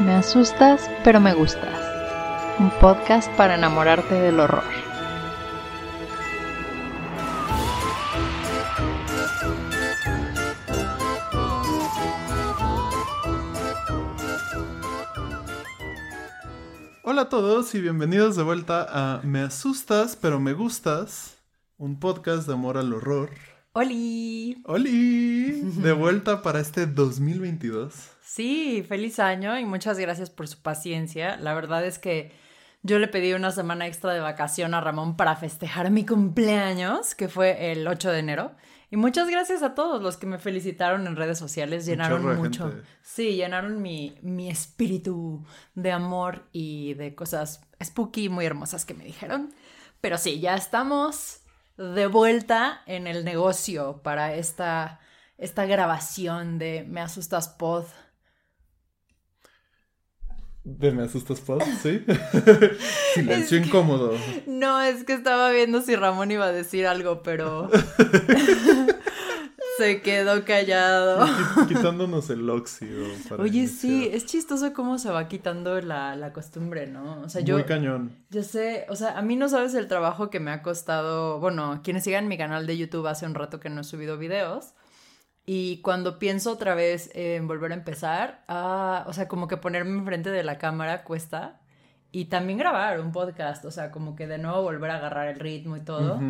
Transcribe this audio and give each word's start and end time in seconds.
Me 0.00 0.14
asustas, 0.14 0.88
pero 1.02 1.18
me 1.18 1.34
gustas. 1.34 1.76
Un 2.60 2.70
podcast 2.78 3.28
para 3.32 3.56
enamorarte 3.56 4.14
del 4.14 4.38
horror. 4.38 4.62
Hola 17.02 17.22
a 17.22 17.28
todos 17.28 17.74
y 17.74 17.80
bienvenidos 17.80 18.36
de 18.36 18.44
vuelta 18.44 18.86
a 18.88 19.22
Me 19.22 19.40
asustas, 19.40 20.14
pero 20.14 20.38
me 20.38 20.52
gustas, 20.52 21.38
un 21.76 21.98
podcast 21.98 22.46
de 22.46 22.52
amor 22.52 22.78
al 22.78 22.92
horror. 22.92 23.30
¡Holi! 23.72 24.62
¡Holi! 24.64 25.60
De 25.82 25.92
vuelta 25.92 26.40
para 26.42 26.60
este 26.60 26.86
2022. 26.86 28.17
Sí, 28.28 28.84
feliz 28.86 29.20
año 29.20 29.58
y 29.58 29.64
muchas 29.64 29.98
gracias 29.98 30.28
por 30.28 30.46
su 30.48 30.60
paciencia. 30.60 31.38
La 31.38 31.54
verdad 31.54 31.86
es 31.86 31.98
que 31.98 32.30
yo 32.82 32.98
le 32.98 33.08
pedí 33.08 33.32
una 33.32 33.52
semana 33.52 33.86
extra 33.86 34.12
de 34.12 34.20
vacación 34.20 34.74
a 34.74 34.82
Ramón 34.82 35.16
para 35.16 35.34
festejar 35.34 35.90
mi 35.90 36.04
cumpleaños, 36.04 37.14
que 37.14 37.28
fue 37.28 37.72
el 37.72 37.88
8 37.88 38.10
de 38.10 38.18
enero. 38.18 38.52
Y 38.90 38.98
muchas 38.98 39.30
gracias 39.30 39.62
a 39.62 39.74
todos 39.74 40.02
los 40.02 40.18
que 40.18 40.26
me 40.26 40.38
felicitaron 40.38 41.06
en 41.06 41.16
redes 41.16 41.38
sociales. 41.38 41.86
Llenaron 41.86 42.36
mucho. 42.36 42.70
Sí, 43.00 43.34
llenaron 43.34 43.80
mi, 43.80 44.18
mi 44.20 44.50
espíritu 44.50 45.46
de 45.74 45.92
amor 45.92 46.50
y 46.52 46.92
de 46.94 47.14
cosas 47.14 47.62
spooky 47.82 48.28
muy 48.28 48.44
hermosas 48.44 48.84
que 48.84 48.92
me 48.92 49.04
dijeron. 49.06 49.54
Pero 50.02 50.18
sí, 50.18 50.38
ya 50.38 50.54
estamos 50.54 51.40
de 51.78 52.06
vuelta 52.06 52.82
en 52.84 53.06
el 53.06 53.24
negocio 53.24 54.02
para 54.02 54.34
esta, 54.34 55.00
esta 55.38 55.64
grabación 55.64 56.58
de 56.58 56.84
Me 56.86 57.00
Asustas 57.00 57.48
Pod. 57.48 57.86
De 60.76 60.92
Me 60.92 61.04
Asustas 61.04 61.40
Pod, 61.40 61.62
¿sí? 61.82 62.04
Silencio 63.14 63.56
incómodo. 63.56 64.12
No, 64.46 64.82
es 64.82 65.02
que 65.04 65.14
estaba 65.14 65.50
viendo 65.50 65.80
si 65.80 65.96
Ramón 65.96 66.30
iba 66.30 66.44
a 66.44 66.52
decir 66.52 66.86
algo, 66.86 67.22
pero 67.22 67.70
se 69.78 70.02
quedó 70.02 70.44
callado. 70.44 71.26
Quitándonos 71.68 72.28
el 72.28 72.48
óxido. 72.50 73.06
Oye, 73.38 73.66
sí, 73.66 74.10
es 74.12 74.26
chistoso 74.26 74.74
cómo 74.74 74.98
se 74.98 75.10
va 75.10 75.26
quitando 75.26 75.80
la, 75.80 76.14
la 76.16 76.34
costumbre, 76.34 76.86
¿no? 76.86 77.22
O 77.22 77.30
sea, 77.30 77.40
yo. 77.40 77.54
Muy 77.54 77.64
cañón. 77.64 78.12
Yo 78.28 78.42
sé, 78.42 78.84
o 78.90 78.94
sea, 78.94 79.16
a 79.16 79.22
mí 79.22 79.36
no 79.36 79.48
sabes 79.48 79.72
el 79.72 79.88
trabajo 79.88 80.28
que 80.28 80.38
me 80.38 80.50
ha 80.50 80.62
costado. 80.62 81.40
Bueno, 81.40 81.80
quienes 81.82 82.04
sigan 82.04 82.28
mi 82.28 82.36
canal 82.36 82.66
de 82.66 82.76
YouTube 82.76 83.06
hace 83.06 83.24
un 83.24 83.34
rato 83.34 83.58
que 83.58 83.70
no 83.70 83.80
he 83.80 83.84
subido 83.84 84.18
videos. 84.18 84.74
Y 85.50 85.78
cuando 85.78 86.18
pienso 86.18 86.52
otra 86.52 86.74
vez 86.74 87.10
en 87.14 87.48
volver 87.48 87.72
a 87.72 87.74
empezar, 87.74 88.44
ah, 88.48 89.06
o 89.06 89.14
sea, 89.14 89.28
como 89.28 89.48
que 89.48 89.56
ponerme 89.56 89.92
enfrente 89.92 90.30
de 90.30 90.44
la 90.44 90.58
cámara 90.58 91.04
cuesta. 91.04 91.58
Y 92.12 92.26
también 92.26 92.58
grabar 92.58 93.00
un 93.00 93.12
podcast, 93.12 93.64
o 93.64 93.70
sea, 93.70 93.90
como 93.90 94.14
que 94.14 94.26
de 94.26 94.36
nuevo 94.36 94.60
volver 94.60 94.90
a 94.90 94.96
agarrar 94.96 95.26
el 95.28 95.40
ritmo 95.40 95.78
y 95.78 95.80
todo. 95.80 96.20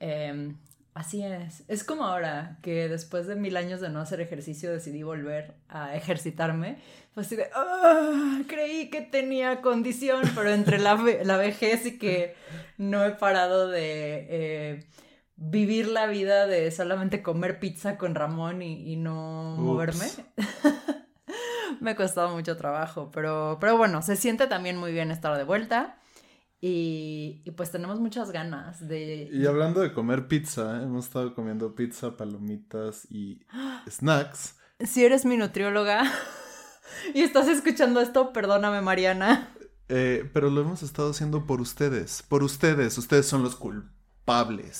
Em, 0.00 0.56
así 0.94 1.22
es. 1.22 1.62
Es 1.68 1.84
como 1.84 2.04
ahora 2.04 2.58
que 2.60 2.88
después 2.88 3.28
de 3.28 3.36
mil 3.36 3.56
años 3.56 3.80
de 3.80 3.88
no 3.88 4.00
hacer 4.00 4.20
ejercicio 4.20 4.72
decidí 4.72 5.04
volver 5.04 5.54
a 5.68 5.94
ejercitarme. 5.94 6.78
Fue 7.14 7.22
así 7.22 7.36
de, 7.36 7.46
ah, 7.54 8.40
creí 8.48 8.90
que 8.90 9.00
tenía 9.00 9.60
condición, 9.60 10.22
pero 10.34 10.50
entre 10.50 10.80
la, 10.80 10.96
la, 11.22 11.36
vejez 11.36 11.86
y 11.86 11.98
que 11.98 12.34
no 12.78 13.04
he 13.04 13.12
parado 13.12 13.68
de... 13.68 14.26
Eh, 14.28 14.84
vivir 15.40 15.88
la 15.88 16.06
vida 16.06 16.46
de 16.46 16.70
solamente 16.70 17.22
comer 17.22 17.58
pizza 17.58 17.96
con 17.96 18.14
Ramón 18.14 18.62
y, 18.62 18.96
no 18.96 19.56
moverme. 19.58 20.06
Me 21.80 21.92
ha 21.92 21.96
costado 21.96 22.34
mucho 22.36 22.58
trabajo, 22.58 23.10
pero, 23.10 23.56
pero 23.58 23.78
bueno, 23.78 24.02
se 24.02 24.16
siente 24.16 24.46
también 24.46 24.76
muy 24.76 24.92
bien 24.92 25.10
estar 25.10 25.36
de 25.36 25.44
vuelta. 25.44 25.96
Y, 26.60 27.42
pues 27.56 27.70
tenemos 27.70 28.00
muchas 28.00 28.32
ganas 28.32 28.86
de... 28.86 29.30
Y 29.32 29.46
hablando 29.46 29.80
de 29.80 29.94
comer 29.94 30.28
pizza, 30.28 30.82
hemos 30.82 31.06
estado 31.06 31.34
comiendo 31.34 31.74
pizza, 31.74 32.18
palomitas 32.18 33.06
y 33.10 33.40
snacks. 33.88 34.56
Si 34.78 35.02
eres 35.02 35.24
mi 35.24 35.38
nutrióloga 35.38 36.02
y 37.14 37.22
estás 37.22 37.48
escuchando 37.48 38.02
esto, 38.02 38.34
perdóname 38.34 38.82
Mariana. 38.82 39.54
Eh, 39.88 40.28
pero 40.34 40.50
lo 40.50 40.60
hemos 40.60 40.82
estado 40.82 41.10
haciendo 41.10 41.46
por 41.46 41.62
ustedes, 41.62 42.22
por 42.28 42.44
ustedes, 42.44 42.98
ustedes 42.98 43.24
son 43.24 43.42
los 43.42 43.56
culpables 43.56 43.99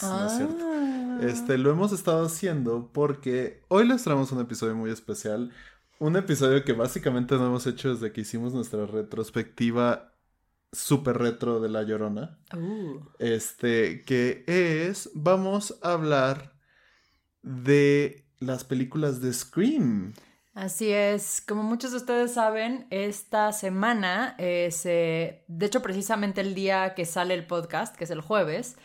¿no 0.03 0.27
es 0.27 0.37
cierto? 0.37 0.65
Ah. 0.65 1.19
Este, 1.23 1.59
lo 1.59 1.71
hemos 1.71 1.93
estado 1.93 2.25
haciendo 2.25 2.91
porque 2.93 3.63
hoy 3.69 3.87
les 3.87 4.03
traemos 4.03 4.33
un 4.33 4.41
episodio 4.41 4.75
muy 4.75 4.91
especial. 4.91 5.53
Un 5.99 6.17
episodio 6.17 6.65
que 6.65 6.73
básicamente 6.73 7.35
no 7.37 7.47
hemos 7.47 7.67
hecho 7.67 7.93
desde 7.93 8.13
que 8.13 8.23
hicimos 8.23 8.55
nuestra 8.55 8.87
retrospectiva 8.87 10.15
super 10.73 11.19
retro 11.19 11.61
de 11.61 11.69
La 11.69 11.83
Llorona. 11.83 12.39
Uh. 12.57 13.01
Este, 13.19 14.03
que 14.05 14.45
es, 14.47 15.11
vamos 15.15 15.79
a 15.83 15.93
hablar 15.93 16.55
de 17.43 18.27
las 18.39 18.65
películas 18.65 19.21
de 19.21 19.33
Scream. 19.33 20.15
Así 20.53 20.91
es, 20.91 21.41
como 21.41 21.63
muchos 21.63 21.93
de 21.93 21.99
ustedes 21.99 22.35
saben, 22.35 22.87
esta 22.91 23.53
semana, 23.53 24.35
es, 24.39 24.83
de 24.83 25.43
hecho 25.61 25.81
precisamente 25.81 26.41
el 26.41 26.55
día 26.55 26.95
que 26.95 27.05
sale 27.05 27.35
el 27.35 27.47
podcast, 27.47 27.95
que 27.95 28.05
es 28.05 28.11
el 28.11 28.21
jueves, 28.21 28.77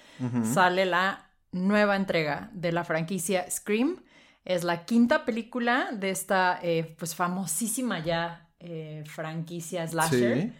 sale 0.54 0.86
la 0.86 1.25
nueva 1.52 1.96
entrega 1.96 2.50
de 2.54 2.72
la 2.72 2.84
franquicia 2.84 3.50
Scream. 3.50 4.04
Es 4.44 4.64
la 4.64 4.86
quinta 4.86 5.25
película 5.25 5.90
de 5.92 6.12
esta 6.12 6.59
eh, 6.62 6.96
pues 7.00 7.16
famosísima 7.16 8.00
ya 8.00 8.48
eh, 8.59 9.04
franquicia 9.08 9.88
slasher. 9.88 10.54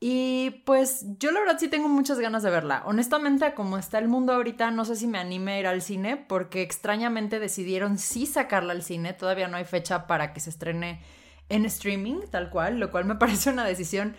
Y 0.00 0.62
pues 0.64 1.04
yo 1.18 1.32
la 1.32 1.40
verdad 1.40 1.58
sí 1.58 1.68
tengo 1.68 1.88
muchas 1.88 2.20
ganas 2.20 2.44
de 2.44 2.50
verla. 2.50 2.82
Honestamente, 2.86 3.52
como 3.54 3.78
está 3.78 3.98
el 3.98 4.06
mundo 4.06 4.32
ahorita, 4.32 4.70
no 4.70 4.84
sé 4.84 4.94
si 4.94 5.08
me 5.08 5.18
anime 5.18 5.54
a 5.54 5.60
ir 5.60 5.66
al 5.66 5.82
cine 5.82 6.16
porque 6.16 6.62
extrañamente 6.62 7.40
decidieron 7.40 7.98
sí 7.98 8.26
sacarla 8.26 8.72
al 8.72 8.82
cine. 8.82 9.12
Todavía 9.12 9.48
no 9.48 9.56
hay 9.56 9.64
fecha 9.64 10.06
para 10.06 10.32
que 10.32 10.38
se 10.38 10.50
estrene 10.50 11.00
en 11.48 11.64
streaming, 11.64 12.20
tal 12.30 12.50
cual, 12.50 12.78
lo 12.78 12.90
cual 12.92 13.06
me 13.06 13.14
parece 13.16 13.50
una 13.50 13.64
decisión 13.64 14.14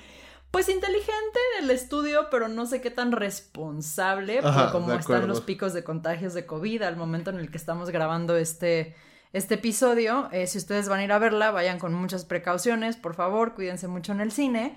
pues 0.52 0.68
inteligente 0.68 1.40
del 1.60 1.70
estudio, 1.70 2.28
pero 2.32 2.48
no 2.48 2.66
sé 2.66 2.82
qué 2.82 2.90
tan 2.90 3.12
responsable, 3.12 4.42
por 4.42 4.72
cómo 4.72 4.94
están 4.94 5.28
los 5.28 5.42
picos 5.42 5.74
de 5.74 5.84
contagios 5.84 6.34
de 6.34 6.48
COVID 6.48 6.82
al 6.82 6.98
momento 6.98 7.30
en 7.30 7.38
el 7.38 7.52
que 7.52 7.58
estamos 7.58 7.92
grabando 7.92 8.36
este, 8.36 8.96
este 9.32 9.56
episodio. 9.56 10.28
Eh, 10.32 10.48
si 10.48 10.58
ustedes 10.58 10.90
van 10.90 11.02
a 11.02 11.04
ir 11.04 11.12
a 11.12 11.20
verla, 11.20 11.52
vayan 11.52 11.78
con 11.78 11.94
muchas 11.94 12.26
precauciones, 12.26 12.98
por 12.98 13.14
favor, 13.14 13.54
cuídense 13.54 13.88
mucho 13.88 14.12
en 14.12 14.22
el 14.22 14.32
cine. 14.32 14.76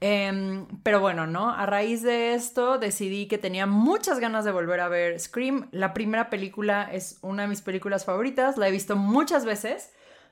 Em, 0.00 0.66
pero 0.84 1.00
bueno, 1.00 1.26
¿no? 1.26 1.50
A 1.50 1.66
raíz 1.66 2.02
de 2.02 2.34
esto 2.34 2.78
decidí 2.78 3.26
que 3.26 3.36
tenía 3.36 3.66
muchas 3.66 4.20
ganas 4.20 4.44
de 4.44 4.52
volver 4.52 4.80
a 4.80 4.88
ver 4.88 5.18
Scream. 5.18 5.68
La 5.72 5.92
primera 5.92 6.30
película 6.30 6.88
es 6.92 7.18
una 7.20 7.42
de 7.42 7.48
mis 7.48 7.62
películas 7.62 8.04
favoritas, 8.04 8.56
la 8.56 8.68
he 8.68 8.70
visto 8.70 8.94
muchas 8.94 9.44
veces 9.44 9.90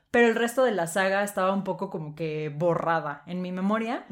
pero 0.09 0.27
el 0.27 0.35
resto 0.35 0.63
de 0.63 0.71
la 0.71 0.87
saga 0.87 1.23
estaba 1.23 1.51
un 1.53 1.63
poco 1.63 1.89
como 1.89 2.15
que 2.15 2.49
borrada 2.55 3.23
en 3.25 3.41
mi 3.41 3.51
memoria 3.51 4.05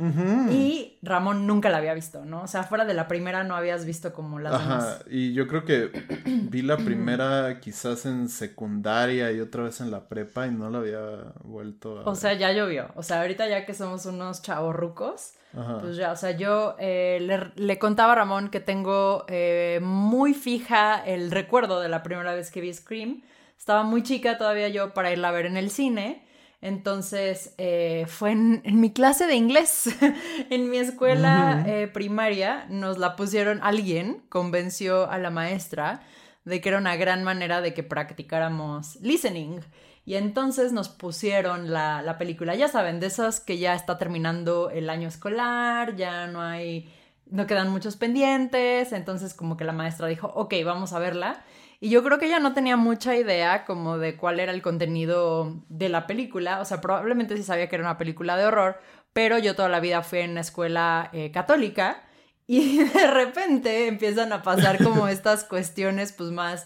y 0.51 0.97
Ramón 1.01 1.47
nunca 1.47 1.69
la 1.69 1.77
había 1.77 1.93
visto, 1.93 2.25
¿no? 2.25 2.43
O 2.43 2.47
sea, 2.47 2.63
fuera 2.63 2.83
de 2.83 2.93
la 2.93 3.07
primera 3.07 3.45
no 3.45 3.55
habías 3.55 3.85
visto 3.85 4.11
como 4.11 4.39
las 4.39 4.53
Ajá, 4.53 4.99
y 5.09 5.33
yo 5.33 5.47
creo 5.47 5.63
que 5.63 5.91
vi 6.25 6.61
la 6.61 6.77
primera 6.77 7.59
quizás 7.61 8.05
en 8.05 8.27
secundaria 8.27 9.31
y 9.31 9.39
otra 9.39 9.63
vez 9.63 9.79
en 9.79 9.89
la 9.89 10.09
prepa 10.09 10.47
y 10.47 10.51
no 10.51 10.69
la 10.69 10.79
había 10.79 11.33
vuelto 11.43 11.99
a 11.99 12.03
O 12.03 12.15
sea, 12.15 12.33
ya 12.33 12.51
llovió, 12.51 12.89
o 12.95 13.03
sea, 13.03 13.21
ahorita 13.21 13.47
ya 13.47 13.65
que 13.65 13.73
somos 13.73 14.05
unos 14.05 14.41
chavorrucos, 14.41 15.33
pues 15.81 15.95
ya, 15.95 16.11
o 16.11 16.17
sea, 16.17 16.31
yo 16.31 16.75
eh, 16.79 17.51
le, 17.55 17.79
contaba 17.79 18.11
a 18.11 18.15
Ramón 18.15 18.49
que 18.49 18.59
tengo 18.59 19.23
eh, 19.29 19.79
muy 19.81 20.33
fija 20.33 21.01
el 21.05 21.31
recuerdo 21.31 21.79
de 21.79 21.87
la 21.87 22.03
primera 22.03 22.35
vez 22.35 22.51
que 22.51 22.59
vi 22.59 22.73
Scream, 22.73 23.21
estaba 23.57 23.83
muy 23.83 24.03
chica 24.03 24.37
todavía 24.37 24.69
yo 24.69 24.93
para 24.93 25.11
irla 25.11 25.29
a 25.29 25.31
ver 25.31 25.45
en 25.45 25.57
el 25.57 25.69
cine. 25.69 26.25
Entonces 26.61 27.53
eh, 27.57 28.05
fue 28.07 28.31
en, 28.31 28.61
mi 28.79 28.91
clase 28.91 29.27
de 29.27 29.35
inglés, 29.35 29.87
en 30.49 30.69
mi 30.69 30.77
escuela 30.77 31.63
eh, 31.67 31.87
primaria, 31.87 32.65
nos 32.69 32.97
la 32.97 33.15
pusieron, 33.15 33.59
alguien 33.61 34.23
convenció 34.29 35.09
a 35.09 35.19
la 35.19 35.29
maestra 35.29 36.01
de 36.43 36.61
que 36.61 36.69
era 36.69 36.77
una 36.77 36.95
gran 36.95 37.23
manera 37.23 37.61
de 37.61 37.73
que 37.73 37.83
practicáramos 37.83 38.95
listening. 39.01 39.59
Y 40.05 40.15
entonces 40.15 40.71
nos 40.71 40.89
pusieron 40.89 41.71
la, 41.71 42.01
la 42.03 42.17
película, 42.17 42.55
ya 42.55 42.67
saben, 42.67 42.99
de 42.99 43.07
esas 43.07 43.39
que 43.39 43.57
ya 43.57 43.73
está 43.73 43.97
terminando 43.97 44.69
el 44.69 44.89
año 44.89 45.07
escolar, 45.07 45.95
ya 45.95 46.27
no 46.27 46.41
hay, 46.41 46.91
no 47.25 47.47
quedan 47.47 47.69
muchos 47.69 47.95
pendientes, 47.95 48.91
entonces 48.91 49.33
como 49.33 49.57
que 49.57 49.65
la 49.65 49.71
maestra 49.71 50.07
dijo, 50.07 50.31
ok, 50.35 50.53
vamos 50.63 50.93
a 50.93 50.99
verla. 50.99 51.43
Y 51.79 51.89
yo 51.89 52.03
creo 52.03 52.19
que 52.19 52.25
ella 52.27 52.39
no 52.39 52.53
tenía 52.53 52.77
mucha 52.77 53.15
idea 53.15 53.65
como 53.65 53.97
de 53.97 54.15
cuál 54.15 54.39
era 54.39 54.51
el 54.51 54.61
contenido 54.61 55.61
de 55.69 55.89
la 55.89 56.07
película. 56.07 56.59
O 56.61 56.65
sea, 56.65 56.81
probablemente 56.81 57.35
sí 57.37 57.43
sabía 57.43 57.67
que 57.67 57.75
era 57.75 57.83
una 57.83 57.97
película 57.97 58.37
de 58.37 58.45
horror, 58.45 58.79
pero 59.13 59.37
yo 59.37 59.55
toda 59.55 59.69
la 59.69 59.79
vida 59.79 60.01
fui 60.03 60.19
en 60.19 60.31
una 60.31 60.41
escuela 60.41 61.09
eh, 61.13 61.31
católica 61.31 62.03
y 62.47 62.83
de 62.83 63.07
repente 63.07 63.87
empiezan 63.87 64.33
a 64.33 64.41
pasar 64.41 64.83
como 64.83 65.07
estas 65.09 65.43
cuestiones 65.43 66.11
pues 66.11 66.31
más 66.31 66.65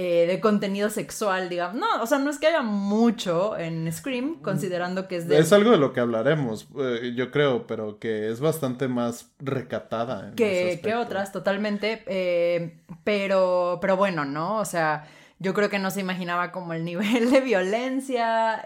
eh, 0.00 0.28
de 0.28 0.38
contenido 0.38 0.90
sexual, 0.90 1.48
digamos. 1.48 1.74
No, 1.74 2.00
o 2.00 2.06
sea, 2.06 2.20
no 2.20 2.30
es 2.30 2.38
que 2.38 2.46
haya 2.46 2.62
mucho 2.62 3.58
en 3.58 3.92
Scream, 3.92 4.40
considerando 4.42 5.08
que 5.08 5.16
es 5.16 5.26
de... 5.26 5.40
Es 5.40 5.52
algo 5.52 5.72
de 5.72 5.76
lo 5.76 5.92
que 5.92 5.98
hablaremos, 5.98 6.68
eh, 6.78 7.14
yo 7.16 7.32
creo, 7.32 7.66
pero 7.66 7.98
que 7.98 8.30
es 8.30 8.38
bastante 8.38 8.86
más 8.86 9.32
recatada. 9.40 10.34
que, 10.36 10.78
que, 10.80 10.94
otras, 10.94 11.32
totalmente. 11.32 12.04
Eh, 12.06 12.78
pero, 13.02 13.80
pero 13.80 13.96
bueno, 13.96 14.24
¿no? 14.24 14.58
O 14.58 14.64
sea, 14.64 15.04
yo 15.40 15.52
creo 15.52 15.68
que 15.68 15.80
no 15.80 15.90
se 15.90 15.98
imaginaba 15.98 16.52
como 16.52 16.74
el 16.74 16.84
nivel 16.84 17.32
de 17.32 17.40
violencia 17.40 18.64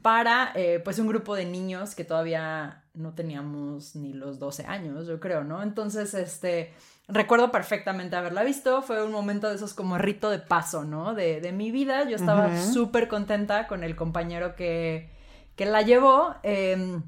para, 0.00 0.52
pues, 0.84 1.00
un 1.00 1.08
grupo 1.08 1.34
de 1.34 1.46
niños 1.46 1.96
que 1.96 2.04
todavía 2.04 2.84
no 2.94 3.14
teníamos 3.14 3.96
ni 3.96 4.12
los 4.12 4.38
12 4.38 4.66
años, 4.66 5.08
yo 5.08 5.18
creo, 5.18 5.42
¿no? 5.42 5.60
Entonces, 5.60 6.14
este 6.14 6.72
recuerdo 7.08 7.50
perfectamente 7.52 8.16
haberla 8.16 8.42
visto, 8.44 8.82
fue 8.82 9.04
un 9.04 9.12
momento 9.12 9.48
de 9.48 9.56
esos 9.56 9.74
como 9.74 9.98
rito 9.98 10.30
de 10.30 10.38
paso, 10.38 10.84
¿no? 10.84 11.14
De, 11.14 11.40
de 11.40 11.52
mi 11.52 11.70
vida, 11.70 12.08
yo 12.08 12.16
estaba 12.16 12.56
súper 12.56 13.08
contenta 13.08 13.66
con 13.66 13.84
el 13.84 13.96
compañero 13.96 14.54
que, 14.54 15.10
que 15.56 15.66
la 15.66 15.82
llevó. 15.82 16.34
Em, 16.42 17.02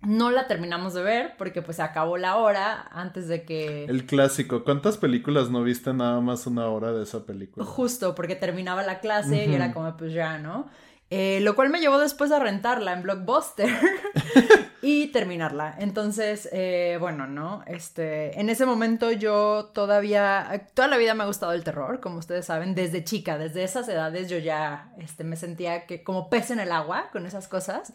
no 0.00 0.30
la 0.30 0.46
terminamos 0.46 0.94
de 0.94 1.02
ver 1.02 1.34
porque 1.36 1.60
pues 1.60 1.78
se 1.78 1.82
acabó 1.82 2.18
la 2.18 2.36
hora 2.36 2.88
antes 2.92 3.26
de 3.26 3.44
que... 3.44 3.84
El 3.84 4.06
clásico, 4.06 4.62
¿cuántas 4.62 4.96
películas 4.96 5.50
no 5.50 5.62
viste 5.62 5.92
nada 5.92 6.20
más 6.20 6.46
una 6.46 6.68
hora 6.68 6.92
de 6.92 7.02
esa 7.02 7.26
película? 7.26 7.66
Justo, 7.66 8.14
porque 8.14 8.36
terminaba 8.36 8.82
la 8.84 9.00
clase 9.00 9.46
y 9.46 9.54
era 9.54 9.72
como 9.72 9.96
pues 9.96 10.12
ya, 10.12 10.38
¿no? 10.38 10.68
Eh, 11.10 11.40
lo 11.40 11.56
cual 11.56 11.70
me 11.70 11.80
llevó 11.80 11.98
después 11.98 12.30
a 12.32 12.38
rentarla 12.38 12.92
en 12.92 13.02
Blockbuster 13.02 13.70
y 14.82 15.06
terminarla. 15.06 15.74
Entonces, 15.78 16.50
eh, 16.52 16.98
bueno, 17.00 17.26
¿no? 17.26 17.62
Este, 17.66 18.38
en 18.38 18.50
ese 18.50 18.66
momento 18.66 19.10
yo 19.10 19.70
todavía, 19.72 20.68
toda 20.74 20.86
la 20.86 20.98
vida 20.98 21.14
me 21.14 21.22
ha 21.22 21.26
gustado 21.26 21.52
el 21.52 21.64
terror, 21.64 22.00
como 22.00 22.18
ustedes 22.18 22.44
saben, 22.44 22.74
desde 22.74 23.04
chica, 23.04 23.38
desde 23.38 23.64
esas 23.64 23.88
edades 23.88 24.28
yo 24.28 24.36
ya 24.36 24.92
este, 24.98 25.24
me 25.24 25.36
sentía 25.36 25.86
que 25.86 26.02
como 26.02 26.28
pez 26.28 26.50
en 26.50 26.60
el 26.60 26.72
agua 26.72 27.08
con 27.10 27.24
esas 27.24 27.48
cosas, 27.48 27.90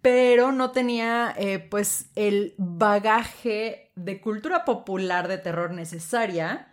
pero 0.00 0.50
no 0.50 0.70
tenía 0.70 1.34
eh, 1.36 1.58
pues 1.58 2.10
el 2.14 2.54
bagaje 2.56 3.92
de 3.96 4.18
cultura 4.22 4.64
popular 4.64 5.28
de 5.28 5.36
terror 5.36 5.72
necesaria, 5.72 6.68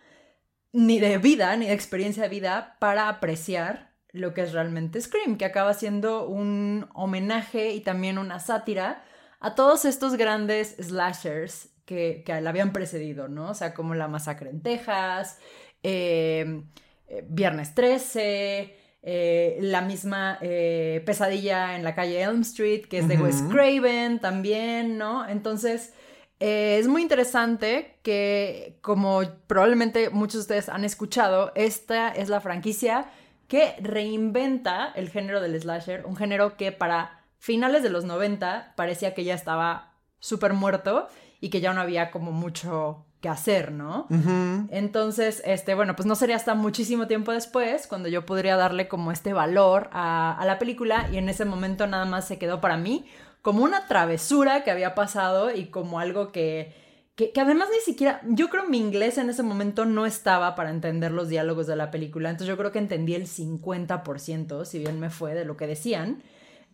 ni 0.72 1.00
de 1.00 1.18
vida, 1.18 1.58
ni 1.58 1.66
de 1.66 1.74
experiencia 1.74 2.24
de 2.24 2.30
vida 2.30 2.78
para 2.80 3.10
apreciar 3.10 3.87
lo 4.12 4.34
que 4.34 4.42
es 4.42 4.54
realmente 4.54 5.02
Scream, 5.02 5.38
que 5.38 5.46
acaba 5.46 5.74
siendo 5.74 6.28
un 6.28 6.88
homenaje 6.94 7.72
y 7.72 7.82
también 7.82 8.18
una 8.18 8.40
sátira 8.40 9.04
a 9.40 9.56
todos 9.56 9.86
estos 9.86 10.16
grandes 10.16 10.76
slashers 10.80 11.70
que, 11.86 12.24
que 12.26 12.42
la 12.42 12.50
habían 12.50 12.74
precedido, 12.74 13.28
¿no? 13.28 13.52
O 13.52 13.54
sea, 13.54 13.74
como 13.74 13.96
La 13.96 14.08
Masacre 14.08 14.50
en 14.50 14.62
Texas, 14.62 15.40
em, 15.84 16.66
eh, 17.08 17.24
Viernes 17.30 17.74
13, 17.76 18.76
eh, 19.04 19.58
la 19.62 19.82
misma 19.82 20.38
eh, 20.42 21.02
Pesadilla 21.06 21.76
en 21.76 21.84
la 21.84 21.96
calle 21.96 22.22
Elm 22.22 22.42
Street, 22.42 22.88
que 22.88 23.00
es 23.00 23.08
de 23.08 23.18
Wes 23.18 23.42
Craven 23.50 24.20
también, 24.20 24.98
¿no? 24.98 25.28
Entonces... 25.28 25.94
es 26.40 26.88
muy 26.88 27.02
interesante 27.02 27.98
que, 28.04 28.78
como 28.82 29.22
probablemente 29.48 30.12
muchos 30.12 30.36
de 30.36 30.42
ustedes 30.42 30.70
han 30.70 30.86
escuchado, 30.86 31.52
esta 31.56 32.10
es 32.10 32.30
la 32.30 32.42
franquicia 32.42 33.08
que 33.48 33.76
reinventa 33.82 34.92
el 34.96 35.10
género 35.10 35.42
del 35.42 35.60
slasher, 35.60 36.06
un 36.06 36.16
género 36.16 36.58
que 36.58 36.72
para 36.72 37.22
finales 37.40 37.84
de 37.84 37.90
los 37.90 38.04
90 38.04 38.74
parecía 38.76 39.14
que 39.14 39.24
ya 39.24 39.34
estaba 39.34 39.94
súper 40.20 40.54
muerto 40.54 41.08
y 41.40 41.50
que 41.50 41.62
ya 41.62 41.74
no 41.74 41.82
había 41.82 42.12
como 42.12 42.32
mucho 42.32 43.06
que 43.22 43.30
hacer, 43.30 43.72
¿no? 43.72 44.08
Entonces, 44.70 45.42
este, 45.46 45.74
bueno, 45.74 45.96
pues 45.96 46.06
no 46.06 46.16
sería 46.16 46.36
hasta 46.36 46.54
muchísimo 46.54 47.08
tiempo 47.08 47.32
después 47.32 47.88
cuando 47.88 48.10
yo 48.10 48.26
podría 48.26 48.58
darle 48.58 48.88
como 48.88 49.12
este 49.12 49.34
valor 49.34 49.90
a, 49.92 50.38
a 50.38 50.46
la 50.46 50.60
película 50.60 51.10
y 51.12 51.18
en 51.18 51.30
ese 51.30 51.46
momento 51.46 51.88
nada 51.88 52.06
más 52.06 52.28
se 52.28 52.38
quedó 52.38 52.62
para 52.62 52.78
mí 52.78 53.06
como 53.42 53.64
una 53.64 53.88
travesura 53.88 54.64
que 54.64 54.72
había 54.72 54.94
pasado 54.94 55.52
y 55.52 55.68
como 55.68 56.00
algo 56.00 56.32
que 56.32 56.76
que, 57.18 57.34
además 57.42 57.70
ni 57.74 57.80
siquiera, 57.80 58.22
yo 58.26 58.48
creo 58.48 58.70
mi 58.70 58.78
inglés 58.78 59.18
en 59.18 59.32
ese 59.32 59.42
momento 59.42 59.86
no 59.86 60.06
estaba 60.06 60.54
para 60.54 60.70
entender 60.70 61.12
los 61.12 61.30
diálogos 61.30 61.66
de 61.66 61.76
la 61.76 61.90
película, 61.90 62.30
entonces 62.30 62.48
yo 62.48 62.58
creo 62.58 62.72
que 62.72 62.78
entendí 62.78 63.16
el 63.16 63.26
50%, 63.26 64.66
si 64.66 64.78
bien 64.78 65.00
me 65.00 65.10
fue, 65.10 65.34
de 65.34 65.44
lo 65.44 65.58
que 65.58 65.66
decían. 65.66 66.22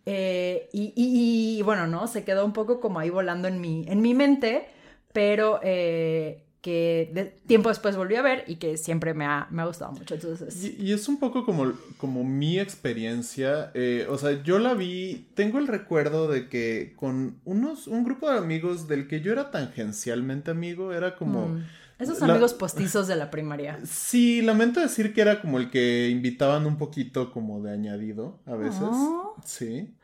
Eh, 0.04 0.68
y, 0.70 1.62
bueno, 1.62 1.86
¿no? 1.86 2.06
Se 2.08 2.24
quedó 2.24 2.44
un 2.44 2.52
poco 2.52 2.78
como 2.78 2.98
ahí 2.98 3.08
volando 3.08 3.48
en 3.48 3.58
mi, 3.58 3.86
en 3.88 4.02
mi 4.02 4.12
mente, 4.12 4.68
pero 5.14 5.60
eh, 5.62 6.43
que 6.64 7.34
tiempo 7.46 7.68
después 7.68 7.94
volví 7.94 8.14
a 8.14 8.22
ver 8.22 8.44
y 8.46 8.56
que 8.56 8.78
siempre 8.78 9.12
me 9.12 9.26
ha, 9.26 9.46
me 9.50 9.60
ha 9.60 9.66
gustado 9.66 9.92
mucho. 9.92 10.14
Entonces... 10.14 10.64
Y, 10.64 10.94
es 10.94 11.10
un 11.10 11.18
poco 11.18 11.44
como, 11.44 11.74
como 11.98 12.24
mi 12.24 12.58
experiencia. 12.58 13.70
Eh, 13.74 14.06
o 14.08 14.16
sea, 14.16 14.42
yo 14.42 14.58
la 14.58 14.72
vi, 14.72 15.28
tengo 15.34 15.58
el 15.58 15.66
recuerdo 15.66 16.26
de 16.26 16.48
que 16.48 16.94
con 16.96 17.36
unos, 17.44 17.86
un 17.86 18.02
grupo 18.02 18.30
de 18.30 18.38
amigos 18.38 18.88
del 18.88 19.08
que 19.08 19.20
yo 19.20 19.30
era 19.30 19.50
tangencialmente 19.50 20.52
amigo, 20.52 20.94
era 20.94 21.16
como... 21.16 21.48
Mm. 21.48 21.64
Esos 21.98 22.22
amigos 22.22 22.54
postizos 22.54 23.08
de 23.08 23.16
la 23.16 23.30
primaria. 23.30 23.78
Sí, 23.84 24.40
lamento 24.40 24.80
decir 24.80 25.12
que 25.12 25.20
era 25.20 25.42
como 25.42 25.58
el 25.58 25.70
que 25.70 26.08
invitaban 26.08 26.64
un 26.64 26.78
poquito 26.78 27.30
como 27.30 27.60
de 27.62 27.72
añadido 27.72 28.38
a 28.46 28.54
veces. 28.54 28.80
Oh. 28.82 29.36
Sí. 29.44 29.94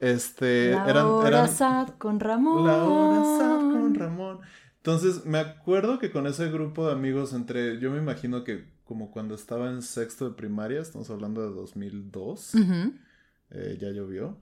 Este, 0.00 0.70
la 0.70 1.06
hora 1.06 1.48
sad 1.48 1.88
con 1.98 2.20
Ramón. 2.20 2.66
La 2.66 2.84
hora 2.84 3.38
sad 3.38 3.58
con 3.58 3.94
Ramón. 3.94 4.40
Entonces, 4.80 5.26
me 5.26 5.38
acuerdo 5.38 5.98
que 5.98 6.10
con 6.10 6.26
ese 6.26 6.50
grupo 6.50 6.86
de 6.86 6.92
amigos 6.92 7.34
entre, 7.34 7.78
yo 7.80 7.90
me 7.90 7.98
imagino 7.98 8.44
que 8.44 8.64
como 8.84 9.10
cuando 9.10 9.34
estaba 9.34 9.70
en 9.70 9.82
sexto 9.82 10.28
de 10.28 10.34
primaria, 10.34 10.80
estamos 10.80 11.10
hablando 11.10 11.42
de 11.42 11.54
2002, 11.54 12.54
eh, 13.50 13.78
ya 13.78 13.90
llovió. 13.90 14.38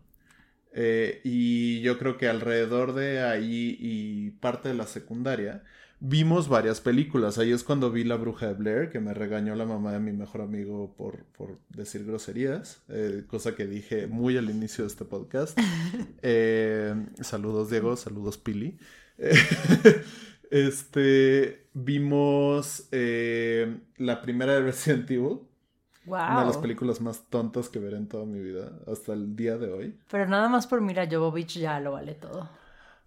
Eh, 0.73 1.21
y 1.25 1.81
yo 1.81 1.99
creo 1.99 2.17
que 2.19 2.29
alrededor 2.29 2.95
de 2.95 3.21
ahí 3.21 3.77
y 3.81 4.31
parte 4.31 4.69
de 4.69 4.75
la 4.75 4.87
secundaria, 4.87 5.65
vimos 5.99 6.49
varias 6.49 6.81
películas. 6.81 7.37
Ahí 7.39 7.51
es 7.51 7.65
cuando 7.65 7.91
vi 7.91 8.05
La 8.05 8.15
Bruja 8.15 8.47
de 8.47 8.55
Blair, 8.55 8.91
que 8.91 9.01
me 9.01 9.13
regañó 9.13 9.57
la 9.57 9.67
mamá 9.67 9.93
de 9.93 9.99
mi 9.99 10.13
mejor 10.13 10.43
amigo 10.43 10.95
por, 10.97 11.25
por 11.37 11.59
decir 11.69 12.05
groserías, 12.07 12.81
eh, 12.89 13.25
cosa 13.27 13.57
que 13.57 13.67
dije 13.67 14.07
muy 14.07 14.37
al 14.37 14.51
inicio 14.51 14.85
de 14.85 14.89
este 14.89 15.05
podcast. 15.05 15.59
saludos 17.23 17.71
Diego, 17.71 17.97
saludos 17.97 18.39
Pili. 18.39 18.79
Este, 20.51 21.69
vimos 21.75 22.89
eh, 22.93 23.81
la 23.97 24.21
primera 24.23 24.55
de 24.55 24.63
Resident 24.63 25.11
Evil. 25.11 25.41
Una 26.07 26.41
de 26.41 26.47
las 26.47 26.57
películas 26.57 27.01
más 27.01 27.29
tontas 27.29 27.69
que 27.69 27.79
veré 27.79 27.99
en 27.99 28.09
toda 28.09 28.25
mi 28.25 28.41
vida, 28.41 28.73
hasta 28.91 29.13
el 29.13 29.37
día 29.37 29.59
de 29.59 29.71
hoy. 29.71 29.99
Pero 30.11 30.27
nada 30.27 30.49
más 30.49 30.67
por 30.67 30.81
Mira 30.81 31.07
Jovovich 31.07 31.59
ya 31.59 31.79
lo 31.81 31.93
vale 31.93 32.15
todo. 32.15 32.49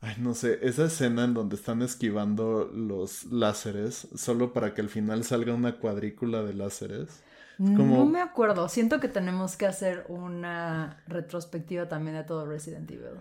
Ay, 0.01 0.15
no 0.19 0.33
sé, 0.33 0.59
esa 0.63 0.85
escena 0.85 1.25
en 1.25 1.33
donde 1.33 1.55
están 1.55 1.81
esquivando 1.81 2.69
los 2.73 3.25
láseres 3.25 4.07
solo 4.15 4.51
para 4.51 4.73
que 4.73 4.81
al 4.81 4.89
final 4.89 5.23
salga 5.23 5.53
una 5.53 5.77
cuadrícula 5.77 6.41
de 6.43 6.53
láseres. 6.53 7.23
Como... 7.57 7.97
No 7.97 8.05
me 8.05 8.21
acuerdo, 8.21 8.67
siento 8.67 8.99
que 8.99 9.07
tenemos 9.07 9.57
que 9.57 9.67
hacer 9.67 10.05
una 10.07 11.03
retrospectiva 11.07 11.87
también 11.87 12.17
de 12.17 12.23
todo 12.23 12.47
Resident 12.47 12.89
Evil. 12.89 13.19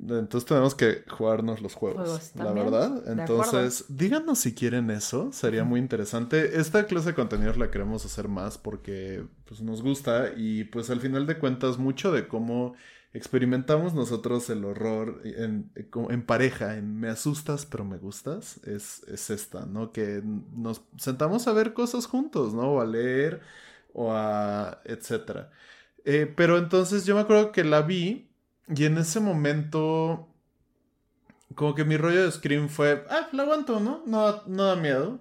Entonces 0.00 0.44
tenemos 0.44 0.76
que 0.76 1.04
jugarnos 1.08 1.60
los 1.60 1.74
juegos, 1.74 2.32
la 2.36 2.52
verdad. 2.52 3.02
Entonces, 3.10 3.84
díganos 3.88 4.38
si 4.38 4.54
quieren 4.54 4.90
eso, 4.90 5.32
sería 5.32 5.64
muy 5.64 5.80
interesante. 5.80 6.60
Esta 6.60 6.86
clase 6.86 7.08
de 7.08 7.14
contenidos 7.14 7.56
la 7.56 7.70
queremos 7.70 8.04
hacer 8.04 8.28
más 8.28 8.58
porque 8.58 9.24
pues, 9.44 9.60
nos 9.60 9.82
gusta 9.82 10.32
y 10.36 10.64
pues 10.64 10.90
al 10.90 11.00
final 11.00 11.26
de 11.26 11.38
cuentas 11.38 11.78
mucho 11.78 12.12
de 12.12 12.28
cómo 12.28 12.74
experimentamos 13.12 13.94
nosotros 13.94 14.48
el 14.50 14.64
horror 14.64 15.20
en, 15.24 15.72
en 15.74 16.22
pareja, 16.22 16.76
en 16.76 17.00
me 17.00 17.08
asustas 17.08 17.66
pero 17.66 17.84
me 17.84 17.96
gustas, 17.96 18.58
es, 18.64 19.02
es 19.08 19.30
esta, 19.30 19.66
¿no? 19.66 19.90
Que 19.90 20.22
nos 20.22 20.82
sentamos 20.96 21.48
a 21.48 21.52
ver 21.52 21.72
cosas 21.72 22.06
juntos, 22.06 22.54
¿no? 22.54 22.74
O 22.74 22.80
a 22.80 22.86
leer 22.86 23.40
o 23.94 24.12
a 24.12 24.80
etcétera. 24.84 25.50
Eh, 26.04 26.32
pero 26.36 26.56
entonces 26.58 27.04
yo 27.04 27.16
me 27.16 27.22
acuerdo 27.22 27.50
que 27.50 27.64
la 27.64 27.82
vi 27.82 28.27
y 28.74 28.84
en 28.84 28.98
ese 28.98 29.20
momento, 29.20 30.28
como 31.54 31.74
que 31.74 31.84
mi 31.84 31.96
rollo 31.96 32.24
de 32.24 32.32
Scream 32.32 32.68
fue, 32.68 33.04
ah, 33.10 33.28
lo 33.32 33.42
aguanto, 33.42 33.80
¿no? 33.80 34.02
No, 34.06 34.42
no 34.46 34.64
da 34.64 34.76
miedo. 34.76 35.18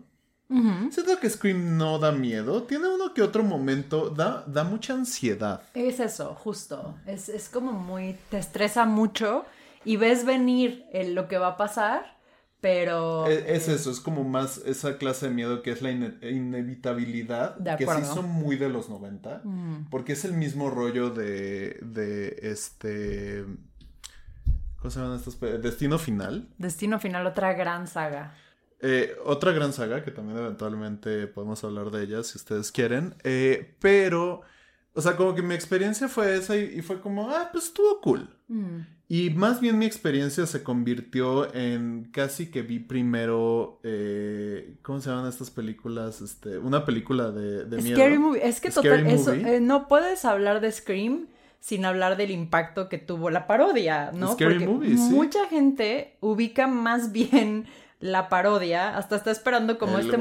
Siento 0.50 1.20
que 1.20 1.30
Scream 1.30 1.78
no 1.78 2.00
da 2.00 2.14
miedo. 2.14 2.64
Tiene 2.64 2.88
uno 2.88 3.14
que 3.14 3.22
otro 3.22 3.44
momento, 3.44 4.10
da, 4.10 4.46
da 4.48 4.64
mucha 4.64 4.94
ansiedad. 4.94 5.62
Es 5.74 6.00
eso, 6.00 6.34
justo. 6.36 6.96
Es, 7.06 7.28
es 7.28 7.50
como 7.50 7.74
muy, 7.74 8.16
te 8.30 8.38
estresa 8.38 8.86
mucho 8.86 9.46
y 9.84 9.98
ves 9.98 10.26
venir 10.26 10.86
lo 10.94 11.28
que 11.28 11.38
va 11.38 11.48
a 11.50 11.58
pasar 11.58 12.17
pero... 12.62 13.28
E, 13.28 13.56
es, 13.56 13.68
eso, 13.68 13.92
es 13.92 14.00
como 14.00 14.24
más 14.24 14.58
esa 14.66 14.98
clase 14.98 15.28
de 15.28 15.34
miedo 15.34 15.62
que 15.62 15.72
es 15.72 15.82
la 15.82 15.92
inevitabilidad, 15.92 17.58
que 17.78 17.86
se 17.86 18.02
hizo 18.02 18.24
muy 18.24 18.56
de 18.56 18.70
los 18.70 18.90
90, 18.90 19.44
porque 19.90 20.14
es 20.14 20.26
el 20.26 20.34
mismo 20.34 20.70
rollo 20.70 21.10
de, 21.10 21.80
de 21.82 22.40
este... 22.42 23.46
¿Cómo 24.80 24.92
se 24.92 25.00
llaman 25.00 25.18
estos? 25.18 25.40
Destino 25.40 25.98
Final. 25.98 26.48
Destino 26.58 27.00
Final, 27.00 27.26
otra 27.26 27.54
gran 27.54 27.88
saga. 27.88 28.36
Eh, 28.80 29.16
otra 29.26 29.52
gran 29.52 29.74
saga 29.74 30.04
que 30.04 30.12
también 30.12 30.38
eventualmente 30.38 31.26
podemos 31.28 31.64
hablar 31.64 31.90
de 31.90 32.04
ella 32.04 32.24
si 32.24 32.38
ustedes 32.38 32.72
quieren. 32.72 33.16
Eh, 33.24 33.76
pero, 33.80 34.42
o 34.98 35.02
sea, 35.02 35.16
como 35.16 35.36
que 35.36 35.44
mi 35.44 35.54
experiencia 35.54 36.08
fue 36.08 36.36
esa 36.36 36.58
y, 36.58 36.82
fue 36.82 37.00
como, 37.00 37.30
ah, 37.30 37.50
pues 37.52 37.66
estuvo 37.66 38.02
cool. 38.02 38.28
Mm. 38.48 38.80
Y 39.08 39.30
más 39.30 39.62
bien 39.62 39.78
mi 39.78 39.86
experiencia 39.86 40.48
se 40.48 40.64
convirtió 40.64 41.54
en 41.54 42.10
casi 42.12 42.50
que 42.50 42.64
vi 42.64 42.80
primero, 42.80 43.80
eh, 43.84 44.78
¿cómo 44.82 45.00
se 45.00 45.12
llaman 45.12 45.30
estas 45.30 45.52
películas? 45.52 46.22
Este, 46.22 46.58
una 46.58 46.84
película 46.84 47.30
de, 47.30 47.66
de 47.66 47.78
miedo. 47.84 47.96
Scary 47.96 48.18
Movie. 48.18 48.42
Es 48.44 48.60
que 48.60 48.72
total, 48.72 49.06
eso, 49.06 49.34
eh, 49.34 49.60
no 49.62 49.88
puedes 49.88 50.26
hablar 50.26 50.62
de 50.62 50.72
Scream 50.72 51.28
sin 51.60 51.86
hablar 51.86 52.18
del 52.18 52.32
impacto 52.32 52.90
que 52.90 52.98
tuvo 52.98 53.30
la 53.30 53.46
parodia, 53.46 54.12
¿no? 54.14 54.34
Scary 54.34 54.66
Movie, 54.66 54.98
sí. 54.98 55.14
Mucha 55.14 55.46
gente 55.46 56.18
ubica 56.22 56.66
más 56.66 57.12
bien 57.12 57.68
la 58.00 58.30
parodia, 58.30 58.96
hasta 58.96 59.16
está 59.16 59.32
esperando 59.32 59.80
como 59.80 59.98
este... 59.98 60.16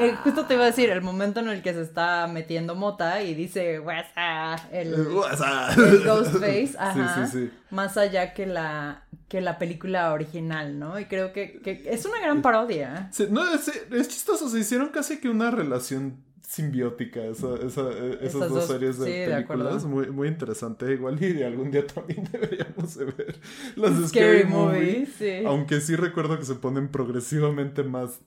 Eh, 0.00 0.16
justo 0.24 0.46
te 0.46 0.54
iba 0.54 0.64
a 0.64 0.66
decir, 0.66 0.90
el 0.90 1.02
momento 1.02 1.40
en 1.40 1.48
el 1.48 1.62
que 1.62 1.72
se 1.72 1.82
está 1.82 2.26
metiendo 2.26 2.74
mota 2.74 3.22
y 3.22 3.34
dice 3.34 3.78
WhatsApp, 3.78 4.58
el, 4.72 4.92
el 4.94 5.04
Ghostface, 5.04 6.74
ajá, 6.78 7.26
sí, 7.26 7.30
sí, 7.30 7.38
sí. 7.46 7.50
más 7.70 7.96
allá 7.96 8.34
que 8.34 8.46
la, 8.46 9.04
que 9.28 9.40
la 9.40 9.58
película 9.58 10.12
original, 10.12 10.78
¿no? 10.78 10.98
Y 10.98 11.04
creo 11.04 11.32
que, 11.32 11.60
que 11.62 11.84
es 11.86 12.04
una 12.04 12.18
gran 12.18 12.42
parodia. 12.42 13.10
no, 13.30 13.54
es, 13.54 13.68
es 13.68 14.08
chistoso, 14.08 14.48
se 14.48 14.58
hicieron 14.58 14.88
casi 14.88 15.20
que 15.20 15.28
una 15.28 15.52
relación 15.52 16.24
simbiótica 16.52 17.24
esa, 17.24 17.54
esa, 17.56 17.90
eh, 17.90 18.18
esas, 18.20 18.50
dos, 18.50 18.66
series 18.66 18.98
de 18.98 19.26
películas. 19.26 19.86
muy, 19.86 20.10
muy 20.10 20.28
interesante. 20.28 20.92
Igual 20.92 21.22
y 21.22 21.42
algún 21.42 21.70
día 21.70 21.86
también 21.94 22.28
deberíamos 22.30 22.94
de 22.94 23.06
ver 23.06 23.36
las 23.74 23.98
de 23.98 24.08
Scary, 24.08 24.44
Movie. 24.44 25.46
Aunque 25.46 25.80
sí 25.80 25.96
recuerdo 25.96 26.38
que 26.38 26.44
se 26.44 26.56
ponen 26.56 26.88
progresivamente 26.88 27.84
más 27.84 28.20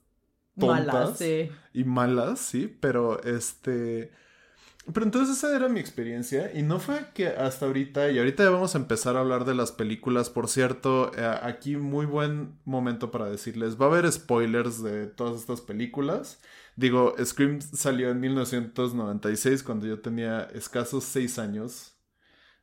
tontas 0.57 0.85
malas, 0.87 1.17
sí. 1.19 1.51
y 1.73 1.83
malas, 1.83 2.39
sí. 2.39 2.75
Pero 2.79 3.21
este... 3.23 4.11
Pero 4.91 5.05
entonces 5.05 5.37
esa 5.37 5.55
era 5.55 5.67
mi 5.67 5.79
experiencia 5.79 6.51
y 6.53 6.61
no 6.61 6.79
fue 6.79 7.07
que 7.15 7.27
hasta 7.27 7.65
ahorita, 7.65 8.11
y 8.11 8.19
ahorita 8.19 8.43
ya 8.43 8.51
vamos 8.51 8.75
a 8.75 8.77
empezar 8.77 9.17
a 9.17 9.21
hablar 9.21 9.43
de 9.45 9.55
las 9.55 9.71
películas, 9.71 10.29
por 10.29 10.47
cierto, 10.47 11.11
eh, 11.17 11.39
aquí 11.41 11.75
muy 11.75 12.05
buen 12.05 12.59
momento 12.65 13.09
para 13.09 13.27
decirles, 13.27 13.81
va 13.81 13.85
a 13.85 13.89
haber 13.89 14.11
spoilers 14.11 14.83
de 14.83 15.07
todas 15.07 15.41
estas 15.41 15.61
películas. 15.61 16.39
Digo, 16.75 17.15
Scream 17.23 17.61
salió 17.61 18.09
en 18.09 18.19
1996 18.19 19.63
cuando 19.63 19.87
yo 19.87 20.01
tenía 20.01 20.43
escasos 20.53 21.03
seis 21.05 21.39
años 21.39 21.97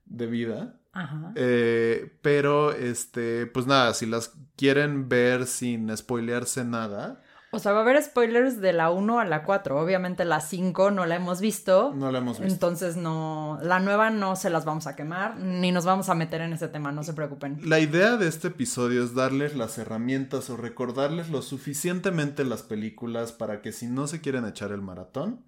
de 0.04 0.26
vida. 0.26 0.81
Ajá. 0.92 1.33
Eh, 1.35 2.19
pero, 2.21 2.73
este, 2.73 3.47
pues 3.47 3.66
nada, 3.66 3.95
si 3.95 4.04
las 4.04 4.35
quieren 4.57 5.09
ver 5.09 5.47
sin 5.47 5.97
spoilearse 5.97 6.64
nada, 6.64 7.23
o 7.54 7.59
sea, 7.59 7.73
va 7.73 7.80
a 7.80 7.82
haber 7.82 8.02
spoilers 8.02 8.62
de 8.62 8.73
la 8.73 8.90
1 8.90 9.21
a 9.21 9.26
la 9.26 9.42
4. 9.42 9.78
Obviamente 9.78 10.25
la 10.25 10.40
5 10.40 10.90
no 10.90 11.04
la 11.04 11.16
hemos 11.16 11.42
visto. 11.42 11.92
No 11.94 12.11
la 12.11 12.18
hemos 12.18 12.40
visto. 12.40 12.50
Entonces 12.50 12.97
no, 12.97 13.59
la 13.62 13.78
nueva 13.78 14.09
no 14.09 14.37
se 14.37 14.49
las 14.49 14.64
vamos 14.64 14.87
a 14.87 14.97
quemar, 14.97 15.37
ni 15.38 15.71
nos 15.71 15.85
vamos 15.85 16.09
a 16.09 16.14
meter 16.14 16.40
en 16.40 16.54
ese 16.54 16.68
tema, 16.68 16.92
no 16.92 17.02
se 17.02 17.12
preocupen. 17.12 17.61
La 17.62 17.78
idea 17.78 18.16
de 18.16 18.26
este 18.26 18.49
episodio 18.49 19.04
es 19.04 19.14
darles 19.14 19.54
las 19.54 19.76
herramientas 19.76 20.49
o 20.49 20.56
recordarles 20.56 21.28
lo 21.28 21.42
suficientemente 21.42 22.42
las 22.44 22.62
películas 22.62 23.32
para 23.32 23.61
que 23.61 23.73
si 23.73 23.87
no 23.87 24.06
se 24.06 24.23
quieren 24.23 24.47
echar 24.47 24.73
el 24.73 24.80
maratón, 24.80 25.44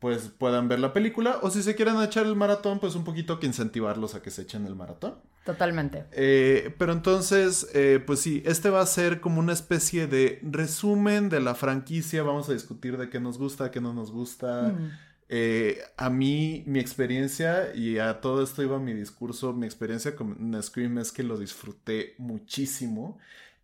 pues 0.00 0.30
puedan 0.36 0.66
ver 0.66 0.80
la 0.80 0.92
película. 0.92 1.38
O 1.42 1.50
si 1.50 1.62
se 1.62 1.76
quieren 1.76 2.00
echar 2.02 2.26
el 2.26 2.34
maratón, 2.34 2.80
pues 2.80 2.94
un 2.94 3.04
poquito 3.04 3.38
que 3.38 3.46
incentivarlos 3.46 4.14
a 4.14 4.22
que 4.22 4.30
se 4.30 4.42
echen 4.42 4.66
el 4.66 4.74
maratón. 4.74 5.16
Totalmente. 5.44 6.06
Eh, 6.12 6.74
pero 6.78 6.92
entonces, 6.92 7.68
eh, 7.74 8.02
pues 8.04 8.20
sí, 8.20 8.42
este 8.46 8.70
va 8.70 8.80
a 8.80 8.86
ser 8.86 9.20
como 9.20 9.40
una 9.40 9.52
especie 9.52 10.06
de 10.06 10.40
resumen 10.42 11.28
de 11.28 11.40
la 11.40 11.54
franquicia. 11.54 12.22
Vamos 12.22 12.48
a 12.48 12.54
discutir 12.54 12.96
de 12.96 13.10
qué 13.10 13.20
nos 13.20 13.38
gusta, 13.38 13.70
qué 13.70 13.80
no 13.80 13.92
nos 13.92 14.10
gusta. 14.10 14.74
Mm. 14.76 14.90
Eh, 15.28 15.78
a 15.96 16.10
mí, 16.10 16.64
mi 16.66 16.80
experiencia, 16.80 17.74
y 17.74 17.98
a 17.98 18.20
todo 18.20 18.42
esto 18.42 18.62
iba 18.62 18.78
mi 18.78 18.94
discurso, 18.94 19.52
mi 19.52 19.66
experiencia 19.66 20.16
con 20.16 20.60
Scream 20.60 20.98
es 20.98 21.12
que 21.12 21.22
lo 21.22 21.38
disfruté 21.38 22.14
muchísimo. 22.18 23.18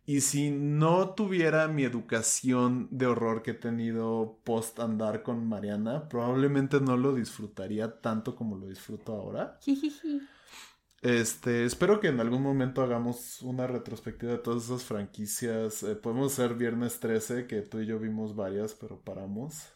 Y 0.09 0.21
si 0.21 0.49
no 0.51 1.15
tuviera 1.15 1.67
mi 1.67 1.83
educación 1.83 2.87
de 2.91 3.05
horror 3.07 3.43
que 3.43 3.51
he 3.51 3.53
tenido 3.53 4.39
post 4.45 4.79
andar 4.79 5.21
con 5.21 5.45
Mariana, 5.47 6.07
probablemente 6.07 6.79
no 6.79 6.95
lo 6.95 7.13
disfrutaría 7.13 7.99
tanto 8.01 8.33
como 8.35 8.57
lo 8.57 8.67
disfruto 8.67 9.13
ahora. 9.13 9.61
Este, 11.03 11.65
espero 11.65 11.99
que 11.99 12.07
en 12.07 12.19
algún 12.19 12.41
momento 12.41 12.81
hagamos 12.81 13.43
una 13.43 13.67
retrospectiva 13.67 14.31
de 14.31 14.37
todas 14.39 14.65
esas 14.65 14.83
franquicias. 14.83 15.83
Eh, 15.83 15.95
podemos 15.95 16.33
hacer 16.33 16.55
Viernes 16.55 16.99
13, 16.99 17.45
que 17.45 17.61
tú 17.61 17.79
y 17.79 17.85
yo 17.85 17.99
vimos 17.99 18.35
varias, 18.35 18.73
pero 18.73 18.99
paramos. 18.99 19.73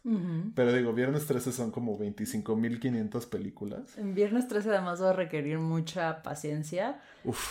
Pero 0.55 0.73
digo, 0.73 0.93
Viernes 0.93 1.27
13 1.27 1.51
son 1.51 1.69
como 1.69 1.99
25.500 1.99 3.29
películas. 3.29 3.97
En 3.97 4.15
Viernes 4.15 4.47
13 4.47 4.69
además 4.71 5.01
va 5.01 5.11
a 5.11 5.13
requerir 5.13 5.59
mucha 5.59 6.23
paciencia. 6.23 6.99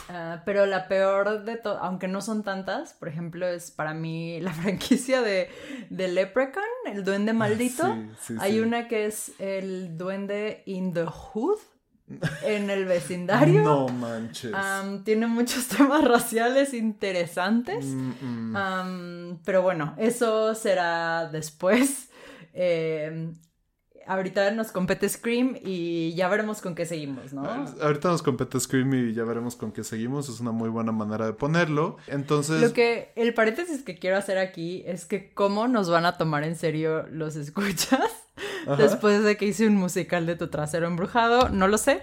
Ah, 0.08 0.42
pero 0.44 0.66
la 0.66 0.88
peor 0.88 1.44
de 1.44 1.56
todo, 1.56 1.78
aunque 1.78 2.08
no 2.08 2.22
son 2.22 2.42
tantas, 2.42 2.94
por 2.94 3.06
ejemplo, 3.06 3.46
es 3.46 3.70
para 3.70 3.94
mí 3.94 4.40
la 4.40 4.52
franquicia 4.52 5.22
de, 5.22 5.48
de 5.90 6.08
Leprechaun, 6.08 6.64
el 6.86 7.04
duende 7.04 7.32
maldito. 7.32 7.96
Hay 8.40 8.58
una 8.58 8.88
que 8.88 9.06
es 9.06 9.32
el 9.38 9.96
duende 9.96 10.64
in 10.66 10.92
the 10.92 11.04
hood 11.04 11.58
en 12.42 12.70
el 12.70 12.84
vecindario. 12.84 13.62
No 13.62 13.88
manches. 13.88 14.54
tiene 15.04 15.26
muchos 15.26 15.66
temas 15.76 16.04
raciales 16.04 16.74
interesantes. 16.74 17.86
Mm, 17.86 18.56
mm. 18.56 19.40
pero 19.44 19.62
bueno, 19.62 19.94
eso 19.98 20.54
será 20.54 21.28
después. 21.30 22.08
Em, 22.52 23.34
ahorita 24.06 24.50
nos 24.50 24.72
compete 24.72 25.08
Scream 25.08 25.56
y 25.62 26.14
ya 26.14 26.28
veremos 26.28 26.60
con 26.60 26.74
qué 26.74 26.84
seguimos, 26.84 27.32
¿no? 27.32 27.48
Ahorita 27.80 28.08
nos 28.08 28.22
compete 28.22 28.58
Scream 28.58 28.92
y 28.94 29.14
ya 29.14 29.24
veremos 29.24 29.56
con 29.56 29.72
qué 29.72 29.84
seguimos. 29.84 30.28
Es 30.28 30.40
una 30.40 30.52
muy 30.52 30.68
buena 30.68 30.92
manera 30.92 31.26
de 31.26 31.32
ponerlo. 31.32 31.96
Entonces. 32.08 32.60
Lo 32.60 32.72
que. 32.72 33.12
El 33.16 33.34
paréntesis 33.34 33.82
que 33.82 33.98
quiero 33.98 34.16
hacer 34.16 34.38
aquí 34.38 34.82
es 34.86 35.04
que 35.04 35.32
cómo 35.32 35.68
nos 35.68 35.88
van 35.88 36.06
a 36.06 36.16
tomar 36.16 36.44
en 36.44 36.56
serio 36.56 37.06
los 37.08 37.36
escuchas 37.36 38.19
después 38.78 39.22
de 39.24 39.36
que 39.36 39.46
hice 39.46 39.66
un 39.66 39.76
musical 39.76 40.26
de 40.26 40.36
tu 40.36 40.48
trasero 40.48 40.86
embrujado. 40.86 41.48
No 41.48 41.68
lo 41.68 41.78
sé. 41.78 42.02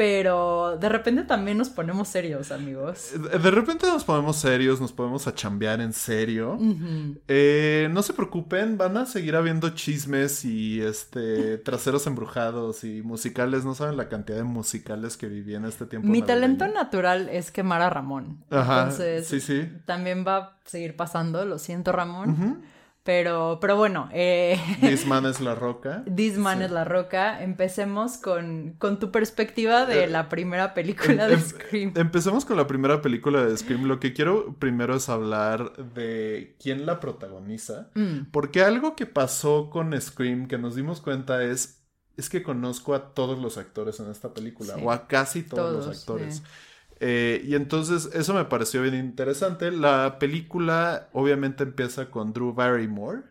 Pero 0.00 0.78
de 0.78 0.88
repente 0.88 1.24
también 1.24 1.58
nos 1.58 1.68
ponemos 1.68 2.08
serios, 2.08 2.52
amigos. 2.52 3.12
De 3.12 3.50
repente 3.50 3.86
nos 3.86 4.02
ponemos 4.02 4.36
serios, 4.36 4.80
nos 4.80 4.92
podemos 4.92 5.26
a 5.26 5.34
chambear 5.34 5.82
en 5.82 5.92
serio. 5.92 6.58
Eh, 7.28 7.86
no 7.92 8.00
se 8.00 8.14
preocupen, 8.14 8.78
van 8.78 8.96
a 8.96 9.04
seguir 9.04 9.36
habiendo 9.36 9.68
chismes 9.74 10.46
y 10.46 10.80
este 10.80 11.58
traseros 11.64 12.06
embrujados 12.06 12.82
y 12.82 13.02
musicales. 13.02 13.66
No 13.66 13.74
saben 13.74 13.98
la 13.98 14.08
cantidad 14.08 14.38
de 14.38 14.44
musicales 14.44 15.18
que 15.18 15.26
viví 15.26 15.54
en 15.54 15.66
este 15.66 15.84
tiempo. 15.84 16.08
Mi 16.08 16.22
talento 16.22 16.66
natural 16.66 17.28
es 17.28 17.50
quemar 17.50 17.82
a 17.82 17.90
Ramón. 17.90 18.42
Ajá. 18.48 18.84
Entonces, 18.84 19.26
sí, 19.26 19.42
sí. 19.42 19.68
también 19.84 20.24
va 20.26 20.36
a 20.36 20.56
seguir 20.64 20.96
pasando. 20.96 21.44
Lo 21.44 21.58
siento, 21.58 21.92
Ramón. 21.92 22.62
Pero, 23.02 23.58
pero 23.60 23.76
bueno. 23.76 24.08
Eh, 24.12 24.60
This 24.80 25.06
Man 25.06 25.24
es 25.26 25.40
la 25.40 25.54
roca. 25.54 26.04
This 26.14 26.36
Man 26.36 26.62
es 26.62 26.70
la 26.70 26.84
roca. 26.84 27.42
Empecemos 27.42 28.18
con, 28.18 28.74
con 28.78 28.98
tu 28.98 29.10
perspectiva 29.10 29.86
de 29.86 30.04
eh, 30.04 30.06
la 30.06 30.28
primera 30.28 30.74
película 30.74 31.26
de 31.26 31.34
em, 31.34 31.40
Scream. 31.40 31.92
Empecemos 31.96 32.44
con 32.44 32.56
la 32.56 32.66
primera 32.66 33.00
película 33.00 33.44
de 33.44 33.56
Scream. 33.56 33.84
Lo 33.84 34.00
que 34.00 34.12
quiero 34.12 34.54
primero 34.58 34.96
es 34.96 35.08
hablar 35.08 35.72
de 35.94 36.56
quién 36.62 36.84
la 36.84 37.00
protagoniza. 37.00 37.90
Mm. 37.94 38.30
Porque 38.30 38.62
algo 38.62 38.96
que 38.96 39.06
pasó 39.06 39.70
con 39.70 39.98
Scream 39.98 40.46
que 40.46 40.58
nos 40.58 40.74
dimos 40.74 41.00
cuenta 41.00 41.42
es. 41.42 41.78
Es 42.16 42.28
que 42.28 42.42
conozco 42.42 42.94
a 42.94 43.14
todos 43.14 43.38
los 43.38 43.56
actores 43.56 43.98
en 43.98 44.10
esta 44.10 44.34
película. 44.34 44.76
O 44.82 44.90
a 44.92 45.06
casi 45.06 45.42
todos, 45.42 45.86
los 45.86 45.98
actores. 45.98 46.42
Eh, 47.00 47.42
y 47.46 47.54
entonces 47.54 48.10
eso 48.14 48.34
me 48.34 48.44
pareció 48.44 48.82
bien 48.82 48.94
interesante. 48.94 49.70
La 49.70 50.18
película 50.18 51.08
obviamente 51.12 51.64
empieza 51.64 52.10
con 52.10 52.32
Drew 52.32 52.52
Barrymore. 52.52 53.22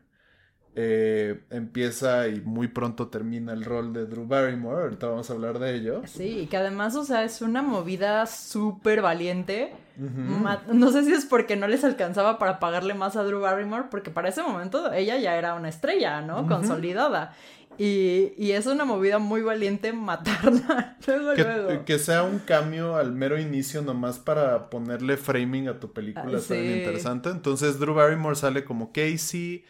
Eh, 0.76 1.42
empieza 1.50 2.28
y 2.28 2.42
muy 2.42 2.68
pronto 2.68 3.08
termina 3.08 3.54
el 3.54 3.66
rol 3.66 3.92
de 3.92 4.06
Drew 4.06 4.26
Barrymore. 4.26 4.84
Ahorita 4.84 5.08
vamos 5.08 5.30
a 5.30 5.34
hablar 5.34 5.60
de 5.60 5.76
ello. 5.76 6.04
Sí, 6.06 6.48
que 6.50 6.58
además, 6.58 6.96
o 6.96 7.04
sea, 7.04 7.24
es 7.24 7.42
una 7.42 7.62
movida 7.62 8.26
súper 8.28 9.02
valiente. 9.02 9.74
No 9.98 10.92
sé 10.92 11.04
si 11.04 11.12
es 11.12 11.26
porque 11.26 11.58
no 11.58 11.68
les 11.68 11.84
alcanzaba 11.84 12.40
para 12.40 12.60
pagarle 12.60 12.94
más 12.94 13.18
a 13.18 13.24
Drew 13.24 13.42
Barrymore, 13.42 13.88
porque 13.92 14.12
para 14.12 14.30
ese 14.30 14.42
momento 14.42 14.94
ella 14.94 15.18
ya 15.18 15.36
era 15.36 15.56
una 15.56 15.68
estrella, 15.68 16.22
¿no? 16.22 16.48
Consolidada. 16.48 17.34
Y, 17.78 18.52
es 18.52 18.66
una 18.66 18.84
movida 18.84 19.20
muy 19.20 19.42
valiente 19.42 19.94
matarla 19.94 20.98
que, 21.86 21.98
sea 21.98 22.24
un 22.24 22.40
cambio 22.40 22.98
al 22.98 23.14
mero 23.14 23.40
inicio 23.40 23.82
nomás 23.82 24.20
para 24.20 24.70
ponerle 24.70 25.16
framing 25.16 25.70
a 25.70 25.80
tu 25.80 25.94
película, 25.94 26.40
ah, 26.40 26.56
interesante. 26.56 27.30
Entonces 27.30 27.80
Drew 27.80 27.94
Barrymore 27.94 28.36
sale 28.36 28.66
como 28.66 28.92
Casey. 28.92 29.64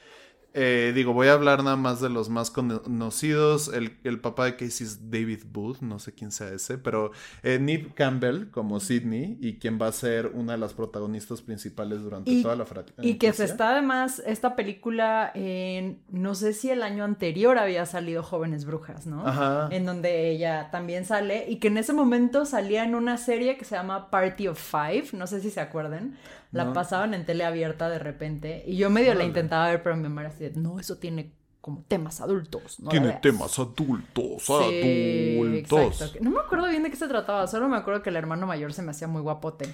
Eh, 0.53 0.93
digo, 0.95 1.13
voy 1.13 1.27
a 1.27 1.33
hablar 1.33 1.63
nada 1.63 1.75
más 1.75 2.01
de 2.01 2.09
los 2.09 2.29
más 2.29 2.49
conocidos. 2.49 3.71
El, 3.71 4.19
papá 4.19 4.45
de 4.45 4.53
Casey 4.53 4.87
es 4.87 5.11
David 5.11 5.43
Booth, 5.51 5.81
no 5.81 5.99
sé 5.99 6.13
quién 6.13 6.31
sea 6.31 6.49
ese, 6.49 6.77
pero 6.77 7.11
eh, 7.43 7.59
Neve 7.59 7.91
Campbell 7.93 8.49
como 8.49 8.79
Sidney 8.79 9.37
y 9.39 9.59
quien 9.59 9.79
va 9.79 9.87
a 9.87 9.91
ser 9.91 10.27
una 10.27 10.53
de 10.53 10.57
las 10.57 10.73
protagonistas 10.73 11.41
principales 11.41 12.01
durante 12.01 12.41
toda 12.41 12.55
la 12.55 12.65
franquicia. 12.65 13.03
Y 13.03 13.17
que 13.17 13.31
se 13.31 13.45
está 13.45 13.71
además, 13.71 14.21
esta 14.25 14.55
película, 14.55 15.31
en, 15.35 15.99
no 16.09 16.33
sé 16.33 16.53
si 16.53 16.71
el 16.71 16.81
año 16.81 17.03
anterior 17.03 17.59
había 17.59 17.85
salido 17.85 18.23
Jóvenes 18.23 18.65
Brujas, 18.65 19.05
¿no? 19.05 19.25
Ajá. 19.27 19.69
En 19.71 19.85
donde 19.85 20.31
ella 20.31 20.69
también 20.71 21.05
sale 21.05 21.45
y 21.47 21.57
que 21.57 21.67
en 21.67 21.77
ese 21.77 21.93
momento 21.93 22.45
salía 22.45 22.83
en 22.83 22.95
una 22.95 23.17
serie 23.17 23.57
que 23.57 23.65
se 23.65 23.75
llama 23.75 24.09
Party 24.09 24.47
of 24.47 24.59
Five, 24.59 25.09
no 25.13 25.27
sé 25.27 25.41
si 25.41 25.51
se 25.51 25.59
acuerden. 25.59 26.17
La 26.51 26.73
pasaban 26.73 27.13
en 27.13 27.25
tele 27.25 27.45
abierta 27.45 27.89
de 27.89 27.99
repente. 27.99 28.63
Y 28.65 28.77
yo 28.77 28.89
medio 28.89 29.13
la 29.13 29.23
intentaba 29.23 29.67
ver, 29.67 29.83
pero 29.83 29.95
mi 29.95 30.03
mamá 30.03 30.23
decía, 30.23 30.49
no, 30.55 30.79
eso 30.79 30.97
tiene 30.97 31.31
como 31.61 31.83
temas 31.87 32.21
adultos. 32.21 32.79
No 32.79 32.89
tiene 32.89 33.19
temas 33.21 33.59
adultos, 33.59 34.49
adultos. 34.49 36.15
No 36.21 36.31
me 36.31 36.39
acuerdo 36.39 36.67
bien 36.67 36.83
de 36.83 36.89
qué 36.89 36.95
se 36.95 37.07
trataba, 37.07 37.45
solo 37.47 37.67
me 37.67 37.77
acuerdo 37.77 38.01
que 38.01 38.09
el 38.09 38.15
hermano 38.15 38.47
mayor 38.47 38.73
se 38.73 38.81
me 38.81 38.91
hacía 38.91 39.07
muy 39.07 39.21
guapote. 39.21 39.73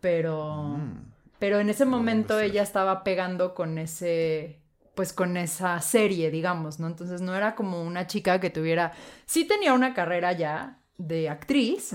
Pero... 0.00 0.76
Mm. 0.78 1.12
Pero 1.38 1.58
en 1.58 1.70
ese 1.70 1.84
momento 1.84 2.38
ella 2.38 2.62
estaba 2.62 3.02
pegando 3.02 3.52
con 3.52 3.76
ese 3.78 4.62
pues 4.94 5.12
con 5.12 5.36
esa 5.36 5.80
serie, 5.80 6.30
digamos, 6.30 6.78
¿no? 6.78 6.86
Entonces 6.86 7.20
no 7.20 7.34
era 7.34 7.54
como 7.54 7.82
una 7.82 8.06
chica 8.06 8.40
que 8.40 8.50
tuviera, 8.50 8.92
sí 9.26 9.44
tenía 9.44 9.72
una 9.74 9.94
carrera 9.94 10.32
ya 10.32 10.78
de 10.98 11.28
actriz, 11.28 11.92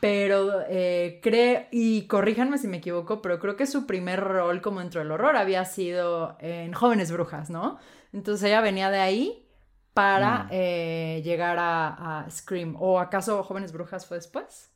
pero 0.00 0.62
eh, 0.68 1.20
creo, 1.22 1.66
y 1.72 2.06
corríjanme 2.06 2.58
si 2.58 2.68
me 2.68 2.76
equivoco, 2.76 3.20
pero 3.20 3.38
creo 3.40 3.56
que 3.56 3.66
su 3.66 3.86
primer 3.86 4.20
rol 4.20 4.60
como 4.60 4.80
dentro 4.80 5.00
del 5.00 5.10
horror 5.10 5.36
había 5.36 5.64
sido 5.64 6.36
en 6.40 6.72
Jóvenes 6.72 7.10
Brujas, 7.10 7.50
¿no? 7.50 7.78
Entonces 8.12 8.48
ella 8.48 8.60
venía 8.60 8.90
de 8.90 8.98
ahí 8.98 9.48
para 9.94 10.44
mm. 10.44 10.48
eh, 10.52 11.22
llegar 11.24 11.56
a, 11.58 12.26
Scream. 12.30 12.76
¿O 12.78 13.00
acaso 13.00 13.42
Jóvenes 13.42 13.72
Brujas 13.72 14.06
fue 14.06 14.18
después? 14.18 14.70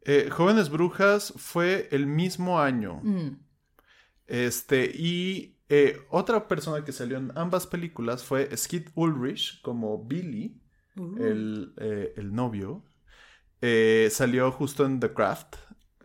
Eh, 0.00 0.28
Jóvenes 0.30 0.70
Brujas 0.70 1.34
fue 1.36 1.88
el 1.90 2.06
mismo 2.06 2.58
año. 2.60 3.00
Mm. 3.02 3.38
Este, 4.26 4.90
y 4.94 5.50
otra 6.08 6.46
persona 6.48 6.84
que 6.84 6.92
salió 6.92 7.18
en 7.18 7.32
ambas 7.34 7.66
películas 7.66 8.22
fue 8.22 8.56
Skid 8.56 8.88
Ulrich 8.94 9.60
como 9.60 10.02
Billy, 10.04 10.62
uh. 10.96 11.16
el, 11.18 12.12
el 12.16 12.34
novio. 12.34 12.82
Eh, 13.60 14.08
salió 14.10 14.50
justo 14.52 14.84
en 14.84 15.00
The 15.00 15.12
Craft 15.12 15.56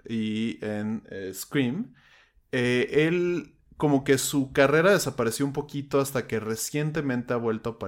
y 0.08 0.64
en 0.64 1.04
eh, 1.10 1.32
Scream. 1.34 1.94
Eh, 2.52 3.08
él 3.08 3.56
como 3.78 4.04
que 4.04 4.18
su 4.18 4.52
carrera 4.52 4.92
desapareció 4.92 5.46
un 5.46 5.54
poquito 5.54 6.02
hasta 6.02 6.28
que 6.28 6.40
recientemente 6.40 7.34
ha 7.34 7.38
vuelto 7.38 7.80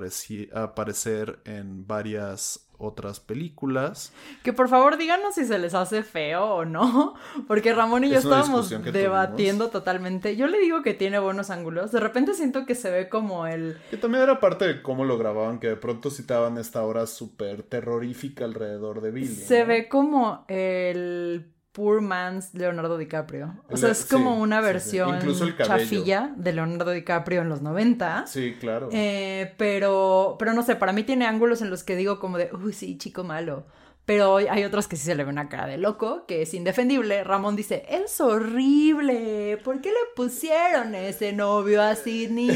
a, 0.54 0.64
aparecer 0.64 1.42
en 1.44 1.86
varias 1.86 2.71
otras 2.82 3.20
películas. 3.20 4.14
Que 4.44 4.54
por 4.54 4.70
favor 4.70 4.98
díganos 4.98 5.36
si 5.36 5.46
se 5.46 5.60
les 5.60 5.74
hace 5.74 6.04
feo 6.04 6.44
o 6.44 6.66
no, 6.66 7.16
porque 7.48 7.74
Ramón 7.74 8.04
y 8.04 8.10
yo 8.10 8.20
estábamos 8.20 8.70
debatiendo 8.92 9.70
totalmente. 9.70 10.36
Yo 10.36 10.48
le 10.48 10.60
digo 10.60 10.82
que 10.82 10.94
tiene 10.94 11.20
buenos 11.20 11.50
ángulos, 11.50 11.92
de 11.92 12.00
repente 12.00 12.34
siento 12.34 12.66
que 12.66 12.76
se 12.76 12.92
ve 12.92 13.10
como 13.10 13.48
el... 13.48 13.78
Que 13.90 13.98
también 13.98 14.24
era 14.24 14.40
parte 14.40 14.66
de 14.66 14.82
cómo 14.82 15.06
lo 15.06 15.18
grababan, 15.18 15.60
que 15.60 15.68
de 15.68 15.78
pronto 15.78 16.10
citaban 16.10 16.58
esta 16.58 16.84
hora 16.84 17.08
súper 17.08 17.64
terrorífica 17.64 18.46
alrededor 18.46 19.02
de 19.02 19.12
Billy. 19.12 19.28
Se 19.28 19.64
ve 19.64 19.88
como 19.88 20.46
el 20.48 21.52
Poor 21.72 22.02
Man's 22.02 22.54
Leonardo 22.54 22.98
DiCaprio. 22.98 23.56
O 23.70 23.78
sea, 23.78 23.92
es 23.92 24.06
como 24.06 24.40
una 24.40 24.60
versión 24.60 25.20
chafilla 25.64 26.34
de 26.36 26.52
Leonardo 26.52 26.92
DiCaprio 26.92 27.42
en 27.42 27.50
los 27.50 27.62
90. 27.62 28.28
Sí, 28.28 28.56
claro. 28.60 28.90
Eh, 28.92 29.54
pero, 29.58 30.36
pero 30.38 30.54
no 30.54 30.64
sé, 30.64 30.76
para 30.76 30.92
mí 30.92 31.04
tiene 31.04 31.26
ángulos 31.26 31.62
en 31.62 31.70
los 31.70 31.84
que 31.84 31.96
digo 31.96 32.20
como 32.20 32.38
de, 32.38 32.50
uy, 32.54 32.74
sí, 32.74 32.98
chico 32.98 33.24
malo. 33.24 33.66
Pero 34.06 34.38
hay 34.38 34.64
otros 34.64 34.88
que 34.88 34.98
sí 34.98 35.06
se 35.06 35.16
le 35.16 35.24
ve 35.24 35.30
una 35.30 35.48
cara 35.48 35.68
de 35.68 35.78
loco, 35.78 36.26
que 36.28 36.42
es 36.42 36.54
indefendible. 36.54 37.24
Ramón 37.24 37.56
dice, 37.56 37.86
es 37.88 38.20
horrible. 38.20 39.58
¿Por 39.64 39.80
qué 39.80 39.90
le 39.90 39.96
pusieron 40.16 40.96
ese 40.96 41.34
novio 41.34 41.82
a 41.82 41.96
Sidney? 41.96 42.50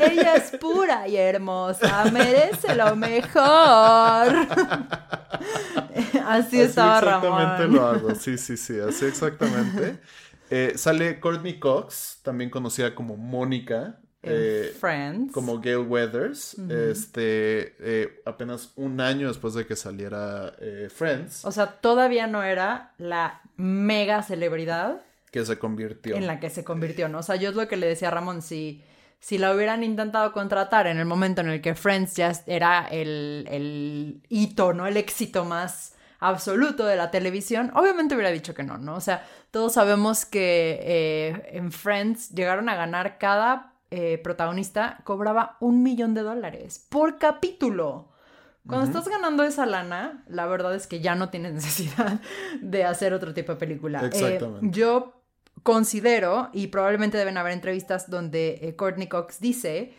Ella 0.00 0.36
es 0.36 0.52
pura 0.58 1.08
y 1.08 1.16
hermosa. 1.16 2.10
Merece 2.12 2.76
lo 2.76 2.94
mejor. 2.94 3.34
así, 6.26 6.60
estaba 6.60 7.00
Ramón. 7.00 7.42
Exactamente 7.42 7.68
lo 7.68 7.86
hago. 7.86 8.14
Sí, 8.14 8.38
sí, 8.38 8.56
sí. 8.56 8.78
Así 8.78 9.04
exactamente. 9.04 9.98
Eh, 10.50 10.74
sale 10.76 11.18
Courtney 11.18 11.58
Cox, 11.58 12.20
también 12.22 12.50
conocida 12.50 12.94
como 12.94 13.16
Mónica. 13.16 13.98
Eh, 14.26 14.74
Friends. 14.78 15.32
Como 15.32 15.60
Gail 15.60 15.78
Weathers. 15.78 16.54
Este. 16.68 17.76
Eh, 17.80 18.22
apenas 18.24 18.72
un 18.76 19.00
año 19.00 19.28
después 19.28 19.54
de 19.54 19.66
que 19.66 19.76
saliera 19.76 20.54
eh, 20.60 20.88
Friends. 20.94 21.44
O 21.44 21.52
sea, 21.52 21.66
todavía 21.66 22.26
no 22.26 22.42
era 22.42 22.92
la 22.98 23.40
mega 23.56 24.22
celebridad. 24.22 25.02
Que 25.30 25.44
se 25.44 25.58
convirtió. 25.58 26.16
En 26.16 26.26
la 26.26 26.40
que 26.40 26.50
se 26.50 26.64
convirtió, 26.64 27.08
¿no? 27.08 27.18
O 27.18 27.22
sea, 27.22 27.36
yo 27.36 27.50
es 27.50 27.56
lo 27.56 27.66
que 27.68 27.76
le 27.76 27.86
decía 27.86 28.08
a 28.08 28.12
Ramón, 28.12 28.42
si. 28.42 28.82
Si 29.20 29.38
la 29.38 29.54
hubieran 29.54 29.82
intentado 29.82 30.32
contratar 30.32 30.86
en 30.86 30.98
el 30.98 31.06
momento 31.06 31.40
en 31.40 31.48
el 31.48 31.62
que 31.62 31.74
Friends 31.74 32.14
ya 32.14 32.30
era 32.46 32.86
el, 32.90 33.48
el 33.50 34.22
hito, 34.28 34.74
¿no? 34.74 34.86
El 34.86 34.98
éxito 34.98 35.46
más 35.46 35.94
absoluto 36.20 36.84
de 36.84 36.96
la 36.96 37.10
televisión, 37.10 37.72
obviamente 37.74 38.14
hubiera 38.14 38.30
dicho 38.30 38.52
que 38.52 38.64
no, 38.64 38.76
¿no? 38.76 38.96
O 38.96 39.00
sea, 39.00 39.26
todos 39.50 39.72
sabemos 39.72 40.26
que 40.26 41.42
en 41.52 41.72
Friends 41.72 42.34
llegaron 42.34 42.68
a 42.68 42.74
ganar 42.74 43.16
cada 43.16 43.73
eh, 43.96 44.18
protagonista 44.18 44.98
cobraba 45.04 45.56
un 45.60 45.84
millón 45.84 46.14
de 46.14 46.22
dólares 46.22 46.84
por 46.88 47.20
capítulo. 47.20 48.10
Cuando 48.66 48.86
estás 48.86 49.06
ganando 49.06 49.44
esa 49.44 49.66
lana, 49.66 50.24
la 50.26 50.46
verdad 50.46 50.74
es 50.74 50.88
que 50.88 50.98
ya 50.98 51.14
no 51.14 51.28
tienes 51.28 51.52
necesidad 51.54 52.20
de 52.60 52.82
hacer 52.82 53.14
otro 53.14 53.32
tipo 53.34 53.52
de 53.52 53.58
película. 53.58 54.02
Eh, 54.02 54.06
Exactamente. 54.06 54.66
yo 54.76 55.22
considero, 55.62 56.50
y 56.52 56.66
probablemente 56.66 57.18
deben 57.18 57.36
haber 57.36 57.52
entrevistas 57.52 58.10
donde 58.10 58.58
eh, 58.62 58.74
Courtney 58.74 59.06
Cox 59.06 59.38
dice, 59.38 59.94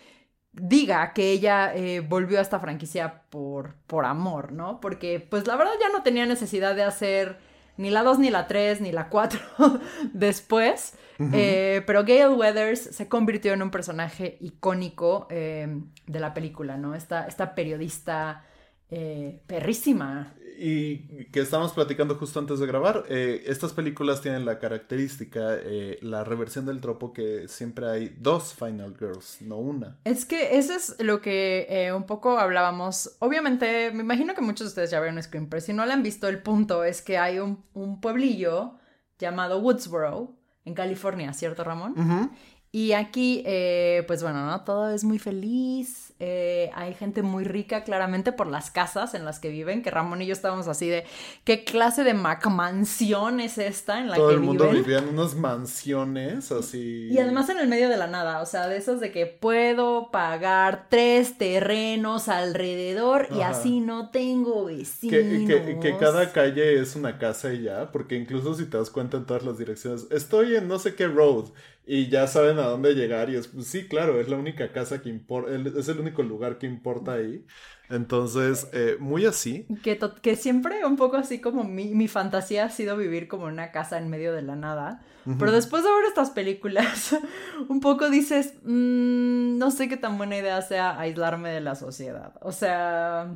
diga 0.51 1.13
que 1.13 1.31
ella 1.31 1.73
volvió 2.09 2.39
a 2.39 2.41
esta 2.41 2.59
franquicia 2.59 3.23
por, 3.29 3.75
por 3.87 4.03
amor, 4.03 4.51
¿no? 4.51 4.81
Porque 4.81 5.25
pues 5.29 5.47
la 5.47 5.55
verdad 5.55 5.73
ya 5.79 5.87
no 5.87 6.03
tenía 6.03 6.25
necesidad 6.25 6.75
de 6.75 6.83
hacer 6.83 7.37
ni 7.77 7.89
la 7.89 8.03
2, 8.03 8.19
ni 8.19 8.29
la 8.29 8.47
3, 8.47 8.81
ni 8.81 8.91
la 8.91 9.09
4 9.09 9.39
después. 10.13 10.95
Eh, 11.17 11.81
pero 11.87 12.03
Gail 12.03 12.33
Weathers 12.37 12.81
se 12.81 13.07
convirtió 13.07 13.53
en 13.53 13.61
un 13.61 13.71
personaje 13.71 14.37
icónico 14.41 15.27
eh, 15.29 15.67
de 16.07 16.19
la 16.19 16.33
película, 16.33 16.77
¿no? 16.77 16.93
Esta, 16.93 17.25
esta 17.25 17.55
periodista 17.55 18.43
eh, 18.89 19.39
perrísima. 19.47 20.33
Y 20.57 21.25
que 21.31 21.41
estamos 21.41 21.73
platicando 21.73 22.15
justo 22.15 22.39
antes 22.39 22.59
de 22.59 22.67
grabar, 22.67 23.03
estas 23.09 23.73
películas 23.73 24.21
tienen 24.21 24.45
la 24.45 24.59
característica, 24.59 25.57
la 26.01 26.23
reversión 26.23 26.65
del 26.65 26.79
tropo 26.81 27.13
que 27.13 27.47
siempre 27.47 27.89
hay 27.89 28.15
dos 28.19 28.53
Final 28.53 28.95
Girls, 28.97 29.41
no 29.41 29.57
una. 29.57 29.97
Es 30.05 30.25
que 30.25 30.57
eso 30.57 30.73
es 30.73 30.95
lo 30.99 31.21
que 31.21 31.91
un 31.95 32.05
poco 32.05 32.39
hablábamos. 32.39 33.17
Obviamente, 33.19 33.91
me 33.91 34.03
imagino 34.03 34.33
que 34.33 34.41
muchos 34.41 34.67
de 34.67 34.69
ustedes 34.69 34.91
ya 34.91 34.99
vieron 35.01 35.21
Scream, 35.21 35.47
pero 35.49 35.61
si 35.61 35.73
no 35.73 35.85
le 35.85 35.93
han 35.93 36.03
visto, 36.03 36.27
el 36.27 36.41
punto 36.41 36.83
es 36.83 37.01
que 37.01 37.17
hay 37.17 37.39
un, 37.39 37.63
un 37.73 37.99
pueblillo 37.99 38.75
llamado 39.19 39.59
Woodsboro 39.59 40.35
en 40.65 40.73
California, 40.73 41.33
¿cierto, 41.33 41.63
Ramón? 41.63 42.31
Y 42.71 42.91
aquí, 42.91 43.41
eh, 43.45 44.03
pues 44.07 44.21
bueno, 44.21 44.45
¿no? 44.45 44.63
Todo 44.63 44.89
es 44.89 45.03
muy 45.03 45.19
feliz. 45.19 46.04
Eh, 46.17 46.71
hay 46.73 46.93
gente 46.93 47.23
muy 47.23 47.43
rica, 47.43 47.83
claramente, 47.83 48.31
por 48.31 48.47
las 48.47 48.71
casas 48.71 49.13
en 49.15 49.25
las 49.25 49.39
que 49.39 49.49
viven, 49.49 49.83
que 49.83 49.91
Ramón 49.91 50.21
y 50.21 50.25
yo 50.25 50.31
estábamos 50.31 50.69
así 50.69 50.87
de, 50.87 51.03
¿qué 51.43 51.65
clase 51.65 52.05
de 52.05 52.13
mansión 52.13 53.41
es 53.41 53.57
esta 53.57 53.99
en 53.99 54.09
la 54.09 54.15
Todo 54.15 54.29
que 54.29 54.37
viven? 54.37 54.57
Todo 54.57 54.69
el 54.69 54.73
mundo 54.75 54.87
vivía 54.87 54.99
en 54.99 55.19
unas 55.19 55.35
mansiones 55.35 56.53
así. 56.53 57.09
Y 57.11 57.17
además 57.19 57.49
en 57.49 57.57
el 57.57 57.67
medio 57.67 57.89
de 57.89 57.97
la 57.97 58.07
nada, 58.07 58.41
o 58.41 58.45
sea, 58.45 58.67
de 58.69 58.77
esos 58.77 59.01
de 59.01 59.11
que 59.11 59.25
puedo 59.25 60.09
pagar 60.09 60.87
tres 60.89 61.37
terrenos 61.37 62.29
alrededor 62.29 63.27
y 63.35 63.41
así 63.41 63.81
no 63.81 64.09
tengo 64.11 64.65
vecinos. 64.65 65.49
Que, 65.49 65.79
que, 65.81 65.97
cada 65.97 66.31
calle 66.31 66.79
es 66.79 66.95
una 66.95 67.17
casa 67.17 67.53
y 67.53 67.63
ya, 67.63 67.91
porque 67.91 68.15
incluso 68.15 68.53
si 68.53 68.65
te 68.65 68.77
das 68.77 68.89
cuenta 68.89 69.17
en 69.17 69.25
todas 69.25 69.43
las 69.43 69.57
direcciones, 69.57 70.07
estoy 70.11 70.55
en 70.55 70.69
no 70.69 70.79
sé 70.79 70.95
qué 70.95 71.07
road 71.07 71.49
y 71.87 72.09
ya 72.09 72.25
saben 72.27 72.57
a 72.57 72.63
dónde 72.63 72.95
llegar 72.95 73.29
y 73.29 73.35
es, 73.35 73.47
pues, 73.47 73.67
sí, 73.67 73.87
claro, 73.87 74.19
es 74.19 74.27
la 74.27 74.37
única 74.37 74.71
casa 74.71 75.01
que 75.01 75.09
importa, 75.09 75.51
es 75.77 75.87
el 75.87 75.99
único 75.99 76.23
lugar 76.23 76.57
que 76.57 76.65
importa 76.65 77.13
ahí. 77.13 77.45
Entonces, 77.89 78.67
eh, 78.73 78.97
muy 78.99 79.25
así. 79.25 79.67
Que, 79.83 79.99
que 80.21 80.35
siempre 80.35 80.83
un 80.85 80.95
poco 80.95 81.17
así 81.17 81.39
como 81.39 81.63
mi, 81.63 81.93
mi, 81.93 82.07
fantasía 82.07 82.65
ha 82.65 82.69
sido 82.69 82.97
vivir 82.97 83.27
como 83.27 83.47
en 83.47 83.53
una 83.53 83.71
casa 83.71 83.99
en 83.99 84.09
medio 84.09 84.33
de 84.33 84.41
la 84.41 84.55
nada. 84.55 85.03
Pero 85.39 85.51
después 85.51 85.83
de 85.83 85.89
ver 85.89 86.05
estas 86.07 86.29
películas, 86.29 87.15
un 87.67 87.79
poco 87.79 88.11
dices, 88.11 88.53
mm, 88.63 89.57
no 89.57 89.71
sé 89.71 89.89
qué 89.89 89.97
tan 89.97 90.19
buena 90.19 90.37
idea 90.37 90.61
sea 90.61 90.99
aislarme 90.99 91.49
de 91.49 91.61
la 91.61 91.73
sociedad. 91.73 92.33
O 92.41 92.51
sea, 92.51 93.35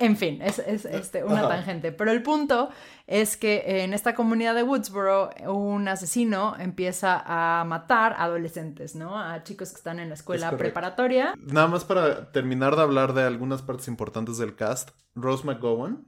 En 0.00 0.16
fin, 0.16 0.42
es, 0.42 0.58
este, 0.58 1.24
una 1.24 1.48
tangente. 1.48 1.90
Pero 1.90 2.10
el 2.10 2.22
punto 2.22 2.68
es 3.06 3.38
que 3.38 3.82
en 3.82 3.94
esta 3.94 4.14
comunidad 4.14 4.54
de 4.54 4.62
Woodsboro, 4.62 5.30
un 5.46 5.88
asesino 5.88 6.54
empieza 6.58 7.22
a 7.24 7.64
matar 7.64 8.16
adolescentes, 8.18 8.94
¿no? 8.94 9.18
A 9.18 9.42
chicos 9.44 9.70
que 9.70 9.76
están 9.76 9.98
en 9.98 10.08
la 10.08 10.14
escuela 10.14 10.50
preparatoria. 10.58 11.34
Nada 11.38 11.68
más 11.68 11.84
para 11.84 12.32
terminar 12.32 12.76
de 12.76 12.82
hablar 12.82 13.14
de 13.14 13.22
algunas 13.22 13.62
partes 13.62 13.88
importantes 13.88 14.36
del 14.36 14.56
cast. 14.56 14.90
Rose 15.14 15.46
McGowan. 15.46 16.04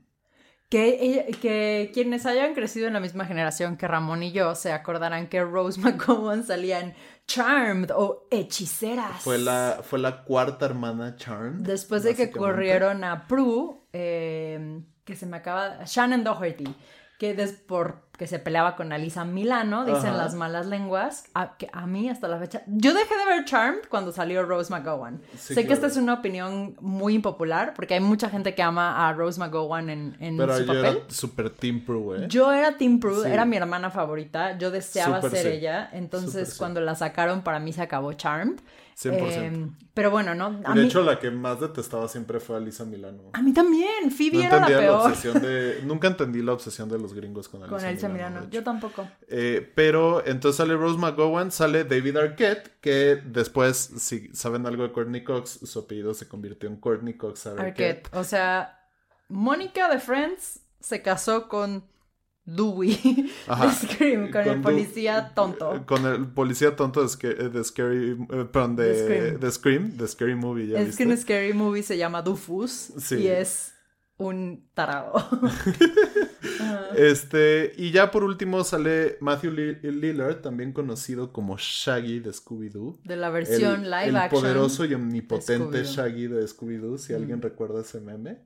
Que, 0.69 1.35
que 1.41 1.91
quienes 1.95 2.27
hayan 2.27 2.53
crecido 2.53 2.89
en 2.89 2.93
la 2.93 3.01
misma 3.01 3.25
generación 3.25 3.79
que 3.79 3.89
Ramón 3.89 4.23
y 4.23 4.33
yo 4.33 4.55
se 4.55 4.73
acordarán 4.73 5.29
que 5.29 5.43
Rose 5.43 5.81
McGowan 5.81 6.45
salía 6.45 6.81
en 6.81 6.95
Charmed 7.29 7.91
o 7.95 8.27
Hechiceras. 8.31 9.23
Fue 9.23 9.39
la, 9.39 9.81
fue 9.83 9.99
la 9.99 10.25
cuarta 10.25 10.65
hermana 10.67 11.15
Charmed. 11.15 11.61
Después 11.61 12.03
de 12.03 12.15
que 12.17 12.31
corrieron 12.31 13.05
a 13.05 13.29
Prue, 13.29 13.83
eh, 13.93 14.83
que 15.05 15.15
se 15.15 15.27
me 15.27 15.37
acaba. 15.37 15.85
Shannon 15.85 16.25
Doherty 16.25 16.75
que 17.19 17.35
des 17.35 17.53
por 17.53 18.09
que 18.19 18.27
se 18.27 18.41
peleaba 18.41 18.75
con 18.75 18.93
Alisa 18.93 19.25
Milano, 19.25 19.85
dicen 19.85 20.17
las 20.17 20.35
malas 20.35 20.67
lenguas, 20.67 21.25
a, 21.35 21.57
que 21.57 21.71
a 21.73 21.87
mí 21.87 22.09
hasta 22.09 22.27
la 22.27 22.39
fecha, 22.39 22.65
yo 22.67 22.93
dejé 22.93 23.17
de 23.17 23.25
ver 23.25 23.45
Charmed 23.45 23.83
cuando 23.89 24.11
salió 24.11 24.45
Rose 24.45 24.73
McGowan. 24.73 25.23
sé 25.37 25.65
que 25.69 25.73
esta 25.73 25.87
es 25.87 25.97
una 25.97 26.15
opinión 26.15 26.77
muy 26.81 27.15
impopular, 27.15 27.75
porque 27.75 27.95
hay 27.95 28.01
mucha 28.01 28.29
gente 28.29 28.57
que 28.57 28.63
ama 28.63 29.09
a 29.09 29.13
Rose 29.13 29.39
McGowan 29.39 29.89
en, 29.89 30.17
en 30.19 30.37
Pero 30.37 30.57
su 30.57 30.65
yo 30.65 30.73
era 30.73 30.97
super 31.07 31.51
Team 31.51 31.85
Prue, 31.87 32.25
¿eh? 32.25 32.27
Yo 32.29 32.51
era 32.53 32.77
Team 32.77 32.99
Prue, 32.99 33.25
era 33.25 33.45
mi 33.45 33.57
hermana 33.57 33.93
favorita, 33.93 34.59
yo 34.59 34.73
deseaba 34.73 35.23
ser 35.23 35.47
ella, 35.47 35.89
entonces 35.93 36.57
cuando 36.57 36.81
la 36.81 36.97
sacaron 36.97 37.43
para 37.43 37.61
mí 37.61 37.73
se 37.73 37.83
acabó 37.83 38.13
Charmed. 38.15 38.59
100%. 39.01 39.33
Em, 39.33 39.77
pero 39.95 40.11
bueno, 40.11 40.35
¿no? 40.35 40.51
de 40.51 40.85
hecho, 40.85 41.03
la 41.03 41.21
que 41.21 41.31
más 41.31 41.61
detestaba 41.61 42.09
siempre 42.09 42.41
fue 42.41 42.57
Alisa 42.57 42.85
Milano. 42.85 43.31
A 43.33 43.43
mí 43.43 43.53
también, 43.53 44.11
Phoebe 44.11 44.45
era 44.45 44.59
la 44.59 44.67
peor. 44.67 45.13
Nunca 45.85 46.09
entendí 46.09 46.43
la 46.43 46.53
obsesión 46.53 46.89
de 46.89 46.99
los 46.99 47.15
gringos 47.15 47.49
con 47.49 47.63
Alisa, 47.63 47.77
con 47.77 47.87
Alisa 47.87 48.09
Milano. 48.09 48.49
Yo 48.51 48.65
tampoco. 48.65 49.09
Eh, 49.29 49.71
pero 49.77 50.27
entonces 50.27 50.57
sale 50.57 50.75
Rose 50.75 50.99
McGowan, 50.99 51.53
sale 51.53 51.85
David 51.85 52.17
Arquette, 52.17 52.81
que 52.81 53.23
después, 53.25 53.77
si 53.77 54.35
saben 54.35 54.67
algo 54.67 54.83
de 54.83 54.91
Courtney 54.91 55.23
Cox, 55.23 55.61
su 55.63 55.79
apellido 55.79 56.13
se 56.13 56.27
convirtió 56.27 56.69
en 56.69 56.77
Courtney 56.77 57.15
Cox 57.15 57.47
Arquette. 57.47 58.09
O 58.13 58.25
sea, 58.25 58.85
Mónica 59.29 59.89
de 59.89 60.01
Friends 60.01 60.61
se 60.81 61.03
casó 61.03 61.49
con 61.49 61.85
Dewey 62.49 62.91
de 63.47 63.71
Scream, 63.73 64.31
con, 64.31 64.49
el 64.49 64.61
policía 64.63 65.33
tonto. 65.35 65.85
Con 65.87 66.07
el 66.07 66.27
policía 66.29 66.75
tonto 66.75 67.07
de, 67.07 67.51
de 67.51 67.65
Scary, 67.65 68.13
eh, 68.13 68.47
perdón, 68.51 68.77
de, 68.77 69.51
Scream. 69.51 69.97
de 69.99 70.09
Scary 70.09 70.35
Movie, 70.35 70.69
¿ya 70.69 70.81
Es 70.81 70.97
que 70.97 71.03
en 71.03 71.17
Scary 71.17 71.53
Movie 71.53 71.83
se 71.83 71.99
llama 71.99 72.23
Dufus 72.23 72.91
y 73.13 73.27
es 73.27 73.75
un 74.17 74.67
tarado. 74.73 75.13
este, 76.97 77.75
y 77.77 77.91
ya 77.91 78.11
por 78.11 78.25
último 78.25 78.65
sale 78.65 79.19
Matthew 79.21 79.53
Lillard, 79.83 80.41
también 80.41 80.73
conocido 80.73 81.35
como 81.35 81.57
Shaggy 81.59 82.21
de 82.21 82.31
Scooby-Doo. 82.31 82.99
De 83.05 83.17
la 83.17 83.29
versión 83.29 83.85
live 83.85 84.17
action. 84.17 84.23
El 84.23 84.31
poderoso 84.31 84.87
y 84.87 84.95
omnipotente 84.95 85.85
Shaggy 85.85 86.29
de 86.29 86.45
Scooby-Doo, 86.47 86.97
si 86.97 87.13
alguien 87.13 87.43
recuerda 87.43 87.83
ese 87.83 88.01
meme. 88.01 88.39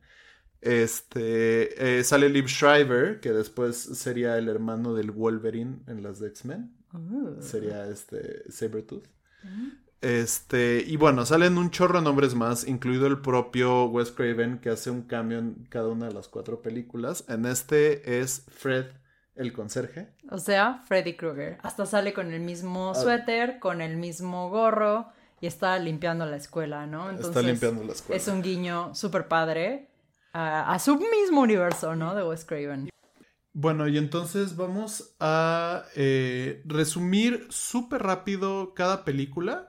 Este 0.63 1.99
eh, 1.99 2.05
sale 2.05 2.29
Liv 2.29 2.47
Schreiber, 2.47 3.19
que 3.21 3.33
después 3.33 3.77
sería 3.77 4.39
el 4.39 4.49
hermano 4.49 4.95
del 4.95 5.11
Wolverine 5.11 5.81
en 5.89 6.03
las 6.05 6.21
de 6.21 6.29
X-Men. 6.29 6.73
Oh. 6.95 7.43
Sería 7.43 7.89
este 7.89 8.51
Sabretooth. 8.51 9.05
Mm. 9.43 9.71
Este, 10.03 10.85
y 10.87 10.97
bueno, 10.97 11.27
salen 11.27 11.59
un 11.59 11.71
chorro 11.71 11.99
de 11.99 12.05
nombres 12.05 12.35
más, 12.35 12.67
incluido 12.67 13.07
el 13.07 13.21
propio 13.21 13.87
Wes 13.87 14.11
Craven, 14.13 14.59
que 14.59 14.71
hace 14.71 14.91
un 14.91 15.03
cambio 15.03 15.39
en 15.39 15.67
cada 15.69 15.89
una 15.89 16.07
de 16.07 16.15
las 16.15 16.29
cuatro 16.29 16.63
películas. 16.63 17.25
En 17.29 17.45
este 17.45 18.21
es 18.21 18.45
Fred 18.49 18.87
el 19.35 19.53
conserje. 19.53 20.09
O 20.31 20.39
sea, 20.39 20.83
Freddy 20.87 21.17
Krueger. 21.17 21.59
Hasta 21.63 21.87
sale 21.87 22.13
con 22.13 22.33
el 22.33 22.41
mismo 22.41 22.91
ah. 22.91 22.95
suéter, 22.95 23.59
con 23.59 23.81
el 23.81 23.97
mismo 23.97 24.51
gorro 24.51 25.09
y 25.41 25.47
está 25.47 25.79
limpiando 25.79 26.27
la 26.27 26.37
escuela, 26.37 26.87
¿no? 26.87 27.11
Entonces, 27.11 27.29
está 27.29 27.43
limpiando 27.43 27.83
la 27.83 27.93
escuela. 27.93 28.17
Es 28.17 28.29
un 28.29 28.43
guiño 28.43 28.95
súper 28.95 29.29
padre 29.29 29.89
a, 30.33 30.79
su 30.79 30.97
mismo 30.97 31.43
universo, 31.43 31.95
¿no? 31.95 32.15
De 32.15 32.25
Wes 32.25 32.45
Craven. 32.45 32.89
Bueno, 33.55 33.87
y 33.87 33.99
entonces 33.99 34.57
vamos 34.57 35.15
a 35.21 35.85
eh, 35.95 36.63
resumir 36.65 37.47
súper 37.51 38.03
rápido 38.03 38.75
cada 38.75 39.05
película. 39.05 39.69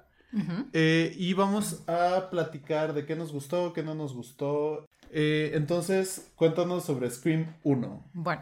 Eh, 0.74 1.14
y 1.16 1.34
vamos 1.34 1.84
a 1.88 2.32
platicar 2.32 2.96
de 2.96 3.06
qué 3.06 3.16
nos 3.16 3.32
gustó, 3.32 3.72
qué 3.72 3.84
no 3.84 3.94
nos 3.94 4.16
gustó. 4.16 4.88
Eh, 5.12 5.52
entonces, 5.54 6.32
cuéntanos 6.36 6.86
sobre 6.86 7.08
Scream 7.12 7.56
1. 7.62 8.10
Bueno, 8.14 8.42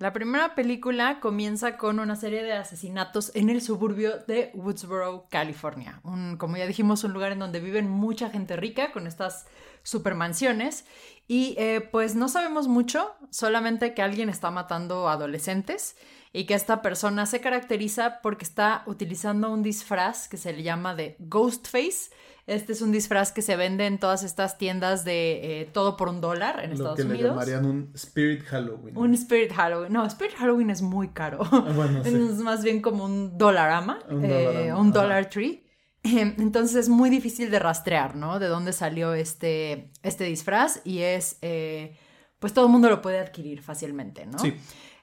la 0.00 0.12
primera 0.12 0.54
película 0.54 1.20
comienza 1.20 1.76
con 1.76 2.00
una 2.00 2.16
serie 2.16 2.42
de 2.42 2.54
asesinatos 2.54 3.30
en 3.36 3.48
el 3.48 3.60
suburbio 3.60 4.18
de 4.26 4.50
Woodsboro, 4.54 5.26
California. 5.30 6.00
Un, 6.02 6.36
como 6.36 6.56
ya 6.56 6.66
dijimos, 6.66 7.04
un 7.04 7.12
lugar 7.12 7.32
en 7.32 7.38
donde 7.38 7.60
viven 7.60 7.88
mucha 7.88 8.30
gente 8.30 8.56
rica 8.56 8.90
con 8.92 9.06
estas 9.06 9.46
supermansiones. 9.82 10.84
Y 11.28 11.54
eh, 11.58 11.80
pues 11.92 12.16
no 12.16 12.28
sabemos 12.28 12.66
mucho, 12.66 13.14
solamente 13.30 13.94
que 13.94 14.02
alguien 14.02 14.28
está 14.28 14.50
matando 14.50 15.08
adolescentes 15.08 15.94
y 16.32 16.44
que 16.44 16.54
esta 16.54 16.82
persona 16.82 17.26
se 17.26 17.40
caracteriza 17.40 18.20
porque 18.20 18.44
está 18.44 18.82
utilizando 18.86 19.52
un 19.52 19.62
disfraz 19.62 20.28
que 20.28 20.36
se 20.36 20.52
le 20.52 20.62
llama 20.62 20.94
de 20.94 21.16
Ghostface. 21.20 22.10
Este 22.46 22.72
es 22.72 22.82
un 22.82 22.90
disfraz 22.90 23.30
que 23.30 23.42
se 23.42 23.54
vende 23.54 23.86
en 23.86 23.98
todas 23.98 24.24
estas 24.24 24.58
tiendas 24.58 25.04
de 25.04 25.60
eh, 25.60 25.70
todo 25.72 25.96
por 25.96 26.08
un 26.08 26.20
dólar 26.20 26.64
en 26.64 26.72
Estados 26.72 26.98
Unidos. 26.98 27.10
Lo 27.10 27.16
que 27.16 27.22
le 27.22 27.28
llamarían 27.28 27.64
un 27.64 27.92
Spirit 27.94 28.42
Halloween. 28.46 28.98
Un 28.98 29.14
Spirit 29.14 29.52
Halloween. 29.52 29.92
No, 29.92 30.04
Spirit 30.06 30.34
Halloween 30.34 30.70
es 30.70 30.82
muy 30.82 31.10
caro. 31.10 31.40
Ah, 31.52 31.72
bueno, 31.74 32.02
Es 32.04 32.38
más 32.38 32.64
bien 32.64 32.82
como 32.82 33.04
un 33.04 33.38
Dollarama, 33.38 34.00
un, 34.08 34.24
eh, 34.24 34.74
un 34.74 34.90
Dollar 34.90 35.28
Tree. 35.30 35.64
Entonces 36.02 36.76
es 36.76 36.88
muy 36.88 37.10
difícil 37.10 37.50
de 37.50 37.58
rastrear, 37.58 38.16
¿no? 38.16 38.38
De 38.38 38.46
dónde 38.46 38.72
salió 38.72 39.14
este, 39.14 39.90
este 40.02 40.24
disfraz 40.24 40.80
y 40.84 41.00
es, 41.00 41.38
eh, 41.42 41.96
pues 42.38 42.52
todo 42.52 42.66
el 42.66 42.72
mundo 42.72 42.88
lo 42.88 43.02
puede 43.02 43.18
adquirir 43.18 43.62
fácilmente, 43.62 44.26
¿no? 44.26 44.38
Sí. 44.38 44.54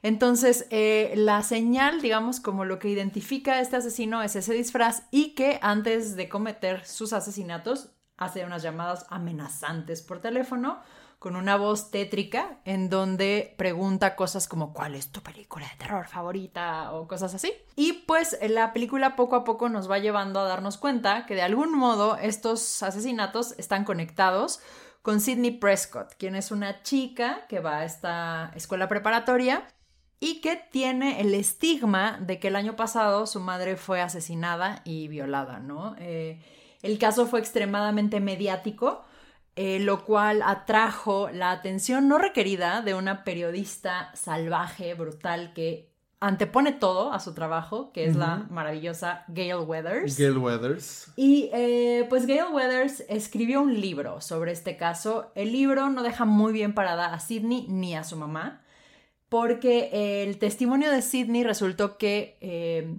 Entonces, 0.04 0.68
eh, 0.70 1.14
la 1.16 1.42
señal, 1.44 2.02
digamos, 2.02 2.40
como 2.40 2.66
lo 2.66 2.80
que 2.80 2.90
identifica 2.90 3.54
a 3.54 3.62
este 3.62 3.76
asesino 3.76 4.22
es 4.22 4.36
ese 4.36 4.54
disfraz 4.54 5.04
y 5.12 5.34
que 5.34 5.60
antes 5.62 6.16
de 6.16 6.30
cometer 6.30 6.86
sus 6.86 7.14
asesinatos 7.14 7.92
hace 8.16 8.46
unas 8.46 8.64
llamadas 8.64 9.06
amenazantes 9.10 10.02
por 10.02 10.20
teléfono 10.20 10.80
con 11.20 11.36
una 11.36 11.58
voz 11.58 11.90
tétrica 11.90 12.60
en 12.64 12.90
donde 12.90 13.56
pregunta 13.58 14.16
cosas 14.16 14.48
como 14.48 14.72
¿cuál 14.74 14.94
es 14.94 15.12
tu 15.12 15.22
película 15.22 15.68
de 15.68 15.78
terror 15.78 16.08
favorita? 16.08 16.92
o 16.94 17.08
cosas 17.08 17.34
así. 17.34 17.54
Y 17.76 17.94
pues 17.94 18.38
la 18.48 18.72
película 18.74 19.16
poco 19.16 19.36
a 19.36 19.44
poco 19.44 19.70
nos 19.70 19.90
va 19.90 19.98
llevando 20.00 20.40
a 20.40 20.48
darnos 20.48 20.78
cuenta 20.78 21.26
que 21.26 21.36
de 21.36 21.42
algún 21.42 21.76
modo 21.76 22.18
estos 22.18 22.84
asesinatos 22.84 23.56
están 23.58 23.84
conectados 23.84 24.60
con 25.02 25.22
Sidney 25.22 25.52
Prescott, 25.52 26.14
quien 26.18 26.36
es 26.36 26.52
una 26.52 26.84
chica 26.84 27.46
que 27.48 27.60
va 27.60 27.78
a 27.78 27.86
esta 27.86 28.52
escuela 28.56 28.88
preparatoria 28.88 29.68
y 30.20 30.42
que 30.42 30.56
tiene 30.72 31.22
el 31.22 31.34
estigma 31.34 32.18
de 32.20 32.40
que 32.40 32.50
el 32.50 32.56
año 32.56 32.76
pasado 32.76 33.26
su 33.26 33.40
madre 33.40 33.78
fue 33.78 34.02
asesinada 34.02 34.82
y 34.84 35.08
violada, 35.08 35.60
¿no? 35.60 35.96
Eh, 36.00 36.42
el 36.82 37.00
caso 37.00 37.26
fue 37.26 37.40
extremadamente 37.40 38.20
mediático 38.20 39.04
eh, 39.60 39.80
lo 39.80 40.06
cual 40.06 40.44
atrajo 40.46 41.32
la 41.32 41.50
atención 41.50 42.08
no 42.08 42.20
requerida 42.20 42.84
de 42.84 42.94
una 42.94 43.24
periodista 43.24 44.12
salvaje, 44.14 44.94
brutal, 44.94 45.52
que 45.56 45.90
antepone 46.20 46.74
todo 46.74 47.12
a 47.12 47.20
su 47.20 47.34
trabajo, 47.34 47.92
que 47.92 48.06
es 48.06 48.16
la 48.16 48.46
maravillosa 48.52 49.26
Gail 49.30 49.66
Weathers. 49.66 50.16
Gail 50.16 50.38
Weathers. 50.38 51.12
Y 51.16 51.50
eh, 51.54 52.06
pues 52.08 52.28
Gail 52.28 52.54
Weathers 52.54 53.04
escribió 53.10 53.60
un 53.62 53.82
libro 53.82 54.22
sobre 54.22 54.52
este 54.52 54.78
caso. 54.78 55.32
El 55.34 55.52
libro 55.52 55.90
no 55.90 56.04
deja 56.04 56.26
muy 56.26 56.54
bien 56.54 56.76
parada 56.76 57.12
a 57.12 57.20
Sidney 57.20 57.66
ni 57.68 57.96
a 57.96 58.04
su 58.04 58.16
mamá, 58.16 58.62
porque 59.28 60.24
el 60.24 60.38
testimonio 60.38 60.92
de 60.92 61.02
Sidney 61.02 61.44
resultó 61.44 61.98
que... 61.98 62.38
Eh, 62.42 62.96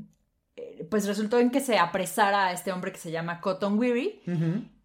pues 0.90 1.06
resultó 1.06 1.38
en 1.38 1.50
que 1.50 1.60
se 1.60 1.78
apresara 1.78 2.46
a 2.46 2.52
este 2.52 2.72
hombre 2.72 2.90
que 2.90 2.98
se 2.98 3.12
llama 3.12 3.40
Cotton 3.40 3.78
Weary 3.78 4.20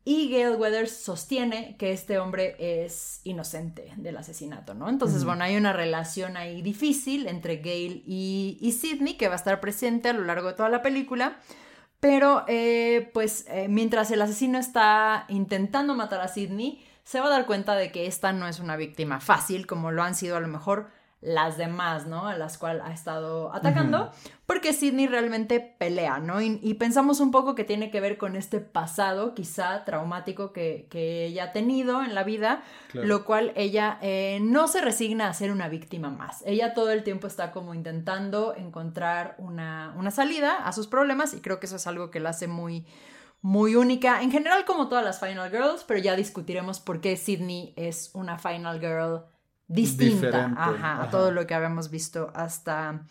y 0.05 0.29
Gail 0.29 0.55
Weathers 0.57 0.91
sostiene 0.91 1.77
que 1.77 1.93
este 1.93 2.19
hombre 2.19 2.55
es 2.59 3.21
inocente 3.23 3.93
del 3.95 4.17
asesinato, 4.17 4.73
¿no? 4.73 4.89
Entonces, 4.89 5.23
bueno, 5.23 5.45
hay 5.45 5.55
una 5.55 5.71
relación 5.71 6.35
ahí 6.35 6.61
difícil 6.61 7.27
entre 7.27 7.57
Gail 7.57 8.03
y, 8.05 8.57
y, 8.59 8.73
Sidney 8.73 9.15
que 9.15 9.29
va 9.29 9.33
a 9.33 9.37
estar 9.37 9.61
presente 9.61 10.09
a 10.09 10.13
lo 10.13 10.25
largo 10.25 10.49
de 10.49 10.55
toda 10.55 10.69
la 10.69 10.81
película. 10.81 11.37
Pero, 12.01 12.43
eh, 12.49 13.11
pues, 13.13 13.45
eh, 13.47 13.69
mientras 13.69 14.11
el 14.11 14.21
asesino 14.21 14.59
está 14.59 15.23
intentando 15.29 15.95
matar 15.95 16.19
a 16.19 16.27
Sidney, 16.27 16.83
se 17.05 17.21
va 17.21 17.27
a 17.27 17.29
dar 17.29 17.45
cuenta 17.45 17.75
de 17.75 17.93
que 17.93 18.07
esta 18.07 18.33
no 18.33 18.45
es 18.45 18.59
una 18.59 18.75
víctima 18.75 19.21
fácil, 19.21 19.65
como 19.65 19.89
lo 19.91 20.03
han 20.03 20.15
sido 20.15 20.35
a 20.35 20.41
lo 20.41 20.49
mejor 20.49 20.89
las 21.23 21.57
demás, 21.57 22.05
¿no? 22.05 22.27
A 22.27 22.37
las 22.37 22.57
cuales 22.57 22.83
ha 22.85 22.91
estado 22.91 23.53
atacando, 23.53 24.11
porque 24.45 24.73
Sidney 24.73 25.07
realmente 25.07 25.59
pelea, 25.59 26.19
¿no? 26.19 26.41
Y, 26.41 26.73
pensamos 26.73 27.21
un 27.21 27.31
poco 27.31 27.55
que 27.55 27.63
tiene 27.63 27.91
que 27.91 28.01
ver 28.01 28.17
con 28.17 28.35
este 28.35 28.59
pasado 28.59 29.33
quizá 29.33 29.85
traumático 29.85 30.51
que, 30.51 30.87
ella 30.93 31.45
ha 31.45 31.51
tenido 31.53 32.03
en 32.03 32.13
la 32.13 32.23
vida, 32.23 32.63
lo 32.93 33.23
cual 33.23 33.53
ella 33.55 33.97
eh, 34.01 34.39
no 34.41 34.67
se 34.67 34.81
resigna 34.81 35.29
a 35.29 35.33
ser 35.33 35.51
una 35.51 35.69
víctima 35.69 36.09
más. 36.09 36.43
Ella 36.45 36.73
todo 36.73 36.91
el 36.91 37.03
tiempo 37.03 37.27
está 37.27 37.51
como 37.51 37.73
intentando 37.73 38.53
encontrar 38.55 39.35
una, 39.37 39.93
una 39.97 40.11
salida 40.11 40.57
a 40.65 40.71
sus 40.73 40.87
problemas 40.87 41.33
y 41.33 41.41
creo 41.41 41.59
que 41.59 41.67
eso 41.67 41.77
es 41.77 41.87
algo 41.87 42.11
que 42.11 42.19
la 42.19 42.29
hace 42.29 42.47
muy 42.47 42.85
muy 43.43 43.75
única, 43.75 44.21
en 44.21 44.31
general 44.31 44.63
como 44.63 44.87
todas 44.87 45.03
las 45.03 45.19
Final 45.19 45.51
Girls, 45.51 45.83
pero 45.83 45.99
ya 45.99 46.15
discutiremos 46.15 46.79
por 46.79 47.01
qué 47.01 47.17
Sidney 47.17 47.73
es 47.75 48.09
una 48.13 48.39
Final 48.39 48.79
Girl 48.79 49.25
distinta 49.73 50.53
a 50.57 51.09
todo 51.09 51.31
lo 51.31 51.47
que 51.47 51.53
habíamos 51.53 51.89
visto 51.89 52.31
hasta, 52.35 53.01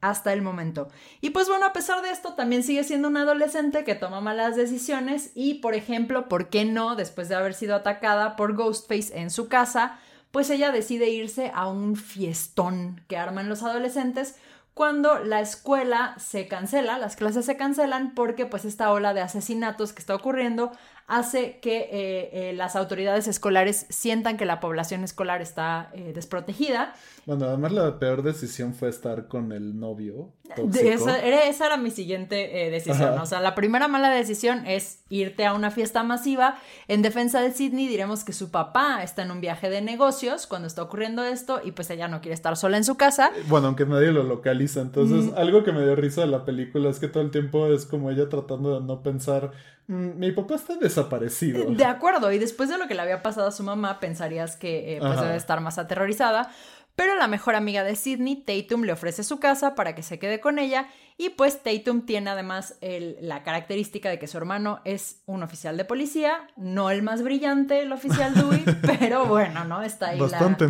hasta 0.00 0.32
el 0.32 0.42
momento. 0.42 0.88
Y 1.20 1.30
pues 1.30 1.48
bueno, 1.48 1.66
a 1.66 1.72
pesar 1.72 2.02
de 2.02 2.10
esto, 2.10 2.34
también 2.34 2.62
sigue 2.62 2.84
siendo 2.84 3.08
una 3.08 3.22
adolescente 3.22 3.84
que 3.84 3.94
toma 3.94 4.20
malas 4.20 4.56
decisiones 4.56 5.32
y, 5.34 5.54
por 5.54 5.74
ejemplo, 5.74 6.28
¿por 6.28 6.48
qué 6.48 6.64
no, 6.64 6.96
después 6.96 7.28
de 7.28 7.34
haber 7.34 7.54
sido 7.54 7.74
atacada 7.74 8.36
por 8.36 8.54
Ghostface 8.54 9.18
en 9.18 9.30
su 9.30 9.48
casa, 9.48 9.98
pues 10.30 10.50
ella 10.50 10.72
decide 10.72 11.08
irse 11.08 11.50
a 11.54 11.68
un 11.68 11.96
fiestón 11.96 13.02
que 13.08 13.16
arman 13.16 13.48
los 13.48 13.62
adolescentes 13.62 14.36
cuando 14.78 15.18
la 15.18 15.40
escuela 15.40 16.14
se 16.18 16.46
cancela, 16.46 16.98
las 16.98 17.16
clases 17.16 17.44
se 17.44 17.56
cancelan 17.56 18.14
porque 18.14 18.46
pues 18.46 18.64
esta 18.64 18.92
ola 18.92 19.12
de 19.12 19.20
asesinatos 19.20 19.92
que 19.92 19.98
está 19.98 20.14
ocurriendo 20.14 20.70
hace 21.08 21.58
que 21.60 21.78
eh, 21.90 22.30
eh, 22.32 22.52
las 22.54 22.76
autoridades 22.76 23.26
escolares 23.26 23.86
sientan 23.88 24.36
que 24.36 24.44
la 24.44 24.60
población 24.60 25.02
escolar 25.02 25.40
está 25.40 25.90
eh, 25.94 26.12
desprotegida. 26.14 26.94
Bueno, 27.28 27.44
además 27.44 27.72
la 27.72 27.98
peor 27.98 28.22
decisión 28.22 28.72
fue 28.72 28.88
estar 28.88 29.28
con 29.28 29.52
el 29.52 29.78
novio. 29.78 30.32
Esa, 30.80 31.18
era, 31.18 31.76
mi 31.76 31.90
siguiente 31.90 32.36
decisión. 32.70 33.18
O 33.18 33.26
sea, 33.26 33.42
la 33.42 33.54
primera 33.54 33.86
mala 33.86 34.08
decisión 34.08 34.66
es 34.66 35.04
irte 35.10 35.44
a 35.44 35.52
una 35.52 35.70
fiesta 35.70 36.02
masiva. 36.02 36.56
En 36.86 37.02
defensa 37.02 37.42
de 37.42 37.50
Sidney 37.50 37.86
diremos 37.86 38.24
que 38.24 38.32
su 38.32 38.50
papá 38.50 39.02
está 39.02 39.24
en 39.24 39.30
un 39.30 39.42
viaje 39.42 39.68
de 39.68 39.82
negocios 39.82 40.46
cuando 40.46 40.66
está 40.66 40.82
ocurriendo 40.82 41.22
esto 41.22 41.60
y 41.62 41.72
pues 41.72 41.90
ella 41.90 42.08
no 42.08 42.22
quiere 42.22 42.32
estar 42.32 42.56
sola 42.56 42.78
en 42.78 42.84
su 42.84 42.96
casa. 42.96 43.30
Bueno, 43.48 43.66
aunque 43.66 43.84
nadie 43.84 44.10
lo 44.10 44.22
localiza. 44.22 44.80
Entonces, 44.80 45.30
algo 45.36 45.64
que 45.64 45.72
me 45.72 45.82
dio 45.82 45.96
risa 45.96 46.22
de 46.22 46.28
la 46.28 46.46
película 46.46 46.88
es 46.88 46.98
que 46.98 47.08
todo 47.08 47.22
el 47.22 47.30
tiempo 47.30 47.66
es 47.66 47.84
como 47.84 48.10
ella 48.10 48.30
tratando 48.30 48.80
de 48.80 48.86
no 48.86 49.02
pensar 49.02 49.52
Mm, 49.88 50.18
mi 50.18 50.32
papá 50.32 50.56
está 50.56 50.76
desaparecido. 50.76 51.64
De 51.70 51.84
acuerdo, 51.86 52.30
y 52.30 52.38
después 52.38 52.68
de 52.68 52.76
lo 52.76 52.86
que 52.86 52.94
le 52.94 53.00
había 53.00 53.22
pasado 53.22 53.48
a 53.48 53.50
su 53.50 53.62
mamá, 53.62 54.00
pensarías 54.00 54.54
que 54.54 54.96
eh, 54.96 55.00
pues 55.00 55.18
debe 55.18 55.34
estar 55.34 55.62
más 55.62 55.78
aterrorizada. 55.78 56.50
Pero 56.98 57.14
la 57.14 57.28
mejor 57.28 57.54
amiga 57.54 57.84
de 57.84 57.94
Sidney, 57.94 58.34
Tatum, 58.34 58.82
le 58.82 58.90
ofrece 58.90 59.22
su 59.22 59.38
casa 59.38 59.76
para 59.76 59.94
que 59.94 60.02
se 60.02 60.18
quede 60.18 60.40
con 60.40 60.58
ella. 60.58 60.88
Y 61.16 61.28
pues 61.28 61.62
Tatum 61.62 62.04
tiene 62.04 62.30
además 62.30 62.74
la 62.80 63.44
característica 63.44 64.10
de 64.10 64.18
que 64.18 64.26
su 64.26 64.36
hermano 64.36 64.80
es 64.84 65.22
un 65.24 65.44
oficial 65.44 65.76
de 65.76 65.84
policía, 65.84 66.48
no 66.56 66.90
el 66.90 67.04
más 67.04 67.22
brillante, 67.22 67.82
el 67.82 67.92
oficial 67.92 68.34
Dewey, 68.34 68.64
pero 68.82 69.26
bueno, 69.26 69.64
¿no? 69.64 69.82
Está 69.82 70.08
ahí 70.08 70.18
Bastante 70.18 70.66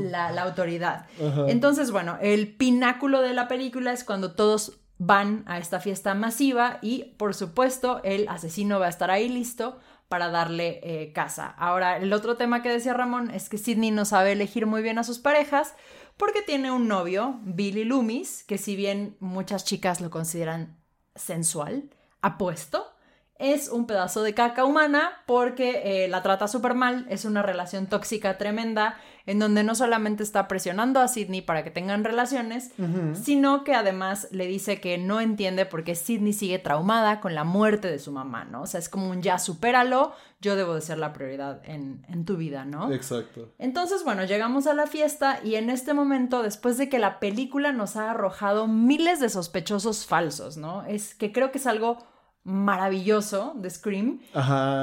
la, 0.00 0.30
la, 0.30 0.42
autoridad. 0.42 1.06
Entonces, 1.48 1.90
bueno, 1.90 2.18
el 2.20 2.54
pináculo 2.54 3.20
de 3.20 3.34
la 3.34 3.48
película 3.48 3.92
es 3.92 4.04
cuando 4.04 4.36
todos 4.36 4.78
van 4.98 5.42
a 5.46 5.58
esta 5.58 5.80
fiesta 5.80 6.14
masiva 6.14 6.78
y 6.82 7.14
por 7.16 7.34
supuesto 7.34 8.00
el 8.04 8.28
asesino 8.28 8.78
va 8.78 8.86
a 8.86 8.90
estar 8.90 9.10
ahí 9.10 9.28
listo 9.28 9.80
para 10.08 10.28
darle 10.28 10.80
eh, 10.82 11.12
casa. 11.12 11.54
Ahora, 11.58 11.96
el 11.96 12.12
otro 12.12 12.36
tema 12.36 12.62
que 12.62 12.68
decía 12.70 12.94
Ramón 12.94 13.30
es 13.30 13.48
que 13.48 13.58
Sidney 13.58 13.90
no 13.90 14.04
sabe 14.04 14.32
elegir 14.32 14.66
muy 14.66 14.82
bien 14.82 14.98
a 14.98 15.04
sus 15.04 15.18
parejas 15.18 15.74
porque 16.16 16.42
tiene 16.42 16.70
un 16.70 16.86
novio, 16.86 17.40
Billy 17.42 17.84
Loomis, 17.84 18.44
que 18.44 18.58
si 18.58 18.76
bien 18.76 19.16
muchas 19.20 19.64
chicas 19.64 20.00
lo 20.00 20.10
consideran 20.10 20.78
sensual, 21.14 21.90
apuesto, 22.20 22.94
es 23.38 23.68
un 23.68 23.86
pedazo 23.86 24.22
de 24.22 24.34
caca 24.34 24.64
humana 24.64 25.22
porque 25.26 26.04
eh, 26.04 26.08
la 26.08 26.22
trata 26.22 26.46
súper 26.46 26.74
mal, 26.74 27.06
es 27.10 27.24
una 27.24 27.42
relación 27.42 27.86
tóxica 27.88 28.38
tremenda 28.38 28.96
en 29.26 29.38
donde 29.38 29.64
no 29.64 29.74
solamente 29.74 30.22
está 30.22 30.48
presionando 30.48 31.00
a 31.00 31.08
Sidney 31.08 31.40
para 31.40 31.64
que 31.64 31.70
tengan 31.70 32.04
relaciones, 32.04 32.72
sino 33.14 33.64
que 33.64 33.74
además 33.74 34.28
le 34.32 34.46
dice 34.46 34.80
que 34.80 34.98
no 34.98 35.20
entiende 35.20 35.64
por 35.64 35.82
qué 35.82 35.94
Sidney 35.94 36.32
sigue 36.32 36.58
traumada 36.58 37.20
con 37.20 37.34
la 37.34 37.44
muerte 37.44 37.90
de 37.90 37.98
su 37.98 38.12
mamá, 38.12 38.44
¿no? 38.44 38.62
O 38.62 38.66
sea, 38.66 38.80
es 38.80 38.88
como 38.88 39.10
un 39.10 39.22
ya 39.22 39.38
supéralo, 39.38 40.12
yo 40.40 40.56
debo 40.56 40.74
de 40.74 40.82
ser 40.82 40.98
la 40.98 41.14
prioridad 41.14 41.62
en, 41.64 42.04
en 42.08 42.26
tu 42.26 42.36
vida, 42.36 42.66
¿no? 42.66 42.92
Exacto. 42.92 43.52
Entonces, 43.58 44.04
bueno, 44.04 44.24
llegamos 44.24 44.66
a 44.66 44.74
la 44.74 44.86
fiesta 44.86 45.40
y 45.42 45.54
en 45.54 45.70
este 45.70 45.94
momento, 45.94 46.42
después 46.42 46.76
de 46.76 46.90
que 46.90 46.98
la 46.98 47.18
película 47.18 47.72
nos 47.72 47.96
ha 47.96 48.10
arrojado 48.10 48.66
miles 48.66 49.20
de 49.20 49.30
sospechosos 49.30 50.04
falsos, 50.04 50.58
¿no? 50.58 50.84
Es 50.84 51.14
que 51.14 51.32
creo 51.32 51.50
que 51.50 51.58
es 51.58 51.66
algo 51.66 51.98
maravilloso 52.44 53.54
de 53.56 53.70
Scream 53.70 54.20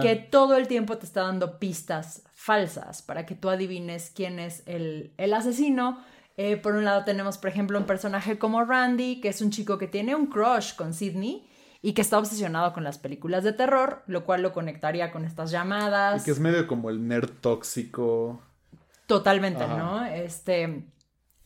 que 0.02 0.16
todo 0.16 0.56
el 0.56 0.68
tiempo 0.68 0.98
te 0.98 1.06
está 1.06 1.22
dando 1.22 1.60
pistas 1.60 2.24
falsas 2.42 3.04
para 3.04 3.28
que 3.28 3.36
tú 3.36 3.50
adivines 3.50 4.12
quién 4.16 4.40
es 4.40 4.64
el, 4.66 5.14
asesino. 5.32 6.04
Eh, 6.38 6.58
por 6.58 6.74
un 6.74 6.86
lado 6.86 7.04
tenemos, 7.04 7.38
por 7.38 7.52
ejemplo, 7.52 7.78
un 7.78 7.86
personaje 7.86 8.40
como 8.40 8.66
Randy, 8.66 9.22
que 9.22 9.30
es 9.30 9.42
un 9.42 9.52
chico 9.52 9.78
que 9.78 9.88
tiene 9.88 10.16
un 10.16 10.26
crush 10.26 10.76
con 10.76 10.96
Sidney 10.96 11.48
y 11.84 11.94
que 11.94 12.02
está 12.02 12.18
obsesionado 12.18 12.74
con 12.74 12.84
las 12.84 12.98
películas 12.98 13.44
de 13.44 13.54
terror, 13.54 14.02
lo 14.08 14.26
cual 14.26 14.42
lo 14.42 14.54
conectaría 14.54 15.12
con 15.12 15.24
estas 15.24 15.52
llamadas. 15.52 16.24
Y 16.24 16.26
que 16.26 16.32
es 16.32 16.40
medio 16.40 16.66
como 16.66 16.90
el 16.90 17.08
nerd 17.08 17.30
tóxico. 17.42 18.42
Totalmente, 19.06 19.68
¿no? 19.68 20.04
Este, 20.06 20.88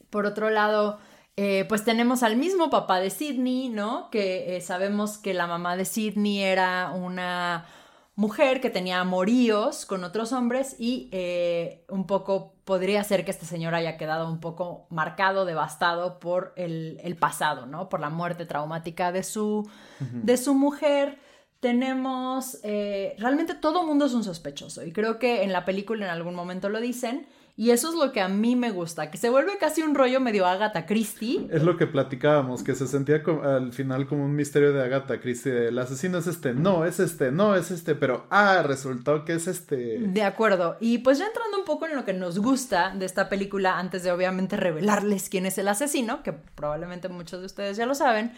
por 0.09 0.25
otro 0.25 0.49
lado, 0.49 0.99
eh, 1.35 1.65
pues 1.67 1.83
tenemos 1.83 2.23
al 2.23 2.37
mismo 2.37 2.69
papá 2.69 3.01
de 3.01 3.09
Sidney, 3.09 3.67
¿no? 3.67 4.09
Que 4.11 4.55
eh, 4.55 4.61
sabemos 4.61 5.17
que 5.17 5.33
la 5.33 5.47
mamá 5.47 5.75
de 5.75 5.83
Sidney 5.83 6.41
era 6.41 6.91
una 6.91 7.65
mujer 8.15 8.61
que 8.61 8.69
tenía 8.69 8.99
amoríos 8.99 9.85
con 9.85 10.03
otros 10.03 10.31
hombres 10.31 10.75
y 10.79 11.09
eh, 11.11 11.85
un 11.89 12.07
poco 12.07 12.55
podría 12.63 13.03
ser 13.03 13.25
que 13.25 13.31
este 13.31 13.45
señor 13.45 13.75
haya 13.75 13.97
quedado 13.97 14.29
un 14.29 14.39
poco 14.39 14.87
marcado, 14.89 15.45
devastado 15.45 16.19
por 16.19 16.53
el, 16.55 17.17
pasado, 17.19 17.65
¿no? 17.65 17.89
Por 17.89 17.99
la 17.99 18.09
muerte 18.09 18.45
traumática 18.45 19.11
de 19.11 19.23
su, 19.23 19.69
de 19.99 20.37
su 20.37 20.55
mujer. 20.55 21.19
Tenemos, 21.59 22.59
realmente 22.63 23.53
todo 23.53 23.85
mundo 23.85 24.05
es 24.05 24.13
un 24.13 24.23
sospechoso 24.23 24.83
y 24.83 24.91
creo 24.91 25.19
que 25.19 25.43
en 25.43 25.51
la 25.51 25.65
película 25.65 26.05
en 26.05 26.11
algún 26.11 26.35
momento 26.35 26.69
lo 26.69 26.79
dicen 26.79 27.27
y 27.57 27.69
eso 27.69 27.87
es 27.87 27.95
lo 27.95 28.11
que 28.11 28.19
a 28.19 28.27
mí 28.27 28.57
me 28.57 28.71
gusta, 28.71 29.09
que 29.09 29.17
se 29.17 29.29
vuelve 29.29 29.57
casi 29.57 29.81
un 29.81 29.95
rollo 29.95 30.19
medio 30.19 30.45
Agatha 30.45 30.85
Christie. 30.85 31.47
Es 31.49 31.63
lo 31.63 31.77
que 31.77 31.87
platicábamos, 31.87 32.63
que 32.63 32.75
se 32.75 32.85
sentía 32.85 33.23
al 33.43 33.71
final 33.71 34.07
como 34.07 34.25
un 34.25 34.35
misterio 34.35 34.73
de 34.73 34.83
Agatha 34.83 35.21
Christie. 35.21 35.69
El 35.69 35.79
asesino 35.79 36.17
es 36.17 36.27
este, 36.27 36.53
no, 36.53 36.83
es 36.83 36.99
este, 36.99 37.31
no, 37.31 37.55
es 37.55 37.71
este, 37.71 37.95
pero 37.95 38.27
ah, 38.29 38.61
resultó 38.61 39.23
que 39.23 39.35
es 39.35 39.47
este. 39.47 39.99
De 39.99 40.23
acuerdo. 40.23 40.75
Y 40.81 40.97
pues 40.97 41.17
ya 41.17 41.27
entrando 41.27 41.57
un 41.57 41.63
poco 41.63 41.85
en 41.85 41.95
lo 41.95 42.03
que 42.03 42.11
nos 42.11 42.39
gusta 42.39 42.93
de 42.93 43.05
esta 43.05 43.29
película, 43.29 43.79
antes 43.79 44.03
de 44.03 44.11
obviamente 44.11 44.57
revelarles 44.57 45.29
quién 45.29 45.45
es 45.45 45.57
el 45.57 45.69
asesino, 45.69 46.23
que 46.23 46.33
probablemente 46.33 47.07
muchos 47.07 47.39
de 47.39 47.45
ustedes 47.45 47.77
ya 47.77 47.85
lo 47.85 47.95
saben. 47.95 48.33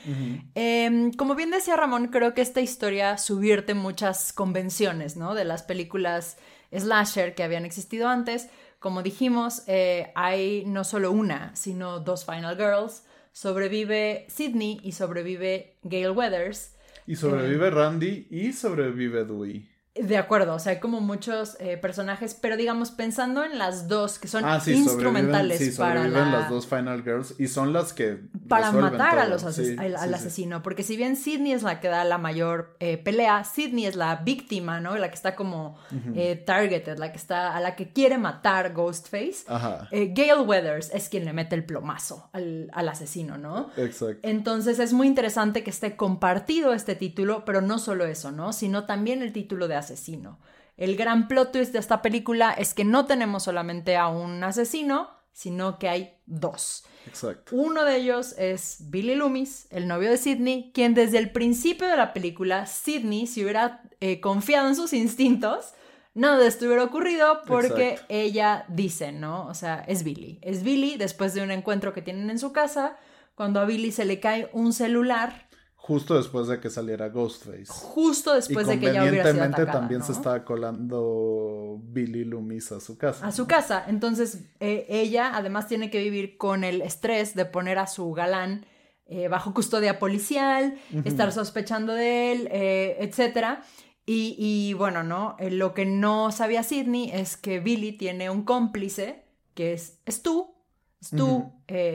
Em, 0.54 1.12
como 1.12 1.34
bien 1.34 1.50
decía 1.50 1.76
Ramón, 1.76 2.10
creo 2.10 2.36
que 2.36 2.44
esta 2.44 2.62
historia 2.62 3.18
subvierte 3.18 3.74
muchas 3.74 4.32
convenciones, 4.32 5.18
¿no? 5.18 5.34
De 5.34 5.44
las 5.44 5.64
películas 5.64 6.38
slasher 6.72 7.34
que 7.34 7.44
habían 7.44 7.66
existido 7.66 8.10
antes 8.10 8.50
como 8.80 9.02
dijimos, 9.02 9.64
eh, 9.68 10.12
hay 10.16 10.64
no 10.66 10.84
solo 10.84 11.12
una, 11.12 11.56
sino 11.56 12.00
dos 12.00 12.26
Final 12.26 12.56
Girls. 12.56 13.04
Sobrevive 13.32 14.26
Sydney 14.30 14.80
y 14.84 14.94
sobrevive 14.94 15.78
Gail 15.84 16.12
Weathers. 16.12 16.76
Y 17.06 17.16
sobrevive 17.16 17.70
Randy 17.70 18.28
y 18.30 18.54
sobrevive 18.54 19.26
Dewey. 19.26 19.70
De 19.96 20.18
acuerdo, 20.18 20.56
o 20.56 20.60
sea, 20.60 20.74
hay 20.74 20.80
como 20.80 21.02
muchos 21.02 21.58
eh, 21.60 21.78
personajes, 21.78 22.38
pero 22.40 22.56
digamos, 22.56 22.92
pensando 22.92 23.44
en 23.44 23.58
las 23.58 23.88
dos 23.88 24.20
que 24.20 24.28
son 24.28 24.46
ah, 24.46 24.62
instrumentales 24.68 25.58
sí, 25.58 25.72
para 25.78 26.08
las 26.08 26.50
dos 26.50 26.68
Final 26.68 27.04
Girls 27.04 27.36
y 27.40 27.48
son 27.48 27.74
las 27.74 27.94
que 27.94 28.20
para 28.48 28.72
matar 28.72 29.20
a 29.20 29.28
los 29.28 29.44
al, 29.44 30.14
asesino, 30.14 30.62
porque 30.64 30.84
si 30.84 30.98
bien 30.98 31.16
Sidney 31.16 31.54
es 31.54 31.64
la 31.64 31.80
que 31.80 31.88
da 31.88 32.04
la 32.04 32.18
mayor 32.18 32.76
eh, 32.80 32.98
pelea, 32.98 33.44
Sidney 33.44 33.86
es 33.86 33.96
la 33.96 34.18
víctima, 34.18 34.80
¿no? 34.80 34.98
La 34.98 35.10
que 35.10 35.16
está 35.16 35.36
como 35.36 35.78
eh, 36.16 36.36
targeted, 36.36 36.98
la 36.98 37.12
que 37.12 37.18
está 37.18 37.56
a 37.56 37.60
la 37.60 37.76
que 37.76 37.92
quiere 37.92 38.18
matar 38.18 38.74
Ghostface. 38.74 39.46
Ajá. 39.48 39.88
Gail 39.92 40.42
Weathers 40.46 40.92
es 40.94 41.10
quien 41.10 41.26
le 41.26 41.34
mete 41.34 41.56
el 41.56 41.66
plomazo 41.66 42.30
al, 42.34 42.70
al 42.74 42.90
asesino, 42.90 43.38
¿no? 43.38 43.70
Exacto. 43.78 44.28
Entonces 44.28 44.80
es 44.80 44.94
muy 44.94 45.08
interesante 45.08 45.64
que 45.64 45.70
esté 45.70 45.96
compartido 45.96 46.74
este 46.74 46.96
título, 46.96 47.46
pero 47.46 47.62
no 47.62 47.80
solo 47.80 48.06
eso, 48.06 48.32
¿no? 48.32 48.54
Sino 48.54 48.86
también 48.86 49.22
el 49.22 49.34
título 49.34 49.68
de 49.68 49.76
asesino. 49.76 50.40
El 50.78 50.96
gran 50.96 51.28
plot 51.28 51.52
twist 51.52 51.74
de 51.74 51.80
esta 51.80 52.04
película 52.04 52.52
es 52.54 52.76
que 52.76 52.86
no 52.86 53.08
tenemos 53.08 53.44
solamente 53.44 53.98
a 53.98 54.08
un 54.08 54.44
asesino, 54.44 55.10
sino 55.38 55.78
que 55.78 55.88
hay 55.88 56.16
dos. 56.26 56.84
Exacto. 57.06 57.56
Uno 57.56 57.86
de 57.86 57.98
ellos 57.98 58.34
es 58.40 58.90
Billy 58.90 59.14
Loomis, 59.14 59.68
el 59.70 59.88
novio 59.88 60.10
de 60.10 60.18
Sidney, 60.18 60.72
quien 60.74 60.96
desde 60.96 61.20
el 61.20 61.32
principio 61.32 61.88
de 61.88 61.96
la 61.96 62.12
película, 62.12 62.66
Sidney, 62.66 63.28
si 63.28 63.44
hubiera 63.44 63.84
eh, 64.00 64.20
confiado 64.20 64.68
en 64.68 64.76
sus 64.76 64.94
instintos, 64.94 65.76
nada 66.16 66.40
de 66.40 66.48
esto 66.48 66.66
hubiera 66.66 66.84
ocurrido 66.84 67.44
porque 67.46 68.00
ella 68.10 68.66
dice, 68.68 69.12
¿no? 69.12 69.46
O 69.46 69.54
sea, 69.54 69.86
es 69.88 70.04
Billy. 70.04 70.40
Es 70.42 70.64
Billy 70.64 70.98
después 70.98 71.36
de 71.36 71.44
un 71.44 71.52
encuentro 71.52 71.94
que 71.94 72.02
tienen 72.02 72.32
en 72.32 72.40
su 72.40 72.52
casa, 72.52 72.98
cuando 73.36 73.60
a 73.60 73.66
Billy 73.66 73.92
se 73.92 74.06
le 74.06 74.20
cae 74.20 74.50
un 74.54 74.74
celular 74.74 75.47
Justo 75.88 76.18
después 76.18 76.48
de 76.48 76.60
que 76.60 76.70
saliera 76.70 77.08
Ghostface. 77.08 77.68
Justo 77.68 78.34
después 78.34 78.68
de 78.68 78.78
que 78.78 78.92
ya 78.92 79.04
hubiera 79.04 79.32
sido 79.32 79.42
atacada, 79.46 79.72
también 79.72 80.04
se 80.04 80.12
estaba 80.12 80.44
colando 80.44 81.80
Billy 81.82 82.26
Loomis 82.26 82.74
a 82.74 82.82
su 82.82 82.98
casa. 82.98 83.26
A 83.26 83.32
su 83.32 83.48
casa. 83.48 83.86
Entonces, 83.88 84.44
eh, 84.60 84.86
ella 84.90 85.32
además 85.34 85.70
tiene 85.70 85.90
que 85.90 86.00
vivir 86.04 86.36
con 86.36 86.66
el 86.66 86.82
estrés 86.82 87.36
de 87.36 87.46
poner 87.46 87.80
a 87.80 87.88
su 87.88 88.12
galán 88.12 88.66
eh, 89.06 89.30
bajo 89.30 89.54
custodia 89.54 89.98
policial, 89.98 90.78
estar 91.06 91.32
sospechando 91.32 91.94
de 91.94 92.34
él, 92.34 92.50
eh, 92.52 92.98
etc. 93.00 93.60
Y, 94.06 94.74
bueno, 94.74 95.04
¿no? 95.04 95.38
lo 95.40 95.74
que 95.74 95.86
no 95.86 96.34
sabía 96.34 96.64
Sidney 96.64 97.12
es 97.14 97.38
que 97.38 97.62
Billy 97.62 97.94
tiene 97.94 98.30
un 98.30 98.44
cómplice, 98.44 99.24
que 99.54 99.72
es 99.72 100.00
Stu, 100.06 100.54
Stu, 101.02 101.54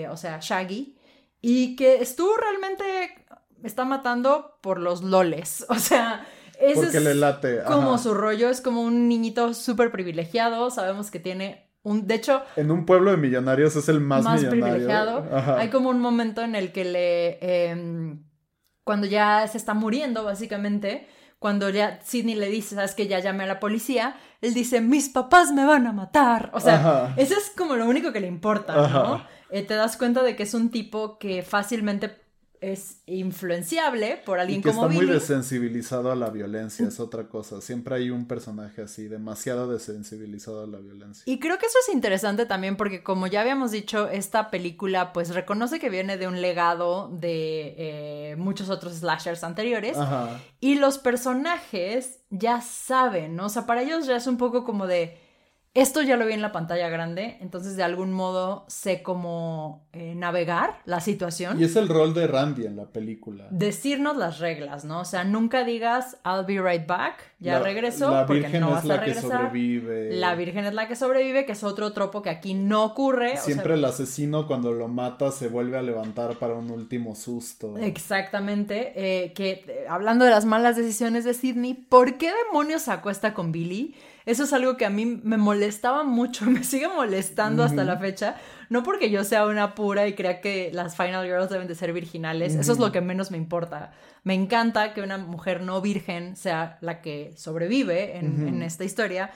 o 0.08 0.16
sea, 0.16 0.38
Shaggy, 0.40 0.96
y 1.42 1.76
que 1.76 2.02
Stu 2.06 2.30
realmente 2.40 3.21
está 3.62 3.84
matando 3.84 4.58
por 4.60 4.78
los 4.78 5.02
loles. 5.02 5.66
O 5.72 5.76
sea, 5.76 6.26
ese 6.60 6.86
es 6.86 7.02
le 7.02 7.14
late. 7.14 7.62
como 7.66 7.98
su 7.98 8.14
rollo, 8.14 8.48
es 8.48 8.60
como 8.60 8.82
un 8.82 9.08
niñito 9.08 9.54
súper 9.54 9.90
privilegiado. 9.90 10.70
Sabemos 10.70 11.10
que 11.10 11.18
tiene 11.18 11.70
un. 11.82 12.06
De 12.06 12.14
hecho. 12.14 12.42
En 12.56 12.70
un 12.70 12.86
pueblo 12.86 13.10
de 13.10 13.16
millonarios 13.16 13.74
es 13.76 13.88
el 13.88 14.00
más, 14.00 14.24
más 14.24 14.44
privilegiado. 14.44 15.24
Hay 15.56 15.70
como 15.70 15.88
un 15.88 16.00
momento 16.00 16.42
en 16.42 16.54
el 16.54 16.72
que 16.72 16.84
le. 16.84 17.70
Em, 17.70 18.22
cuando 18.84 19.06
ya 19.06 19.46
se 19.48 19.58
está 19.58 19.74
muriendo, 19.74 20.24
básicamente. 20.24 21.08
Cuando 21.38 21.68
ya 21.70 21.98
Sidney 22.04 22.36
le 22.36 22.48
dice, 22.48 22.76
sabes 22.76 22.94
que 22.94 23.08
ya 23.08 23.18
llame 23.18 23.42
a 23.42 23.48
la 23.48 23.58
policía, 23.58 24.14
él 24.40 24.54
dice, 24.54 24.80
mis 24.80 25.08
papás 25.08 25.50
me 25.50 25.64
van 25.64 25.88
a 25.88 25.92
matar. 25.92 26.52
O 26.54 26.60
sea, 26.60 27.14
eso 27.16 27.34
es 27.36 27.50
como 27.56 27.74
lo 27.74 27.88
único 27.88 28.12
que 28.12 28.20
le 28.20 28.28
importa, 28.28 28.76
¿no? 28.76 29.26
Eh, 29.50 29.62
te 29.62 29.74
das 29.74 29.96
cuenta 29.96 30.22
de 30.22 30.36
que 30.36 30.44
es 30.44 30.54
un 30.54 30.70
tipo 30.70 31.18
que 31.18 31.42
fácilmente 31.42 32.21
es 32.62 33.02
influenciable 33.06 34.22
por 34.24 34.38
alguien 34.38 34.60
y 34.60 34.62
que 34.62 34.70
está 34.70 34.88
muy 34.88 35.04
desensibilizado 35.04 36.12
a 36.12 36.16
la 36.16 36.30
violencia, 36.30 36.86
es 36.86 37.00
otra 37.00 37.28
cosa. 37.28 37.60
Siempre 37.60 37.96
hay 37.96 38.10
un 38.10 38.26
personaje 38.26 38.82
así, 38.82 39.08
demasiado 39.08 39.66
desensibilizado 39.70 40.62
a 40.62 40.66
la 40.68 40.78
violencia. 40.78 41.24
Y 41.26 41.40
creo 41.40 41.58
que 41.58 41.66
eso 41.66 41.76
es 41.86 41.92
interesante 41.92 42.46
también 42.46 42.76
porque 42.76 43.02
como 43.02 43.26
ya 43.26 43.40
habíamos 43.40 43.72
dicho, 43.72 44.08
esta 44.08 44.50
película 44.50 45.12
pues 45.12 45.34
reconoce 45.34 45.80
que 45.80 45.90
viene 45.90 46.16
de 46.16 46.28
un 46.28 46.40
legado 46.40 47.08
de 47.08 47.74
eh, 47.76 48.36
muchos 48.36 48.70
otros 48.70 48.94
slashers 48.94 49.42
anteriores. 49.44 49.98
Y 50.60 50.76
los 50.76 50.98
personajes 50.98 52.20
ya 52.30 52.60
saben, 52.60 53.34
¿no? 53.34 53.46
O 53.46 53.48
sea, 53.48 53.66
para 53.66 53.82
ellos 53.82 54.06
ya 54.06 54.16
es 54.16 54.26
un 54.28 54.36
poco 54.36 54.64
como 54.64 54.86
de 54.86 55.18
esto 55.74 56.02
ya 56.02 56.18
lo 56.18 56.26
vi 56.26 56.34
en 56.34 56.42
la 56.42 56.52
pantalla 56.52 56.90
grande, 56.90 57.38
entonces 57.40 57.76
de 57.76 57.82
algún 57.82 58.12
modo 58.12 58.66
sé 58.68 59.02
cómo 59.02 59.86
eh, 59.94 60.14
navegar 60.14 60.80
la 60.84 61.00
situación. 61.00 61.58
Y 61.58 61.64
es 61.64 61.76
el 61.76 61.88
rol 61.88 62.12
de 62.12 62.26
Randy 62.26 62.66
en 62.66 62.76
la 62.76 62.84
película. 62.84 63.46
Decirnos 63.50 64.18
las 64.18 64.38
reglas, 64.38 64.84
¿no? 64.84 65.00
O 65.00 65.04
sea, 65.06 65.24
nunca 65.24 65.64
digas 65.64 66.18
I'll 66.26 66.44
be 66.44 66.60
right 66.60 66.86
back, 66.86 67.32
ya 67.38 67.58
regreso, 67.58 68.10
la 68.10 68.26
porque 68.26 68.60
no 68.60 68.70
vas 68.70 68.84
a 68.88 68.98
regresar. 68.98 69.22
Que 69.22 69.28
sobrevive. 69.28 70.16
La 70.16 70.34
virgen 70.34 70.66
es 70.66 70.74
la 70.74 70.88
que 70.88 70.94
sobrevive, 70.94 71.46
que 71.46 71.52
es 71.52 71.64
otro 71.64 71.94
tropo 71.94 72.20
que 72.20 72.28
aquí 72.28 72.52
no 72.52 72.84
ocurre. 72.84 73.38
Siempre 73.38 73.74
el 73.74 73.84
asesino 73.86 74.46
cuando 74.46 74.72
lo 74.72 74.88
mata 74.88 75.32
se 75.32 75.48
vuelve 75.48 75.78
a 75.78 75.82
levantar 75.82 76.34
para 76.34 76.52
un 76.52 76.70
último 76.70 77.14
susto. 77.14 77.78
Exactamente. 77.78 78.92
Eh, 78.94 79.32
que 79.32 79.64
eh, 79.66 79.86
hablando 79.88 80.26
de 80.26 80.32
las 80.32 80.44
malas 80.44 80.76
decisiones 80.76 81.24
de 81.24 81.32
Sidney, 81.32 81.72
¿por 81.72 82.18
qué 82.18 82.30
demonios 82.44 82.82
se 82.82 82.90
acuesta 82.90 83.32
con 83.32 83.52
Billy? 83.52 83.94
Eso 84.24 84.44
es 84.44 84.52
algo 84.52 84.76
que 84.76 84.84
a 84.84 84.90
mí 84.90 85.06
me 85.06 85.36
molestaba 85.36 86.04
mucho, 86.04 86.44
me 86.50 86.64
sigue 86.64 86.88
molestando 86.88 87.62
hasta 87.62 87.84
la 87.84 87.98
fecha. 87.98 88.36
No 88.68 88.82
porque 88.82 89.10
yo 89.10 89.24
sea 89.24 89.46
una 89.46 89.74
pura 89.74 90.06
y 90.06 90.14
crea 90.14 90.40
que 90.40 90.70
las 90.72 90.96
Final 90.96 91.26
Girls 91.26 91.50
deben 91.50 91.68
de 91.68 91.74
ser 91.74 91.92
virginales, 91.92 92.54
eso 92.54 92.72
es 92.72 92.78
lo 92.78 92.92
que 92.92 93.00
menos 93.00 93.30
me 93.30 93.36
importa. 93.36 93.92
Me 94.24 94.34
encanta 94.34 94.94
que 94.94 95.02
una 95.02 95.18
mujer 95.18 95.62
no 95.62 95.80
virgen 95.80 96.36
sea 96.36 96.78
la 96.80 97.00
que 97.02 97.34
sobrevive 97.36 98.16
en, 98.16 98.48
en 98.48 98.62
esta 98.62 98.84
historia, 98.84 99.30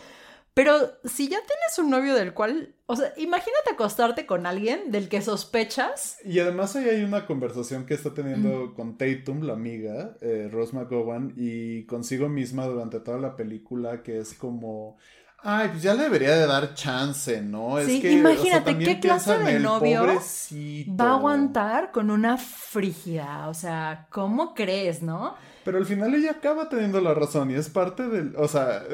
pero 0.56 0.90
si 1.04 1.28
ya 1.28 1.36
tienes 1.36 1.78
un 1.78 1.90
novio 1.90 2.14
del 2.14 2.32
cual, 2.32 2.74
o 2.86 2.96
sea, 2.96 3.12
imagínate 3.18 3.72
acostarte 3.74 4.24
con 4.24 4.46
alguien 4.46 4.90
del 4.90 5.10
que 5.10 5.20
sospechas. 5.20 6.16
Y 6.24 6.38
además 6.38 6.74
ahí 6.74 6.88
hay 6.88 7.04
una 7.04 7.26
conversación 7.26 7.84
que 7.84 7.92
está 7.92 8.14
teniendo 8.14 8.72
con 8.72 8.96
Tatum, 8.96 9.42
la 9.42 9.52
amiga, 9.52 10.16
eh, 10.22 10.48
Rose 10.50 10.74
McGowan, 10.74 11.34
y 11.36 11.84
consigo 11.84 12.30
misma 12.30 12.64
durante 12.64 13.00
toda 13.00 13.18
la 13.18 13.36
película, 13.36 14.02
que 14.02 14.18
es 14.18 14.32
como... 14.32 14.96
Ay, 15.42 15.68
pues 15.68 15.82
ya 15.82 15.92
le 15.92 16.04
debería 16.04 16.34
de 16.34 16.46
dar 16.46 16.72
chance, 16.72 17.42
¿no? 17.42 17.78
Sí, 17.84 18.00
imagínate 18.08 18.78
qué 18.78 18.98
clase 18.98 19.36
de 19.36 19.60
novio 19.60 20.06
va 20.06 21.10
a 21.10 21.14
aguantar 21.16 21.92
con 21.92 22.10
una 22.10 22.38
frígida. 22.38 23.48
O 23.48 23.52
sea, 23.52 24.06
¿cómo 24.10 24.54
crees, 24.54 25.02
no? 25.02 25.36
Pero 25.66 25.78
al 25.78 25.84
final 25.84 26.14
ella 26.14 26.30
acaba 26.30 26.68
teniendo 26.68 27.00
la 27.00 27.12
razón 27.12 27.50
y 27.50 27.54
es 27.54 27.68
parte 27.68 28.06
del, 28.06 28.36
o 28.36 28.46
sea, 28.46 28.84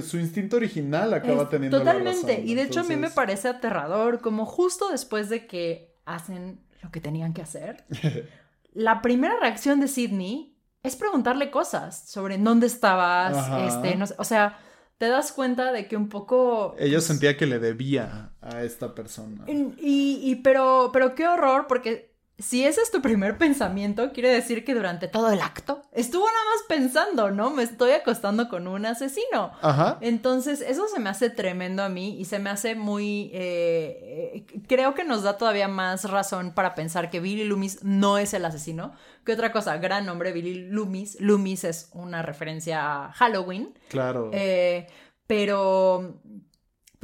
su 0.00 0.16
instinto 0.16 0.56
original 0.56 1.12
acaba 1.12 1.46
teniendo 1.50 1.76
la 1.76 1.92
razón. 1.92 2.04
Totalmente, 2.04 2.40
y 2.42 2.54
de 2.54 2.62
hecho 2.62 2.80
a 2.80 2.84
mí 2.84 2.96
me 2.96 3.10
parece 3.10 3.48
aterrador, 3.48 4.22
como 4.22 4.46
justo 4.46 4.88
después 4.90 5.28
de 5.28 5.46
que 5.46 5.94
hacen 6.06 6.64
lo 6.82 6.90
que 6.90 7.02
tenían 7.02 7.34
que 7.34 7.42
hacer, 7.42 7.84
la 8.72 9.02
primera 9.02 9.38
reacción 9.38 9.78
de 9.78 9.88
Sidney 9.88 10.56
es 10.82 10.96
preguntarle 10.96 11.50
cosas 11.50 12.08
sobre 12.08 12.38
dónde 12.38 12.66
estabas, 12.66 13.74
este, 13.74 13.94
no 13.96 14.06
sé, 14.06 14.14
o 14.16 14.24
sea, 14.24 14.58
te 14.96 15.08
das 15.08 15.32
cuenta 15.32 15.70
de 15.70 15.86
que 15.86 15.98
un 15.98 16.08
poco... 16.08 16.74
Ella 16.78 16.96
pues 16.96 17.04
sentía 17.04 17.36
que 17.36 17.44
le 17.44 17.58
debía 17.58 18.32
a 18.40 18.62
esta 18.62 18.94
persona. 18.94 19.44
Y, 19.46 20.20
y, 20.22 20.36
pero, 20.36 20.88
pero 20.94 21.14
qué 21.14 21.28
horror, 21.28 21.66
porque 21.68 22.15
si 22.38 22.64
ese 22.64 22.82
es 22.82 22.90
tu 22.90 23.00
primer 23.00 23.38
pensamiento, 23.38 24.12
quiere 24.12 24.28
decir 24.28 24.62
que 24.64 24.74
durante 24.74 25.08
todo 25.08 25.30
el 25.30 25.40
acto 25.40 25.82
estuvo 25.92 26.26
nada 26.26 26.44
más 26.54 26.64
pensando, 26.68 27.30
¿no? 27.30 27.48
Me 27.50 27.62
estoy 27.62 27.92
acostando 27.92 28.50
con 28.50 28.68
un 28.68 28.84
asesino. 28.84 29.52
Ajá. 29.62 29.96
Entonces, 30.02 30.60
eso 30.60 30.86
se 30.86 31.00
me 31.00 31.08
hace 31.08 31.30
tremendo 31.30 31.82
a 31.82 31.88
mí 31.88 32.20
y 32.20 32.26
se 32.26 32.38
me 32.38 32.50
hace 32.50 32.74
muy... 32.74 33.30
Eh, 33.32 34.44
eh, 34.50 34.62
creo 34.68 34.94
que 34.94 35.04
nos 35.04 35.22
da 35.22 35.38
todavía 35.38 35.68
más 35.68 36.10
razón 36.10 36.52
para 36.52 36.74
pensar 36.74 37.08
que 37.08 37.20
Billy 37.20 37.44
Loomis 37.44 37.82
no 37.82 38.18
es 38.18 38.34
el 38.34 38.44
asesino. 38.44 38.92
Que 39.24 39.32
otra 39.32 39.50
cosa, 39.50 39.78
gran 39.78 40.04
nombre, 40.04 40.32
Billy 40.32 40.68
Loomis. 40.68 41.18
Loomis 41.20 41.64
es 41.64 41.88
una 41.94 42.20
referencia 42.20 43.06
a 43.06 43.12
Halloween. 43.12 43.72
Claro. 43.88 44.30
Eh, 44.34 44.86
pero 45.26 46.20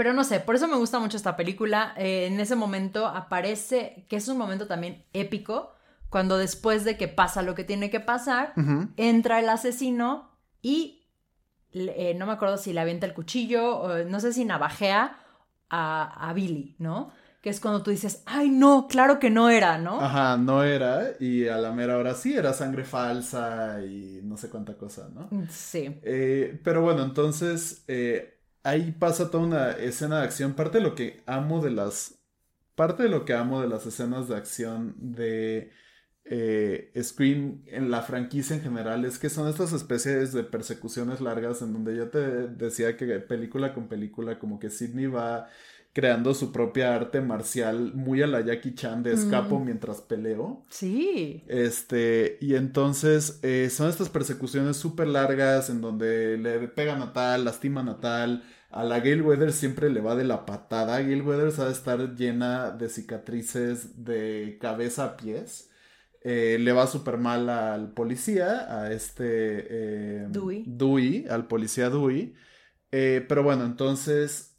pero 0.02 0.14
no 0.14 0.24
sé, 0.24 0.40
por 0.40 0.56
eso 0.56 0.66
me 0.66 0.74
gusta 0.74 0.98
mucho 0.98 1.16
esta 1.16 1.36
película. 1.36 1.94
Eh, 1.96 2.26
en 2.26 2.40
ese 2.40 2.56
momento 2.56 3.06
aparece, 3.06 4.04
que 4.08 4.16
es 4.16 4.26
un 4.26 4.36
momento 4.36 4.66
también 4.66 5.04
épico, 5.12 5.74
cuando 6.08 6.38
después 6.38 6.84
de 6.84 6.96
que 6.96 7.06
pasa 7.06 7.40
lo 7.40 7.54
que 7.54 7.62
tiene 7.62 7.88
que 7.88 8.00
pasar, 8.00 8.52
entra 8.96 9.38
el 9.38 9.48
asesino 9.48 10.32
y 10.60 11.06
eh, 11.72 12.14
no 12.18 12.26
me 12.26 12.32
acuerdo 12.32 12.58
si 12.58 12.72
le 12.72 12.80
avienta 12.80 13.06
el 13.06 13.14
cuchillo, 13.14 13.76
o 13.78 14.02
no 14.02 14.18
sé 14.18 14.32
si 14.32 14.44
navajea 14.44 15.20
a, 15.70 16.28
a 16.28 16.32
Billy, 16.32 16.74
¿no? 16.80 17.12
que 17.40 17.50
es 17.50 17.60
cuando 17.60 17.84
tú 17.84 17.92
dices, 17.92 18.24
ay, 18.26 18.50
no, 18.50 18.88
claro 18.88 19.20
que 19.20 19.30
no 19.30 19.50
era, 19.50 19.76
¿no? 19.76 20.00
Ajá, 20.00 20.36
no 20.36 20.64
era, 20.64 21.10
y 21.18 21.46
a 21.46 21.58
la 21.58 21.72
mera 21.72 21.96
hora 21.96 22.14
sí, 22.14 22.34
era 22.34 22.52
sangre 22.52 22.84
falsa 22.84 23.80
y 23.84 24.20
no 24.22 24.36
sé 24.36 24.48
cuánta 24.48 24.74
cosa, 24.74 25.08
¿no? 25.12 25.28
Sí. 25.48 25.98
Eh, 26.02 26.60
pero 26.62 26.82
bueno, 26.82 27.02
entonces, 27.02 27.84
ahí 28.62 28.92
pasa 28.92 29.30
toda 29.30 29.44
una 29.44 29.70
escena 29.72 30.18
de 30.20 30.24
acción. 30.24 30.54
Parte 30.54 30.78
de 30.78 30.84
lo 30.84 30.94
que 30.94 31.22
amo 31.26 31.62
de 31.62 31.70
las. 31.70 32.18
Parte 32.74 33.02
de 33.02 33.08
lo 33.08 33.24
que 33.24 33.34
amo 33.34 33.60
de 33.60 33.68
las 33.68 33.86
escenas 33.86 34.28
de 34.28 34.36
acción 34.36 34.94
de 34.98 35.70
eh, 36.24 36.90
Scream 37.00 37.62
en 37.66 37.90
la 37.90 38.02
franquicia 38.02 38.56
en 38.56 38.62
general 38.62 39.04
es 39.04 39.18
que 39.18 39.28
son 39.28 39.48
estas 39.48 39.72
especies 39.72 40.32
de 40.32 40.44
persecuciones 40.44 41.20
largas 41.20 41.62
en 41.62 41.72
donde 41.72 41.96
yo 41.96 42.08
te 42.08 42.20
decía 42.48 42.96
que 42.96 43.18
película 43.20 43.74
con 43.74 43.88
película, 43.88 44.38
como 44.38 44.58
que 44.58 44.70
Sidney 44.70 45.06
va 45.06 45.48
creando 45.92 46.32
su 46.32 46.52
propia 46.52 46.94
arte 46.94 47.20
marcial 47.20 47.92
muy 47.94 48.22
a 48.22 48.26
la 48.26 48.40
Jackie 48.40 48.74
Chan 48.74 49.02
de 49.02 49.12
escapo 49.12 49.58
mm. 49.58 49.64
mientras 49.64 50.00
peleo. 50.00 50.64
Sí. 50.70 51.44
Este, 51.48 52.38
y 52.40 52.54
entonces 52.54 53.40
eh, 53.42 53.68
son 53.70 53.90
estas 53.90 54.08
persecuciones 54.08 54.78
súper 54.78 55.08
largas 55.08 55.68
en 55.68 55.82
donde 55.82 56.38
le 56.38 56.68
pegan 56.68 57.02
a 57.02 57.12
tal, 57.12 57.44
lastiman 57.44 57.90
a 57.90 58.00
tal. 58.00 58.42
A 58.72 58.84
la 58.84 59.00
Gail 59.00 59.22
Weathers 59.22 59.54
siempre 59.54 59.90
le 59.90 60.00
va 60.00 60.16
de 60.16 60.24
la 60.24 60.46
patada. 60.46 61.00
Gail 61.00 61.22
Weathers 61.22 61.58
ha 61.58 61.66
de 61.66 61.72
estar 61.72 62.14
llena 62.16 62.70
de 62.70 62.88
cicatrices 62.88 64.04
de 64.04 64.58
cabeza 64.60 65.04
a 65.04 65.16
pies. 65.16 65.70
Eh, 66.22 66.56
le 66.58 66.72
va 66.72 66.86
súper 66.86 67.18
mal 67.18 67.48
al 67.50 67.92
policía, 67.92 68.82
a 68.82 68.92
este... 68.92 69.66
Eh, 70.24 70.26
Dewey. 70.30 70.64
Dewey, 70.66 71.26
al 71.28 71.46
policía 71.48 71.90
Dewey. 71.90 72.34
pero 72.90 73.42
bueno, 73.42 73.64
entonces 73.64 74.52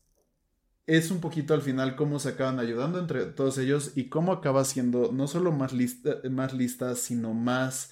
es 0.85 1.11
un 1.11 1.21
poquito 1.21 1.53
al 1.53 1.61
final 1.61 1.95
cómo 1.95 2.19
se 2.19 2.29
acaban 2.29 2.59
ayudando 2.59 2.99
entre 2.99 3.25
todos 3.25 3.57
ellos 3.57 3.93
y 3.95 4.09
cómo 4.09 4.33
acaba 4.33 4.65
siendo 4.65 5.11
no 5.11 5.27
solo 5.27 5.51
más 5.51 5.73
lista, 5.73 6.17
más 6.29 6.53
lista 6.53 6.95
sino 6.95 7.33
más 7.33 7.91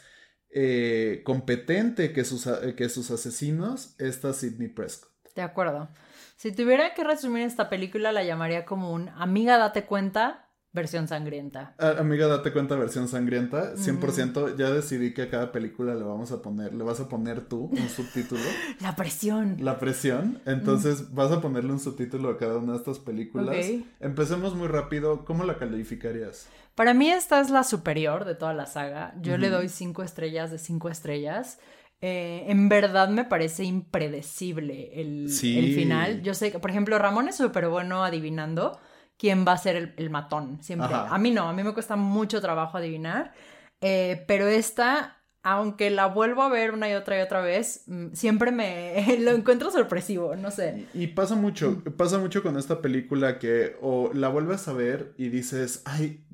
eh, 0.50 1.22
competente 1.24 2.12
que 2.12 2.26
sus, 2.26 2.48
que 2.76 2.90
sus 2.90 3.10
asesinos, 3.12 3.96
esta 3.98 4.34
Sidney 4.34 4.67
Prescott. 4.67 5.11
De 5.36 5.42
acuerdo. 5.42 5.90
Si 6.36 6.52
tuviera 6.52 6.94
que 6.94 7.04
resumir 7.04 7.44
esta 7.44 7.69
película, 7.69 8.12
la 8.12 8.23
llamaría 8.23 8.65
como 8.65 8.92
un 8.92 9.10
Amiga, 9.10 9.58
date 9.58 9.86
cuenta, 9.86 10.50
versión 10.73 11.08
sangrienta. 11.08 11.75
amiga, 11.77 12.27
date 12.27 12.52
cuenta, 12.52 12.75
versión 12.75 13.08
sangrienta. 13.08 13.75
100%. 13.75 14.56
Ya 14.58 14.71
decidí 14.71 15.13
que 15.13 15.23
a 15.23 15.29
cada 15.29 15.52
película 15.52 15.94
le 15.96 16.04
vamos 16.04 16.32
a 16.32 16.42
poner, 16.42 16.73
le 16.73 16.84
vas 16.84 17.00
a 17.00 17.10
poner 17.10 17.42
tú 17.42 17.69
un 17.71 17.90
subtítulo. 17.90 18.42
La 18.79 18.96
presión. 18.96 19.58
La 19.60 19.79
presión. 19.79 20.42
Entonces 20.46 21.13
vas 21.13 21.32
a 21.32 21.42
ponerle 21.42 21.71
un 21.71 21.79
subtítulo 21.79 22.29
a 22.29 22.38
cada 22.38 22.58
una 22.58 22.73
de 22.73 22.77
estas 22.79 23.00
películas. 23.00 23.56
Empecemos 24.00 24.56
muy 24.56 24.67
rápido. 24.67 25.25
¿Cómo 25.25 25.44
la 25.44 25.58
calificarías? 25.58 26.48
Para 26.75 26.94
mí 26.94 27.12
esta 27.12 27.42
es 27.42 27.50
la 27.50 27.63
superior 27.63 28.25
de 28.25 28.36
toda 28.36 28.54
la 28.54 28.65
saga. 28.65 29.13
Yo 29.21 29.38
le 29.38 29.50
doy 29.50 29.67
cinco 29.67 30.04
estrellas 30.04 30.52
de 30.52 30.58
cinco 30.58 30.90
estrellas. 30.90 31.60
Eh, 32.04 32.45
en 32.47 32.67
verdad 32.67 33.10
me 33.10 33.25
parece 33.25 33.63
impredecible 33.63 34.89
el, 34.99 35.29
final. 35.29 36.23
Yo 36.23 36.33
sé 36.33 36.52
que, 36.52 36.58
por 36.58 36.71
ejemplo, 36.71 36.97
Ramón 36.97 37.29
es 37.29 37.37
súper 37.37 37.67
bueno 37.67 38.04
adivinando 38.04 38.79
quién 39.17 39.45
va 39.47 39.52
a 39.52 39.58
ser 39.58 39.93
el, 39.95 40.10
matón, 40.10 40.63
siempre. 40.63 40.89
A 40.91 41.15
mí 41.19 41.29
no, 41.29 41.47
a 41.47 41.54
mí 41.54 41.63
me 41.63 41.73
cuesta 41.75 41.95
mucho 41.95 42.41
trabajo 42.41 42.79
adivinar, 42.79 43.33
eh, 43.79 44.25
pero 44.27 44.47
esta, 44.47 45.21
aunque 45.43 45.91
la 45.91 46.08
vuelvo 46.08 46.41
a 46.41 46.49
ver 46.49 46.73
una 46.73 46.89
y 46.89 46.93
otra 46.93 47.19
y 47.19 47.21
otra 47.21 47.41
vez, 47.41 47.83
mm, 47.85 48.13
siempre 48.13 48.52
me 48.52 49.17
lo 49.19 49.29
encuentro 49.29 49.69
sorpresivo, 49.69 50.35
no 50.35 50.49
sé. 50.49 50.87
Y, 50.95 51.06
pasa 51.06 51.35
mucho, 51.35 51.83
pasa 51.97 52.17
mucho 52.17 52.41
con 52.41 52.58
esta 52.58 52.81
película 52.81 53.37
que 53.37 53.77
o 53.79 54.10
la 54.12 54.29
vuelves 54.29 54.67
a 54.67 54.73
ver 54.73 55.13
y 55.17 55.29
dices, 55.29 55.83
ay, 55.85 56.25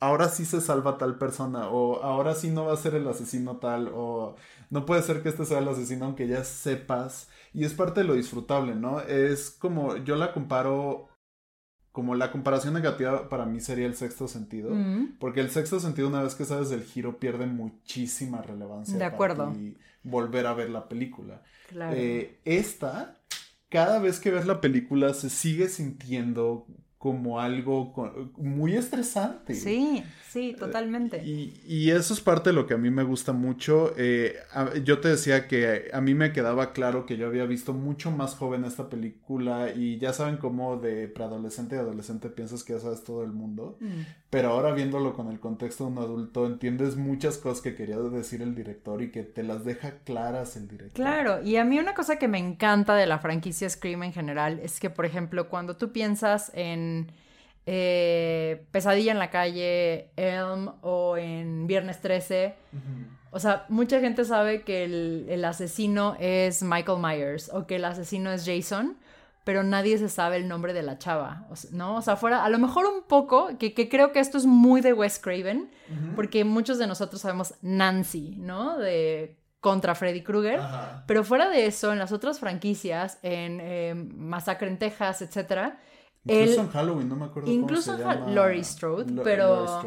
ahora 0.00 0.28
sí 0.28 0.44
se 0.44 0.60
salva 0.60 0.98
tal 0.98 1.18
persona, 1.18 1.68
o 1.68 2.02
ahora 2.02 2.34
sí 2.34 2.50
no 2.50 2.64
va 2.64 2.72
a 2.72 2.76
ser 2.76 2.96
el 2.96 3.06
asesino 3.06 3.58
tal, 3.58 3.90
o 3.94 4.34
no 4.70 4.84
puede 4.84 5.02
ser 5.02 5.22
que 5.22 5.28
este 5.28 5.44
sea 5.44 5.58
el 5.58 5.68
asesino 5.68 6.06
aunque 6.06 6.28
ya 6.28 6.44
sepas. 6.44 7.28
Y 7.52 7.64
es 7.64 7.74
parte 7.74 8.00
de 8.00 8.06
lo 8.06 8.14
disfrutable, 8.14 8.74
¿no? 8.74 9.00
Es 9.00 9.50
como, 9.50 9.96
yo 9.96 10.16
la 10.16 10.32
comparo, 10.32 11.08
como 11.92 12.14
la 12.14 12.30
comparación 12.30 12.74
negativa 12.74 13.28
para 13.28 13.46
mí 13.46 13.60
sería 13.60 13.86
el 13.86 13.94
sexto 13.94 14.28
sentido. 14.28 14.70
Mm. 14.70 15.16
Porque 15.18 15.40
el 15.40 15.50
sexto 15.50 15.80
sentido, 15.80 16.08
una 16.08 16.22
vez 16.22 16.34
que 16.34 16.44
sabes 16.44 16.68
del 16.68 16.84
giro, 16.84 17.18
pierde 17.18 17.46
muchísima 17.46 18.42
relevancia. 18.42 18.98
De 18.98 19.04
acuerdo. 19.04 19.52
Y 19.52 19.78
volver 20.02 20.46
a 20.46 20.54
ver 20.54 20.70
la 20.70 20.88
película. 20.88 21.42
Claro. 21.68 21.96
Eh, 21.96 22.40
esta, 22.44 23.20
cada 23.68 23.98
vez 23.98 24.20
que 24.20 24.30
ves 24.30 24.46
la 24.46 24.60
película, 24.60 25.14
se 25.14 25.30
sigue 25.30 25.68
sintiendo 25.68 26.66
como 26.98 27.40
algo 27.40 27.94
muy 28.36 28.74
estresante. 28.74 29.54
Sí, 29.54 30.02
sí, 30.28 30.56
totalmente. 30.58 31.22
Y, 31.24 31.90
eso 31.90 32.12
es 32.12 32.20
parte 32.20 32.50
de 32.50 32.54
lo 32.54 32.66
que 32.66 32.74
a 32.74 32.76
mí 32.76 32.90
me 32.90 33.04
gusta 33.04 33.32
mucho. 33.32 33.94
Eh, 33.96 34.36
yo 34.84 34.98
te 34.98 35.08
decía 35.08 35.46
que 35.46 35.90
a 35.92 36.00
mí 36.00 36.14
me 36.14 36.32
quedaba 36.32 36.72
claro 36.72 37.06
que 37.06 37.16
yo 37.16 37.28
había 37.28 37.46
visto 37.46 37.72
mucho 37.72 38.10
más 38.10 38.34
joven 38.34 38.64
esta 38.64 38.90
película 38.90 39.70
y 39.72 39.98
ya 39.98 40.12
saben 40.12 40.38
cómo 40.38 40.76
de 40.76 41.06
preadolescente 41.06 41.76
y 41.76 41.78
adolescente 41.78 42.30
piensas 42.30 42.64
que 42.64 42.72
ya 42.72 42.80
sabes 42.80 43.04
todo 43.04 43.22
el 43.22 43.30
mundo, 43.30 43.78
mm. 43.80 44.27
Pero 44.30 44.50
ahora 44.50 44.72
viéndolo 44.72 45.14
con 45.14 45.30
el 45.30 45.40
contexto 45.40 45.84
de 45.84 45.90
un 45.92 45.98
adulto 45.98 46.46
entiendes 46.46 46.96
muchas 46.96 47.38
cosas 47.38 47.62
que 47.62 47.74
quería 47.74 47.96
decir 47.96 48.42
el 48.42 48.54
director 48.54 49.00
y 49.02 49.10
que 49.10 49.22
te 49.22 49.42
las 49.42 49.64
deja 49.64 49.98
claras 50.04 50.56
el 50.56 50.68
director. 50.68 50.94
Claro, 50.94 51.42
y 51.42 51.56
a 51.56 51.64
mí 51.64 51.78
una 51.78 51.94
cosa 51.94 52.18
que 52.18 52.28
me 52.28 52.38
encanta 52.38 52.94
de 52.94 53.06
la 53.06 53.18
franquicia 53.18 53.68
Scream 53.68 54.02
en 54.02 54.12
general 54.12 54.60
es 54.62 54.80
que, 54.80 54.90
por 54.90 55.06
ejemplo, 55.06 55.48
cuando 55.48 55.76
tú 55.76 55.92
piensas 55.92 56.50
en 56.54 57.10
eh, 57.70 58.64
Pesadilla 58.70 59.12
en 59.12 59.18
la 59.18 59.28
calle, 59.28 60.08
Elm 60.16 60.72
o 60.80 61.18
en 61.18 61.66
Viernes 61.66 62.00
13. 62.00 62.54
O 63.30 63.38
sea, 63.40 63.66
mucha 63.68 64.00
gente 64.00 64.24
sabe 64.24 64.62
que 64.62 64.84
el, 64.84 65.44
asesino 65.44 66.16
es 66.18 66.62
Michael 66.62 66.98
Myers 66.98 67.50
o 67.52 67.66
que 67.66 67.76
el 67.76 67.84
asesino 67.84 68.32
es 68.32 68.46
Jason, 68.46 68.96
pero 69.48 69.62
nadie 69.62 69.96
se 69.96 70.10
sabe 70.10 70.36
el 70.36 70.46
nombre 70.46 70.74
de 70.74 70.82
la 70.82 70.98
chava, 70.98 71.46
¿no? 71.70 71.96
O 71.96 72.02
sea, 72.02 72.16
fuera, 72.16 72.44
a 72.44 72.50
lo 72.50 72.58
mejor 72.58 72.84
un 72.84 73.04
poco, 73.04 73.48
que, 73.58 73.72
creo 73.88 74.12
que 74.12 74.20
esto 74.20 74.36
es 74.36 74.44
muy 74.44 74.82
de 74.82 74.92
Wes 74.92 75.18
Craven, 75.18 75.70
porque 76.14 76.44
muchos 76.44 76.76
de 76.76 76.86
nosotros 76.86 77.22
sabemos 77.22 77.54
Nancy, 77.62 78.36
¿no? 78.36 78.76
De 78.76 79.38
contra 79.60 79.94
Freddy 79.94 80.22
Krueger, 80.22 80.60
pero 81.06 81.24
fuera 81.24 81.48
de 81.48 81.64
eso, 81.64 81.94
en 81.94 81.98
las 81.98 82.12
otras 82.12 82.38
franquicias, 82.38 83.20
en 83.22 83.58
eh, 83.62 83.94
Masacre 83.94 84.68
en 84.68 84.78
Texas, 84.78 85.22
etcétera, 85.22 85.80
Incluso 86.26 86.60
en 86.60 86.68
Halloween, 86.68 87.08
no 87.08 87.16
me 87.16 87.24
acuerdo 87.24 87.50
incluso 87.50 87.92
cómo 87.92 88.12
se 88.12 88.18
llama. 88.18 88.30
Laurie 88.30 88.64
Strode, 88.64 89.22
pero 89.24 89.82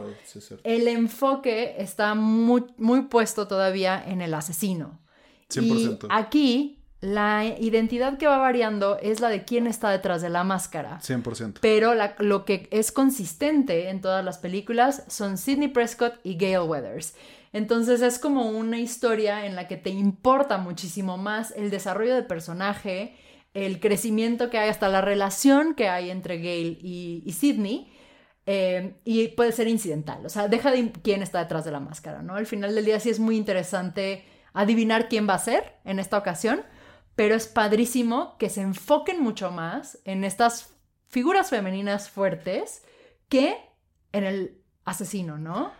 el 0.63 0.87
enfoque 0.87 1.75
está 1.77 2.15
muy, 2.15 2.63
muy 2.77 3.03
puesto 3.03 3.47
todavía 3.47 4.03
en 4.03 4.21
el 4.21 4.33
asesino. 4.33 5.01
100%. 5.51 6.05
Y 6.05 6.07
aquí 6.09 6.80
la 7.01 7.43
identidad 7.45 8.19
que 8.19 8.27
va 8.27 8.37
variando 8.37 8.99
es 8.99 9.19
la 9.19 9.29
de 9.29 9.43
quién 9.43 9.65
está 9.65 9.89
detrás 9.89 10.21
de 10.21 10.29
la 10.29 10.43
máscara. 10.43 10.99
100%. 11.01 11.57
Pero 11.59 11.93
lo 12.19 12.45
que 12.45 12.67
es 12.71 12.91
consistente 12.91 13.89
en 13.89 14.01
todas 14.01 14.23
las 14.23 14.37
películas 14.37 15.03
son 15.07 15.39
Sidney 15.39 15.69
Prescott 15.69 16.19
y 16.23 16.37
Gail 16.37 16.69
Weathers. 16.69 17.15
Entonces 17.53 18.01
es 18.01 18.19
como 18.19 18.51
una 18.51 18.79
historia 18.79 19.47
en 19.47 19.55
la 19.55 19.67
que 19.67 19.77
te 19.77 19.89
importa 19.89 20.59
muchísimo 20.59 21.17
más 21.17 21.51
el 21.57 21.71
desarrollo 21.71 22.13
de 22.13 22.23
personaje, 22.23 23.15
el 23.55 23.79
crecimiento 23.79 24.51
que 24.51 24.59
hay, 24.59 24.69
hasta 24.69 24.87
la 24.87 25.01
relación 25.01 25.73
que 25.73 25.89
hay 25.89 26.11
entre 26.11 26.37
Gail 26.37 26.77
y, 26.81 27.23
y 27.25 27.31
Sidney. 27.33 27.91
Eh, 28.45 28.95
y 29.05 29.27
puede 29.29 29.51
ser 29.51 29.67
incidental, 29.67 30.25
o 30.25 30.29
sea, 30.29 30.47
deja 30.47 30.71
de 30.71 30.91
quién 30.91 31.21
está 31.21 31.37
detrás 31.37 31.63
de 31.63 31.69
la 31.69 31.79
máscara, 31.79 32.23
¿no? 32.23 32.33
Al 32.33 32.47
final 32.47 32.73
del 32.73 32.83
día 32.83 32.99
sí 32.99 33.11
es 33.11 33.19
muy 33.19 33.37
interesante 33.37 34.25
adivinar 34.51 35.09
quién 35.09 35.29
va 35.29 35.35
a 35.35 35.39
ser 35.39 35.75
en 35.85 35.99
esta 35.99 36.17
ocasión, 36.17 36.63
pero 37.15 37.35
es 37.35 37.47
padrísimo 37.47 38.37
que 38.37 38.49
se 38.49 38.61
enfoquen 38.61 39.21
mucho 39.21 39.51
más 39.51 39.99
en 40.05 40.23
estas 40.23 40.73
figuras 41.07 41.49
femeninas 41.49 42.09
fuertes 42.09 42.83
que 43.29 43.57
en 44.11 44.23
el 44.23 44.61
asesino, 44.85 45.37
¿no? 45.37 45.71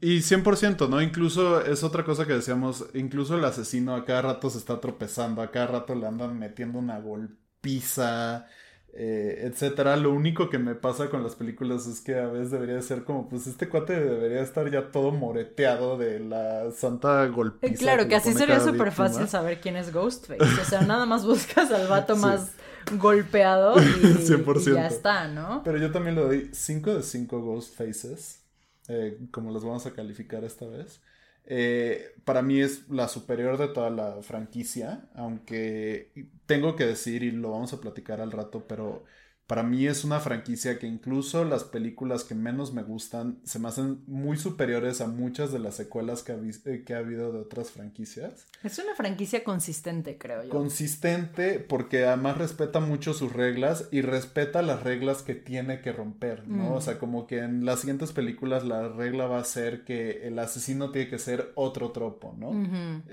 Y 0.00 0.18
100%, 0.18 0.88
¿no? 0.88 1.02
Incluso 1.02 1.60
es 1.60 1.82
otra 1.82 2.04
cosa 2.04 2.26
que 2.26 2.34
decíamos, 2.34 2.86
incluso 2.94 3.36
el 3.36 3.44
asesino 3.44 3.96
a 3.96 4.04
cada 4.04 4.22
rato 4.22 4.48
se 4.48 4.58
está 4.58 4.80
tropezando, 4.80 5.42
a 5.42 5.50
cada 5.50 5.66
rato 5.66 5.94
le 5.94 6.06
andan 6.06 6.38
metiendo 6.38 6.78
una 6.78 7.00
golpiza, 7.00 8.46
eh, 8.94 9.48
etcétera. 9.50 9.96
Lo 9.96 10.12
único 10.12 10.50
que 10.50 10.58
me 10.58 10.74
pasa 10.74 11.08
con 11.08 11.22
las 11.22 11.34
películas 11.34 11.86
es 11.86 12.00
que 12.00 12.16
a 12.16 12.26
veces 12.26 12.50
debería 12.50 12.80
ser 12.82 13.04
como, 13.04 13.28
pues 13.28 13.46
este 13.46 13.68
cuate 13.68 13.98
debería 13.98 14.42
estar 14.42 14.70
ya 14.70 14.90
todo 14.90 15.12
moreteado 15.12 15.96
de 15.96 16.20
la 16.20 16.70
santa 16.72 17.26
golpiza. 17.26 17.74
Claro, 17.74 18.06
que, 18.06 18.16
así 18.16 18.34
sería 18.34 18.60
súper 18.60 18.92
fácil 18.92 19.28
saber 19.28 19.60
quién 19.60 19.76
es 19.76 19.92
Ghostface. 19.92 20.42
O 20.42 20.64
sea, 20.64 20.82
nada 20.82 21.06
más 21.06 21.24
buscas 21.24 21.70
al 21.70 21.88
vato 21.88 22.16
más 22.18 22.52
golpeado 22.98 23.76
y, 23.80 24.06
y, 24.06 24.74
ya 24.74 24.88
está, 24.88 25.28
¿no? 25.28 25.62
Pero 25.64 25.78
yo 25.78 25.90
también 25.90 26.16
le 26.16 26.22
doy 26.22 26.50
5 26.52 26.94
de 26.96 27.02
5 27.02 27.40
Ghostfaces. 27.40 28.40
Eh, 28.88 29.16
como 29.30 29.52
los 29.52 29.64
vamos 29.64 29.86
a 29.86 29.92
calificar 29.92 30.44
esta 30.44 30.66
vez. 30.66 31.00
Eh, 31.44 32.14
para 32.24 32.42
mí 32.42 32.60
es 32.60 32.88
la 32.88 33.08
superior 33.08 33.58
de 33.58 33.68
toda 33.68 33.90
la 33.90 34.22
franquicia, 34.22 35.08
aunque 35.14 36.12
tengo 36.46 36.76
que 36.76 36.86
decir, 36.86 37.22
y 37.22 37.30
lo 37.32 37.50
vamos 37.50 37.72
a 37.72 37.80
platicar 37.80 38.20
al 38.20 38.32
rato, 38.32 38.66
pero 38.68 39.04
para 39.46 39.62
mí 39.62 39.86
es 39.86 40.04
una 40.04 40.20
franquicia 40.20 40.78
que 40.78 40.86
incluso 40.86 41.44
las 41.44 41.64
películas 41.64 42.24
que 42.24 42.34
menos 42.34 42.72
me 42.72 42.82
gustan 42.82 43.38
se 43.44 43.58
me 43.58 43.68
hacen 43.68 44.02
muy 44.06 44.36
superiores 44.36 45.00
a 45.00 45.08
muchas 45.08 45.52
de 45.52 45.58
las 45.58 45.76
secuelas 45.76 46.22
que 46.22 46.32
ha, 46.32 46.36
eh, 46.36 46.84
que 46.84 46.94
ha 46.94 46.98
habido 46.98 47.32
de 47.32 47.40
otras 47.40 47.70
franquicias. 47.70 48.46
Es 48.62 48.78
una 48.78 48.94
franquicia 48.94 49.44
consistente, 49.44 50.16
creo 50.16 50.44
yo. 50.44 50.50
Consistente 50.50 51.58
porque 51.58 52.04
además 52.04 52.38
respeta 52.38 52.80
mucho 52.80 53.14
sus 53.14 53.32
reglas 53.32 53.88
y 53.90 54.00
respeta 54.00 54.62
las 54.62 54.82
reglas 54.82 55.22
que 55.22 55.34
tiene 55.34 55.80
que 55.80 55.92
romper, 55.92 56.48
¿no? 56.48 56.70
Mm. 56.70 56.72
O 56.72 56.80
sea, 56.80 56.98
como 56.98 57.26
que 57.26 57.38
en 57.38 57.64
las 57.64 57.80
siguientes 57.80 58.12
películas 58.12 58.64
la 58.64 58.88
regla 58.88 59.26
va 59.26 59.40
a 59.40 59.44
ser 59.44 59.84
que 59.84 60.26
el 60.26 60.38
asesino 60.38 60.92
tiene 60.92 61.10
que 61.10 61.18
ser 61.18 61.52
otro 61.56 61.90
tropo, 61.90 62.34
¿no? 62.38 62.52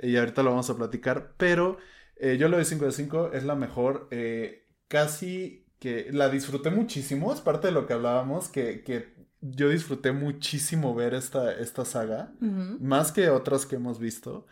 Y 0.01 0.15
ahorita 0.15 0.43
lo 0.43 0.51
vamos 0.51 0.69
a 0.69 0.77
platicar, 0.77 1.33
pero 1.37 1.77
eh, 2.15 2.37
yo 2.37 2.49
lo 2.49 2.57
doy 2.57 2.65
5 2.65 2.85
de 2.85 2.91
5, 2.91 3.31
es 3.33 3.43
la 3.43 3.55
mejor. 3.55 4.07
Eh, 4.11 4.67
casi 4.87 5.65
que 5.79 6.09
la 6.11 6.29
disfruté 6.29 6.69
muchísimo, 6.69 7.33
es 7.33 7.41
parte 7.41 7.67
de 7.67 7.73
lo 7.73 7.87
que 7.87 7.93
hablábamos, 7.93 8.49
que, 8.49 8.83
que 8.83 9.13
yo 9.41 9.69
disfruté 9.69 10.11
muchísimo 10.11 10.93
ver 10.93 11.13
esta, 11.13 11.53
esta 11.53 11.85
saga, 11.85 12.31
más 12.39 13.11
que 13.11 13.29
otras 13.29 13.65
que 13.65 13.77
hemos 13.77 13.99
visto. 13.99 14.45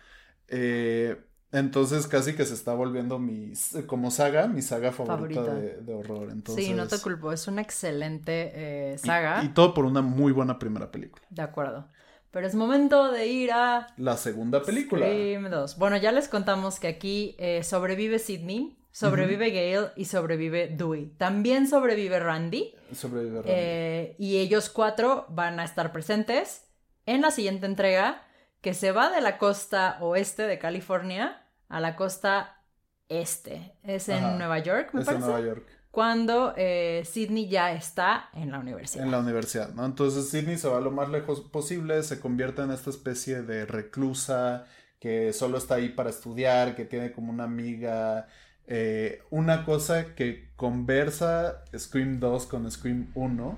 Eh, 0.47 1.21
entonces 1.51 2.07
casi 2.07 2.33
que 2.33 2.45
se 2.45 2.53
está 2.53 2.73
volviendo 2.73 3.19
mi, 3.19 3.53
como 3.85 4.11
saga, 4.11 4.47
mi 4.47 4.61
saga 4.61 4.91
favorita, 4.91 5.43
De, 5.53 5.93
horror. 5.93 6.29
Entonces, 6.31 6.65
sí, 6.65 6.73
no 6.73 6.87
te 6.87 6.99
culpo, 6.99 7.31
es 7.31 7.47
una 7.47 7.61
excelente 7.61 8.51
eh, 8.53 8.97
saga. 8.97 9.43
Y, 9.43 9.49
todo 9.49 9.73
por 9.73 9.85
una 9.85 10.01
muy 10.01 10.31
buena 10.31 10.59
primera 10.59 10.91
película. 10.91 11.25
De 11.29 11.41
acuerdo. 11.41 11.87
Pero 12.31 12.45
es 12.45 12.55
momento 12.55 13.11
de 13.11 13.27
ir 13.27 13.51
a... 13.51 13.87
La 13.97 14.17
segunda 14.17 14.61
película. 14.61 15.05
Scream 15.05 15.49
2. 15.49 15.77
Bueno, 15.77 15.97
ya 15.97 16.11
les 16.11 16.27
contamos 16.27 16.79
que 16.79 16.87
aquí 16.87 17.35
eh, 17.39 17.63
sobrevive 17.63 18.19
Sidney, 18.19 18.76
Sobrevive 18.97 19.51
Gail 19.51 19.89
y 19.95 20.05
sobrevive 20.05 20.69
Dewey. 20.75 21.13
También 21.17 21.67
sobrevive 21.67 22.19
Randy. 22.19 22.73
Sobrevive 22.93 23.41
Randy. 23.41 23.51
Eh, 23.53 24.15
y 24.17 24.37
ellos 24.37 24.71
cuatro 24.71 25.27
van 25.29 25.59
a 25.59 25.65
estar 25.65 25.91
presentes 25.91 26.65
en 27.05 27.21
la 27.21 27.29
siguiente 27.29 27.67
entrega 27.67 28.23
que 28.61 28.73
se 28.73 28.91
va 28.91 29.11
de 29.11 29.21
la 29.21 29.37
costa 29.37 29.99
oeste 30.01 30.47
de 30.47 30.57
California 30.57 31.45
a 31.69 31.79
la 31.79 31.95
costa 31.95 32.63
este. 33.07 33.75
Es 33.83 34.09
en 34.09 34.39
Nueva 34.39 34.57
York, 34.57 34.89
me 34.93 35.01
es 35.01 35.05
parece. 35.05 35.23
en 35.23 35.29
Nueva 35.29 35.45
York. 35.45 35.67
Cuando 35.91 36.55
eh, 36.57 37.03
Sidney 37.05 37.47
ya 37.47 37.73
está 37.73 38.29
en 38.33 38.51
la 38.51 38.57
universidad. 38.57 39.05
En 39.05 39.11
la 39.11 39.19
universidad, 39.19 39.69
¿no? 39.75 39.85
Entonces 39.85 40.29
Sidney 40.31 40.57
se 40.57 40.69
va 40.69 40.81
lo 40.81 40.89
más 40.89 41.09
lejos 41.09 41.41
posible, 41.41 42.01
se 42.01 42.19
convierte 42.19 42.63
en 42.63 42.71
esta 42.71 42.89
especie 42.89 43.43
de 43.43 43.67
reclusa 43.67 44.65
que 44.99 45.33
solo 45.33 45.59
está 45.59 45.75
ahí 45.75 45.89
para 45.89 46.09
estudiar, 46.09 46.75
que 46.75 46.83
tiene 46.83 47.11
como 47.11 47.31
una 47.31 47.43
amiga. 47.43 48.27
Eh, 48.67 49.21
una 49.29 49.63
cosa 49.63 50.13
que 50.13 50.49
conversa 50.57 51.63
Scream 51.77 52.19
2 52.19 52.45
con 52.47 52.69
Scream 52.69 53.11
1 53.15 53.57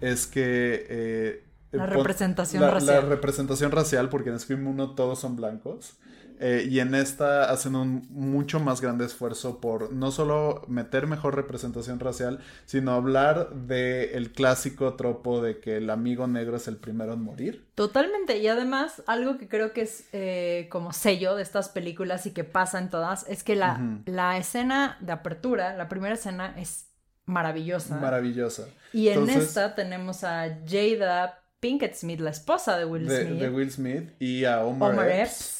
es 0.00 0.26
que... 0.26 0.86
Eh, 0.88 1.44
la 1.70 1.86
representación 1.86 2.62
racial. 2.62 3.02
La 3.02 3.08
representación 3.08 3.70
racial, 3.70 4.08
porque 4.08 4.30
en 4.30 4.40
Scream 4.40 4.66
1 4.66 4.94
todos 4.94 5.20
son 5.20 5.36
blancos. 5.36 5.98
Eh, 6.40 6.66
y 6.70 6.80
en 6.80 6.94
esta 6.94 7.50
hacen 7.50 7.74
un 7.74 8.06
mucho 8.10 8.60
más 8.60 8.80
grande 8.80 9.04
esfuerzo 9.04 9.60
por 9.60 9.92
no 9.92 10.10
solo 10.10 10.62
meter 10.68 11.06
mejor 11.06 11.34
representación 11.34 11.98
racial, 11.98 12.40
sino 12.64 12.92
hablar 12.92 13.50
del 13.50 14.10
el 14.12 14.32
clásico 14.32 14.94
tropo 14.94 15.42
de 15.42 15.58
que 15.58 15.78
el 15.78 15.90
amigo 15.90 16.26
negro 16.26 16.56
es 16.56 16.68
el 16.68 16.76
primero 16.76 17.14
en 17.14 17.22
morir. 17.22 17.66
Totalmente. 17.74 18.38
Y 18.38 18.48
además, 18.48 19.02
algo 19.06 19.38
que 19.38 19.48
creo 19.48 19.72
que 19.72 19.82
es 19.82 20.04
eh, 20.12 20.68
como 20.70 20.92
sello 20.92 21.34
de 21.34 21.42
estas 21.42 21.68
películas 21.68 22.26
y 22.26 22.32
que 22.32 22.44
pasa 22.44 22.78
en 22.78 22.88
todas, 22.88 23.26
es 23.28 23.42
que 23.42 23.56
la, 23.56 24.00
la 24.06 24.38
escena 24.38 24.96
de 25.00 25.12
apertura, 25.12 25.76
la 25.76 25.88
primera 25.88 26.14
escena 26.14 26.54
es 26.56 26.86
maravillosa. 27.26 27.96
Maravillosa. 27.96 28.68
Y 28.92 29.08
en 29.08 29.28
esta 29.28 29.74
tenemos 29.74 30.24
a 30.24 30.58
Jada 30.66 31.40
Pinkett 31.60 31.94
Smith, 31.94 32.20
la 32.20 32.30
esposa 32.30 32.78
de 32.78 32.84
Will 32.84 33.06
Smith. 33.06 33.40
De 33.40 33.50
Will 33.50 33.70
Smith 33.70 34.10
y 34.20 34.44
a 34.44 34.62
Omar, 34.62 35.10
Epps 35.10 35.57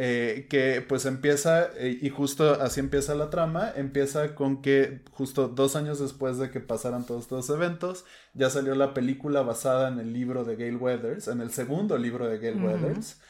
eh, 0.00 0.46
que 0.48 0.80
pues 0.80 1.06
empieza, 1.06 1.70
eh, 1.76 1.98
y 2.00 2.08
justo 2.08 2.52
así 2.62 2.78
empieza 2.78 3.16
la 3.16 3.30
trama, 3.30 3.72
empieza 3.74 4.36
con 4.36 4.62
que 4.62 5.02
justo 5.10 5.48
dos 5.48 5.74
años 5.74 5.98
después 5.98 6.38
de 6.38 6.52
que 6.52 6.60
pasaran 6.60 7.04
todos 7.04 7.22
estos 7.22 7.50
eventos, 7.50 8.04
ya 8.32 8.48
salió 8.48 8.76
la 8.76 8.94
película 8.94 9.42
basada 9.42 9.88
en 9.88 9.98
el 9.98 10.12
libro 10.12 10.44
de 10.44 10.54
Gail 10.54 10.76
Weathers, 10.76 11.26
en 11.26 11.40
el 11.40 11.50
segundo 11.50 11.98
libro 11.98 12.28
de 12.28 12.38
Gail 12.38 12.62
Weathers, 12.62 13.20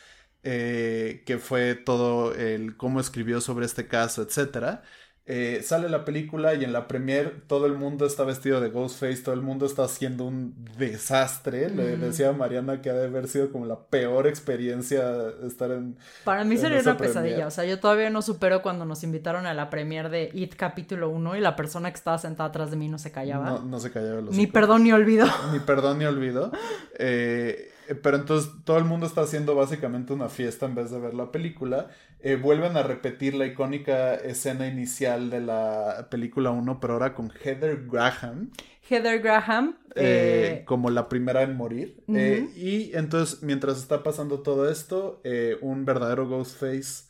eh, 0.42 1.22
que 1.24 1.38
fue 1.38 1.74
todo 1.74 2.34
el 2.34 2.76
cómo 2.76 3.00
escribió 3.00 3.40
sobre 3.40 3.64
este 3.64 3.88
caso, 3.88 4.20
etcétera. 4.20 4.82
Eh, 5.30 5.60
sale 5.62 5.90
la 5.90 6.06
película 6.06 6.54
y 6.54 6.64
en 6.64 6.72
la 6.72 6.88
premier 6.88 7.42
todo 7.46 7.66
el 7.66 7.74
mundo 7.74 8.06
está 8.06 8.24
vestido 8.24 8.62
de 8.62 8.70
Ghostface, 8.70 9.18
todo 9.18 9.34
el 9.34 9.42
mundo 9.42 9.66
está 9.66 9.84
haciendo 9.84 10.24
un 10.24 10.54
desastre. 10.78 11.68
Le 11.68 11.98
decía 11.98 12.30
a 12.30 12.32
Mariana 12.32 12.80
que 12.80 12.88
ha 12.88 12.94
de 12.94 13.08
haber 13.08 13.28
sido 13.28 13.52
como 13.52 13.66
la 13.66 13.78
peor 13.78 14.26
experiencia 14.26 15.04
estar 15.46 15.70
en. 15.70 15.98
Para 16.24 16.44
mí 16.44 16.56
sería 16.56 16.80
una 16.80 16.96
pesadilla. 16.96 17.46
O 17.46 17.50
sea, 17.50 17.66
yo 17.66 17.78
todavía 17.78 18.08
no 18.08 18.22
supero 18.22 18.62
cuando 18.62 18.86
nos 18.86 19.04
invitaron 19.04 19.44
a 19.44 19.52
la 19.52 19.68
premier 19.68 20.08
de 20.08 20.30
It 20.32 20.54
capítulo 20.56 21.10
1 21.10 21.36
y 21.36 21.40
la 21.40 21.56
persona 21.56 21.90
que 21.90 21.98
estaba 21.98 22.16
sentada 22.16 22.48
atrás 22.48 22.70
de 22.70 22.78
mí 22.78 22.88
no 22.88 22.96
se 22.96 23.12
callaba. 23.12 23.50
No, 23.50 23.58
no 23.64 23.80
se 23.80 23.90
callaba. 23.90 24.22
Ni 24.30 24.46
perdón 24.46 24.84
ni 24.84 24.92
olvido. 24.92 25.26
Ni 25.52 25.58
perdón 25.58 25.98
ni 25.98 26.06
olvido. 26.06 26.50
Eh, 27.00 27.70
pero 27.94 28.16
entonces 28.16 28.50
todo 28.64 28.78
el 28.78 28.84
mundo 28.84 29.06
está 29.06 29.22
haciendo 29.22 29.54
básicamente 29.54 30.12
una 30.12 30.28
fiesta 30.28 30.66
en 30.66 30.74
vez 30.74 30.90
de 30.90 30.98
ver 30.98 31.14
la 31.14 31.32
película. 31.32 31.88
Eh, 32.20 32.36
vuelven 32.36 32.76
a 32.76 32.82
repetir 32.82 33.34
la 33.34 33.46
icónica 33.46 34.14
escena 34.14 34.66
inicial 34.66 35.30
de 35.30 35.40
la 35.40 36.08
película 36.10 36.50
1, 36.50 36.80
pero 36.80 36.94
ahora 36.94 37.14
con 37.14 37.30
Heather 37.30 37.86
Graham. 37.86 38.50
Heather 38.88 39.20
Graham. 39.20 39.78
Eh, 39.94 40.62
como 40.66 40.90
la 40.90 41.08
primera 41.08 41.42
en 41.42 41.56
morir. 41.56 42.02
Eh, 42.08 42.48
y 42.56 42.96
entonces, 42.96 43.42
mientras 43.42 43.78
está 43.78 44.02
pasando 44.02 44.40
todo 44.40 44.70
esto, 44.70 45.22
un 45.60 45.84
verdadero 45.84 46.28
Ghostface 46.28 47.08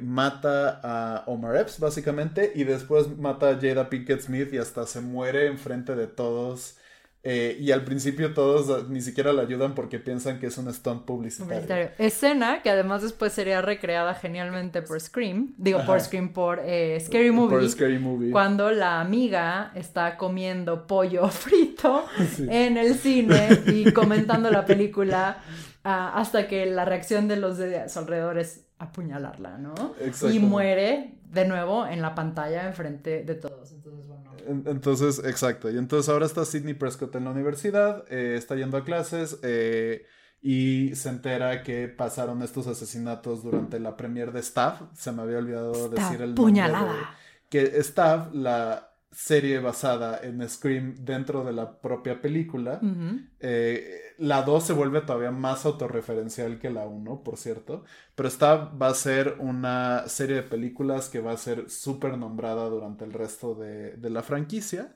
mata 0.00 0.80
a 0.82 1.24
Omar 1.26 1.56
Epps, 1.56 1.80
básicamente, 1.80 2.52
y 2.54 2.64
después 2.64 3.16
mata 3.16 3.50
a 3.50 3.60
Jada 3.60 3.88
Pinkett 3.88 4.20
Smith 4.20 4.52
y 4.52 4.58
hasta 4.58 4.86
se 4.86 5.00
muere 5.00 5.46
enfrente 5.46 5.94
de 5.94 6.06
todos 6.06 6.78
eh, 7.26 7.56
y 7.58 7.72
al 7.72 7.84
principio 7.84 8.34
todos 8.34 8.90
ni 8.90 9.00
siquiera 9.00 9.32
la 9.32 9.42
ayudan 9.42 9.74
porque 9.74 9.98
piensan 9.98 10.38
que 10.38 10.48
es 10.48 10.58
un 10.58 10.70
stunt 10.72 11.06
publicitario. 11.06 11.88
Escena 11.96 12.60
que 12.62 12.68
además 12.68 13.00
después 13.00 13.32
sería 13.32 13.62
recreada 13.62 14.14
genialmente 14.14 14.82
por 14.82 15.00
Scream. 15.00 15.54
Digo, 15.56 15.82
por 15.86 15.98
Scream, 16.02 16.34
por 16.34 16.60
eh, 16.62 17.00
Scary 17.00 17.30
Movie. 17.30 17.56
Por 17.56 17.70
Scary 17.70 17.98
Movie. 17.98 18.30
Cuando 18.30 18.70
la 18.70 19.00
amiga 19.00 19.72
está 19.74 20.18
comiendo 20.18 20.86
pollo 20.86 21.26
frito 21.30 22.04
en 22.38 22.76
el 22.76 22.94
cine 22.94 23.62
y 23.68 23.90
comentando 23.92 24.50
la 24.50 24.66
película 24.66 25.38
ah, 25.82 26.12
hasta 26.20 26.46
que 26.46 26.66
la 26.66 26.84
reacción 26.84 27.26
de 27.26 27.36
los 27.36 27.56
de 27.56 27.88
su 27.88 28.00
alrededor 28.00 28.38
es 28.38 28.66
apuñalarla, 28.78 29.56
¿no? 29.56 29.94
Y 30.30 30.40
muere 30.40 31.14
de 31.32 31.46
nuevo 31.46 31.86
en 31.86 32.02
la 32.02 32.14
pantalla 32.14 32.66
enfrente 32.66 33.24
de 33.24 33.34
todos. 33.34 33.72
Entonces, 33.72 34.06
bueno. 34.06 34.23
Entonces, 34.46 35.20
exacto. 35.24 35.70
Y 35.70 35.78
entonces 35.78 36.08
ahora 36.08 36.26
está 36.26 36.44
Sidney 36.44 36.74
Prescott 36.74 37.14
en 37.16 37.24
la 37.24 37.30
universidad, 37.30 38.04
eh, 38.10 38.36
está 38.36 38.54
yendo 38.56 38.76
a 38.76 38.84
clases 38.84 39.38
eh, 39.42 40.06
y 40.42 40.94
se 40.94 41.08
entera 41.08 41.62
que 41.62 41.88
pasaron 41.88 42.42
estos 42.42 42.66
asesinatos 42.66 43.42
durante 43.42 43.80
la 43.80 43.96
premier 43.96 44.32
de 44.32 44.40
Staff. 44.40 44.82
Se 44.94 45.12
me 45.12 45.22
había 45.22 45.38
olvidado 45.38 45.88
decir 45.88 46.20
el 46.22 46.34
puñalada. 46.34 46.86
nombre. 46.86 47.06
que 47.48 47.62
Staff, 47.78 48.32
la 48.34 48.93
serie 49.14 49.60
basada 49.60 50.20
en 50.22 50.46
Scream 50.48 50.96
dentro 51.00 51.44
de 51.44 51.52
la 51.52 51.80
propia 51.80 52.20
película. 52.20 52.80
Eh, 53.40 54.14
la 54.18 54.42
2 54.42 54.64
se 54.64 54.72
vuelve 54.72 55.00
todavía 55.02 55.30
más 55.30 55.64
autorreferencial 55.64 56.58
que 56.58 56.70
la 56.70 56.86
1, 56.86 57.22
por 57.22 57.36
cierto. 57.36 57.84
Pero 58.14 58.28
esta 58.28 58.56
va 58.56 58.88
a 58.88 58.94
ser 58.94 59.36
una 59.38 60.08
serie 60.08 60.36
de 60.36 60.42
películas 60.42 61.08
que 61.08 61.20
va 61.20 61.32
a 61.32 61.36
ser 61.36 61.70
súper 61.70 62.18
nombrada 62.18 62.68
durante 62.68 63.04
el 63.04 63.12
resto 63.12 63.54
de, 63.54 63.96
la 64.10 64.22
franquicia. 64.22 64.94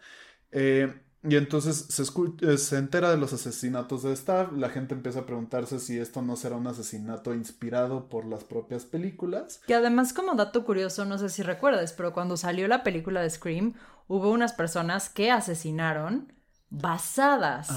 Eh, 0.50 0.92
y 1.28 1.34
entonces 1.34 1.86
se, 1.88 2.02
eh, 2.02 2.58
se, 2.58 2.76
entera 2.76 3.10
de 3.10 3.16
los 3.16 3.32
asesinatos 3.32 4.04
de 4.04 4.12
Staff. 4.12 4.52
La 4.52 4.68
gente 4.68 4.94
empieza 4.94 5.20
a 5.20 5.26
preguntarse 5.26 5.80
si 5.80 5.98
esto 5.98 6.22
no 6.22 6.36
será 6.36 6.56
un 6.56 6.68
asesinato 6.68 7.34
inspirado 7.34 8.08
por 8.08 8.24
las 8.24 8.44
propias 8.44 8.84
películas. 8.84 9.60
Que 9.66 9.74
además, 9.74 10.12
como 10.12 10.34
dato 10.36 10.64
curioso, 10.64 11.04
no 11.04 11.18
sé 11.18 11.28
si 11.28 11.42
recuerdas, 11.42 11.92
pero 11.92 12.12
cuando 12.12 12.36
salió 12.36 12.68
la 12.68 12.84
película 12.84 13.20
de 13.20 13.30
Scream, 13.30 13.74
hubo 14.09 14.30
unas 14.30 14.52
personas 14.52 15.09
que 15.09 15.30
asesinaron 15.30 16.32
basadas 16.70 17.70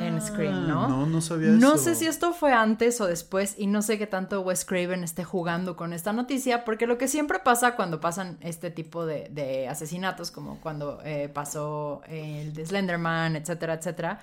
en 0.00 0.20
Scream, 0.20 0.68
¿no? 0.68 0.88
No, 0.88 1.06
no 1.06 1.20
sabía 1.20 1.48
eso. 1.48 1.58
No 1.58 1.78
sé 1.78 1.96
si 1.96 2.06
esto 2.06 2.32
fue 2.32 2.52
antes 2.52 3.00
o 3.00 3.06
después 3.06 3.56
y 3.58 3.66
no 3.66 3.82
sé 3.82 3.98
qué 3.98 4.06
tanto 4.06 4.40
Wes 4.42 4.64
Craven 4.64 5.02
esté 5.02 5.24
jugando 5.24 5.74
con 5.74 5.92
esta 5.92 6.12
noticia, 6.12 6.64
porque 6.64 6.86
lo 6.86 6.96
que 6.96 7.08
siempre 7.08 7.40
pasa 7.40 7.74
cuando 7.74 8.00
pasan 8.00 8.38
este 8.40 8.70
tipo 8.70 9.04
de, 9.04 9.66
asesinatos, 9.68 10.30
como 10.30 10.60
cuando 10.60 11.00
eh, 11.04 11.28
pasó 11.28 12.02
el 12.06 12.52
de 12.52 12.66
Slenderman, 12.66 13.34
etcétera, 13.34 13.74
etcétera, 13.74 14.20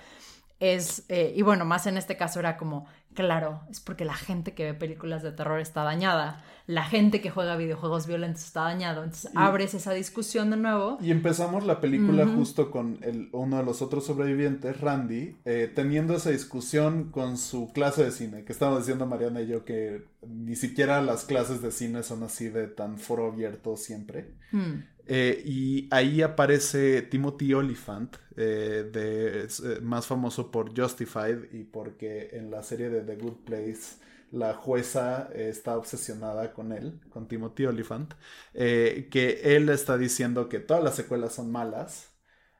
es, 0.58 1.04
eh, 1.08 1.34
y 1.36 1.42
bueno, 1.42 1.66
más 1.66 1.86
en 1.86 1.98
este 1.98 2.16
caso 2.16 2.40
era 2.40 2.56
como, 2.56 2.86
claro, 3.14 3.62
es 3.70 3.80
porque 3.80 4.04
la 4.04 4.14
gente 4.14 4.54
que 4.54 4.64
ve 4.64 4.74
películas 4.74 5.22
de 5.22 5.32
terror 5.32 5.60
está 5.60 5.82
dañada 5.82 6.42
la 6.66 6.84
gente 6.84 7.20
que 7.20 7.30
juega 7.30 7.56
videojuegos 7.56 8.06
violentos 8.06 8.44
está 8.44 8.62
dañado. 8.62 9.04
Entonces 9.04 9.30
abres 9.34 9.74
esa 9.74 9.92
discusión 9.92 10.50
de 10.50 10.56
nuevo. 10.56 10.98
Y 11.00 11.10
empezamos 11.10 11.64
la 11.64 11.80
película 11.80 12.26
justo 12.26 12.70
con 12.70 12.98
el, 13.02 13.28
uno 13.32 13.58
de 13.58 13.64
los 13.64 13.82
otros 13.82 14.06
sobrevivientes, 14.06 14.80
Randy, 14.80 15.36
eh, 15.44 15.70
teniendo 15.74 16.14
esa 16.14 16.30
discusión 16.30 17.10
con 17.10 17.36
su 17.36 17.70
clase 17.72 18.04
de 18.04 18.10
cine, 18.10 18.44
que 18.44 18.52
estamos 18.52 18.78
diciendo 18.78 19.06
Mariana 19.06 19.42
y 19.42 19.48
yo 19.48 19.64
que 19.64 20.06
ni 20.26 20.56
siquiera 20.56 21.02
las 21.02 21.24
clases 21.24 21.60
de 21.60 21.70
cine 21.70 22.02
son 22.02 22.22
así 22.22 22.48
de 22.48 22.66
tan 22.66 22.98
foro 22.98 23.30
abierto 23.30 23.76
siempre. 23.76 24.32
Hmm. 24.50 24.84
Eh, 25.06 25.42
y 25.44 25.88
ahí 25.90 26.22
aparece 26.22 27.02
Timothy 27.02 27.54
Oliphant, 27.54 28.16
eh, 28.36 28.88
de, 28.92 29.80
más 29.82 30.06
famoso 30.06 30.50
por 30.50 30.78
Justified 30.78 31.52
y 31.52 31.64
porque 31.64 32.30
en 32.32 32.50
la 32.50 32.62
serie 32.62 32.88
de 32.90 33.02
The 33.02 33.16
Good 33.16 33.44
Place 33.44 34.04
la 34.34 34.54
jueza 34.54 35.28
eh, 35.32 35.48
está 35.48 35.76
obsesionada 35.78 36.52
con 36.52 36.72
él, 36.72 37.00
con 37.10 37.28
Timothy 37.28 37.66
Oliphant, 37.66 38.14
eh, 38.54 39.08
que 39.10 39.56
él 39.56 39.68
está 39.68 39.96
diciendo 39.96 40.48
que 40.48 40.58
todas 40.60 40.82
las 40.84 40.96
secuelas 40.96 41.34
son 41.34 41.52
malas. 41.52 42.10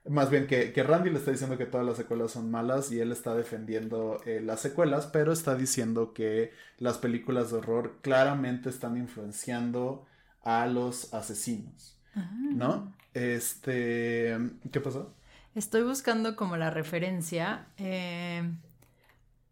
Más 0.07 0.31
bien 0.31 0.47
que, 0.47 0.71
Randy 0.83 1.11
le 1.11 1.19
está 1.19 1.31
diciendo 1.33 1.57
que 1.59 1.67
todas 1.67 1.87
las 1.87 1.97
secuelas 1.97 2.33
son 2.33 2.51
malas 2.51 2.93
y 2.93 3.01
él 3.01 3.11
está 3.13 3.35
defendiendo 3.35 4.21
eh, 4.27 4.41
las 4.41 4.61
secuelas, 4.61 5.07
pero 5.07 5.33
está 5.33 5.55
diciendo 5.57 6.13
que 6.13 6.53
las 6.79 6.99
películas 6.99 7.51
de 7.51 7.59
horror 7.59 7.99
claramente 8.03 8.69
están 8.69 8.97
influenciando 8.99 10.07
a 10.43 10.67
los 10.67 11.13
asesinos. 11.15 11.94
Ah. 12.15 12.31
¿No? 12.55 12.93
Este. 13.13 14.37
¿Qué 14.73 14.81
pasó? 14.81 15.13
Estoy 15.55 15.83
buscando 15.83 16.37
como 16.37 16.57
la 16.57 16.71
referencia 16.71 17.67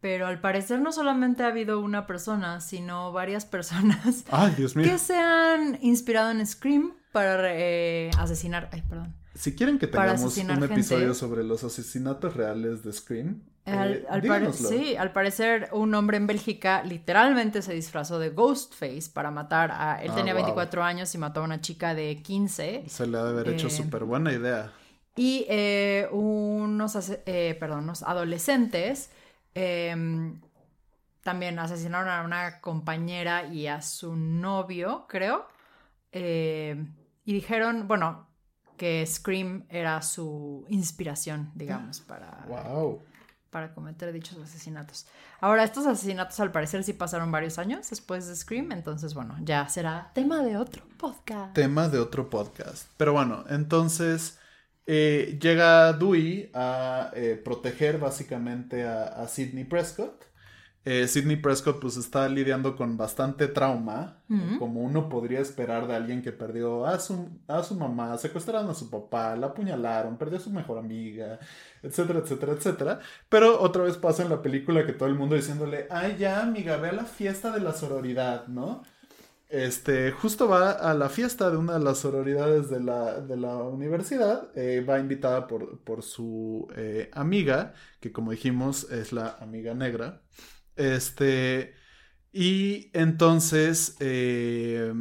pero 0.03 0.27
al 0.27 0.41
parecer 0.41 0.81
no 0.81 0.91
solamente 0.93 1.45
ha 1.45 1.47
habido 1.47 1.81
una 1.81 2.09
persona, 2.09 2.61
sino 2.61 3.13
varias 3.13 3.47
personas 3.47 4.25
que 4.75 4.99
se 4.99 5.15
han 5.15 5.79
inspirado 5.81 6.31
en 6.33 6.45
Scream 6.45 6.93
para 7.13 7.41
eh, 7.55 8.11
asesinar. 8.19 8.69
Ay, 8.73 8.83
perdón. 8.87 9.15
Si 9.35 9.55
quieren 9.55 9.79
que 9.79 9.87
tengamos 9.87 10.37
un 10.37 10.65
episodio 10.65 11.15
sobre 11.15 11.45
los 11.45 11.65
asesinatos 11.65 12.35
reales 12.37 12.83
de 12.83 12.93
Scream, 12.93 13.43
Al, 13.65 14.05
eh, 14.25 14.53
sí, 14.53 14.97
al 14.97 15.13
parecer 15.13 15.69
un 15.73 15.95
hombre 15.95 16.17
en 16.17 16.27
Bélgica 16.27 16.83
literalmente 16.83 17.63
se 17.63 17.73
disfrazó 17.73 18.19
de 18.19 18.31
Ghostface 18.31 19.11
para 19.13 19.31
matar 19.31 19.71
a... 19.71 20.03
Él 20.03 20.11
ah, 20.11 20.15
tenía 20.17 20.35
24 20.35 20.83
años 20.83 21.15
y 21.15 21.19
mató 21.19 21.41
a 21.41 21.45
una 21.45 21.61
chica 21.61 21.95
de 21.95 22.21
15. 22.23 22.85
Se 22.89 23.07
le 23.07 23.19
ha 23.19 23.23
de 23.23 23.31
haber 23.31 23.49
hecho 23.51 23.69
eh, 23.69 23.71
súper 23.71 24.03
buena 24.03 24.33
idea. 24.33 24.73
Y 25.15 25.47
eh, 25.49 26.09
unos, 26.11 26.97
perdón, 27.25 27.85
unos 27.85 28.03
adolescentes 28.03 29.11
em, 29.55 30.41
también 31.23 31.59
asesinaron 31.61 32.09
a 32.09 32.23
una 32.23 32.61
compañera 32.61 33.47
y 33.47 33.69
a 33.69 33.81
su 33.81 34.17
novio, 34.17 35.07
creo. 35.09 35.47
y 36.13 37.33
dijeron, 37.33 37.87
bueno, 37.87 38.27
que 38.77 39.07
Scream 39.07 39.67
era 39.69 40.03
su 40.03 40.65
inspiración, 40.69 41.53
digamos, 41.55 42.01
para... 42.01 42.45
¡Wow! 42.49 43.01
Para 43.53 43.75
cometer 43.75 44.13
dichos 44.13 44.39
asesinatos. 44.39 45.07
Ahora, 45.41 45.63
estos 45.63 45.87
asesinatos 45.87 46.41
al 46.41 46.51
parecer 46.51 46.83
sí 46.83 46.95
pasaron 46.95 47.31
varios 47.31 47.59
años 47.59 47.89
después 47.91 48.27
de 48.27 48.35
Scream, 48.35 48.73
entonces 48.73 49.15
bueno, 49.15 49.37
ya 49.43 49.69
será 49.69 50.11
tema 50.15 50.43
de 50.43 50.57
otro 50.57 50.83
podcast. 50.97 51.53
Tema 51.53 51.89
de 51.89 51.99
otro 52.01 52.31
podcast. 52.31 52.89
Pero 52.97 53.13
bueno, 53.13 53.45
entonces 53.51 54.39
eh, 54.87 55.39
llega 55.41 55.93
Dewey 55.93 56.51
a 56.55 57.11
eh, 57.15 57.41
proteger 57.45 57.99
básicamente 57.99 58.85
a, 58.85 59.05
a 59.05 59.29
Sidney 59.29 59.65
Prescott 59.65 60.32
eh, 60.85 61.07
Sidney 61.07 61.37
Prescott 61.37 61.81
pues 61.81 61.97
está 61.97 62.29
lidiando 62.29 62.75
con 62.75 62.97
bastante 62.97 63.47
trauma, 63.47 64.19
como 64.59 64.81
uno 64.81 65.09
podría 65.09 65.41
esperar 65.41 65.87
de 65.87 65.95
alguien 65.95 66.23
que 66.23 66.33
perdió 66.33 66.87
a 66.87 66.99
su, 66.99 67.29
a 67.47 67.63
su 67.63 67.77
mamá, 67.77 68.17
secuestraron 68.19 68.69
a 68.71 68.75
su 68.75 68.91
papá, 68.91 69.37
la 69.37 69.49
apuñalaron, 69.49 70.17
perdió 70.17 70.39
a 70.39 70.41
su 70.41 70.51
mejor 70.51 70.79
amiga, 70.79 71.39
etcétera, 71.83 72.21
etcétera, 72.21 72.53
etcétera. 72.53 73.01
Pero 73.29 73.61
otra 73.61 73.85
vez 73.85 73.97
pasa 73.97 74.23
en 74.23 74.31
la 74.31 74.43
película 74.43 74.85
que 74.85 74.95
todo 74.95 75.09
el 75.09 75.15
mundo 75.15 75.37
diciéndole, 75.37 75.87
ay 75.91 76.17
ya 76.19 76.43
amiga, 76.43 76.79
ve 76.79 76.89
a 76.89 76.93
la 76.93 77.05
fiesta 77.05 77.53
de 77.53 77.61
la 77.61 77.75
sororidad, 77.75 78.49
¿no? 78.49 78.83
Este, 79.49 80.13
justo 80.13 80.49
va 80.49 80.71
a 80.71 80.95
la 80.95 81.11
fiesta 81.11 81.51
de 81.51 81.59
una 81.59 81.75
de 81.75 81.85
las 81.85 81.99
sororidades 81.99 82.71
de 82.71 82.81
la, 82.81 83.21
de 83.21 83.37
la 83.37 83.57
universidad, 83.57 84.49
eh, 84.57 84.81
va 84.81 84.99
invitada 84.99 85.47
por, 85.47 85.79
por 85.81 86.03
su 86.03 86.67
eh, 86.75 87.11
amiga, 87.13 87.75
que 88.01 88.13
como 88.13 88.31
dijimos 88.31 88.91
es 88.91 89.13
la 89.13 89.37
amiga 89.41 89.75
negra. 89.75 90.23
Este, 90.77 91.75
y 92.33 92.91
entonces 92.95 93.97
eh, 94.01 94.93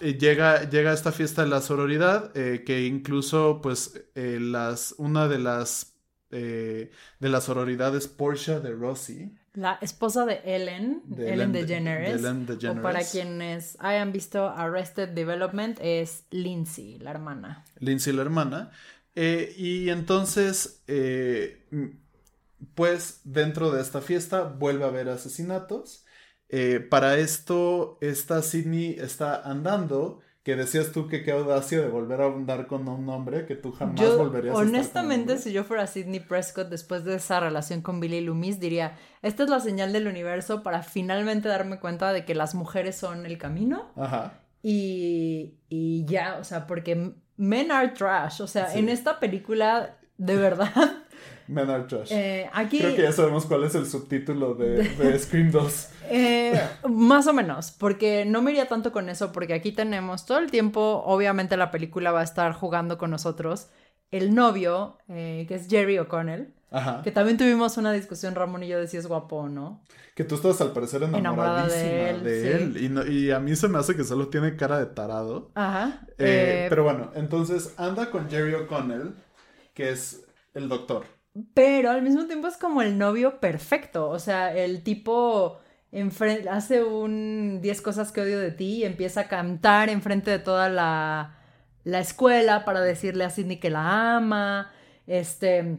eh, 0.00 0.18
llega, 0.18 0.68
llega 0.68 0.92
esta 0.92 1.12
fiesta 1.12 1.42
de 1.44 1.48
la 1.48 1.60
sororidad, 1.60 2.36
eh, 2.36 2.64
que 2.64 2.86
incluso, 2.86 3.60
pues, 3.62 4.04
las, 4.14 4.94
una 4.98 5.28
de 5.28 5.38
las, 5.38 5.96
de 6.30 6.90
las 7.20 7.44
sororidades, 7.44 8.08
Portia 8.08 8.60
de 8.60 8.72
Rossi. 8.72 9.36
La 9.54 9.78
esposa 9.80 10.26
de 10.26 10.40
Ellen, 10.44 11.02
Ellen, 11.18 11.52
DeGeneres, 11.52 12.22
O 12.24 12.82
para 12.82 13.02
quienes 13.02 13.76
hayan 13.80 14.12
visto 14.12 14.48
Arrested 14.48 15.08
Development, 15.08 15.78
es 15.82 16.24
Lindsay, 16.30 16.98
la 16.98 17.10
hermana. 17.10 17.64
Lindsay, 17.78 18.12
la 18.12 18.22
hermana. 18.22 18.70
y 19.14 19.88
entonces 19.88 20.84
pues 22.74 23.20
dentro 23.24 23.70
de 23.70 23.80
esta 23.80 24.00
fiesta 24.00 24.44
vuelve 24.44 24.84
a 24.84 24.88
haber 24.88 25.08
asesinatos. 25.08 26.04
Eh, 26.48 26.80
para 26.80 27.16
esto, 27.16 27.98
esta 28.00 28.42
Sidney 28.42 28.96
está 28.98 29.40
andando. 29.40 30.20
Que 30.42 30.56
decías 30.56 30.90
tú 30.92 31.06
que 31.06 31.22
qué 31.22 31.32
audacia 31.32 31.82
de 31.82 31.88
volver 31.88 32.22
a 32.22 32.26
andar 32.26 32.66
con 32.66 32.88
un 32.88 33.06
hombre 33.10 33.44
que 33.44 33.56
tú 33.56 33.72
jamás 33.72 34.16
volverías 34.16 34.56
a 34.56 34.58
Honestamente, 34.58 35.36
si 35.36 35.52
yo 35.52 35.64
fuera 35.64 35.86
Sidney 35.86 36.20
Prescott 36.20 36.70
después 36.70 37.04
de 37.04 37.16
esa 37.16 37.40
relación 37.40 37.82
con 37.82 38.00
Billy 38.00 38.22
Loomis, 38.22 38.58
diría: 38.58 38.96
Esta 39.20 39.42
es 39.42 39.50
la 39.50 39.60
señal 39.60 39.92
del 39.92 40.06
universo 40.06 40.62
para 40.62 40.82
finalmente 40.82 41.46
darme 41.46 41.78
cuenta 41.78 42.14
de 42.14 42.24
que 42.24 42.34
las 42.34 42.54
mujeres 42.54 42.96
son 42.96 43.26
el 43.26 43.36
camino. 43.36 43.92
Ajá. 43.96 44.40
Y, 44.62 45.58
y 45.68 46.06
ya, 46.06 46.38
o 46.40 46.44
sea, 46.44 46.66
porque 46.66 47.12
men 47.36 47.70
are 47.70 47.88
trash. 47.88 48.40
O 48.40 48.46
sea, 48.46 48.74
en 48.74 48.88
esta 48.88 49.20
película, 49.20 49.98
de 50.16 50.36
verdad. 50.36 50.99
Men 51.50 51.68
Are 51.68 51.82
Trash. 51.84 52.12
Eh, 52.12 52.48
Creo 52.70 52.94
que 52.94 53.02
ya 53.02 53.12
sabemos 53.12 53.44
cuál 53.44 53.64
es 53.64 53.74
el 53.74 53.84
subtítulo 53.84 54.54
de, 54.54 54.88
de 54.88 55.18
Scream 55.18 55.50
2. 55.50 55.88
Eh, 56.10 56.60
más 56.88 57.26
o 57.26 57.32
menos, 57.32 57.72
porque 57.72 58.24
no 58.24 58.40
me 58.40 58.52
iría 58.52 58.68
tanto 58.68 58.92
con 58.92 59.08
eso, 59.08 59.32
porque 59.32 59.54
aquí 59.54 59.72
tenemos 59.72 60.26
todo 60.26 60.38
el 60.38 60.50
tiempo, 60.50 61.02
obviamente 61.04 61.56
la 61.56 61.72
película 61.72 62.12
va 62.12 62.20
a 62.20 62.24
estar 62.24 62.52
jugando 62.52 62.98
con 62.98 63.10
nosotros, 63.10 63.68
el 64.12 64.34
novio, 64.34 64.98
eh, 65.08 65.44
que 65.48 65.56
es 65.56 65.68
Jerry 65.68 65.98
O'Connell, 65.98 66.54
Ajá. 66.70 67.02
que 67.02 67.10
también 67.10 67.36
tuvimos 67.36 67.76
una 67.76 67.92
discusión, 67.92 68.36
Ramón 68.36 68.62
y 68.62 68.68
yo, 68.68 68.78
de 68.78 68.86
si 68.86 68.96
es 68.96 69.08
guapo 69.08 69.36
o 69.36 69.48
no. 69.48 69.82
Que 70.14 70.22
tú 70.22 70.36
estás 70.36 70.60
al 70.60 70.72
parecer 70.72 71.02
enamoradísima 71.02 72.22
de 72.22 72.52
él. 72.54 73.08
Y, 73.08 73.30
a 73.32 73.40
mí 73.40 73.56
se 73.56 73.68
me 73.68 73.78
hace 73.78 73.96
que 73.96 74.04
solo 74.04 74.28
tiene 74.28 74.54
cara 74.54 74.78
de 74.78 74.86
tarado. 74.86 75.50
Ajá. 75.54 76.02
pero 76.16 76.84
bueno, 76.84 77.10
entonces 77.14 77.74
anda 77.76 78.10
con 78.10 78.30
Jerry 78.30 78.54
O'Connell, 78.54 79.14
que 79.74 79.90
es 79.90 80.24
el 80.54 80.68
doctor. 80.68 81.04
Pero 81.54 81.90
al 81.90 82.02
mismo 82.02 82.26
tiempo 82.26 82.48
es 82.48 82.56
como 82.56 82.82
el 82.82 82.98
novio 82.98 83.40
perfecto. 83.40 84.08
O 84.08 84.18
sea, 84.18 84.54
el 84.54 84.82
tipo 84.82 85.58
hace 86.50 86.82
un 86.84 87.60
10 87.60 87.80
cosas 87.82 88.12
que 88.12 88.20
odio 88.20 88.38
de 88.38 88.52
ti 88.52 88.78
y 88.78 88.84
empieza 88.84 89.22
a 89.22 89.28
cantar 89.28 89.88
enfrente 89.88 90.30
de 90.30 90.38
toda 90.38 90.68
la, 90.68 91.38
la 91.84 92.00
escuela 92.00 92.64
para 92.64 92.80
decirle 92.80 93.24
a 93.24 93.30
Sidney 93.30 93.58
que 93.58 93.70
la 93.70 94.16
ama. 94.16 94.72
Este 95.06 95.78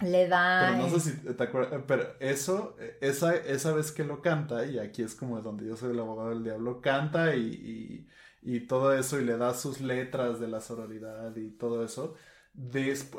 le 0.00 0.28
da. 0.28 0.70
Pero 0.70 0.88
no 0.88 0.98
sé 0.98 1.10
si 1.10 1.16
te 1.16 1.42
acuerdas, 1.42 1.82
pero 1.86 2.04
eso, 2.20 2.76
esa, 3.00 3.34
esa 3.34 3.72
vez 3.72 3.90
que 3.90 4.04
lo 4.04 4.22
canta, 4.22 4.64
y 4.64 4.78
aquí 4.78 5.02
es 5.02 5.14
como 5.14 5.40
donde 5.40 5.66
yo 5.66 5.76
soy 5.76 5.90
el 5.92 5.98
abogado 5.98 6.30
del 6.30 6.44
diablo, 6.44 6.80
canta 6.80 7.34
y, 7.34 8.06
y, 8.42 8.56
y 8.56 8.60
todo 8.60 8.94
eso, 8.94 9.18
y 9.18 9.24
le 9.24 9.36
da 9.36 9.54
sus 9.54 9.80
letras 9.80 10.38
de 10.38 10.48
la 10.48 10.60
sororidad 10.60 11.34
y 11.36 11.50
todo 11.50 11.84
eso 11.84 12.14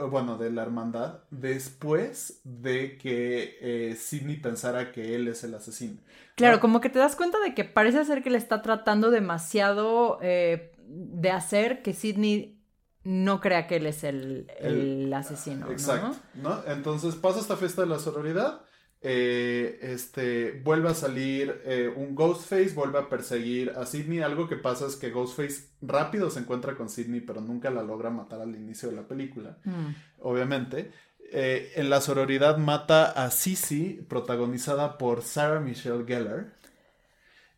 bueno, 0.09 0.37
de 0.37 0.51
la 0.51 0.63
hermandad, 0.63 1.19
después 1.31 2.41
de 2.43 2.97
que 2.97 3.57
eh, 3.61 3.95
Sidney 3.95 4.37
pensara 4.37 4.91
que 4.91 5.15
él 5.15 5.27
es 5.27 5.43
el 5.43 5.53
asesino. 5.53 5.97
Claro, 6.35 6.59
como 6.59 6.81
que 6.81 6.89
te 6.89 6.99
das 6.99 7.15
cuenta 7.15 7.39
de 7.39 7.53
que 7.53 7.63
parece 7.63 8.03
ser 8.05 8.21
que 8.21 8.29
le 8.29 8.37
está 8.37 8.61
tratando 8.61 9.11
demasiado 9.11 10.19
eh, 10.21 10.73
de 10.87 11.31
hacer 11.31 11.81
que 11.81 11.93
Sidney 11.93 12.61
no 13.03 13.39
crea 13.39 13.67
que 13.67 13.77
él 13.77 13.85
es 13.85 14.03
el, 14.03 15.11
asesino. 15.15 15.71
Exacto, 15.71 16.17
¿no? 16.35 16.61
Entonces 16.67 17.15
pasa 17.15 17.39
esta 17.39 17.55
fiesta 17.55 17.81
de 17.81 17.87
la 17.87 17.99
sororidad 17.99 18.61
eh, 19.01 19.79
este, 19.81 20.59
vuelve 20.61 20.89
a 20.89 20.93
salir 20.93 21.61
eh, 21.63 21.91
un 21.95 22.15
Ghostface, 22.15 22.73
vuelve 22.73 22.99
a 22.99 23.07
perseguir 23.09 23.71
a 23.71 23.85
Sidney. 23.85 24.19
Algo 24.19 24.49
que 24.49 24.57
pasa 24.57 24.87
es 24.87 24.97
que 24.97 25.09
Ghostface 25.09 25.69
rápido 25.81 26.29
se 26.29 26.39
encuentra 26.39 26.75
con 26.75 26.89
Sidney, 26.89 27.21
pero 27.21 27.39
nunca 27.39 27.69
la 27.69 27.81
logra 27.81 28.09
matar 28.09 28.41
al 28.41 28.55
inicio 28.55 28.89
de 28.89 28.95
la 28.95 29.07
película, 29.07 29.57
mm. 29.63 29.87
obviamente. 30.19 30.91
Eh, 31.31 31.73
en 31.75 31.89
la 31.89 32.01
sororidad 32.01 32.57
mata 32.57 33.05
a 33.05 33.31
Sissy, 33.31 34.05
protagonizada 34.09 34.97
por 34.97 35.21
Sarah 35.21 35.61
Michelle 35.61 36.05
Gellar, 36.05 36.57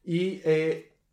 y 0.04 0.42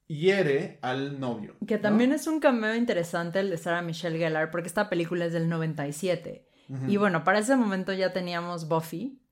hiere 0.08 0.78
al 0.82 1.20
novio. 1.20 1.54
Que 1.66 1.78
también 1.78 2.12
es 2.12 2.26
un 2.26 2.40
cameo 2.40 2.74
interesante 2.74 3.40
el 3.40 3.50
de 3.50 3.58
Sarah 3.58 3.82
Michelle 3.82 4.18
Gellar, 4.18 4.50
porque 4.50 4.68
esta 4.68 4.90
película 4.90 5.26
es 5.26 5.32
del 5.32 5.48
97. 5.48 6.46
Y 6.86 6.98
bueno, 6.98 7.24
para 7.24 7.38
ese 7.38 7.56
momento 7.56 7.94
ya 7.94 8.12
teníamos 8.12 8.68
Buffy, 8.68 9.22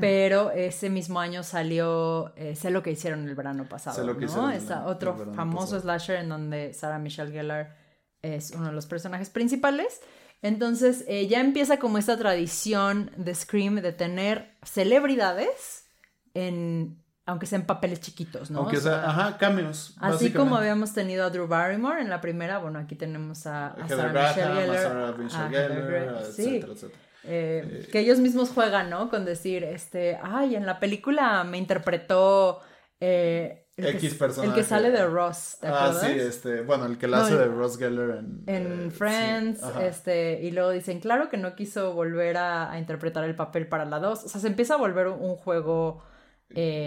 pero 0.00 0.50
ese 0.50 0.90
mismo 0.90 1.20
año 1.20 1.44
salió 1.44 2.34
eh, 2.34 2.56
Sé 2.56 2.70
lo 2.70 2.82
que 2.82 2.90
hicieron 2.90 3.28
el 3.28 3.34
verano 3.34 3.68
pasado, 3.68 4.02
¿no? 4.14 4.50
Es 4.50 4.70
otro 4.86 5.32
famoso 5.34 5.78
slasher 5.78 6.16
en 6.16 6.28
donde 6.28 6.74
Sarah 6.74 6.98
Michelle 6.98 7.30
Gellar 7.30 7.76
es 8.22 8.52
uno 8.52 8.66
de 8.66 8.72
los 8.72 8.86
personajes 8.86 9.30
principales. 9.30 10.00
Entonces 10.42 11.04
eh, 11.06 11.28
ya 11.28 11.40
empieza 11.40 11.78
como 11.78 11.98
esta 11.98 12.16
tradición 12.16 13.12
de 13.16 13.34
Scream 13.34 13.76
de 13.76 13.92
tener 13.92 14.56
celebridades 14.62 15.86
en 16.34 17.00
aunque 17.24 17.46
sean 17.46 17.62
papeles 17.66 18.00
chiquitos, 18.00 18.50
¿no? 18.50 18.60
Aunque 18.60 18.78
sea, 18.78 19.08
ajá, 19.08 19.38
cameos. 19.38 19.94
Así 20.00 20.32
como 20.32 20.56
habíamos 20.56 20.92
tenido 20.92 21.24
a 21.24 21.30
Drew 21.30 21.46
Barrymore 21.46 22.00
en 22.00 22.10
la 22.10 22.20
primera, 22.20 22.58
bueno, 22.58 22.80
aquí 22.80 22.96
tenemos 22.96 23.46
a, 23.46 23.76
Sarah 23.86 24.12
Michelle 24.12 24.54
Gellar, 24.54 25.14
etcétera, 25.20 26.72
etcétera. 26.72 26.98
Eh, 27.24 27.88
que 27.92 28.00
ellos 28.00 28.18
mismos 28.18 28.50
juegan, 28.50 28.90
¿no? 28.90 29.08
Con 29.08 29.24
decir, 29.24 29.64
este, 29.64 30.18
ay, 30.22 30.56
en 30.56 30.66
la 30.66 30.80
película 30.80 31.44
me 31.44 31.58
interpretó 31.58 32.60
eh, 33.00 33.68
el 33.76 33.86
X 33.86 34.14
personaje. 34.14 34.48
El 34.48 34.54
que 34.54 34.68
sale 34.68 34.90
de 34.90 35.06
Ross, 35.06 35.58
¿te 35.60 35.68
Ah, 35.68 35.92
sí, 35.94 36.10
este, 36.10 36.62
bueno, 36.62 36.86
el 36.86 36.98
que 36.98 37.06
la 37.06 37.22
hace 37.22 37.36
de 37.36 37.46
Ross 37.46 37.78
Geller 37.78 38.18
en... 38.18 38.42
En 38.46 38.88
eh, 38.88 38.90
Friends, 38.90 39.62
este, 39.80 40.40
y 40.42 40.50
luego 40.50 40.70
dicen, 40.70 41.00
claro 41.00 41.28
que 41.28 41.36
no 41.36 41.54
quiso 41.54 41.94
volver 41.94 42.36
a, 42.36 42.76
interpretar 42.78 43.24
el 43.24 43.36
papel 43.36 43.68
para 43.68 43.84
la 43.84 44.00
2, 44.00 44.24
o 44.24 44.28
sea, 44.28 44.40
se 44.40 44.48
empieza 44.48 44.74
a 44.74 44.78
volver 44.78 45.08
un, 45.08 45.36
juego... 45.36 46.02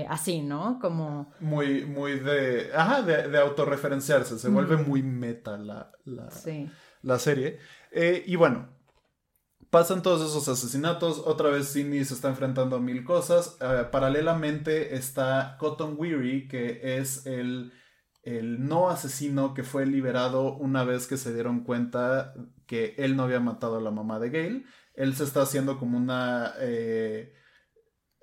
así, 0.09 0.41
¿no? 0.41 0.79
Como... 0.79 1.33
Muy, 1.39 1.85
muy 1.85 2.19
de... 2.19 2.71
Ajá, 2.75 3.01
de, 3.01 3.29
de 3.29 3.37
autorreferenciarse. 3.39 4.37
Se 4.37 4.49
vuelve 4.49 4.77
muy 4.77 5.01
meta 5.01 5.57
la, 5.57 5.91
la, 6.03 6.29
la 7.01 7.19
serie. 7.19 7.57
y 7.93 8.35
bueno, 8.35 8.74
pasan 9.75 10.01
todos 10.01 10.21
esos 10.21 10.47
asesinatos, 10.47 11.21
otra 11.25 11.49
vez 11.49 11.67
Sidney 11.67 12.05
se 12.05 12.13
está 12.13 12.29
enfrentando 12.29 12.77
a 12.77 12.79
mil 12.79 13.03
cosas, 13.03 13.57
eh, 13.59 13.83
paralelamente 13.91 14.95
está 14.95 15.57
Cotton 15.59 15.95
Weary, 15.97 16.47
que 16.47 16.97
es 16.97 17.25
el, 17.25 17.73
el 18.23 18.65
no 18.65 18.89
asesino 18.89 19.53
que 19.53 19.63
fue 19.63 19.85
liberado 19.85 20.55
una 20.55 20.85
vez 20.85 21.07
que 21.07 21.17
se 21.17 21.33
dieron 21.33 21.65
cuenta 21.65 22.33
que 22.65 22.95
él 22.97 23.17
no 23.17 23.23
había 23.23 23.41
matado 23.41 23.75
a 23.75 23.81
la 23.81 23.91
mamá 23.91 24.17
de 24.17 24.29
Gail, 24.29 24.65
él 24.93 25.13
se 25.13 25.25
está 25.25 25.41
haciendo 25.41 25.77
como 25.77 25.97
una 25.97 26.53
eh, 26.61 27.33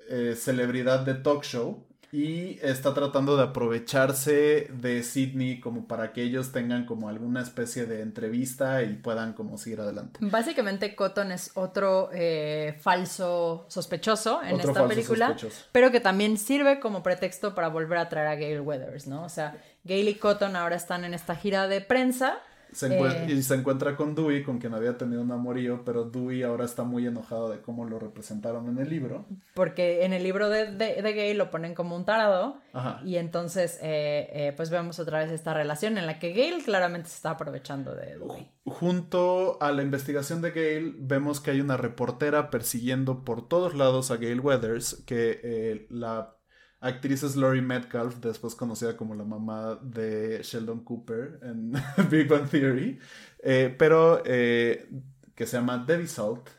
eh, 0.08 0.34
celebridad 0.34 1.00
de 1.00 1.16
talk 1.16 1.44
show 1.44 1.86
y 2.12 2.58
está 2.60 2.92
tratando 2.92 3.38
de 3.38 3.44
aprovecharse 3.44 4.68
de 4.70 5.02
Sidney 5.02 5.60
como 5.60 5.88
para 5.88 6.12
que 6.12 6.22
ellos 6.22 6.52
tengan 6.52 6.84
como 6.84 7.08
alguna 7.08 7.40
especie 7.40 7.86
de 7.86 8.02
entrevista 8.02 8.82
y 8.82 8.96
puedan 8.96 9.32
como 9.32 9.56
seguir 9.56 9.80
adelante. 9.80 10.20
Básicamente 10.20 10.94
Cotton 10.94 11.32
es 11.32 11.52
otro 11.54 12.10
eh, 12.12 12.76
falso 12.78 13.64
sospechoso 13.68 14.42
en 14.42 14.60
esta 14.60 14.86
película, 14.86 15.34
pero 15.72 15.90
que 15.90 16.00
también 16.00 16.36
sirve 16.36 16.80
como 16.80 17.02
pretexto 17.02 17.54
para 17.54 17.68
volver 17.68 17.96
a 17.96 18.10
traer 18.10 18.26
a 18.28 18.36
Gail 18.36 18.60
Weathers, 18.60 19.06
¿no? 19.06 19.24
O 19.24 19.30
sea, 19.30 19.56
Gail 19.84 20.06
y 20.06 20.16
Cotton 20.16 20.54
ahora 20.54 20.76
están 20.76 21.04
en 21.04 21.14
esta 21.14 21.34
gira 21.34 21.66
de 21.66 21.80
prensa 21.80 22.40
eh. 22.80 23.26
Y 23.28 23.42
se 23.42 23.54
encuentra 23.54 23.96
con 23.96 24.14
Dewey, 24.14 24.42
con 24.42 24.58
quien 24.58 24.74
había 24.74 24.96
tenido 24.96 25.22
un 25.22 25.30
amorío, 25.30 25.82
pero 25.84 26.04
Dewey 26.04 26.42
ahora 26.42 26.64
está 26.64 26.84
muy 26.84 27.06
enojado 27.06 27.50
de 27.50 27.60
cómo 27.60 27.84
lo 27.84 27.98
representaron 27.98 28.68
en 28.68 28.78
el 28.78 28.88
libro. 28.88 29.26
Porque 29.54 30.04
en 30.04 30.12
el 30.12 30.22
libro 30.22 30.48
de, 30.48 30.72
de, 30.72 31.12
Gay 31.12 31.34
lo 31.34 31.50
ponen 31.50 31.74
como 31.74 31.96
un 31.96 32.04
tarado. 32.04 32.60
Y 33.04 33.16
entonces, 33.16 33.78
eh, 33.82 34.30
eh, 34.32 34.52
pues 34.56 34.70
vemos 34.70 34.98
otra 34.98 35.18
vez 35.18 35.30
esta 35.30 35.52
relación 35.52 35.98
en 35.98 36.06
la 36.06 36.18
que 36.18 36.32
Gale 36.32 36.64
claramente 36.64 37.08
se 37.10 37.16
está 37.16 37.30
aprovechando 37.30 37.94
de 37.94 38.16
Dewey. 38.16 38.50
Junto 38.64 39.58
a 39.60 39.72
la 39.72 39.82
investigación 39.82 40.40
de 40.40 40.50
Gale, 40.50 40.94
vemos 40.96 41.40
que 41.40 41.50
hay 41.50 41.60
una 41.60 41.76
reportera 41.76 42.50
persiguiendo 42.50 43.24
por 43.24 43.46
todos 43.46 43.74
lados 43.74 44.10
a 44.10 44.16
Gale 44.16 44.40
Weathers, 44.40 45.02
que 45.06 45.86
la 45.90 46.36
actriz 46.82 47.22
es 47.22 47.36
Laurie 47.36 47.62
Metcalf, 47.62 48.16
después 48.16 48.56
conocida 48.56 48.96
como 48.96 49.14
la 49.14 49.24
mamá 49.24 49.78
de 49.82 50.40
Sheldon 50.42 50.84
Cooper 50.84 51.38
en 51.42 51.72
Big 52.10 52.28
Bang 52.28 52.48
Theory, 52.50 52.98
eh, 53.38 53.74
pero 53.78 54.22
eh, 54.26 54.88
que 55.34 55.46
se 55.46 55.56
llama 55.56 55.84
Debbie 55.86 56.08
Salt 56.08 56.50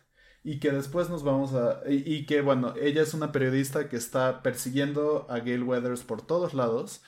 y 0.43 0.59
que 0.59 0.71
después 0.71 1.09
nos 1.09 1.23
vamos 1.23 1.53
a... 1.53 1.81
Y, 1.87 2.25
que 2.25 2.41
bueno, 2.41 2.73
ella 2.81 3.01
es 3.01 3.13
una 3.13 3.31
periodista 3.31 3.87
que 3.89 3.97
está 3.97 4.41
persiguiendo 4.43 5.27
a 5.29 5.39
Gail 5.39 5.63
Weathers 5.63 6.03
por 6.03 6.25
todos 6.25 6.53
lados. 6.53 7.01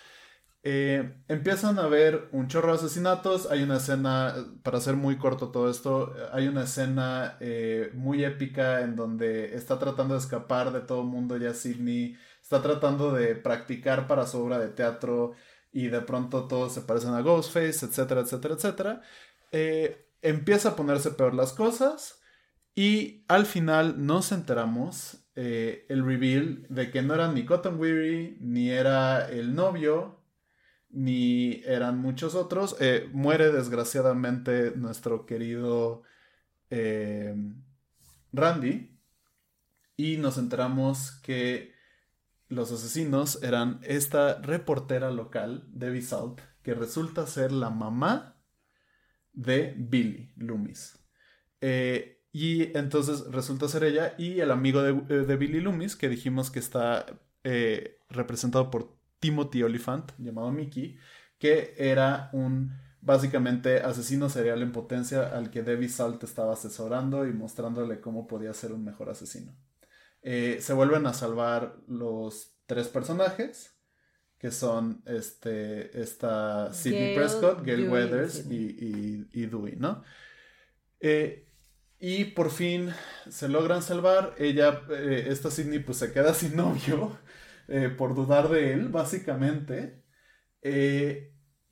Eh, 0.63 1.21
empiezan 1.27 1.77
a 1.79 1.87
ver 1.87 2.27
un 2.31 2.47
chorro 2.47 2.69
de 2.69 2.79
asesinatos, 2.79 3.49
hay 3.51 3.63
una 3.63 3.77
escena, 3.77 4.35
para 4.63 4.77
hacer 4.77 4.95
muy 4.95 5.17
corto 5.17 5.49
todo 5.49 5.69
esto, 5.69 6.13
hay 6.31 6.47
una 6.47 6.63
escena 6.63 7.37
muy 7.93 8.23
épica 8.23 8.81
en 8.81 8.95
donde 8.95 9.55
está 9.55 9.79
tratando 9.79 10.15
de 10.15 10.21
escapar 10.21 10.71
de 10.73 10.81
todo 10.81 11.01
el 11.01 11.07
mundo 11.07 11.37
ya 11.37 11.53
Sidney 11.53 12.17
está 12.45 12.61
tratando 12.61 13.11
de 13.11 13.33
practicar 13.33 14.05
para 14.05 14.27
su 14.27 14.37
obra 14.37 14.59
de 14.59 14.67
teatro 14.67 15.33
y 15.71 15.87
de 15.87 16.01
pronto 16.01 16.47
todos 16.47 16.75
se 16.75 16.81
parecen 16.81 17.15
a 17.15 17.21
Ghostface, 17.21 17.87
etcétera, 17.87 18.21
etcétera, 18.21 18.53
etcétera. 18.53 19.01
Eh, 19.51 20.11
empieza 20.21 20.69
a 20.69 20.75
ponerse 20.75 21.09
peor 21.09 21.33
las 21.33 21.53
cosas 21.53 22.21
y 22.75 23.25
al 23.27 23.47
final 23.47 24.05
nos 24.05 24.31
enteramos 24.31 25.25
eh, 25.35 25.87
el 25.89 26.05
reveal 26.05 26.67
de 26.69 26.91
que 26.91 27.01
no 27.01 27.15
era 27.15 27.31
ni 27.31 27.45
Cotton 27.45 27.79
Weary, 27.79 28.37
ni 28.39 28.69
era 28.69 29.27
el 29.27 29.55
novio, 29.55 30.21
ni 30.91 31.63
eran 31.65 31.97
muchos 31.97 32.35
otros. 32.35 32.75
Eh, 32.79 33.09
muere 33.11 33.51
desgraciadamente 33.51 34.73
nuestro 34.75 35.25
querido 35.25 36.03
Randy 38.31 38.99
y 39.97 40.17
nos 40.17 40.37
enteramos 40.37 41.11
que 41.23 41.74
los 42.47 42.71
asesinos 42.71 43.41
eran 43.43 43.79
esta 43.83 44.41
reportera 44.41 45.11
local, 45.11 45.67
Debbie 45.71 46.01
Salt, 46.01 46.41
que 46.61 46.73
resulta 46.73 47.27
ser 47.27 47.51
la 47.51 47.69
mamá 47.69 48.37
de 49.33 49.73
Billy 49.77 50.31
Loomis. 50.35 50.99
Eh, 51.61 52.23
y 52.31 52.77
entonces 52.77 53.25
resulta 53.31 53.67
ser 53.67 53.85
ella 53.85 54.13
y 54.17 54.39
el 54.39 54.51
amigo 54.51 54.81
de, 54.81 54.91
eh, 54.91 55.35
Billy 55.37 55.61
Loomis, 55.61 55.95
que 55.95 56.09
dijimos 56.09 56.51
que 56.51 56.59
está 56.59 57.05
eh, 57.43 57.97
representado 58.09 58.69
por 58.69 58.95
Timothy 59.19 59.63
Oliphant, 59.63 60.11
llamado 60.17 60.51
Mickey, 60.51 60.97
que 61.37 61.73
era 61.77 62.29
un 62.33 62.71
básicamente 63.01 63.81
asesino 63.81 64.29
serial 64.29 64.61
en 64.61 64.71
potencia 64.71 65.35
al 65.35 65.51
que 65.51 65.63
Debbie 65.63 65.89
Salt 65.89 66.23
estaba 66.23 66.53
asesorando 66.53 67.27
y 67.27 67.33
mostrándole 67.33 68.01
cómo 68.01 68.27
podía 68.27 68.53
ser 68.53 68.73
un 68.73 68.83
mejor 68.83 69.09
asesino. 69.09 69.55
Eh, 70.27 70.57
se 70.59 70.73
vuelven 70.73 71.05
a 71.05 71.13
salvar 71.13 71.75
los 71.87 72.57
tres 72.65 72.87
personajes, 72.87 73.77
que 74.39 74.49
son 74.49 75.03
este, 75.05 76.01
esta 76.01 76.73
Sidney 76.73 77.15
Prescott, 77.15 77.63
Gail 77.63 77.87
Weathers 77.87 78.47
y, 78.49 79.27
y, 79.31 79.45
Dewey, 79.45 79.75
¿no? 79.75 80.03
Eh, 80.99 81.47
y 81.99 82.25
por 82.25 82.49
fin 82.49 82.89
se 83.29 83.47
logran 83.49 83.83
salvar. 83.83 84.33
Ella, 84.39 84.81
eh, 84.89 85.27
esta 85.29 85.51
Sidney, 85.51 85.77
pues 85.77 85.99
se 85.99 86.11
queda 86.11 86.33
sin 86.33 86.55
novio 86.55 87.19
por 87.95 88.15
dudar 88.15 88.49
de 88.49 88.73
él, 88.73 88.89
básicamente. 88.89 90.01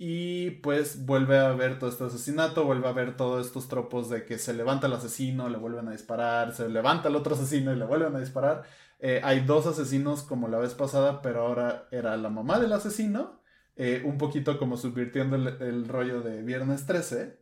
Y 0.06 0.50
pues 0.62 1.06
vuelve 1.06 1.38
a 1.38 1.54
ver 1.54 1.80
todo 1.80 1.90
este 1.90 2.04
asesinato, 2.04 2.66
vuelve 2.66 2.90
a 2.90 2.92
ver 2.92 3.16
todos 3.16 3.48
estos 3.48 3.70
tropos 3.70 4.10
de 4.10 4.26
que 4.26 4.38
se 4.38 4.54
levanta 4.54 4.88
el 4.88 4.94
asesino, 4.94 5.48
le 5.48 5.58
vuelven 5.58 5.88
a 5.88 5.92
disparar, 5.92 6.54
se 6.54 6.68
levanta 6.68 7.08
el 7.08 7.16
otro 7.16 7.36
asesino 7.36 7.72
y 7.72 7.78
le 7.78 7.86
vuelven 7.86 8.14
a 8.14 8.20
disparar. 8.20 8.64
Eh, 9.00 9.22
hay 9.24 9.46
dos 9.46 9.66
asesinos 9.66 10.24
como 10.24 10.50
la 10.50 10.60
vez 10.60 10.74
pasada, 10.74 11.22
pero 11.22 11.44
ahora 11.44 11.88
era 11.90 12.18
la 12.18 12.30
mamá 12.30 12.60
del 12.60 12.74
asesino, 12.74 13.40
eh, 13.78 14.02
un 14.04 14.18
poquito 14.18 14.60
como 14.60 14.76
subvirtiendo 14.76 15.38
el, 15.38 15.88
rollo 15.88 16.20
de 16.20 16.44
Viernes 16.44 16.86
13, 16.86 17.40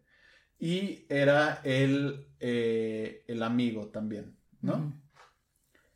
y 0.60 1.08
era 1.10 1.62
el, 1.64 2.28
eh, 2.40 3.26
el 3.28 3.42
amigo 3.42 3.88
también, 3.88 4.38
¿no? 4.62 5.02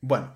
Bueno, 0.02 0.36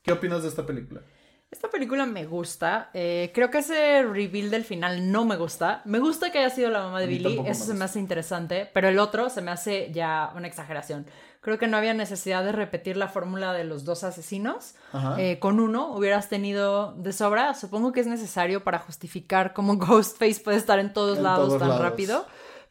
¿qué 0.00 0.12
opinas 0.12 0.42
de 0.42 0.48
esta 0.48 0.64
película? 0.64 1.02
Esta 1.50 1.68
película 1.68 2.06
me 2.06 2.26
gusta. 2.26 2.90
Eh, 2.92 3.30
creo 3.32 3.50
que 3.50 3.58
ese 3.58 4.02
reveal 4.02 4.50
del 4.50 4.64
final 4.64 5.12
no 5.12 5.24
me 5.24 5.36
gusta. 5.36 5.80
Me 5.84 6.00
gusta 6.00 6.30
que 6.30 6.38
haya 6.38 6.50
sido 6.50 6.70
la 6.70 6.82
mamá 6.82 7.00
de 7.00 7.06
Billy. 7.06 7.40
Eso 7.46 7.64
se 7.64 7.74
me 7.74 7.84
hace 7.84 8.00
interesante. 8.00 8.68
Pero 8.74 8.88
el 8.88 8.98
otro 8.98 9.30
se 9.30 9.42
me 9.42 9.52
hace 9.52 9.92
ya 9.92 10.32
una 10.34 10.48
exageración. 10.48 11.06
Creo 11.40 11.58
que 11.58 11.68
no 11.68 11.76
había 11.76 11.94
necesidad 11.94 12.42
de 12.42 12.50
repetir 12.50 12.96
la 12.96 13.06
fórmula 13.06 13.52
de 13.52 13.62
los 13.62 13.84
dos 13.84 14.02
asesinos. 14.02 14.74
Eh, 15.16 15.38
con 15.38 15.60
uno 15.60 15.92
hubieras 15.94 16.28
tenido 16.28 16.92
de 16.94 17.12
sobra. 17.12 17.54
Supongo 17.54 17.92
que 17.92 18.00
es 18.00 18.08
necesario 18.08 18.64
para 18.64 18.80
justificar 18.80 19.52
cómo 19.52 19.76
Ghostface 19.78 20.40
puede 20.42 20.56
estar 20.56 20.80
en 20.80 20.92
todos 20.92 21.18
lados 21.18 21.56
tan 21.58 21.78
rápido 21.78 22.26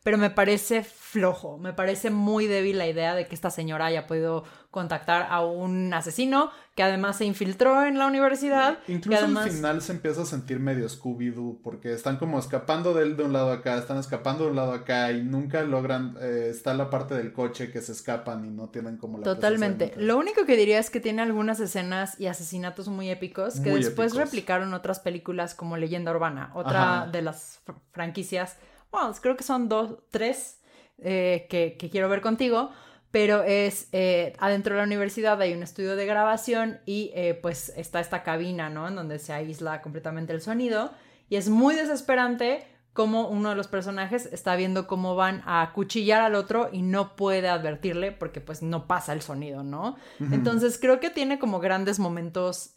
pero 0.06 0.20
me 0.20 0.30
parece 0.30 0.84
flojo, 0.84 1.58
me 1.58 1.74
parece 1.74 2.12
muy 2.12 2.46
débil 2.46 2.78
la 2.78 2.86
idea 2.86 3.16
de 3.16 3.26
que 3.26 3.34
esta 3.34 3.50
señora 3.50 3.88
haya 3.88 4.06
podido 4.06 4.44
contactar 4.70 5.26
a 5.32 5.44
un 5.44 5.92
asesino 5.96 6.52
que 6.76 6.84
además 6.84 7.18
se 7.18 7.26
infiltró 7.26 7.84
en 7.84 7.98
la 7.98 8.06
universidad. 8.06 8.78
Incluso 8.88 9.26
al 9.26 9.50
final 9.50 9.82
se 9.82 9.94
empieza 9.94 10.22
a 10.22 10.26
sentir 10.26 10.60
medio 10.60 10.88
Scooby-Doo 10.88 11.60
porque 11.64 11.92
están 11.92 12.18
como 12.18 12.38
escapando 12.38 12.94
de 12.94 13.02
él 13.02 13.18
de 13.18 13.24
un 13.24 13.34
lado 13.34 13.52
acá, 13.52 13.80
están 13.80 13.98
escapando 13.98 14.44
de 14.44 14.52
un 14.52 14.58
lado 14.58 14.74
acá 14.74 15.12
y 15.12 15.24
nunca 15.24 15.64
logran, 15.64 16.16
eh, 16.22 16.50
está 16.52 16.76
la 16.76 16.92
parte 16.92 17.16
del 17.16 17.34
coche 17.34 17.72
que 17.72 17.82
se 17.82 17.94
escapan 17.94 18.46
y 18.46 18.52
no 18.52 18.70
tienen 18.70 18.98
como 18.98 19.18
la... 19.18 19.24
Totalmente. 19.24 19.92
Lo 19.98 20.20
único 20.20 20.46
que 20.46 20.56
diría 20.56 20.78
es 20.78 20.92
que 20.92 21.00
tiene 21.00 21.24
algunas 21.24 21.60
escenas 21.60 22.20
y 22.22 22.28
asesinatos 22.28 22.90
muy 22.90 23.10
épicos 23.10 23.60
que 23.60 23.74
después 23.74 24.14
replicaron 24.14 24.76
otras 24.76 25.00
películas 25.00 25.56
como 25.56 25.78
Leyenda 25.78 26.12
Urbana, 26.12 26.52
otra 26.54 27.10
de 27.12 27.24
las 27.24 27.62
franquicias 27.92 28.58
creo 29.22 29.36
que 29.36 29.44
son 29.44 29.70
dos, 29.70 29.98
tres 30.12 30.62
eh, 30.98 31.48
que, 31.50 31.78
quiero 31.92 32.10
ver 32.10 32.22
contigo, 32.22 32.72
pero 33.12 33.44
es 33.44 33.90
eh, 33.92 34.34
adentro 34.40 34.76
de 34.76 34.82
la 34.82 34.86
universidad 34.86 35.42
hay 35.42 35.54
un 35.54 35.64
estudio 35.64 35.96
de 35.96 36.06
grabación 36.06 36.80
y 36.86 37.12
eh, 37.16 37.38
pues 37.42 37.74
está 37.76 38.00
esta 38.00 38.24
cabina, 38.24 38.70
¿no? 38.70 38.88
En 38.88 38.96
donde 38.96 39.20
se 39.20 39.34
aísla 39.34 39.82
completamente 39.82 40.34
el 40.34 40.42
sonido 40.42 40.92
y 41.30 41.36
es 41.36 41.50
muy 41.50 41.76
desesperante 41.76 42.68
como 42.94 43.28
uno 43.28 43.50
de 43.50 43.56
los 43.56 43.68
personajes 43.68 44.26
está 44.28 44.56
viendo 44.56 44.88
cómo 44.88 45.16
van 45.18 45.44
a 45.46 45.70
cuchillar 45.74 46.22
al 46.22 46.34
otro 46.34 46.70
y 46.72 46.82
no 46.82 47.18
puede 47.18 47.50
advertirle 47.50 48.14
porque 48.14 48.40
pues 48.40 48.62
no 48.62 48.88
pasa 48.88 49.12
el 49.12 49.22
sonido, 49.22 49.64
¿no? 49.64 49.98
Entonces 50.32 50.78
creo 50.80 51.02
que 51.02 51.10
tiene 51.10 51.38
como 51.38 51.60
grandes 51.60 52.00
momentos 52.00 52.74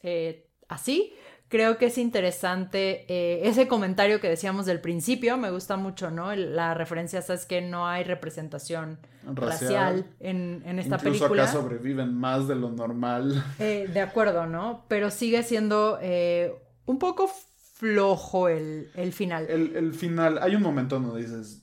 así, 0.67 1.15
Creo 1.49 1.79
que 1.79 1.87
es 1.87 1.97
interesante 1.97 3.07
eh, 3.09 3.49
ese 3.49 3.69
comentario 3.69 4.21
que 4.21 4.29
decíamos 4.29 4.67
del 4.67 4.81
principio, 4.81 5.39
me 5.39 5.51
gusta 5.51 5.79
mucho, 5.79 6.11
¿no? 6.11 6.35
la 6.35 6.75
referencia, 6.75 7.21
es 7.21 7.47
que 7.47 7.63
no 7.63 7.87
hay 7.87 8.05
representación 8.05 8.99
racial, 9.25 10.05
en, 10.21 10.63
esta 10.79 10.99
película. 10.99 11.45
acá 11.45 11.53
sobreviven 11.53 12.15
más 12.15 12.49
de 12.49 12.55
lo 12.55 12.71
normal. 12.71 13.43
Eh, 13.59 13.89
de 13.93 14.01
acuerdo, 14.01 14.47
¿no? 14.47 14.85
Pero 14.89 15.11
sigue 15.11 15.43
siendo 15.43 15.99
eh, 16.03 16.55
un 16.87 16.99
poco 16.99 17.31
flojo 17.75 18.49
el, 18.49 18.91
final. 19.13 19.47
El, 19.49 19.75
el, 19.75 19.95
final, 19.95 20.39
hay 20.43 20.55
un 20.55 20.63
momento 20.63 21.01
donde 21.01 21.23
dices, 21.23 21.63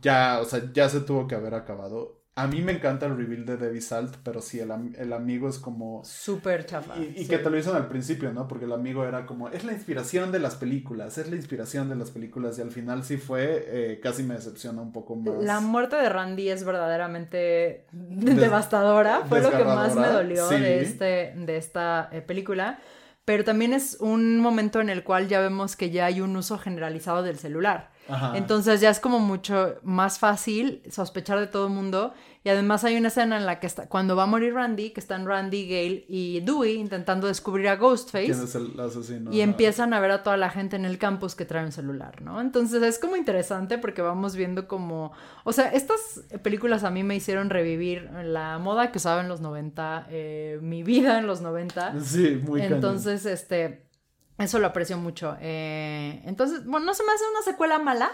ya, 0.00 0.40
o 0.40 0.44
sea, 0.44 0.70
ya 0.72 0.88
se 0.88 1.00
tuvo 1.00 1.26
que 1.26 1.34
haber 1.34 1.54
acabado. 1.54 2.21
A 2.34 2.46
mí 2.46 2.62
me 2.62 2.72
encanta 2.72 3.04
el 3.04 3.16
reveal 3.16 3.44
de 3.44 3.58
Debbie 3.58 3.82
Salt, 3.82 4.16
pero 4.22 4.40
sí, 4.40 4.58
el, 4.58 4.70
el 4.96 5.12
amigo 5.12 5.50
es 5.50 5.58
como... 5.58 6.02
Súper 6.02 6.64
chafa. 6.64 6.96
Y, 6.96 7.26
que 7.26 7.36
te 7.36 7.50
lo 7.50 7.56
dicen 7.56 7.74
al 7.76 7.88
principio, 7.88 8.32
¿no? 8.32 8.48
Porque 8.48 8.64
el 8.64 8.72
amigo 8.72 9.04
era 9.04 9.26
como, 9.26 9.50
es 9.50 9.64
la 9.64 9.72
inspiración 9.74 10.32
de 10.32 10.38
las 10.38 10.54
películas, 10.54 11.18
es 11.18 11.28
la 11.28 11.36
inspiración 11.36 11.90
de 11.90 11.96
las 11.96 12.10
películas. 12.10 12.58
Y 12.58 12.62
al 12.62 12.70
final 12.70 13.04
sí 13.04 13.18
fue, 13.18 13.64
eh, 13.66 14.00
casi 14.02 14.22
me 14.22 14.34
decepciona 14.34 14.80
un 14.80 14.92
poco 14.92 15.16
más. 15.16 15.44
La 15.44 15.60
muerte 15.60 15.96
de 15.96 16.08
Randy 16.08 16.48
es 16.48 16.64
verdaderamente 16.64 17.86
devastadora. 17.92 19.26
Fue 19.28 19.42
lo 19.42 19.50
que 19.50 19.64
más 19.64 19.94
me 19.94 20.06
dolió 20.06 20.48
de, 20.48 20.80
este, 20.80 21.34
de 21.36 21.56
esta 21.58 22.08
eh, 22.12 22.22
película 22.22 22.78
pero 23.24 23.44
también 23.44 23.72
es 23.72 23.98
un 24.00 24.40
momento 24.40 24.80
en 24.80 24.90
el 24.90 25.04
cual 25.04 25.28
ya 25.28 25.40
vemos 25.40 25.76
que 25.76 25.90
ya 25.90 26.06
hay 26.06 26.20
un 26.20 26.36
uso 26.36 26.58
generalizado 26.58 27.22
del 27.22 27.38
celular. 27.38 27.91
Entonces 28.34 28.80
ya 28.80 28.90
es 28.90 29.00
como 29.00 29.18
mucho 29.20 29.76
más 29.82 30.18
fácil 30.18 30.82
sospechar 30.90 31.38
de 31.38 31.46
todo 31.46 31.66
el 31.68 31.72
mundo 31.72 32.12
y 32.44 32.48
además 32.48 32.82
hay 32.82 32.96
una 32.96 33.08
escena 33.08 33.36
en 33.36 33.46
la 33.46 33.60
que 33.60 33.68
está, 33.68 33.88
cuando 33.88 34.16
va 34.16 34.24
a 34.24 34.26
morir 34.26 34.54
Randy, 34.54 34.90
que 34.90 34.98
están 34.98 35.26
Randy, 35.26 35.68
Gale 35.68 36.04
y 36.08 36.40
Dewey 36.40 36.74
intentando 36.74 37.28
descubrir 37.28 37.68
a 37.68 37.76
Ghostface. 37.76 38.26
¿Quién 38.26 38.42
es 38.42 38.54
el 38.56 38.80
asesino? 38.80 39.32
Y 39.32 39.42
empiezan 39.42 39.94
a 39.94 40.00
ver 40.00 40.10
a 40.10 40.24
toda 40.24 40.36
la 40.36 40.50
gente 40.50 40.74
en 40.74 40.84
el 40.84 40.98
campus 40.98 41.36
que 41.36 41.44
trae 41.44 41.64
un 41.64 41.70
celular, 41.70 42.20
¿no? 42.20 42.40
Entonces 42.40 42.82
es 42.82 42.98
como 42.98 43.16
interesante 43.16 43.78
porque 43.78 44.02
vamos 44.02 44.34
viendo 44.34 44.66
como... 44.66 45.12
O 45.44 45.52
sea, 45.52 45.68
estas 45.68 46.22
películas 46.42 46.82
a 46.82 46.90
mí 46.90 47.04
me 47.04 47.14
hicieron 47.14 47.48
revivir 47.48 48.10
la 48.24 48.58
moda 48.58 48.90
que 48.90 48.98
usaba 48.98 49.20
en 49.20 49.28
los 49.28 49.40
90, 49.40 50.08
eh, 50.10 50.58
mi 50.62 50.82
vida 50.82 51.18
en 51.20 51.28
los 51.28 51.42
90. 51.42 52.00
Sí, 52.00 52.40
muy 52.44 52.60
Entonces, 52.62 53.24
este... 53.24 53.91
Eso 54.38 54.58
lo 54.58 54.66
aprecio 54.66 54.96
mucho. 54.98 55.36
Eh, 55.40 56.22
entonces, 56.24 56.64
bueno, 56.64 56.86
no 56.86 56.94
se 56.94 57.04
me 57.04 57.12
hace 57.12 57.24
una 57.30 57.42
secuela 57.42 57.78
mala, 57.78 58.12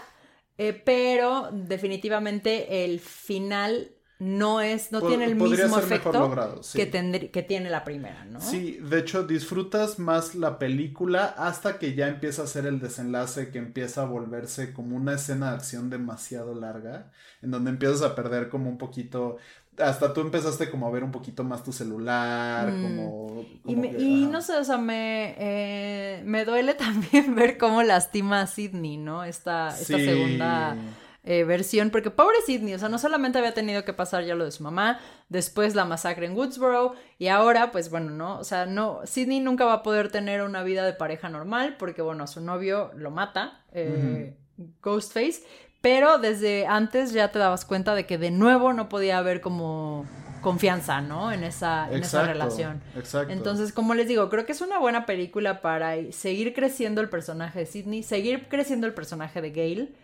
eh, 0.57 0.73
pero 0.73 1.49
definitivamente 1.51 2.83
el 2.83 2.99
final 2.99 3.91
no 4.19 4.59
es, 4.59 4.91
no 4.91 5.01
tiene 5.01 5.23
el 5.23 5.35
mismo 5.35 5.79
efecto 5.79 6.61
que, 6.73 7.29
que 7.31 7.43
tiene 7.43 7.69
la 7.69 7.85
primera, 7.85 8.25
¿no? 8.25 8.41
Sí, 8.41 8.77
de 8.81 8.99
hecho 8.99 9.23
disfrutas 9.23 9.97
más 9.97 10.35
la 10.35 10.59
película 10.59 11.33
hasta 11.37 11.79
que 11.79 11.95
ya 11.95 12.09
empieza 12.09 12.43
a 12.43 12.47
ser 12.47 12.65
el 12.65 12.81
desenlace, 12.81 13.49
que 13.49 13.59
empieza 13.59 14.01
a 14.01 14.05
volverse 14.05 14.73
como 14.73 14.97
una 14.97 15.13
escena 15.13 15.51
de 15.51 15.55
acción 15.55 15.89
demasiado 15.89 16.53
larga, 16.53 17.13
en 17.41 17.51
donde 17.51 17.69
empiezas 17.69 18.01
a 18.01 18.13
perder 18.13 18.49
como 18.49 18.69
un 18.69 18.77
poquito, 18.77 19.37
hasta 19.79 20.13
tú 20.13 20.21
empezaste 20.21 20.69
como 20.69 20.87
a 20.87 20.91
ver 20.91 21.03
un 21.03 21.11
poquito 21.11 21.43
más 21.43 21.63
tu 21.63 21.71
celular, 21.71 22.71
mm. 22.71 22.81
como... 22.83 23.45
y, 23.65 24.25
no 24.25 24.41
sé, 24.41 24.57
o 24.57 24.63
sea, 24.63 24.77
me, 24.77 25.35
eh, 25.37 26.21
me 26.25 26.45
duele 26.45 26.73
también 26.75 27.35
ver 27.35 27.57
cómo 27.57 27.83
lastima 27.83 28.41
a 28.41 28.47
Sidney, 28.47 28.97
¿no? 28.97 29.23
Esta, 29.23 29.69
esta 29.69 29.97
segunda 29.97 30.75
eh, 31.23 31.43
versión, 31.43 31.89
porque 31.89 32.11
pobre 32.11 32.37
Sidney, 32.45 32.73
o 32.73 32.79
sea, 32.79 32.89
no 32.89 32.97
solamente 32.97 33.37
había 33.37 33.53
tenido 33.53 33.83
que 33.83 33.93
pasar 33.93 34.23
ya 34.23 34.35
lo 34.35 34.45
de 34.45 34.51
su 34.51 34.63
mamá, 34.63 34.99
después 35.27 35.75
la 35.75 35.85
masacre 35.85 36.25
en 36.25 36.35
Woodsboro, 36.35 36.95
y 37.17 37.27
ahora, 37.27 37.71
pues 37.71 37.89
bueno, 37.89 38.09
no, 38.09 38.39
o 38.39 38.43
sea, 38.43 38.65
no, 38.65 39.01
Sidney 39.05 39.39
nunca 39.39 39.65
va 39.65 39.73
a 39.73 39.83
poder 39.83 40.11
tener 40.11 40.41
una 40.41 40.63
vida 40.63 40.85
de 40.85 40.93
pareja 40.93 41.29
normal, 41.29 41.75
porque 41.77 42.01
bueno, 42.01 42.25
su 42.25 42.41
novio 42.41 42.91
lo 42.95 43.11
mata, 43.11 43.63
eh, 43.71 44.35
Ghostface, 44.81 45.43
pero 45.81 46.17
desde 46.17 46.67
antes 46.67 47.13
ya 47.13 47.31
te 47.31 47.39
dabas 47.39 47.65
cuenta 47.65 47.95
de 47.95 48.05
que 48.05 48.17
de 48.17 48.31
nuevo 48.31 48.73
no 48.73 48.89
podía 48.89 49.17
haber 49.17 49.41
como 49.41 50.05
confianza, 50.41 51.01
¿no? 51.01 51.31
En 51.31 51.43
esa, 51.43 51.91
en 51.91 52.03
esa 52.03 52.25
relación. 52.25 52.81
Exacto. 52.95 53.33
Entonces, 53.33 53.73
como 53.73 53.93
les 53.93 54.07
digo, 54.07 54.29
creo 54.29 54.45
que 54.45 54.53
es 54.53 54.61
una 54.61 54.79
buena 54.79 55.05
película 55.05 55.61
para 55.61 55.95
seguir 56.11 56.53
creciendo 56.53 57.01
el 57.01 57.09
personaje 57.09 57.59
de 57.59 57.65
Sidney, 57.65 58.03
seguir 58.03 58.47
creciendo 58.47 58.87
el 58.87 58.93
personaje 58.93 59.41
de 59.41 59.51
Gail 59.51 59.95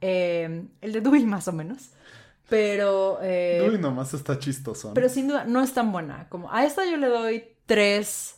eh, 0.00 0.66
el 0.80 0.92
de 0.92 1.00
Dewey 1.00 1.24
más 1.24 1.48
o 1.48 1.52
menos. 1.52 1.90
Pero... 2.48 3.18
Eh, 3.22 3.60
Dewey 3.62 3.78
nomás 3.78 4.14
está 4.14 4.38
chistoso. 4.38 4.92
Pero 4.94 5.08
sin 5.08 5.28
duda 5.28 5.44
no 5.44 5.62
es 5.62 5.72
tan 5.72 5.92
buena. 5.92 6.28
Como 6.28 6.52
a 6.52 6.64
esta 6.64 6.84
yo 6.88 6.96
le 6.96 7.08
doy 7.08 7.44
3... 7.66 8.36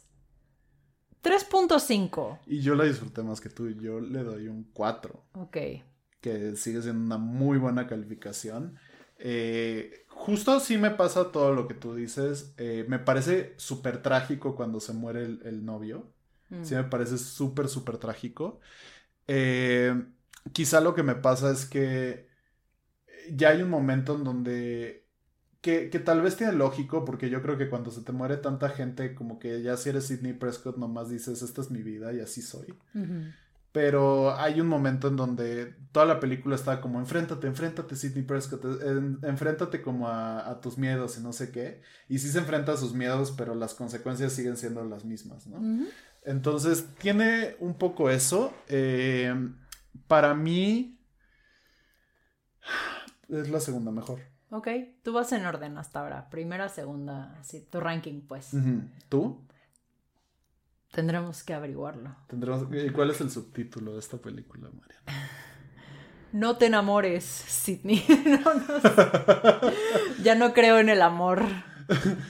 3.5. 1.23 2.41
Y 2.49 2.61
yo 2.63 2.75
la 2.75 2.83
disfruté 2.83 3.23
más 3.23 3.41
que 3.41 3.49
tú. 3.49 3.69
Yo 3.71 4.01
le 4.01 4.25
doy 4.25 4.49
un 4.49 4.65
4. 4.73 5.25
Ok. 5.35 5.57
Que 6.23 6.57
sigue 6.57 6.81
siendo 6.81 7.05
una 7.05 7.19
muy 7.19 7.59
buena 7.59 7.87
calificación. 7.87 8.79
Eh, 9.19 10.07
justo 10.09 10.59
sí 10.61 10.79
me 10.79 10.91
pasa 10.91 11.31
todo 11.31 11.53
lo 11.53 11.69
que 11.69 11.75
tú 11.75 11.95
dices. 11.95 12.55
Eh, 12.57 12.87
me 12.89 12.99
parece 12.99 13.53
súper 13.59 14.01
trágico 14.01 14.57
cuando 14.57 14.81
se 14.81 14.95
muere 14.95 15.25
el, 15.25 15.65
novio. 15.67 16.11
Mm. 16.49 16.65
Sí 16.65 16.75
me 16.75 16.85
parece 16.85 17.19
súper, 17.19 17.69
súper 17.69 17.99
trágico. 17.99 18.61
Eh, 19.29 19.95
quizá 20.53 20.81
lo 20.81 20.95
que 20.95 21.03
me 21.03 21.17
pasa 21.17 21.51
es 21.53 21.67
que 21.67 22.27
ya 23.31 23.51
hay 23.51 23.61
un 23.61 23.69
momento 23.69 24.17
en 24.17 24.25
donde 24.25 25.03
que, 25.63 25.87
tal 26.05 26.21
vez 26.21 26.37
tiene 26.37 26.53
lógico, 26.55 27.05
porque 27.05 27.31
yo 27.31 27.41
creo 27.41 27.57
que 27.57 27.71
cuando 27.71 27.93
se 27.93 28.03
te 28.03 28.11
muere 28.11 28.37
tanta 28.37 28.69
gente, 28.69 29.15
como 29.15 29.39
que 29.39 29.63
ya 29.63 29.77
si 29.77 29.91
eres 29.91 30.09
Sidney 30.09 30.33
Prescott, 30.33 30.77
nomás 30.77 31.09
dices, 31.09 31.41
esta 31.41 31.61
es 31.61 31.71
mi 31.71 31.83
vida 31.83 32.13
y 32.13 32.19
así 32.19 32.43
soy. 32.43 32.75
Pero 33.73 34.37
hay 34.37 34.61
un 34.61 34.69
momento 34.69 35.09
en 35.09 35.17
donde 35.17 35.75
toda 35.93 36.05
la 36.05 36.21
película 36.21 36.55
está 36.55 36.81
como, 36.83 36.99
enfréntate, 36.99 37.47
enfréntate, 37.47 37.97
Sidney 37.97 38.23
Prescott, 38.23 38.65
enfréntate 39.23 39.81
como 39.81 40.09
a, 40.09 40.61
tus 40.61 40.77
miedos 40.77 41.17
y 41.19 41.23
no 41.23 41.33
sé 41.33 41.51
qué. 41.51 41.81
Y 42.09 42.19
sí 42.19 42.29
se 42.29 42.39
enfrenta 42.39 42.73
a 42.73 42.77
sus 42.77 42.93
miedos, 42.93 43.33
pero 43.33 43.55
las 43.55 43.75
consecuencias 43.75 44.35
siguen 44.35 44.59
siendo 44.59 44.85
las 44.85 45.05
mismas, 45.07 45.47
¿no? 45.47 45.87
Entonces, 46.23 46.87
tiene 46.99 47.57
un 47.61 47.75
poco 47.75 48.11
eso. 48.11 48.53
Eh, 48.69 49.35
para 50.07 50.35
mí 50.35 50.99
es 53.29 53.49
la 53.49 53.61
segunda 53.61 53.91
mejor. 53.91 54.21
Ok, 54.51 54.69
tú 55.03 55.15
vas 55.15 55.33
en 55.33 55.47
orden 55.47 55.79
hasta 55.79 56.01
ahora. 56.01 56.29
Primera, 56.29 56.69
segunda, 56.69 57.39
así, 57.41 57.63
tu 57.63 57.81
ranking, 57.81 58.21
pues. 58.21 58.51
¿Tú? 59.09 59.47
Tendremos 60.93 61.43
que 61.43 61.55
averiguarlo. 61.55 62.15
Tendremos... 62.29 62.67
¿Y 62.71 62.91
cuál 62.91 63.11
es 63.11 63.21
el 63.21 63.31
subtítulo 63.31 63.95
de 63.95 63.99
esta 63.99 64.19
película, 64.19 64.69
Mariana? 64.69 65.31
No 66.33 66.57
te 66.57 66.67
enamores, 66.67 67.25
Sidney. 67.25 68.05
ya 70.23 70.35
no 70.35 70.53
creo 70.53 70.79
en 70.79 70.89
el 70.89 71.03
amor. 71.03 71.45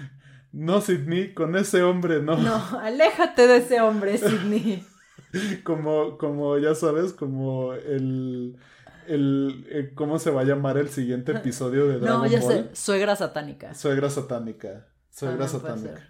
No, 0.55 0.83
Sidney, 0.83 1.33
con 1.33 1.57
ese 1.57 1.83
hombre 1.83 2.21
no. 2.21 2.37
No, 2.37 2.79
aléjate 2.79 3.47
de 3.47 3.57
ese 3.57 3.81
hombre, 3.81 4.19
Sidney. 4.19 4.85
como, 5.65 6.19
como 6.19 6.59
ya 6.59 6.75
sabes, 6.75 7.15
como 7.15 7.73
el, 7.73 8.59
el, 9.07 9.67
eh, 9.71 9.93
¿Cómo 9.95 10.19
se 10.19 10.31
va 10.31 10.43
a 10.43 10.45
llamar 10.45 10.77
el 10.77 10.91
siguiente 10.91 11.33
episodio 11.33 11.87
de 11.87 11.99
Dragon 11.99 12.21
Ball? 12.21 12.31
No, 12.31 12.37
ya 12.37 12.43
sé. 12.43 12.69
Suegra 12.75 13.17
satánica. 13.17 13.75
Suegra 13.75 14.11
satánica. 14.11 14.87
Suegra 15.11 15.49
satánica. 15.49 16.07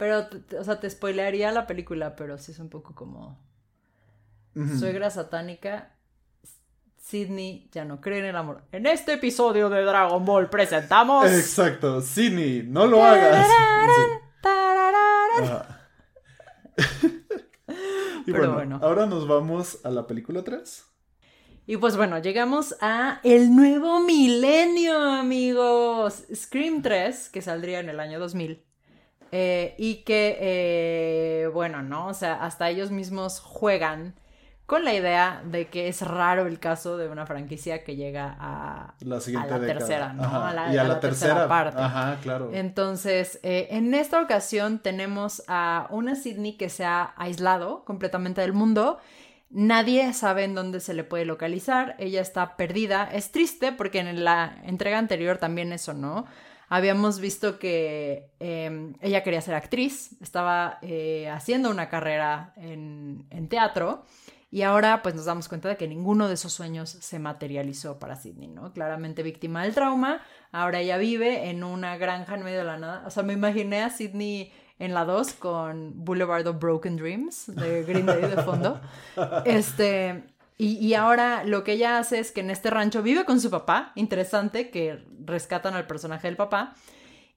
Pero, 0.00 0.26
o 0.58 0.64
sea, 0.64 0.80
te 0.80 0.88
spoilearía 0.88 1.52
la 1.52 1.66
película, 1.66 2.16
pero 2.16 2.38
sí 2.38 2.52
es 2.52 2.58
un 2.58 2.70
poco 2.70 2.94
como. 2.94 3.38
Suegra 4.78 5.10
satánica. 5.10 5.94
Sidney 6.96 7.68
ya 7.70 7.84
no 7.84 8.00
cree 8.00 8.20
en 8.20 8.24
el 8.24 8.36
amor. 8.36 8.62
En 8.72 8.86
este 8.86 9.12
episodio 9.12 9.68
de 9.68 9.82
Dragon 9.82 10.24
Ball 10.24 10.48
presentamos. 10.48 11.30
Exacto, 11.30 12.00
Sidney, 12.00 12.64
no 12.66 12.86
lo 12.86 13.04
hagas. 13.04 13.46
Y 18.26 18.32
bueno, 18.32 18.78
ahora 18.82 19.06
nos 19.06 19.26
vamos 19.26 19.84
a 19.84 19.90
la 19.90 20.06
película 20.06 20.44
3. 20.44 20.84
Y 21.66 21.78
pues 21.78 21.96
bueno, 21.96 22.18
llegamos 22.18 22.76
a 22.80 23.20
el 23.24 23.56
nuevo 23.56 24.00
milenio, 24.00 24.98
amigos. 24.98 26.24
Scream 26.32 26.82
3, 26.82 27.28
que 27.28 27.42
saldría 27.42 27.80
en 27.80 27.88
el 27.88 27.98
año 27.98 28.20
2000. 28.20 28.69
Eh, 29.32 29.74
y 29.78 29.96
que, 30.02 30.38
eh, 30.40 31.46
bueno, 31.52 31.82
¿no? 31.82 32.08
O 32.08 32.14
sea, 32.14 32.42
hasta 32.44 32.68
ellos 32.68 32.90
mismos 32.90 33.40
juegan 33.40 34.14
con 34.70 34.84
la 34.84 34.94
idea 34.94 35.42
de 35.44 35.66
que 35.66 35.88
es 35.88 36.00
raro 36.02 36.46
el 36.46 36.60
caso 36.60 36.96
de 36.96 37.08
una 37.08 37.26
franquicia 37.26 37.82
que 37.82 37.96
llega 37.96 38.36
a 38.38 38.94
la, 39.00 39.18
tercera, 39.18 40.12
¿no? 40.12 40.22
A 40.22 40.52
la, 40.52 40.72
y 40.72 40.78
a, 40.78 40.84
la, 40.84 41.00
tercera, 41.00 41.48
parte. 41.48 41.80
Ajá, 41.80 42.18
claro. 42.22 42.50
Entonces, 42.52 43.40
eh, 43.42 43.66
en 43.70 43.94
esta 43.94 44.22
ocasión 44.22 44.78
tenemos 44.78 45.42
a 45.48 45.88
una 45.90 46.14
Sidney 46.14 46.56
que 46.56 46.68
se 46.68 46.84
ha 46.84 47.14
aislado 47.16 47.84
completamente 47.84 48.42
del 48.42 48.52
mundo. 48.52 48.98
Nadie 49.50 50.12
sabe 50.12 50.44
en 50.44 50.54
dónde 50.54 50.78
se 50.78 50.94
le 50.94 51.02
puede 51.02 51.24
localizar. 51.24 51.96
Ella 51.98 52.20
está 52.20 52.56
perdida. 52.56 53.08
Es 53.12 53.32
triste 53.32 53.72
porque 53.72 53.98
en 53.98 54.22
la 54.22 54.54
entrega 54.62 54.98
anterior 54.98 55.38
también 55.38 55.72
eso, 55.72 55.94
¿no? 55.94 56.26
Habíamos 56.72 57.18
visto 57.20 57.58
que 57.58 58.30
em, 58.38 58.94
ella 59.00 59.22
quería 59.22 59.40
ser 59.40 59.54
actriz, 59.54 60.16
estaba 60.22 60.78
eh, 60.82 61.28
haciendo 61.28 61.68
una 61.68 61.88
carrera 61.88 62.54
en, 62.56 63.26
en 63.30 63.48
teatro 63.48 64.04
y 64.52 64.62
ahora 64.62 65.02
pues 65.02 65.14
nos 65.14 65.24
damos 65.24 65.48
cuenta 65.48 65.68
de 65.68 65.76
que 65.76 65.86
ninguno 65.86 66.28
de 66.28 66.34
esos 66.34 66.52
sueños 66.52 66.90
se 66.90 67.18
materializó 67.18 67.98
para 67.98 68.16
Sidney, 68.16 68.48
¿no? 68.48 68.72
Claramente 68.72 69.22
víctima 69.22 69.64
del 69.64 69.74
trauma, 69.74 70.22
ahora 70.52 70.80
ella 70.80 70.96
vive 70.96 71.50
en 71.50 71.62
una 71.64 71.96
granja 71.96 72.36
en 72.36 72.44
medio 72.44 72.58
de 72.58 72.64
la 72.64 72.78
nada. 72.78 73.02
O 73.06 73.10
sea, 73.10 73.22
me 73.24 73.32
imaginé 73.32 73.82
a 73.82 73.90
Sidney 73.90 74.52
en 74.80 74.94
la 74.94 75.04
2 75.04 75.34
con 75.34 76.04
Boulevard 76.04 76.46
of 76.46 76.58
Broken 76.58 76.96
Dreams 76.96 77.54
de 77.54 77.84
Green 77.84 78.06
Day 78.06 78.22
de 78.22 78.42
fondo. 78.42 78.80
Este, 79.44 80.24
Y, 80.60 80.76
y, 80.76 80.92
ahora 80.92 81.42
lo 81.42 81.64
que 81.64 81.72
ella 81.72 81.98
hace 81.98 82.18
es 82.18 82.32
que 82.32 82.40
en 82.40 82.50
este 82.50 82.68
rancho 82.68 83.02
vive 83.02 83.24
con 83.24 83.40
su 83.40 83.48
papá, 83.48 83.92
interesante, 83.94 84.70
que 84.70 85.02
rescatan 85.24 85.72
al 85.72 85.86
personaje 85.86 86.26
del 86.26 86.36
papá, 86.36 86.74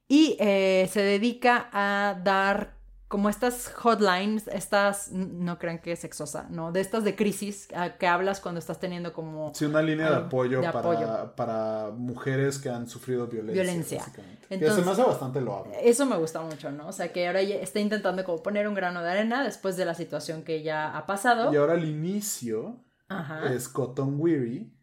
y 0.09 0.35
eh, 0.41 0.89
se 0.91 1.01
dedica 1.03 1.69
a 1.71 2.19
dar 2.21 2.75
como 3.07 3.29
estas 3.29 3.71
hotlines, 3.81 4.49
estas, 4.49 5.13
no 5.13 5.57
crean 5.57 5.79
que 5.79 5.93
es 5.93 5.99
sexosa, 5.99 6.47
¿no? 6.49 6.73
De 6.73 6.81
estas 6.81 7.05
de 7.05 7.15
crisis 7.15 7.69
que 7.97 8.07
hablas 8.07 8.41
cuando 8.41 8.59
estás 8.59 8.81
teniendo 8.81 9.13
como... 9.13 9.53
Sí, 9.53 9.63
una 9.63 9.81
línea 9.81 10.09
de 10.09 10.15
apoyo, 10.17 10.61
para, 10.61 11.33
para, 11.33 11.91
mujeres 11.95 12.57
que 12.57 12.67
han 12.67 12.89
sufrido 12.89 13.27
violencia. 13.27 13.63
Violencia. 13.63 14.03
Entonces, 14.49 14.59
que 14.59 14.81
se 14.81 14.85
me 14.85 14.91
hace 14.91 15.03
bastante 15.03 15.39
loable. 15.39 15.77
Eso 15.81 16.05
me 16.05 16.17
gusta 16.17 16.41
mucho, 16.41 16.71
¿no? 16.71 16.89
O 16.89 16.91
sea, 16.91 17.13
que 17.13 17.25
ahora 17.27 17.39
está 17.39 17.79
intentando 17.79 18.25
como 18.25 18.43
poner 18.43 18.67
un 18.67 18.73
grano 18.73 19.01
de 19.01 19.11
arena 19.11 19.45
después 19.45 19.77
de 19.77 19.85
la 19.85 19.93
situación 19.93 20.43
que 20.43 20.61
ya 20.61 20.97
ha 20.97 21.05
pasado. 21.05 21.53
Y 21.53 21.55
ahora 21.55 21.75
el 21.75 21.87
inicio 21.87 22.83
es 23.51 23.69
Cotton 23.69 24.15
Weary 24.19 24.73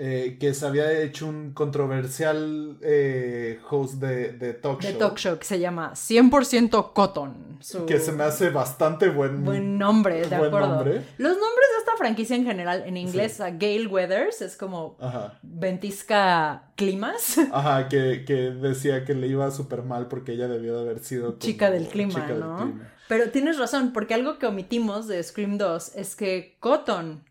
eh, 0.00 0.36
que 0.38 0.54
se 0.54 0.64
había 0.64 0.92
hecho 0.92 1.26
un 1.26 1.52
controversial 1.52 2.78
eh, 2.82 3.58
host 3.68 3.94
de, 3.94 4.30
de, 4.30 4.54
talk 4.54 4.80
show. 4.80 4.92
De 4.92 4.96
talk 4.96 5.18
show 5.18 5.36
que 5.36 5.44
se 5.44 5.58
llama 5.58 5.90
100% 5.94 6.92
Cotton. 6.92 7.58
Que 7.84 7.98
se 7.98 8.12
me 8.12 8.22
hace 8.22 8.50
bastante 8.50 9.08
buen, 9.08 9.44
buen 9.44 9.76
nombre, 9.76 10.24
de 10.24 10.36
acuerdo. 10.36 10.84
Los 10.84 11.32
nombres 11.32 11.66
de 11.72 11.78
esta 11.80 11.96
franquicia 11.98 12.36
en 12.36 12.44
general, 12.44 12.84
en 12.86 12.96
inglés, 12.96 13.40
a 13.40 13.50
Gale 13.50 13.88
Weathers, 13.88 14.40
es 14.40 14.56
como 14.56 14.96
ventisca 15.42 16.70
climas. 16.76 17.36
Ajá, 17.50 17.88
que, 17.88 18.24
que, 18.24 18.52
decía 18.52 19.04
que 19.04 19.14
le 19.14 19.26
iba 19.26 19.50
súper 19.50 19.82
mal 19.82 20.06
porque 20.06 20.34
ella 20.34 20.46
debió 20.46 20.76
de 20.76 20.82
haber 20.82 21.02
sido... 21.02 21.40
chica 21.40 21.72
del 21.72 21.88
clima, 21.88 22.24
¿no? 22.28 22.78
Pero 23.08 23.30
tienes 23.30 23.58
razón, 23.58 23.92
porque 23.92 24.14
algo 24.14 24.38
que 24.38 24.46
omitimos 24.46 25.08
de 25.08 25.22
Scream 25.22 25.58
2 25.58 25.96
es 25.96 26.14
que 26.14 26.56
Cotton 26.60 27.24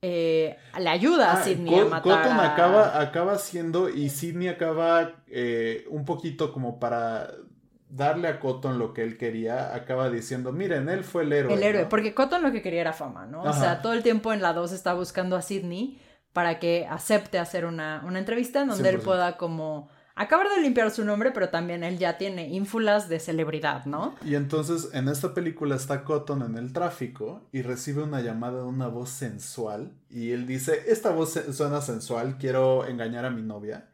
eh, 0.00 0.56
le 0.78 0.88
ayuda 0.88 1.32
a 1.32 1.40
ah, 1.40 1.42
Sidney 1.42 1.80
a 1.80 1.84
matar 1.86 2.22
Cotton 2.22 2.38
acaba, 2.38 3.00
acaba 3.00 3.36
siendo 3.38 3.88
y 3.88 4.10
Sidney 4.10 4.46
acaba 4.46 5.16
eh, 5.26 5.86
un 5.90 6.04
poquito 6.04 6.52
como 6.52 6.78
para 6.78 7.32
darle 7.88 8.28
a 8.28 8.38
Cotton 8.38 8.78
lo 8.78 8.94
que 8.94 9.02
él 9.02 9.16
quería, 9.16 9.74
acaba 9.74 10.08
diciendo, 10.08 10.52
miren, 10.52 10.88
él 10.88 11.02
fue 11.02 11.24
el 11.24 11.32
héroe. 11.32 11.54
El 11.54 11.62
héroe, 11.62 11.86
porque 11.86 12.14
Cotton 12.14 12.42
lo 12.42 12.52
que 12.52 12.62
quería 12.62 12.82
era 12.82 12.92
fama, 12.92 13.26
¿no? 13.26 13.42
O 13.42 13.52
sea, 13.52 13.82
todo 13.82 13.92
el 13.92 14.02
tiempo 14.02 14.32
en 14.32 14.40
la 14.40 14.52
2 14.52 14.72
está 14.72 14.94
buscando 14.94 15.36
a 15.36 15.42
Sidney 15.42 16.00
para 16.32 16.58
que 16.58 16.86
acepte 16.88 17.38
hacer 17.38 17.64
una, 17.64 18.02
una 18.06 18.18
entrevista 18.18 18.60
en 18.62 18.68
donde 18.68 18.90
él 18.90 19.00
pueda 19.00 19.36
como 19.36 19.88
acabar 20.18 20.48
de 20.48 20.60
limpiar 20.60 20.90
su 20.90 21.04
nombre, 21.04 21.30
pero 21.30 21.48
también 21.48 21.84
él 21.84 21.98
ya 21.98 22.18
tiene 22.18 22.48
ínfulas 22.48 23.08
de 23.08 23.20
celebridad, 23.20 23.84
¿no? 23.86 24.14
Y 24.24 24.34
entonces 24.34 24.90
en 24.92 25.08
esta 25.08 25.32
película 25.32 25.76
está 25.76 26.04
Cotton 26.04 26.42
en 26.42 26.58
el 26.58 26.72
tráfico 26.72 27.48
y 27.52 27.62
recibe 27.62 28.02
una 28.02 28.20
llamada 28.20 28.58
de 28.58 28.66
una 28.66 28.88
voz 28.88 29.10
sensual 29.10 29.92
y 30.10 30.32
él 30.32 30.46
dice, 30.46 30.84
esta 30.88 31.10
voz 31.10 31.38
suena 31.52 31.80
sensual, 31.80 32.36
quiero 32.38 32.86
engañar 32.86 33.24
a 33.24 33.30
mi 33.30 33.42
novia. 33.42 33.90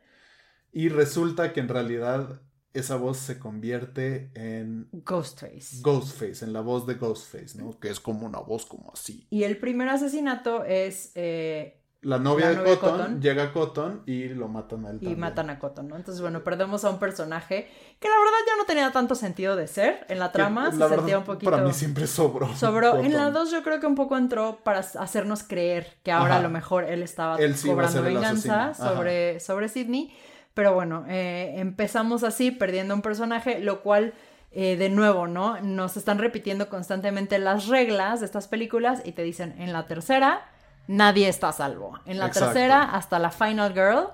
Y 0.72 0.88
resulta 0.88 1.52
que 1.52 1.60
en 1.60 1.68
realidad 1.68 2.40
esa 2.72 2.96
voz 2.96 3.18
se 3.18 3.38
convierte 3.38 4.32
en 4.34 4.88
Ghostface. 4.92 5.80
Ghostface, 5.80 6.44
en 6.44 6.52
la 6.52 6.60
voz 6.60 6.86
de 6.86 6.94
Ghostface, 6.94 7.56
¿no? 7.56 7.78
Que 7.78 7.88
es 7.88 8.00
como 8.00 8.26
una 8.26 8.40
voz 8.40 8.66
como 8.66 8.90
así. 8.92 9.26
Y 9.30 9.44
el 9.44 9.58
primer 9.58 9.88
asesinato 9.88 10.64
es 10.64 11.12
eh, 11.14 11.83
la 12.04 12.18
novia, 12.18 12.50
de, 12.50 12.78
Cotton, 12.78 13.20
llega 13.20 13.44
a 13.44 13.52
Cotton 13.52 14.02
y 14.04 14.28
lo 14.28 14.46
matan 14.48 14.84
a 14.84 14.90
él. 14.90 14.98
Y 15.00 15.16
matan 15.16 15.48
a 15.48 15.58
Cotton, 15.58 15.88
¿no? 15.88 15.96
Entonces, 15.96 16.20
bueno, 16.20 16.44
perdemos 16.44 16.84
a 16.84 16.90
un 16.90 16.98
personaje 16.98 17.68
que 17.98 18.08
la 18.08 18.14
verdad 18.16 18.38
ya 18.46 18.56
no 18.58 18.64
tenía 18.64 18.92
tanto 18.92 19.14
sentido 19.14 19.56
de 19.56 19.66
ser 19.66 20.04
en 20.08 20.18
la 20.18 20.30
trama. 20.30 20.70
se 20.70 20.86
sentía 20.88 21.18
un 21.18 21.24
poquito. 21.24 21.50
Para 21.50 21.64
mí 21.64 21.72
siempre 21.72 22.06
sobró. 22.06 22.54
Sobró. 22.56 22.98
En 22.98 23.14
la 23.14 23.30
2 23.30 23.50
yo 23.50 23.62
creo 23.62 23.80
que 23.80 23.86
un 23.86 23.94
poco 23.94 24.18
entró 24.18 24.60
para 24.62 24.80
hacernos 24.80 25.42
creer 25.42 25.96
que 26.02 26.12
ahora 26.12 26.36
a 26.36 26.40
lo 26.40 26.50
mejor 26.50 26.84
él 26.84 27.02
estaba 27.02 27.38
cobrando 27.64 28.02
venganza 28.02 28.74
sobre, 28.74 29.40
sobre 29.40 29.68
Sidney. 29.68 30.14
Pero 30.52 30.74
bueno, 30.74 31.04
eh, 31.08 31.54
empezamos 31.56 32.22
así, 32.22 32.50
perdiendo 32.50 32.94
un 32.94 33.02
personaje, 33.02 33.60
lo 33.60 33.82
cual. 33.82 34.14
Eh, 34.56 34.76
de 34.76 34.88
nuevo, 34.88 35.26
¿no? 35.26 35.60
Nos 35.62 35.96
están 35.96 36.20
repitiendo 36.20 36.68
constantemente 36.68 37.40
las 37.40 37.66
reglas 37.66 38.20
de 38.20 38.26
estas 38.26 38.46
películas 38.46 39.02
y 39.04 39.10
te 39.10 39.24
dicen 39.24 39.52
en 39.58 39.72
la 39.72 39.88
tercera 39.88 40.46
nadie 40.86 41.28
está 41.28 41.48
a 41.48 41.52
salvo. 41.52 41.98
En 42.06 42.18
la 42.18 42.30
tercera, 42.30 42.82
hasta 42.82 43.18
la 43.18 43.30
Final 43.30 43.72
Girl, 43.72 44.08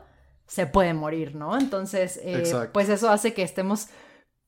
se 0.46 0.66
puede 0.66 0.94
morir, 0.94 1.34
¿no? 1.34 1.58
Entonces, 1.58 2.20
eh, 2.22 2.68
pues 2.72 2.88
eso 2.88 3.10
hace 3.10 3.34
que 3.34 3.42
estemos 3.42 3.88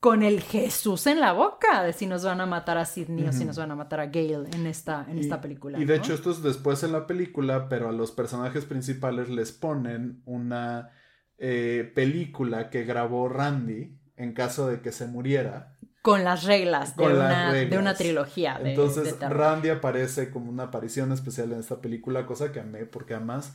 con 0.00 0.24
el 0.24 0.40
Jesús 0.40 1.06
en 1.06 1.20
la 1.20 1.32
boca 1.32 1.84
de 1.84 1.92
si 1.92 2.08
nos 2.08 2.24
van 2.24 2.40
a 2.40 2.46
matar 2.46 2.76
a 2.76 2.84
Sidney 2.84 3.28
o 3.28 3.32
si 3.32 3.44
nos 3.44 3.56
van 3.56 3.70
a 3.70 3.76
matar 3.76 4.00
a 4.00 4.06
Gale 4.06 4.50
en 4.52 4.66
esta, 4.66 5.06
en 5.08 5.18
esta 5.20 5.40
película. 5.40 5.78
Y 5.78 5.84
de 5.84 5.94
hecho 5.94 6.12
esto 6.12 6.32
es 6.32 6.42
después 6.42 6.82
en 6.82 6.90
la 6.90 7.06
película, 7.06 7.68
pero 7.68 7.88
a 7.88 7.92
los 7.92 8.10
personajes 8.10 8.64
principales 8.64 9.28
les 9.28 9.52
ponen 9.52 10.20
una 10.24 10.90
eh, 11.38 11.92
película 11.94 12.68
que 12.68 12.82
grabó 12.82 13.28
Randy 13.28 13.96
en 14.16 14.32
caso 14.32 14.66
de 14.66 14.80
que 14.80 14.90
se 14.90 15.06
muriera 15.06 15.71
con 16.02 16.24
las 16.24 16.42
reglas, 16.42 16.96
de, 16.96 17.04
una, 17.04 17.52
de 17.52 17.78
una 17.78 17.94
trilogía. 17.94 18.58
De, 18.58 18.70
Entonces 18.70 19.16
Randy 19.20 19.70
aparece 19.70 20.30
como 20.30 20.50
una 20.50 20.64
aparición 20.64 21.12
especial 21.12 21.52
en 21.52 21.60
esta 21.60 21.80
película, 21.80 22.26
cosa 22.26 22.50
que 22.50 22.58
amé 22.58 22.86
porque 22.86 23.14
además, 23.14 23.54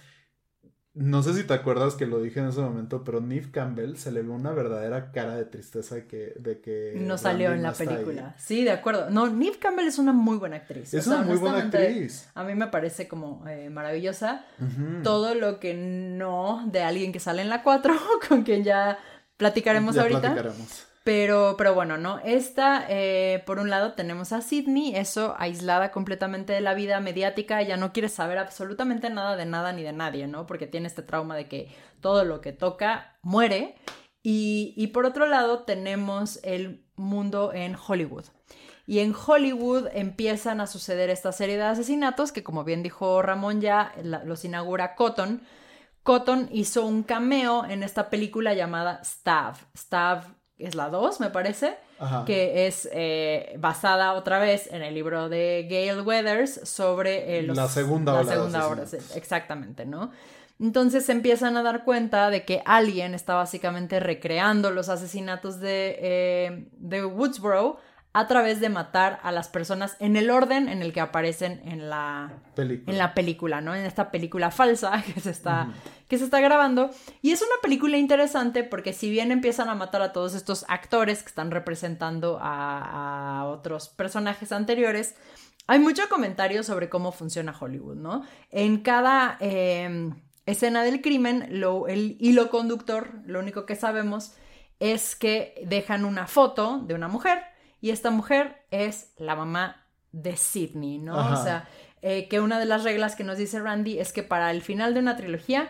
no 0.93 1.21
sé 1.23 1.33
si 1.33 1.43
te 1.43 1.53
acuerdas 1.53 1.95
que 1.95 2.05
lo 2.05 2.21
dije 2.21 2.39
en 2.39 2.47
ese 2.47 2.61
momento, 2.61 3.03
pero 3.03 3.19
Neve 3.19 3.51
Campbell 3.51 3.97
se 3.97 4.13
le 4.13 4.21
ve 4.21 4.29
una 4.29 4.53
verdadera 4.53 5.11
cara 5.11 5.35
de 5.35 5.43
tristeza 5.43 5.95
de 5.95 6.07
que... 6.07 6.33
De 6.39 6.61
que 6.61 6.93
no 6.95 7.17
salió 7.17 7.51
en 7.51 7.63
la 7.63 7.73
película. 7.73 8.33
Sí, 8.37 8.63
de 8.63 8.71
acuerdo. 8.71 9.09
No, 9.09 9.27
Neve 9.27 9.59
Campbell 9.59 9.85
es 9.85 9.99
una 9.99 10.13
muy 10.13 10.37
buena 10.37 10.55
actriz. 10.55 10.93
Es 10.93 11.05
una 11.05 11.23
muy 11.23 11.35
buena 11.35 11.57
actriz. 11.57 12.29
A 12.33 12.45
mí 12.45 12.55
me 12.55 12.67
parece 12.67 13.09
como 13.09 13.45
eh, 13.45 13.69
maravillosa. 13.69 14.45
Todo 15.03 15.35
lo 15.35 15.59
que 15.59 15.73
no 15.73 16.65
de 16.71 16.81
alguien 16.81 17.11
que 17.11 17.19
sale 17.19 17.41
en 17.41 17.49
la 17.49 17.61
4, 17.61 17.93
con 18.29 18.43
quien 18.43 18.63
ya 18.63 18.97
platicaremos 19.35 19.95
ya 19.95 20.03
ahorita. 20.03 20.21
Platicaremos. 20.33 20.86
Pero, 21.07 21.55
pero 21.57 21.73
bueno, 21.73 21.95
¿no? 21.95 22.19
Esta, 22.19 22.85
eh, 22.89 23.41
por 23.45 23.59
un 23.59 23.69
lado, 23.69 23.93
tenemos 23.93 24.33
a 24.33 24.41
Sidney, 24.41 24.93
eso 24.93 25.35
aislada 25.39 25.89
completamente 25.89 26.51
de 26.51 26.59
la 26.59 26.73
vida 26.73 26.99
mediática, 26.99 27.61
ella 27.61 27.77
no 27.77 27.93
quiere 27.93 28.09
saber 28.09 28.37
absolutamente 28.37 29.09
nada 29.09 29.37
de 29.37 29.45
nada 29.45 29.71
ni 29.71 29.83
de 29.83 29.93
nadie, 29.93 30.27
¿no? 30.27 30.45
Porque 30.45 30.67
tiene 30.67 30.87
este 30.87 31.03
trauma 31.03 31.37
de 31.37 31.47
que 31.47 31.73
todo 32.01 32.25
lo 32.25 32.41
que 32.41 32.51
toca 32.51 33.17
muere. 33.21 33.75
Y, 34.21 34.73
y 34.75 34.87
por 34.87 35.05
otro 35.05 35.27
lado, 35.27 35.63
tenemos 35.63 36.41
el 36.43 36.85
mundo 36.97 37.53
en 37.53 37.77
Hollywood. 37.77 38.25
Y 38.85 38.99
en 38.99 39.15
Hollywood 39.15 39.87
empiezan 39.93 40.59
a 40.59 40.67
suceder 40.67 41.09
esta 41.09 41.31
serie 41.31 41.55
de 41.55 41.63
asesinatos 41.63 42.33
que, 42.33 42.43
como 42.43 42.65
bien 42.65 42.83
dijo 42.83 43.21
Ramón 43.21 43.61
ya, 43.61 43.93
los 44.03 44.43
inaugura 44.43 44.95
Cotton. 44.95 45.41
Cotton 46.03 46.49
hizo 46.51 46.85
un 46.85 47.03
cameo 47.03 47.63
en 47.63 47.83
esta 47.83 48.09
película 48.09 48.53
llamada 48.53 49.01
Stab. 49.05 49.55
Stab 49.73 50.36
es 50.59 50.75
la 50.75 50.89
2, 50.89 51.19
me 51.19 51.29
parece, 51.29 51.77
que 52.25 52.67
es 52.67 52.89
eh, 52.91 53.55
basada 53.59 54.13
otra 54.13 54.39
vez 54.39 54.67
en 54.71 54.81
el 54.81 54.93
libro 54.93 55.29
de 55.29 55.67
Gail 55.69 56.01
Weathers 56.01 56.61
sobre 56.67 57.39
eh, 57.39 57.43
la 57.43 57.67
segunda 57.67 58.23
la 58.23 58.23
segunda 58.23 58.85
exactamente, 59.15 59.85
¿no? 59.85 60.11
Entonces 60.59 61.05
se 61.05 61.11
empiezan 61.11 61.55
a 61.55 61.61
dar 61.61 61.83
cuenta 61.83 62.31
de 62.31 62.43
que 62.43 62.63
alguien 62.65 63.13
está 63.13 63.35
básicamente 63.35 63.99
recreando 63.99 64.71
los 64.71 64.89
asesinatos 64.89 65.59
de, 65.59 65.97
eh, 66.01 66.67
de 66.71 67.05
Woodsboro 67.05 67.77
a 68.13 68.25
través 68.25 68.59
de 68.59 68.69
matar 68.69 69.19
a 69.21 69.31
las 69.31 69.47
personas 69.49 69.95
en 69.99 70.15
el 70.15 70.31
orden 70.31 70.69
en 70.69 70.81
el 70.81 70.91
que 70.91 71.01
aparecen 71.01 71.61
en 71.65 71.87
la 71.87 72.31
película, 72.55 72.91
en 72.91 72.97
la 72.97 73.13
película 73.13 73.61
¿no? 73.61 73.75
En 73.75 73.85
esta 73.85 74.09
película 74.09 74.49
falsa 74.49 75.03
que 75.13 75.19
se, 75.21 75.29
está, 75.29 75.67
que 76.07 76.17
se 76.17 76.25
está 76.25 76.39
grabando. 76.39 76.89
Y 77.21 77.31
es 77.31 77.41
una 77.41 77.61
película 77.61 77.97
interesante 77.97 78.63
porque 78.63 78.93
si 78.93 79.09
bien 79.09 79.31
empiezan 79.31 79.69
a 79.69 79.75
matar 79.75 80.01
a 80.01 80.13
todos 80.13 80.35
estos 80.35 80.65
actores 80.67 81.23
que 81.23 81.29
están 81.29 81.51
representando 81.51 82.39
a, 82.41 83.45
otros 83.47 83.89
personajes 83.89 84.51
anteriores, 84.51 85.15
hay 85.67 85.79
mucho 85.79 86.07
comentario 86.09 86.63
sobre 86.63 86.89
cómo 86.89 87.11
funciona 87.11 87.55
Hollywood, 87.57 87.97
¿no? 87.97 88.23
En 88.51 88.81
cada 88.81 89.37
em, 89.39 90.15
escena 90.45 90.83
del 90.83 91.01
crimen, 91.01 91.47
lo, 91.49 91.87
el 91.87 92.17
hilo 92.19 92.49
conductor, 92.49 93.09
lo 93.25 93.39
único 93.39 93.65
que 93.65 93.75
sabemos 93.75 94.33
es 94.79 95.15
que 95.15 95.61
dejan 95.65 96.05
una 96.05 96.27
foto 96.27 96.79
de 96.79 96.93
una 96.93 97.07
mujer 97.07 97.39
y 97.81 97.89
esta 97.89 98.11
mujer 98.11 98.65
es 98.71 99.11
la 99.17 99.35
mamá 99.35 99.85
de 100.11 100.35
Sidney, 100.37 100.99
¿no? 100.99 101.33
O 101.33 101.43
sea, 101.43 101.67
eh, 102.01 102.27
que 102.27 102.39
una 102.39 102.59
de 102.59 102.65
las 102.65 102.83
reglas 102.83 103.15
que 103.15 103.23
nos 103.23 103.37
dice 103.37 103.59
Randy 103.59 103.99
es 103.99 104.13
que 104.13 104.23
para 104.23 104.51
el 104.51 104.61
final 104.61 104.93
de 104.93 104.99
una 104.99 105.15
trilogía, 105.15 105.69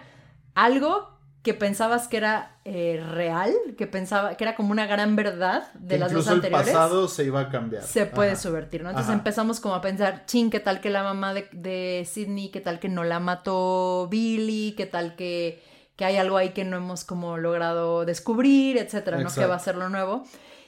algo 0.58 1.16
que 1.44 1.54
pensabas 1.54 2.08
que 2.08 2.18
era 2.18 2.58
eh, 2.66 3.02
real, 3.12 3.54
que 3.78 3.88
pensaba 3.88 4.36
que 4.36 4.44
era 4.44 4.56
como 4.56 4.72
una 4.72 4.88
gran 4.88 5.16
verdad 5.16 5.72
de 5.76 5.98
las 5.98 6.12
dos 6.12 6.28
anteriores. 6.28 6.68
el 6.68 6.74
pasado 6.74 7.08
se 7.08 7.24
iba 7.24 7.40
a 7.40 7.50
cambiar. 7.50 7.84
Se 7.84 8.06
puede 8.08 8.36
subvertir, 8.36 8.84
¿no? 8.84 8.90
Entonces 8.90 9.14
empezamos 9.14 9.60
como 9.60 9.76
a 9.76 9.82
pensar, 9.82 10.26
ching, 10.26 10.50
¿qué 10.50 10.60
tal 10.60 10.82
que 10.82 10.90
la 10.90 11.04
mamá 11.04 11.34
de, 11.34 11.48
de 11.54 12.06
Sidney, 12.12 12.50
qué 12.50 12.60
tal 12.60 12.80
que 12.80 12.90
no 12.90 13.04
la 13.04 13.20
mató 13.20 14.08
Billy, 14.10 14.74
qué 14.76 14.88
tal 14.88 15.16
que, 15.16 15.64
que 15.96 16.06
hay 16.06 16.18
algo 16.18 16.38
ahí 16.38 16.50
que 16.50 16.66
no 16.66 16.76
hemos 16.76 17.06
como 17.06 17.38
logrado 17.38 18.04
descubrir, 18.04 18.78
etcétera, 18.78 19.20
¿no? 19.20 19.30
Que 19.32 19.46
va 19.46 19.56
a 19.56 19.60
ser 19.60 19.78
lo 19.78 19.90
nuevo. 19.90 20.24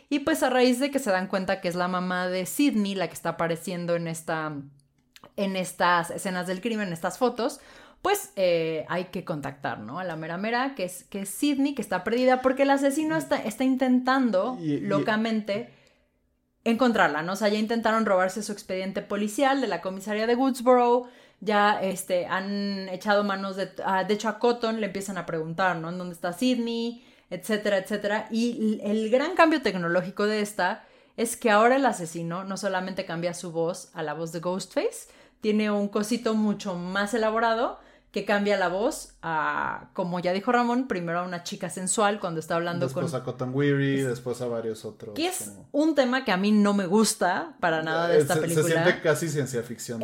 Y 0.07 0.19
pues 0.19 0.43
a 0.43 0.49
raíz 0.49 0.79
de 0.79 0.91
que 0.91 0.99
se 0.99 1.11
dan 1.11 1.27
cuenta 1.27 1.61
que 1.61 1.67
es 1.67 1.75
la 1.75 1.87
mamá 1.87 2.27
de 2.27 2.45
Sidney 2.45 2.95
la 2.95 3.07
que 3.07 3.15
está 3.15 3.29
apareciendo 3.29 3.95
en 3.95 4.07
esta 4.07 4.53
en 5.35 5.55
estas 5.55 6.11
escenas 6.11 6.47
del 6.47 6.61
crimen, 6.61 6.87
en 6.87 6.93
estas 6.93 7.17
fotos, 7.17 7.59
pues 8.02 8.32
eh, 8.36 8.86
hay 8.88 9.06
que 9.06 9.26
contactar, 9.26 9.80
¿no? 9.80 10.00
A 10.00 10.04
la 10.04 10.16
mera 10.16 10.38
mera, 10.38 10.74
que 10.76 10.86
es, 10.86 11.04
que 11.06 11.22
es 11.22 11.30
Sidney, 11.30 11.76
que 11.76 11.82
está 11.82 12.04
perdida, 12.04 12.41
porque 12.41 12.64
el 12.64 12.70
asesino 12.70 13.18
está, 13.18 13.38
está 13.43 13.64
intentando 13.64 14.58
locamente 14.62 15.70
encontrarla, 16.64 17.22
¿no? 17.24 17.34
O 17.34 17.36
sea, 17.36 17.50
ya 17.50 17.60
intentaron 17.60 18.06
robarse 18.06 18.41
su 18.41 18.52
expediente 18.52 19.02
policial 19.02 19.60
de 19.60 19.68
la 19.68 19.82
comisaría 19.82 20.28
de 20.28 20.36
Woodsboro, 20.36 21.10
ya 21.41 21.82
este, 21.82 22.26
han 22.26 22.89
echado 22.89 23.24
manos 23.24 23.56
de... 23.56 23.66
de 23.66 24.14
hecho, 24.14 24.30
a 24.30 24.39
Cotton 24.39 24.80
le 24.80 24.88
empiezan 24.88 25.18
a 25.18 25.26
preguntar, 25.26 25.78
¿no? 25.78 25.89
¿En 25.89 25.97
dónde 25.97 26.16
está 26.16 26.34
Sidney? 26.34 27.06
Etcétera, 27.30 27.78
etcétera. 27.78 28.28
Y 28.32 28.80
el 28.84 29.10
gran 29.10 29.36
cambio 29.36 29.62
tecnológico 29.62 30.26
de 30.26 30.41
esta 30.41 30.86
es 31.16 31.38
que 31.38 31.52
ahora 31.52 31.76
el 31.76 31.86
asesino 31.86 32.43
no 32.43 32.58
solamente 32.58 33.06
cambia 33.06 33.34
su 33.34 33.52
voz 33.52 33.91
a 33.93 34.04
la 34.04 34.14
voz 34.14 34.32
de 34.32 34.39
Ghostface, 34.39 35.10
tiene 35.41 35.70
un 35.72 35.88
cosito 35.88 36.34
mucho 36.34 36.76
más 36.76 37.14
elaborado 37.14 37.80
que 38.12 38.26
cambia 38.26 38.57
la 38.57 38.70
voz 38.70 39.14
a, 39.22 39.89
como 39.93 40.20
ya 40.20 40.34
dijo 40.34 40.51
Ramón, 40.51 40.88
primero 40.88 41.20
a 41.20 41.24
una 41.24 41.43
chica 41.43 41.70
sensual 41.70 42.20
cuando 42.20 42.39
está 42.39 42.55
hablando 42.55 42.89
con... 42.91 43.03
Después 43.03 43.22
a 43.22 43.24
Cotton 43.24 43.53
Weary, 43.53 44.01
después 44.01 44.41
a 44.41 44.47
varios 44.47 44.84
otros. 44.84 45.14
Que 45.14 45.28
es 45.28 45.51
un 45.72 45.93
tema 45.93 46.26
que 46.26 46.32
a 46.32 46.38
mí 46.38 46.51
no 46.51 46.74
me 46.74 46.88
gusta 46.88 47.55
para 47.60 47.84
nada 47.84 48.07
de 48.07 48.18
esta 48.18 48.39
película. 48.39 48.66
Se 48.66 48.72
siente 48.72 49.01
casi 49.01 49.30
ciencia 49.30 49.62
ficción. 49.62 50.01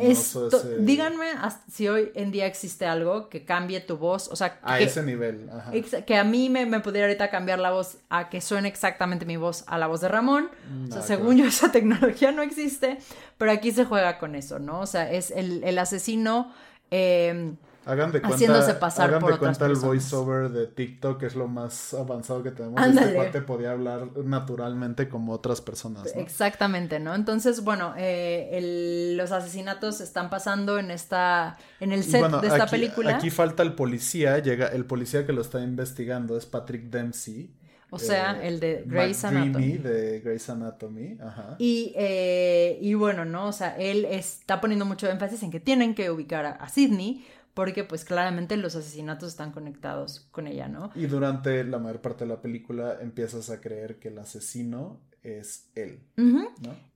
Díganme 0.78 1.26
si 1.68 1.88
hoy 1.88 2.12
en 2.14 2.30
día 2.30 2.46
existe 2.46 2.86
algo 2.86 3.28
que 3.28 3.44
cambie 3.44 3.80
tu 3.80 3.96
voz, 3.96 4.28
o 4.28 4.36
sea... 4.36 4.60
A 4.62 4.78
ese 4.78 5.02
nivel, 5.02 5.50
Ajá. 5.50 5.72
Que 6.06 6.16
a 6.16 6.22
mí 6.22 6.48
me, 6.48 6.78
pudiera 6.78 7.08
ahorita 7.08 7.28
cambiar 7.28 7.58
la 7.58 7.72
voz 7.72 7.98
a 8.08 8.28
que 8.28 8.40
suene 8.40 8.68
exactamente 8.68 9.26
mi 9.26 9.36
voz 9.36 9.64
a 9.66 9.78
la 9.78 9.88
voz 9.88 10.00
de 10.00 10.08
Ramón. 10.08 10.48
o 10.88 10.92
sea, 10.92 11.02
según 11.02 11.38
yo 11.38 11.44
esa 11.48 11.72
tecnología 11.72 12.30
no 12.30 12.42
existe, 12.42 12.98
pero 13.36 13.50
aquí 13.50 13.72
se 13.72 13.84
juega 13.84 14.18
con 14.20 14.36
eso, 14.36 14.60
¿no? 14.60 14.78
O 14.78 14.86
sea, 14.86 15.10
es 15.10 15.32
el, 15.32 15.64
el 15.64 15.76
asesino... 15.78 16.52
Eh, 16.92 17.56
Hagan 17.86 18.10
de 18.10 18.20
cuenta, 18.20 18.34
haciéndose 18.34 18.74
pasar 18.74 19.10
hagan 19.10 19.24
de 19.24 19.38
cuenta 19.38 19.64
el 19.66 19.76
voiceover 19.76 20.50
de 20.50 20.66
TikTok, 20.66 21.20
que 21.20 21.26
es 21.26 21.36
lo 21.36 21.46
más 21.46 21.94
avanzado 21.94 22.42
que 22.42 22.50
tenemos. 22.50 22.84
Este 22.84 23.14
cuate 23.14 23.42
podía 23.42 23.70
hablar 23.70 24.08
naturalmente 24.24 25.08
como 25.08 25.32
otras 25.32 25.60
personas. 25.60 26.12
Exactamente, 26.16 26.98
¿no? 26.98 27.14
Entonces, 27.14 27.62
bueno, 27.62 27.94
eh, 27.96 29.14
los 29.16 29.30
asesinatos 29.30 30.00
están 30.00 30.30
pasando 30.30 30.78
en 30.78 30.90
esta, 30.90 31.58
en 31.78 31.92
el 31.92 32.02
set 32.02 32.28
de 32.28 32.48
esta 32.48 32.66
película. 32.66 33.16
Aquí 33.16 33.30
falta 33.30 33.62
el 33.62 33.74
policía, 33.74 34.40
llega, 34.40 34.66
el 34.66 34.84
policía 34.84 35.24
que 35.24 35.32
lo 35.32 35.40
está 35.40 35.60
investigando 35.60 36.36
es 36.36 36.44
Patrick 36.44 36.90
Dempsey. 36.90 37.54
O 37.90 38.00
sea, 38.00 38.42
eh, 38.42 38.48
el 38.48 38.58
de 38.58 38.82
Grey's 38.84 39.24
Anatomy. 39.24 39.78
de 39.78 40.20
Grey's 40.20 40.50
Anatomy, 40.50 41.18
ajá. 41.22 41.54
Y, 41.58 41.92
eh, 41.96 42.78
y 42.82 42.94
bueno, 42.94 43.24
¿no? 43.24 43.46
O 43.46 43.52
sea, 43.52 43.76
él 43.78 44.04
está 44.06 44.60
poniendo 44.60 44.84
mucho 44.84 45.08
énfasis 45.08 45.44
en 45.44 45.52
que 45.52 45.60
tienen 45.60 45.94
que 45.94 46.10
ubicar 46.10 46.46
a, 46.46 46.50
a 46.50 46.68
Sidney 46.68 47.24
porque 47.56 47.84
pues 47.84 48.04
claramente 48.04 48.58
los 48.58 48.76
asesinatos 48.76 49.30
están 49.30 49.50
conectados 49.50 50.28
con 50.30 50.46
ella, 50.46 50.68
¿no? 50.68 50.90
Y 50.94 51.06
durante 51.06 51.64
la 51.64 51.78
mayor 51.78 52.02
parte 52.02 52.24
de 52.24 52.28
la 52.28 52.42
película 52.42 52.98
empiezas 53.00 53.48
a 53.48 53.62
creer 53.62 53.98
que 53.98 54.08
el 54.08 54.18
asesino 54.18 55.00
es 55.22 55.70
él, 55.74 56.02
¿no? 56.16 56.50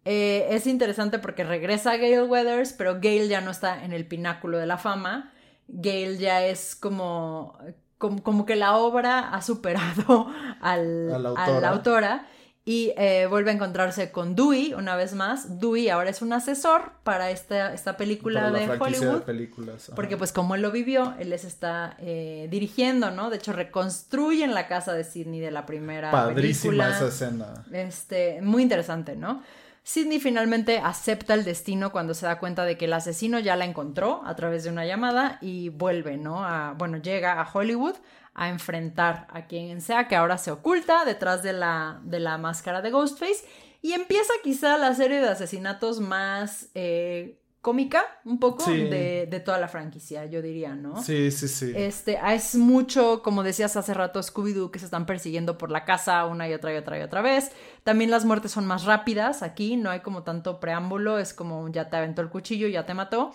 Eh, 0.04 0.48
es 0.50 0.66
interesante 0.66 1.18
porque 1.18 1.44
regresa 1.44 1.96
Gail 1.96 2.28
Weathers, 2.28 2.74
pero 2.74 3.00
Gail 3.00 3.30
ya 3.30 3.40
no 3.40 3.50
está 3.50 3.82
en 3.86 3.94
el 3.94 4.06
pináculo 4.06 4.58
de 4.58 4.66
la 4.66 4.76
fama. 4.76 5.32
Gail 5.66 6.18
ya 6.18 6.44
es 6.44 6.76
como, 6.76 7.56
como, 7.96 8.44
que 8.44 8.54
la 8.54 8.76
obra 8.76 9.30
ha 9.30 9.40
superado 9.40 10.26
al, 10.60 11.10
a 11.38 11.58
la 11.58 11.70
autora 11.70 12.26
y 12.64 12.92
eh, 12.96 13.26
vuelve 13.26 13.50
a 13.50 13.54
encontrarse 13.54 14.12
con 14.12 14.36
Dewey 14.36 14.74
una 14.74 14.94
vez 14.94 15.14
más. 15.14 15.58
Dewey 15.60 15.88
ahora 15.88 16.10
es 16.10 16.20
un 16.20 16.32
asesor 16.32 16.92
para 17.04 17.30
esta, 17.30 17.72
esta 17.72 17.96
película 17.96 18.50
de 18.50 18.68
Hollywood. 18.78 19.22
películas. 19.22 19.90
Porque 19.96 20.16
pues 20.16 20.32
como 20.32 20.54
él 20.54 20.62
lo 20.62 20.70
vivió, 20.70 21.14
él 21.18 21.30
les 21.30 21.44
está 21.44 21.96
eh, 21.98 22.48
dirigiendo, 22.50 23.10
¿no? 23.10 23.30
De 23.30 23.36
hecho, 23.38 23.52
reconstruyen 23.52 24.52
la 24.52 24.68
casa 24.68 24.92
de 24.92 25.04
Sidney 25.04 25.40
de 25.40 25.50
la 25.50 25.64
primera 25.64 26.10
Padrísima 26.10 26.90
esa 26.90 27.08
escena. 27.08 27.64
Este, 27.72 28.42
muy 28.42 28.62
interesante, 28.62 29.16
¿no? 29.16 29.42
Sidney 29.82 30.20
finalmente 30.20 30.78
acepta 30.78 31.32
el 31.32 31.44
destino 31.44 31.90
cuando 31.90 32.12
se 32.12 32.26
da 32.26 32.38
cuenta 32.38 32.64
de 32.64 32.76
que 32.76 32.84
el 32.84 32.92
asesino 32.92 33.38
ya 33.38 33.56
la 33.56 33.64
encontró 33.64 34.22
a 34.26 34.36
través 34.36 34.64
de 34.64 34.70
una 34.70 34.84
llamada 34.84 35.38
y 35.40 35.70
vuelve, 35.70 36.18
¿no? 36.18 36.44
A, 36.44 36.74
bueno, 36.76 36.98
llega 36.98 37.40
a 37.40 37.50
Hollywood 37.50 37.96
a 38.40 38.48
enfrentar 38.48 39.26
a 39.30 39.46
quien 39.46 39.82
sea 39.82 40.08
que 40.08 40.16
ahora 40.16 40.38
se 40.38 40.50
oculta 40.50 41.04
detrás 41.04 41.42
de 41.42 41.52
la, 41.52 42.00
de 42.04 42.20
la 42.20 42.38
máscara 42.38 42.80
de 42.80 42.90
Ghostface 42.90 43.44
y 43.82 43.92
empieza 43.92 44.32
quizá 44.42 44.78
la 44.78 44.94
serie 44.94 45.20
de 45.20 45.28
asesinatos 45.28 46.00
más 46.00 46.70
eh, 46.74 47.38
cómica 47.60 48.02
un 48.24 48.40
poco 48.40 48.64
de, 48.64 49.42
toda 49.44 49.58
la 49.58 49.68
franquicia, 49.68 50.24
yo 50.24 50.40
diría, 50.40 50.74
¿no? 50.74 51.02
Sí, 51.02 51.30
sí, 51.30 51.48
sí. 51.48 51.74
Este, 51.76 52.18
es 52.32 52.54
mucho, 52.54 53.22
como 53.22 53.42
decías 53.42 53.76
hace 53.76 53.92
rato, 53.92 54.20
Scooby-Doo 54.20 54.70
que 54.70 54.78
se 54.78 54.86
están 54.86 55.04
persiguiendo 55.04 55.58
por 55.58 55.70
la 55.70 55.84
casa 55.84 56.24
una 56.24 56.48
y 56.48 56.54
otra 56.54 56.72
y 56.72 56.78
otra 56.78 56.98
y 56.98 57.02
otra 57.02 57.20
vez. 57.20 57.52
También 57.84 58.10
las 58.10 58.24
muertes 58.24 58.52
son 58.52 58.66
más 58.66 58.84
rápidas 58.86 59.42
aquí, 59.42 59.76
no 59.76 59.90
hay 59.90 60.00
como 60.00 60.22
tanto 60.22 60.60
preámbulo, 60.60 61.18
es 61.18 61.34
como 61.34 61.68
ya 61.68 61.90
te 61.90 61.98
aventó 61.98 62.22
el 62.22 62.30
cuchillo, 62.30 62.68
ya 62.68 62.86
te 62.86 62.94
mató. 62.94 63.34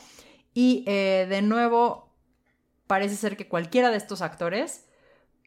Y 0.55 0.83
eh, 0.87 1.27
de 1.29 1.43
nuevo, 1.43 2.11
parece 2.87 3.15
ser 3.15 3.37
que 3.37 3.47
cualquiera 3.47 3.91
de 3.91 3.97
estos 3.97 4.23
actores 4.23 4.84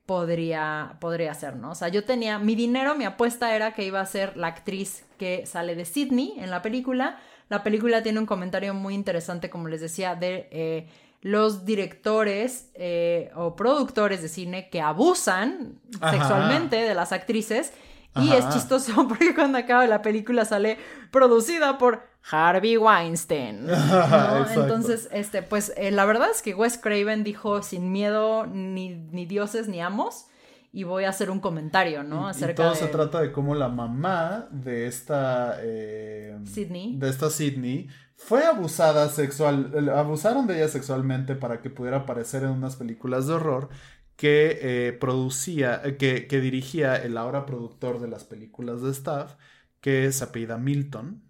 podría, 0.08 0.96
podría 1.00 1.34
ser, 1.34 1.56
¿no? 1.56 1.72
O 1.72 1.74
sea, 1.74 1.88
yo 1.88 2.02
tenía, 2.02 2.38
mi 2.38 2.54
dinero, 2.54 2.94
mi 2.94 3.04
apuesta 3.04 3.54
era 3.54 3.74
que 3.74 3.84
iba 3.84 4.00
a 4.00 4.06
ser 4.06 4.38
la 4.38 4.46
actriz 4.46 5.04
que 5.18 5.44
sale 5.44 5.74
de 5.74 5.84
Sydney 5.84 6.32
en 6.38 6.50
la 6.50 6.62
película. 6.62 7.18
La 7.50 7.62
película 7.62 8.02
tiene 8.02 8.18
un 8.18 8.24
comentario 8.24 8.72
muy 8.72 8.94
interesante, 8.94 9.50
como 9.50 9.68
les 9.68 9.82
decía, 9.82 10.14
de 10.14 10.48
eh, 10.50 10.88
los 11.20 11.66
directores 11.66 12.70
eh, 12.72 13.30
o 13.36 13.54
productores 13.54 14.22
de 14.22 14.28
cine 14.28 14.70
que 14.70 14.80
abusan 14.80 15.78
sexualmente 16.10 16.76
de 16.76 16.94
las 16.94 17.12
actrices 17.12 17.74
y 18.16 18.32
es 18.32 18.48
chistoso 18.48 18.92
porque 19.08 19.34
cuando 19.34 19.58
acaba 19.58 19.86
la 19.86 20.02
película 20.02 20.44
sale 20.44 20.78
producida 21.10 21.78
por 21.78 22.02
Harvey 22.30 22.76
Weinstein. 22.76 23.68
Entonces, 24.54 25.08
este, 25.12 25.42
pues 25.42 25.72
eh, 25.76 25.90
la 25.90 26.04
verdad 26.04 26.28
es 26.30 26.42
que 26.42 26.54
Wes 26.54 26.78
Craven 26.78 27.24
dijo 27.24 27.62
sin 27.62 27.90
miedo 27.92 28.46
ni, 28.46 28.90
ni 28.90 29.26
dioses 29.26 29.68
ni 29.68 29.80
amos. 29.80 30.26
Y 30.70 30.84
voy 30.84 31.04
a 31.04 31.08
hacer 31.08 31.30
un 31.30 31.40
comentario, 31.40 32.02
¿no? 32.02 32.28
Acerca 32.28 32.62
y 32.62 32.66
todo 32.66 32.74
se 32.74 32.88
trata 32.88 33.22
de 33.22 33.32
cómo 33.32 33.54
la 33.54 33.68
mamá 33.68 34.48
de 34.50 34.86
esta. 34.86 35.56
Eh, 35.62 36.36
Sydney. 36.44 36.96
De 36.98 37.08
esta 37.08 37.30
Sydney 37.30 37.88
fue 38.16 38.44
abusada 38.44 39.08
sexual. 39.08 39.88
Abusaron 39.88 40.46
de 40.46 40.58
ella 40.58 40.68
sexualmente 40.68 41.36
para 41.36 41.62
que 41.62 41.70
pudiera 41.70 41.98
aparecer 41.98 42.42
en 42.42 42.50
unas 42.50 42.76
películas 42.76 43.26
de 43.26 43.32
horror 43.32 43.70
que 44.18 44.58
eh, 44.60 44.92
producía, 44.94 45.80
eh, 45.84 45.96
que, 45.96 46.26
que, 46.26 46.40
dirigía 46.40 46.96
el 46.96 47.16
ahora 47.16 47.46
productor 47.46 48.00
de 48.00 48.08
las 48.08 48.24
películas 48.24 48.82
de 48.82 48.90
Staff, 48.90 49.36
que 49.80 50.10
se 50.10 50.24
apellida 50.24 50.58
Milton. 50.58 51.22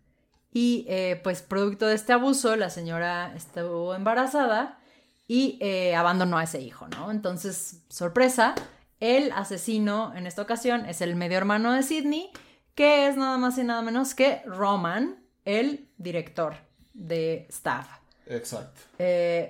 Y 0.54 0.86
eh, 0.88 1.20
pues 1.22 1.42
producto 1.42 1.86
de 1.86 1.94
este 1.94 2.14
abuso, 2.14 2.56
la 2.56 2.70
señora 2.70 3.34
estuvo 3.36 3.94
embarazada 3.94 4.80
y 5.28 5.62
abandonó 5.92 6.38
a 6.38 6.44
ese 6.44 6.62
hijo, 6.62 6.88
¿no? 6.88 7.10
Entonces, 7.10 7.82
sorpresa, 7.90 8.54
el 9.00 9.32
asesino 9.32 10.14
en 10.16 10.26
esta 10.26 10.40
ocasión 10.40 10.86
es 10.86 11.02
el 11.02 11.14
medio 11.14 11.36
hermano 11.36 11.74
de 11.74 11.82
Sidney, 11.82 12.30
que 12.74 13.06
es 13.06 13.18
nada 13.18 13.36
más 13.36 13.58
y 13.58 13.64
nada 13.64 13.82
menos 13.82 14.14
que 14.14 14.40
Roman, 14.46 15.22
el 15.44 15.90
director 15.98 16.54
de 16.94 17.46
Staff. 17.50 17.86
Exacto. 18.24 18.80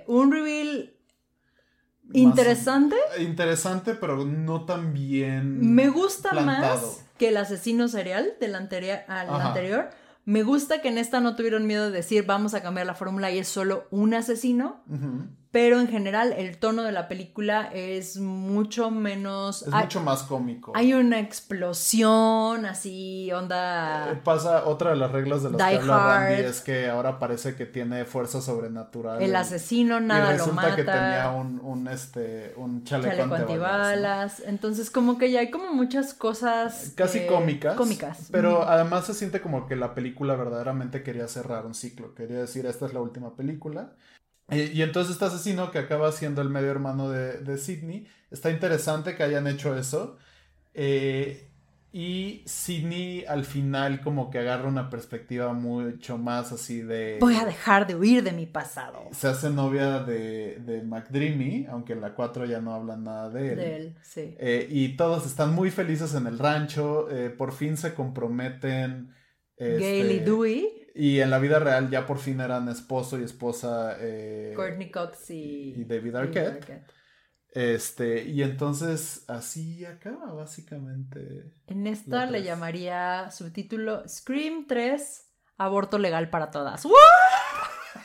un 0.07 0.33
reveal 0.33 0.98
Interesante. 2.13 2.95
interesante, 3.19 3.93
pero 3.93 4.25
no 4.25 4.65
tan 4.65 4.93
bien. 4.93 5.73
Me 5.73 5.89
gusta 5.89 6.33
más 6.33 7.05
que 7.17 7.29
el 7.29 7.37
asesino 7.37 7.87
serial 7.87 8.33
del 8.39 8.55
anterior, 8.55 8.99
al 9.07 9.29
anterior. 9.29 9.89
Me 10.25 10.43
gusta 10.43 10.81
que 10.81 10.89
en 10.89 10.97
esta 10.97 11.19
no 11.19 11.35
tuvieron 11.35 11.65
miedo 11.65 11.85
de 11.85 11.91
decir 11.91 12.25
vamos 12.25 12.53
a 12.53 12.61
cambiar 12.61 12.85
la 12.85 12.93
fórmula 12.93 13.31
y 13.31 13.39
es 13.39 13.47
solo 13.47 13.87
un 13.89 14.13
asesino 14.13 14.83
pero 15.51 15.79
en 15.79 15.87
general 15.87 16.33
el 16.37 16.57
tono 16.57 16.83
de 16.83 16.91
la 16.91 17.07
película 17.07 17.71
es 17.73 18.17
mucho 18.17 18.91
menos... 18.91 19.63
Es 19.63 19.73
mucho 19.73 20.01
más 20.01 20.21
cómico. 20.23 20.73
Hay 20.75 20.93
una 20.93 21.19
explosión 21.19 22.67
así, 22.67 23.31
onda... 23.31 24.11
Eh, 24.11 24.21
pasa 24.23 24.65
otra 24.65 24.91
de 24.91 24.97
las 24.97 25.11
reglas 25.11 25.41
de 25.41 25.49
las 25.49 25.57
que 25.57 25.77
habla 25.77 26.19
Randy 26.19 26.43
es 26.43 26.61
que 26.61 26.87
ahora 26.87 27.17
parece 27.17 27.55
que 27.55 27.65
tiene 27.65 28.05
fuerza 28.05 28.41
sobrenatural. 28.41 29.21
El 29.23 29.35
asesino 29.35 29.99
nada 29.99 30.29
y 30.29 30.37
resulta 30.37 30.61
lo 30.61 30.69
mata. 30.69 30.75
que 30.75 30.83
tenía 30.83 31.31
un, 31.31 31.59
un, 31.63 31.87
este, 31.87 32.53
un 32.55 32.83
chaleco, 32.83 33.33
antibalas. 33.33 34.43
Entonces 34.45 34.91
como 34.91 35.17
que 35.17 35.31
ya 35.31 35.39
hay 35.39 35.49
como 35.49 35.73
muchas 35.73 36.13
cosas... 36.13 36.93
Casi 36.95 37.19
eh, 37.19 37.27
cómicas. 37.27 37.75
Cómicas. 37.75 38.27
Pero 38.31 38.67
además 38.67 39.07
se 39.07 39.15
siente 39.15 39.41
como 39.41 39.67
que 39.67 39.75
la 39.75 39.95
película 39.95 40.35
verdaderamente 40.35 41.01
quería 41.01 41.27
cerrar 41.27 41.65
un 41.65 41.73
ciclo. 41.73 42.13
Quería 42.13 42.37
decir, 42.37 42.67
esta 42.67 42.85
es 42.85 42.93
la 42.93 43.01
última 43.01 43.35
película. 43.35 43.93
Y, 44.51 44.81
entonces 44.81 45.13
este 45.13 45.25
asesino 45.25 45.71
que 45.71 45.79
acaba 45.79 46.11
siendo 46.11 46.41
el 46.41 46.49
medio 46.49 46.71
hermano 46.71 47.09
de, 47.09 47.39
de 47.39 47.57
Sidney, 47.57 48.07
está 48.31 48.51
interesante 48.51 49.15
que 49.15 49.23
hayan 49.23 49.47
hecho 49.47 49.77
eso. 49.77 50.17
Eh, 50.73 51.49
y 51.91 52.43
Sidney 52.45 53.25
al 53.27 53.45
final 53.45 54.01
como 54.01 54.29
que 54.29 54.37
agarra 54.37 54.67
una 54.67 54.91
perspectiva 54.91 55.53
mucho 55.53 56.19
más 56.19 56.51
así 56.51 56.81
de... 56.81 57.17
Voy 57.19 57.35
a 57.35 57.45
dejar 57.45 57.87
de 57.87 57.95
huir 57.95 58.23
de 58.23 58.31
mi 58.31 58.45
pasado. 58.45 59.07
Se 59.11 59.27
hace 59.27 59.49
novia 59.49 59.99
de, 59.99 60.59
de 60.59 60.83
McDreamy, 60.83 61.65
aunque 61.67 61.93
en 61.93 62.01
la 62.01 62.13
4 62.13 62.45
ya 62.45 62.61
no 62.61 62.75
hablan 62.75 63.05
nada 63.05 63.31
de 63.31 63.49
él. 63.49 63.55
De 63.55 63.75
él, 63.75 63.95
sí. 64.03 64.35
Eh, 64.37 64.67
y 64.69 64.95
todos 64.97 65.25
están 65.25 65.55
muy 65.55 65.71
felices 65.71 66.13
en 66.13 66.27
el 66.27 66.37
rancho, 66.37 67.09
eh, 67.09 67.31
por 67.31 67.53
fin 67.53 67.75
se 67.75 67.95
comprometen. 67.95 69.15
Gail 69.57 70.11
y 70.11 70.13
este, 70.13 70.25
Dewey. 70.25 70.88
Y 70.99 71.21
en 71.21 71.29
la 71.29 71.39
vida 71.39 71.59
real 71.59 71.89
ya 71.89 72.05
por 72.05 72.17
fin 72.19 72.41
eran 72.41 72.67
esposo 72.67 73.17
y 73.17 73.23
esposa. 73.23 73.95
Eh, 74.01 74.51
Courtney 74.53 74.91
Cox 74.91 75.29
y, 75.29 75.73
y 75.77 75.85
David 75.85 76.15
Arquette. 76.15 76.83
Este, 77.51 78.25
y 78.25 78.43
entonces 78.43 79.23
así 79.29 79.85
acaba 79.85 80.33
básicamente. 80.33 81.53
En 81.67 81.87
esta 81.87 82.25
le 82.25 82.43
llamaría 82.43 83.31
subtítulo 83.31 84.05
Scream 84.09 84.67
3, 84.67 85.25
aborto 85.57 85.97
legal 85.99 86.29
para 86.29 86.51
todas. 86.51 86.85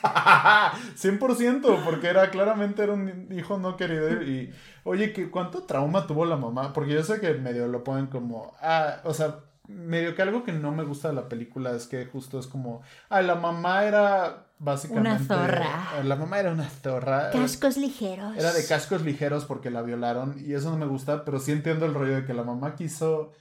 100%, 0.01 1.83
porque 1.83 2.07
era 2.07 2.31
claramente 2.31 2.81
era 2.81 2.93
un 2.93 3.27
hijo 3.29 3.57
no 3.57 3.75
querido 3.75 4.23
y 4.23 4.53
oye, 4.85 5.11
¿qué, 5.11 5.29
¿cuánto 5.29 5.63
trauma 5.63 6.07
tuvo 6.07 6.25
la 6.25 6.37
mamá? 6.37 6.71
Porque 6.71 6.93
yo 6.93 7.03
sé 7.03 7.19
que 7.19 7.33
medio 7.33 7.67
lo 7.67 7.83
ponen 7.83 8.07
como, 8.07 8.55
ah, 8.61 9.01
o 9.03 9.13
sea, 9.13 9.41
medio 9.67 10.15
que 10.15 10.21
algo 10.21 10.43
que 10.43 10.51
no 10.51 10.71
me 10.71 10.83
gusta 10.83 11.09
de 11.09 11.15
la 11.15 11.27
película 11.29 11.71
es 11.71 11.87
que 11.87 12.05
justo 12.05 12.39
es 12.39 12.47
como, 12.47 12.81
ah, 13.09 13.21
la 13.21 13.35
mamá 13.35 13.85
era 13.85 14.47
básicamente... 14.59 15.09
Una 15.09 15.19
zorra. 15.19 15.89
eh, 15.99 16.03
La 16.03 16.15
mamá 16.15 16.39
era 16.39 16.51
una 16.51 16.69
zorra. 16.69 17.29
Cascos 17.31 17.77
ligeros. 17.77 18.35
Era 18.37 18.53
de 18.53 18.65
cascos 18.65 19.01
ligeros 19.03 19.45
porque 19.45 19.69
la 19.71 19.81
violaron 19.81 20.35
y 20.39 20.53
eso 20.53 20.71
no 20.71 20.77
me 20.77 20.85
gusta, 20.85 21.25
pero 21.25 21.39
sí 21.39 21.51
entiendo 21.51 21.85
el 21.85 21.93
rollo 21.93 22.15
de 22.15 22.25
que 22.25 22.33
la 22.33 22.43
mamá 22.43 22.75
quiso 22.75 23.31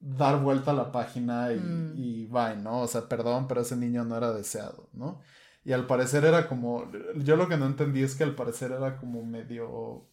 dar 0.00 0.40
vuelta 0.40 0.70
a 0.70 0.74
la 0.74 0.92
página 0.92 1.52
y, 1.52 1.58
Mm. 1.58 1.92
y 1.96 2.26
bye, 2.26 2.56
¿no? 2.56 2.80
O 2.82 2.86
sea, 2.86 3.08
perdón, 3.08 3.48
pero 3.48 3.62
ese 3.62 3.76
niño 3.76 4.04
no 4.04 4.16
era 4.16 4.32
deseado, 4.32 4.88
¿no? 4.92 5.20
Y 5.64 5.72
al 5.72 5.86
parecer 5.86 6.24
era 6.24 6.48
como, 6.48 6.84
yo 7.16 7.36
lo 7.36 7.48
que 7.48 7.56
no 7.56 7.66
entendí 7.66 8.02
es 8.02 8.14
que 8.14 8.24
al 8.24 8.34
parecer 8.34 8.70
era 8.72 8.96
como 8.96 9.22
medio 9.24 10.06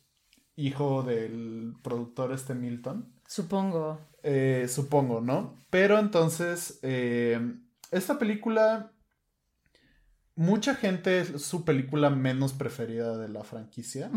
hijo 0.55 1.03
del 1.03 1.75
productor 1.83 2.31
este 2.31 2.55
Milton. 2.55 3.13
Supongo. 3.27 3.99
Eh, 4.27 4.67
supongo, 4.67 5.21
¿no? 5.21 5.55
Pero 5.69 5.99
entonces, 5.99 6.79
eh, 6.81 7.39
esta 7.91 8.17
película, 8.17 8.91
mucha 10.35 10.73
gente 10.73 11.19
es 11.19 11.43
su 11.43 11.63
película 11.63 12.09
menos 12.09 12.53
preferida 12.53 13.19
de 13.19 13.29
la 13.29 13.43
franquicia. 13.43 14.09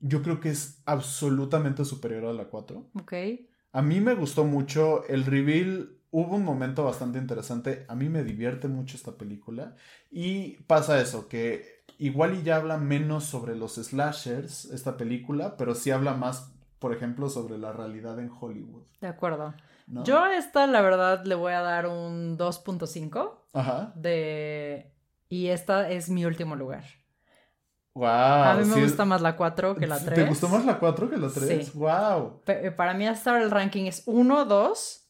Yo 0.00 0.22
creo 0.22 0.40
que 0.40 0.50
es 0.50 0.82
absolutamente 0.86 1.84
superior 1.84 2.24
a 2.24 2.32
la 2.32 2.46
4. 2.46 2.90
Ok. 2.94 3.12
A 3.70 3.80
mí 3.80 4.00
me 4.00 4.14
gustó 4.14 4.44
mucho 4.44 5.06
el 5.06 5.24
reveal. 5.24 5.98
Hubo 6.10 6.34
un 6.34 6.44
momento 6.44 6.82
bastante 6.82 7.20
interesante. 7.20 7.84
A 7.86 7.94
mí 7.94 8.08
me 8.08 8.24
divierte 8.24 8.66
mucho 8.66 8.96
esta 8.96 9.16
película. 9.16 9.76
Y 10.10 10.56
pasa 10.66 11.00
eso, 11.00 11.28
que 11.28 11.84
igual 11.98 12.34
y 12.34 12.42
ya 12.42 12.56
habla 12.56 12.76
menos 12.76 13.24
sobre 13.24 13.54
los 13.54 13.74
slashers, 13.74 14.64
esta 14.66 14.96
película, 14.96 15.56
pero 15.56 15.76
sí 15.76 15.92
habla 15.92 16.14
más, 16.14 16.53
por 16.84 16.92
ejemplo, 16.92 17.30
sobre 17.30 17.56
la 17.56 17.72
realidad 17.72 18.18
en 18.18 18.30
Hollywood. 18.38 18.82
De 19.00 19.08
acuerdo. 19.08 19.54
¿no? 19.86 20.04
Yo 20.04 20.22
a 20.22 20.36
esta, 20.36 20.66
la 20.66 20.82
verdad, 20.82 21.24
le 21.24 21.34
voy 21.34 21.54
a 21.54 21.62
dar 21.62 21.86
un 21.86 22.36
2.5 22.36 23.38
Ajá. 23.54 23.92
de... 23.94 24.92
Y 25.30 25.46
esta 25.46 25.88
es 25.88 26.10
mi 26.10 26.26
último 26.26 26.56
lugar. 26.56 26.84
Wow. 27.94 28.06
a 28.06 28.58
mí 28.60 28.66
me 28.66 28.82
gusta 28.82 29.06
más 29.06 29.22
la 29.22 29.34
4 29.34 29.76
que 29.76 29.86
la 29.86 29.98
3. 29.98 30.14
¿Te 30.14 30.24
gustó 30.26 30.50
más 30.50 30.66
la 30.66 30.78
4 30.78 31.08
que 31.08 31.16
la 31.16 31.30
3? 31.30 31.68
Sí. 31.68 31.72
Wow. 31.78 32.42
Eh, 32.48 32.70
Para 32.70 32.92
mí 32.92 33.08
hasta 33.08 33.30
ahora 33.30 33.44
el 33.44 33.50
ranking 33.50 33.86
es 33.86 34.02
1, 34.04 34.44
2, 34.44 35.08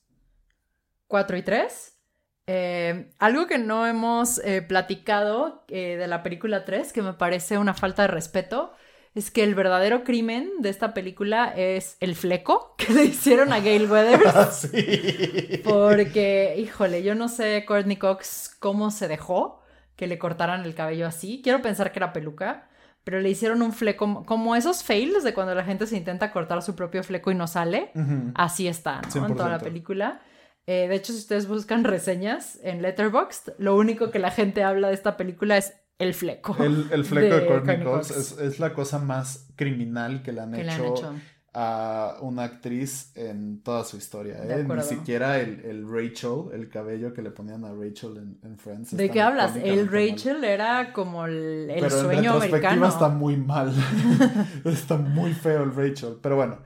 4 1.08 1.36
y 1.38 1.42
3. 1.42 1.98
Eh, 2.46 3.10
algo 3.18 3.48
que 3.48 3.58
no 3.58 3.84
hemos 3.84 4.38
eh, 4.44 4.62
platicado 4.62 5.64
eh, 5.66 5.96
de 5.96 6.06
la 6.06 6.22
película 6.22 6.64
3, 6.64 6.92
que 6.92 7.02
me 7.02 7.14
parece 7.14 7.58
una 7.58 7.74
falta 7.74 8.02
de 8.02 8.08
respeto, 8.08 8.74
es 9.14 9.30
que 9.30 9.44
el 9.44 9.54
verdadero 9.54 10.02
crimen 10.02 10.50
de 10.58 10.70
esta 10.70 10.92
película 10.92 11.52
es 11.56 11.96
el 12.00 12.16
fleco 12.16 12.74
que 12.76 12.92
le 12.92 13.04
hicieron 13.04 13.52
a 13.52 13.60
Gail 13.60 13.90
Weathers. 13.90 14.54
sí. 14.72 15.60
Porque, 15.62 16.56
híjole, 16.58 17.02
yo 17.02 17.14
no 17.14 17.28
sé 17.28 17.64
Courtney 17.66 17.96
Cox 17.96 18.56
cómo 18.58 18.90
se 18.90 19.06
dejó 19.06 19.62
que 19.96 20.08
le 20.08 20.18
cortaran 20.18 20.64
el 20.64 20.74
cabello 20.74 21.06
así. 21.06 21.40
Quiero 21.42 21.62
pensar 21.62 21.92
que 21.92 22.00
era 22.00 22.12
peluca, 22.12 22.68
pero 23.04 23.20
le 23.20 23.30
hicieron 23.30 23.62
un 23.62 23.72
fleco, 23.72 24.24
como 24.24 24.56
esos 24.56 24.82
fails 24.82 25.22
de 25.22 25.32
cuando 25.32 25.54
la 25.54 25.62
gente 25.62 25.86
se 25.86 25.96
intenta 25.96 26.32
cortar 26.32 26.62
su 26.62 26.74
propio 26.74 27.04
fleco 27.04 27.30
y 27.30 27.36
no 27.36 27.46
sale. 27.46 27.92
Así 28.34 28.66
está, 28.66 29.00
¿no? 29.14 29.26
En 29.26 29.36
toda 29.36 29.48
la 29.48 29.60
100%. 29.60 29.62
película. 29.62 30.20
Eh, 30.66 30.88
de 30.88 30.94
hecho, 30.96 31.12
si 31.12 31.18
ustedes 31.18 31.46
buscan 31.46 31.84
reseñas 31.84 32.58
en 32.62 32.82
Letterboxd, 32.82 33.50
lo 33.58 33.76
único 33.76 34.10
que 34.10 34.18
la 34.18 34.30
gente 34.30 34.64
habla 34.64 34.88
de 34.88 34.94
esta 34.94 35.16
película 35.16 35.58
es 35.58 35.74
el 35.98 36.14
fleco. 36.14 36.56
El, 36.58 36.88
el 36.92 37.04
fleco 37.04 37.34
de, 37.34 37.40
de 37.40 37.46
Courtney 37.46 37.78
Cox 37.78 38.08
Cox. 38.08 38.10
es, 38.10 38.38
es 38.38 38.58
la 38.60 38.72
cosa 38.74 38.98
más 38.98 39.48
criminal 39.56 40.22
que 40.22 40.32
le 40.32 40.40
han, 40.40 40.52
que 40.52 40.64
le 40.64 40.72
hecho, 40.72 40.74
han 40.74 40.84
hecho. 40.84 41.22
a 41.54 42.18
una 42.22 42.44
actriz 42.44 43.12
en 43.16 43.62
toda 43.62 43.84
su 43.84 43.96
historia. 43.96 44.44
¿eh? 44.48 44.64
Ni 44.64 44.82
siquiera 44.82 45.40
el, 45.40 45.60
el 45.64 45.88
Rachel, 45.88 46.50
el 46.52 46.68
cabello 46.68 47.12
que 47.14 47.22
le 47.22 47.30
ponían 47.30 47.64
a 47.64 47.72
Rachel 47.72 48.16
en, 48.18 48.40
en 48.42 48.58
Friends. 48.58 48.96
¿De 48.96 49.10
qué 49.10 49.20
hablas? 49.22 49.56
El 49.56 49.86
mal. 49.86 49.88
Rachel 49.88 50.44
era 50.44 50.92
como 50.92 51.26
el, 51.26 51.70
el 51.70 51.80
Pero 51.80 52.00
en 52.00 52.06
sueño 52.06 52.32
americano. 52.32 52.86
está 52.86 53.08
muy 53.08 53.36
mal. 53.36 53.72
está 54.64 54.96
muy 54.96 55.32
feo 55.34 55.62
el 55.64 55.74
Rachel. 55.74 56.18
Pero 56.22 56.36
bueno. 56.36 56.62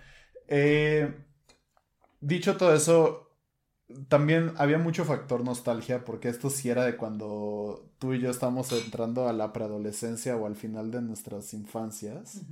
eh, 0.48 1.24
dicho 2.20 2.56
todo 2.56 2.74
eso, 2.74 3.27
también 4.09 4.52
había 4.56 4.78
mucho 4.78 5.05
factor 5.05 5.44
nostalgia 5.44 6.05
porque 6.05 6.28
esto 6.28 6.51
sí 6.51 6.69
era 6.69 6.85
de 6.85 6.97
cuando 6.97 7.90
tú 7.98 8.15
y 8.15 8.20
yo 8.20 8.31
estamos 8.31 8.70
entrando 8.73 9.28
a 9.28 9.32
la 9.32 9.52
preadolescencia 9.52 10.36
o 10.36 10.47
al 10.47 10.56
final 10.56 10.90
de 10.90 11.02
nuestras 11.02 11.55
infancias. 11.55 12.47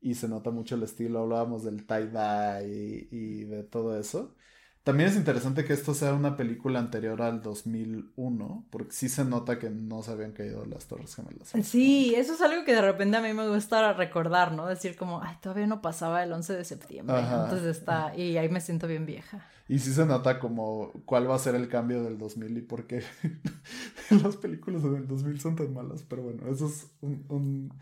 Y 0.00 0.14
se 0.14 0.28
nota 0.28 0.50
mucho 0.50 0.76
el 0.76 0.82
estilo. 0.82 1.20
Hablábamos 1.20 1.64
del 1.64 1.86
tie-dye 1.86 2.68
y, 2.68 3.08
y 3.10 3.44
de 3.44 3.64
todo 3.64 3.98
eso. 3.98 4.34
También 4.82 5.10
es 5.10 5.16
interesante 5.16 5.64
que 5.64 5.74
esto 5.74 5.92
sea 5.92 6.14
una 6.14 6.36
película 6.38 6.78
anterior 6.78 7.20
al 7.20 7.42
2001, 7.42 8.64
porque 8.70 8.92
sí 8.92 9.08
se 9.10 9.24
nota 9.26 9.58
que 9.58 9.68
no 9.68 10.02
se 10.02 10.10
habían 10.12 10.32
caído 10.32 10.64
las 10.64 10.86
Torres 10.86 11.14
Gemelas. 11.14 11.52
Sí, 11.64 12.14
eso 12.16 12.32
es 12.32 12.40
algo 12.40 12.64
que 12.64 12.72
de 12.74 12.80
repente 12.80 13.18
a 13.18 13.20
mí 13.20 13.32
me 13.34 13.46
gusta 13.48 13.92
recordar, 13.92 14.52
¿no? 14.52 14.66
Decir 14.66 14.96
como, 14.96 15.22
ay, 15.22 15.36
todavía 15.42 15.66
no 15.66 15.82
pasaba 15.82 16.22
el 16.24 16.32
11 16.32 16.54
de 16.54 16.64
septiembre. 16.64 17.14
Ajá. 17.16 17.44
Entonces 17.44 17.76
está, 17.76 18.16
y 18.16 18.38
ahí 18.38 18.48
me 18.48 18.60
siento 18.62 18.86
bien 18.86 19.04
vieja. 19.04 19.46
Y 19.68 19.78
sí 19.80 19.92
se 19.92 20.06
nota 20.06 20.38
como 20.40 20.90
cuál 21.04 21.30
va 21.30 21.36
a 21.36 21.38
ser 21.38 21.54
el 21.54 21.68
cambio 21.68 22.02
del 22.02 22.16
2000 22.18 22.56
y 22.56 22.62
por 22.62 22.86
qué 22.86 23.02
las 24.24 24.36
películas 24.36 24.82
en 24.84 24.96
el 24.96 25.06
2000 25.06 25.40
son 25.40 25.56
tan 25.56 25.72
malas. 25.74 26.02
Pero 26.08 26.22
bueno, 26.22 26.48
eso 26.50 26.66
es 26.66 26.86
un- 27.02 27.24
un- 27.28 27.72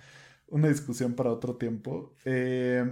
una 0.49 0.69
discusión 0.69 1.15
para 1.15 1.31
otro 1.31 1.57
tiempo. 1.57 2.13
Eh, 2.25 2.85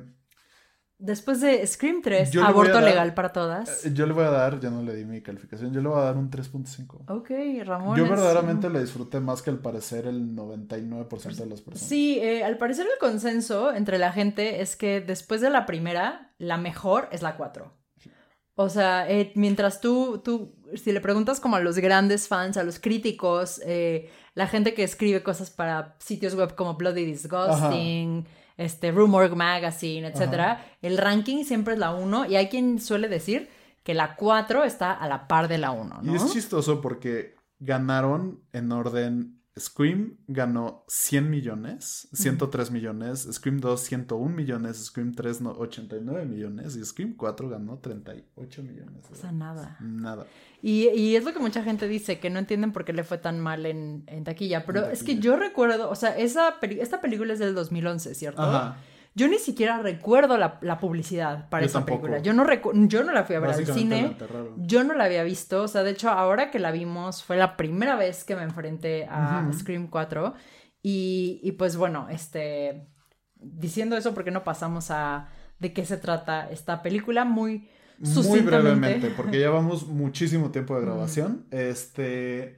Después 0.98 1.42
de 1.42 1.66
Scream 1.66 2.00
3, 2.02 2.30
Yo 2.30 2.40
le 2.40 2.46
voy 2.46 2.46
a 2.46 2.50
aborto 2.52 2.72
dar- 2.80 2.84
legal 2.84 3.12
para 3.12 3.30
todas. 3.30 3.84
yo 3.92 4.06
le 4.06 4.14
voy 4.14 4.24
a 4.24 4.30
dar, 4.30 4.58
yo 4.60 4.70
no 4.70 4.82
le 4.82 4.94
di 4.96 5.04
mi 5.04 5.20
calificación, 5.20 5.70
yo 5.74 5.82
le 5.82 5.88
voy 5.88 5.98
a 5.98 6.04
dar 6.04 6.16
un 6.16 6.30
3.5. 6.30 7.04
Ok, 7.08 7.30
Ramón. 7.66 7.98
Yo 7.98 8.08
verdaderamente 8.08 8.70
la 8.70 8.80
disfruté 8.80 9.20
más 9.20 9.42
que 9.42 9.50
al 9.50 9.58
parecer 9.58 10.06
el 10.06 10.34
99% 10.34 11.44
de 11.44 11.50
las 11.50 11.60
personas. 11.60 11.86
Sí, 11.88 12.18
eh, 12.18 12.44
al 12.44 12.56
parecer 12.56 12.86
el 12.86 12.98
consenso 12.98 13.74
entre 13.74 13.98
la 13.98 14.10
gente 14.12 14.62
es 14.62 14.74
que 14.74 15.02
después 15.02 15.42
de 15.42 15.50
la 15.50 15.66
primera, 15.66 16.32
la 16.38 16.56
mejor 16.56 17.08
es 17.12 17.20
la 17.20 17.36
4. 17.36 17.74
O 18.58 18.70
sea, 18.70 19.06
eh, 19.10 19.32
mientras 19.34 19.82
tú, 19.82 20.22
tú, 20.24 20.54
si 20.76 20.92
le 20.92 21.02
preguntas 21.02 21.40
como 21.40 21.56
a 21.56 21.60
los 21.60 21.76
grandes 21.76 22.26
fans, 22.26 22.56
a 22.56 22.64
los 22.64 22.78
críticos, 22.78 23.60
eh, 23.66 24.08
la 24.34 24.46
gente 24.46 24.72
que 24.72 24.82
escribe 24.82 25.22
cosas 25.22 25.50
para 25.50 25.94
sitios 25.98 26.34
web 26.34 26.54
como 26.54 26.72
Bloody 26.74 27.04
Disgusting, 27.04 28.24
este, 28.56 28.90
Rumor 28.90 29.34
Magazine, 29.36 30.08
etc., 30.08 30.58
el 30.82 30.98
ranking 30.98 31.44
siempre 31.44 31.74
es 31.74 31.80
la 31.80 31.92
1 31.94 32.26
y 32.26 32.36
hay 32.36 32.48
quien 32.48 32.80
suele 32.80 33.08
decir 33.08 33.48
que 33.82 33.94
la 33.94 34.16
4 34.16 34.64
está 34.64 34.92
a 34.92 35.08
la 35.08 35.28
par 35.28 35.48
de 35.48 35.58
la 35.58 35.70
1, 35.70 36.02
¿no? 36.02 36.12
Y 36.12 36.16
es 36.16 36.32
chistoso 36.32 36.80
porque 36.80 37.36
ganaron 37.58 38.40
en 38.52 38.72
orden. 38.72 39.32
Scream 39.58 40.18
ganó 40.26 40.84
100 40.86 41.30
millones, 41.30 42.08
103 42.12 42.70
millones, 42.70 43.26
Scream 43.32 43.58
2 43.58 43.80
101 43.80 44.36
millones, 44.36 44.84
Scream 44.84 45.14
3 45.14 45.40
no, 45.40 45.52
89 45.52 46.26
millones 46.26 46.76
y 46.76 46.84
Scream 46.84 47.14
4 47.16 47.48
ganó 47.48 47.78
38 47.78 48.62
millones. 48.62 49.06
O 49.10 49.14
sea, 49.14 49.32
nada. 49.32 49.78
Nada. 49.80 50.26
Y, 50.68 50.88
y 50.88 51.14
es 51.14 51.22
lo 51.22 51.32
que 51.32 51.38
mucha 51.38 51.62
gente 51.62 51.86
dice, 51.86 52.18
que 52.18 52.28
no 52.28 52.40
entienden 52.40 52.72
por 52.72 52.84
qué 52.84 52.92
le 52.92 53.04
fue 53.04 53.18
tan 53.18 53.38
mal 53.38 53.66
en, 53.66 54.02
en 54.08 54.24
taquilla. 54.24 54.64
Pero 54.66 54.86
En 54.86 54.90
es 54.90 55.04
que 55.04 55.20
yo 55.20 55.36
recuerdo, 55.36 55.88
o 55.88 55.94
sea, 55.94 56.16
esa 56.18 56.56
esta 56.60 57.00
película 57.00 57.32
es 57.34 57.38
del 57.38 57.54
2011, 57.54 58.16
¿cierto? 58.16 58.42
Ajá. 58.42 58.76
Yo 59.14 59.28
ni 59.28 59.38
siquiera 59.38 59.78
recuerdo 59.78 60.36
la, 60.36 60.58
la 60.62 60.78
publicidad 60.80 61.48
para 61.50 61.62
Yo 61.62 61.66
esa 61.68 61.78
tampoco. 61.78 62.02
película. 62.02 62.20
Yo 62.20 62.32
no, 62.32 62.44
yo 62.88 63.04
no 63.04 63.12
la 63.12 63.22
fui 63.22 63.36
a 63.36 63.40
ver 63.40 63.50
al 63.50 63.64
cine. 63.64 64.16
Yo 64.56 64.82
no 64.82 64.94
la 64.94 65.04
había 65.04 65.22
visto. 65.22 65.62
O 65.62 65.68
sea, 65.68 65.84
de 65.84 65.92
hecho, 65.92 66.10
ahora 66.10 66.50
que 66.50 66.58
la 66.58 66.72
vimos, 66.72 67.22
fue 67.22 67.36
la 67.36 67.56
primera 67.56 67.94
vez 67.94 68.24
que 68.24 68.34
me 68.34 68.42
enfrenté 68.42 69.06
a. 69.08 69.48
Scream 69.52 69.86
4. 69.86 70.34
Y, 70.82 71.38
y 71.44 71.52
pues 71.52 71.76
bueno, 71.76 72.08
este. 72.10 72.88
Diciendo 73.36 73.96
eso, 73.96 74.14
porque 74.14 74.32
no 74.32 74.42
pasamos 74.42 74.90
a 74.90 75.28
de 75.60 75.72
qué 75.72 75.84
se 75.86 75.96
trata 75.96 76.50
esta 76.50 76.82
película? 76.82 77.24
Muy 77.24 77.68
muy 77.98 78.40
brevemente, 78.40 79.10
porque 79.10 79.40
ya 79.40 79.50
vamos 79.50 79.86
muchísimo 79.86 80.50
tiempo 80.50 80.74
de 80.76 80.82
grabación. 80.82 81.46
Este, 81.50 82.56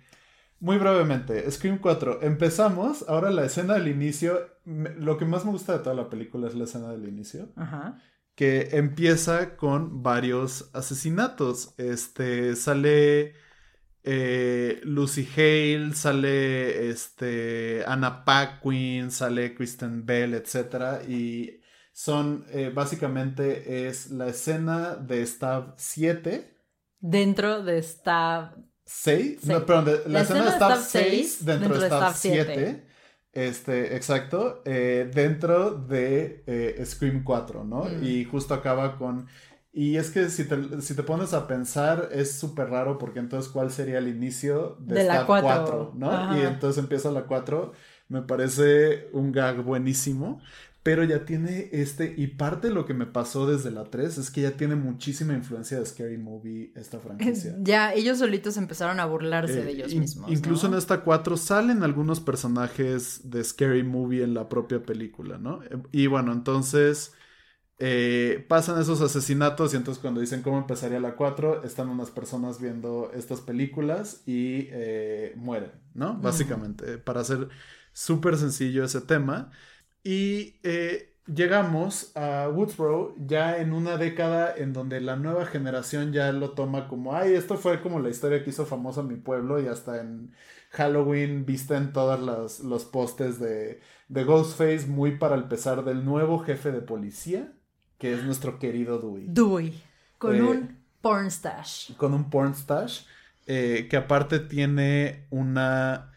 muy 0.60 0.78
brevemente, 0.78 1.48
Scream 1.50 1.78
4, 1.78 2.22
empezamos, 2.22 3.04
ahora 3.08 3.30
la 3.30 3.44
escena 3.44 3.74
del 3.74 3.88
inicio, 3.88 4.40
lo 4.64 5.16
que 5.16 5.24
más 5.24 5.44
me 5.44 5.52
gusta 5.52 5.74
de 5.74 5.78
toda 5.80 5.94
la 5.94 6.10
película 6.10 6.48
es 6.48 6.54
la 6.54 6.64
escena 6.64 6.90
del 6.90 7.08
inicio. 7.08 7.50
Ajá. 7.56 7.98
Que 8.34 8.70
empieza 8.72 9.56
con 9.56 10.02
varios 10.02 10.70
asesinatos. 10.72 11.74
Este, 11.76 12.54
sale 12.54 13.34
eh, 14.04 14.80
Lucy 14.84 15.28
Hale, 15.36 15.94
sale 15.94 16.88
este, 16.88 17.84
Anna 17.86 18.24
Paquin, 18.24 19.10
sale 19.10 19.54
Kristen 19.54 20.06
Bell, 20.06 20.34
etc. 20.34 21.08
Y 21.08 21.57
son, 21.98 22.44
eh, 22.52 22.70
básicamente, 22.72 23.88
es 23.88 24.12
la 24.12 24.28
escena 24.28 24.94
de 24.94 25.26
Stab 25.26 25.74
7. 25.78 26.56
Dentro 27.00 27.64
de 27.64 27.82
Stab 27.82 28.54
6. 28.84 29.44
No, 29.46 29.66
perdón, 29.66 30.02
la, 30.06 30.20
escena 30.20 30.44
de 30.44 30.50
Stab 30.52 30.78
6 30.80 31.44
dentro, 31.44 31.76
de 31.76 31.86
Stab 31.88 32.14
7. 32.14 32.86
Este, 33.32 33.96
exacto, 33.96 34.62
eh, 34.64 35.10
dentro 35.12 35.72
de 35.72 36.84
Scream 36.86 37.24
4, 37.24 37.64
¿no? 37.64 37.86
Mm. 37.86 38.04
Y 38.04 38.24
justo 38.26 38.54
acaba 38.54 38.96
con 38.96 39.26
y 39.78 39.96
es 39.96 40.10
que 40.10 40.28
si 40.28 40.44
te, 40.44 40.80
si 40.80 40.96
te 40.96 41.04
pones 41.04 41.34
a 41.34 41.46
pensar, 41.46 42.08
es 42.10 42.38
súper 42.38 42.68
raro 42.68 42.98
porque 42.98 43.20
entonces, 43.20 43.48
¿cuál 43.48 43.70
sería 43.70 43.98
el 43.98 44.08
inicio 44.08 44.76
de, 44.80 45.04
la 45.04 45.24
4? 45.24 45.92
¿no? 45.94 46.36
Y 46.36 46.40
entonces 46.40 46.82
empieza 46.82 47.12
la 47.12 47.26
4. 47.26 47.72
Me 48.08 48.22
parece 48.22 49.08
un 49.12 49.30
gag 49.30 49.62
buenísimo. 49.62 50.40
Pero 50.88 51.04
ya 51.04 51.26
tiene 51.26 51.68
este. 51.72 52.14
Y 52.16 52.28
parte 52.28 52.68
de 52.68 52.74
lo 52.74 52.86
que 52.86 52.94
me 52.94 53.04
pasó 53.04 53.46
desde 53.46 53.70
la 53.70 53.84
3 53.84 54.16
es 54.16 54.30
que 54.30 54.40
ya 54.40 54.52
tiene 54.52 54.74
muchísima 54.74 55.34
influencia 55.34 55.78
de 55.78 55.84
Scary 55.84 56.16
Movie 56.16 56.72
esta 56.74 56.98
franquicia. 56.98 57.54
Ya, 57.60 57.92
ellos 57.92 58.16
solitos 58.16 58.56
empezaron 58.56 58.98
a 58.98 59.04
burlarse 59.04 59.62
de 59.62 59.68
eh, 59.68 59.74
ellos 59.74 59.94
mismos. 59.94 60.30
Incluso 60.30 60.66
en 60.66 60.72
esta 60.72 61.02
4 61.02 61.36
salen 61.36 61.82
algunos 61.82 62.20
personajes 62.20 63.20
de 63.30 63.44
Scary 63.44 63.82
Movie 63.82 64.24
en 64.24 64.32
la 64.32 64.48
propia 64.48 64.82
película, 64.82 65.36
¿no? 65.36 65.60
Y 65.92 66.06
bueno, 66.06 66.32
entonces 66.32 67.12
eh, 67.78 68.46
pasan 68.48 68.80
esos 68.80 69.02
asesinatos 69.02 69.74
y 69.74 69.76
entonces 69.76 70.00
cuando 70.00 70.22
dicen 70.22 70.40
cómo 70.40 70.56
empezaría 70.56 71.00
la 71.00 71.16
4, 71.16 71.64
están 71.64 71.90
unas 71.90 72.10
personas 72.10 72.62
viendo 72.62 73.10
estas 73.14 73.42
películas 73.42 74.22
y 74.24 74.68
eh, 74.70 75.34
mueren, 75.36 75.72
¿no? 75.92 76.16
Básicamente, 76.16 76.96
para 76.96 77.20
hacer 77.20 77.50
súper 77.92 78.38
sencillo 78.38 78.84
ese 78.84 79.02
tema. 79.02 79.50
Y 80.08 80.54
eh, 80.62 81.18
llegamos 81.26 82.16
a 82.16 82.48
Woodsboro 82.48 83.14
ya 83.18 83.58
en 83.58 83.74
una 83.74 83.98
década 83.98 84.54
en 84.56 84.72
donde 84.72 85.02
la 85.02 85.16
nueva 85.16 85.44
generación 85.44 86.14
ya 86.14 86.32
lo 86.32 86.52
toma 86.52 86.88
como, 86.88 87.14
ay, 87.14 87.34
esto 87.34 87.58
fue 87.58 87.82
como 87.82 88.00
la 88.00 88.08
historia 88.08 88.42
que 88.42 88.48
hizo 88.48 88.64
famosa 88.64 89.02
mi 89.02 89.16
pueblo 89.16 89.60
y 89.60 89.66
hasta 89.66 90.00
en 90.00 90.32
Halloween 90.70 91.44
visten 91.44 91.92
todos 91.92 92.58
los, 92.62 92.84
postes 92.86 93.38
de, 93.38 93.82
de 94.08 94.24
Ghostface 94.24 94.86
muy 94.86 95.18
para 95.18 95.34
el 95.34 95.44
pesar 95.44 95.84
del 95.84 96.06
nuevo 96.06 96.38
jefe 96.38 96.72
de 96.72 96.80
policía 96.80 97.52
que 97.98 98.14
es 98.14 98.24
nuestro 98.24 98.58
querido 98.58 98.98
Dewey. 98.98 99.26
Dewey, 99.28 99.82
con 100.16 100.36
eh, 100.36 100.42
un 100.42 100.78
porn 101.02 101.30
stash. 101.30 101.92
Con 101.98 102.14
un 102.14 102.30
porn 102.30 102.54
stash, 102.54 103.02
eh, 103.46 103.88
que 103.90 103.98
aparte 103.98 104.38
tiene 104.38 105.26
una 105.28 106.12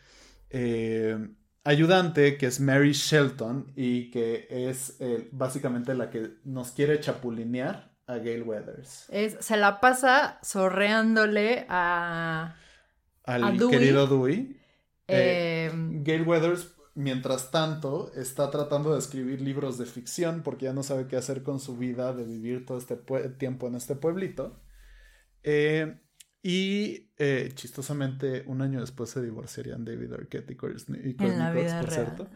eh, 0.49 1.27
ayudante 1.63 2.37
que 2.37 2.47
es 2.47 2.59
Mary 2.59 2.93
Shelton 2.93 3.71
y 3.75 4.11
que 4.11 4.47
es 4.49 4.97
básicamente 5.31 5.93
la 5.93 6.09
que 6.09 6.37
nos 6.43 6.71
quiere 6.71 6.99
chapulinear 6.99 7.91
a 8.07 8.17
Gail 8.17 8.43
Weathers. 8.43 9.07
se 9.39 9.57
la 9.57 9.79
pasa 9.79 10.39
sorreándole 10.41 11.65
a... 11.69 12.55
Al 13.23 13.57
querido 13.69 14.07
Dewey. 14.07 14.59
Gail 15.07 16.23
Weathers 16.23 16.75
mientras 16.95 17.51
tanto, 17.51 18.11
está 18.15 18.49
tratando 18.51 18.93
de 18.93 18.99
escribir 18.99 19.41
libros 19.41 19.77
de 19.77 19.85
ficción 19.85 20.43
porque 20.43 20.65
ya 20.65 20.73
no 20.73 20.83
sabe 20.83 21.07
qué 21.07 21.15
hacer 21.15 21.43
con 21.43 21.59
su 21.59 21.77
vida 21.77 22.13
de 22.13 22.23
vivir 22.23 22.65
todo 22.65 22.77
este 22.77 22.95
tiempo 23.37 23.67
en 23.67 23.75
este 23.75 23.95
pueblito. 23.95 24.61
Eh, 25.43 25.99
y 26.43 27.11
eh, 27.17 27.51
chistosamente, 27.53 28.43
un 28.47 28.61
año 28.61 28.81
después 28.81 29.11
se 29.11 29.21
divorciarían 29.21 29.85
David 29.85 30.13
Arquette 30.13 30.51
y 30.51 30.55
Courtney 30.55 31.15
En 31.19 31.37
la 31.39 31.51
vida 31.51 31.81
real, 31.83 32.29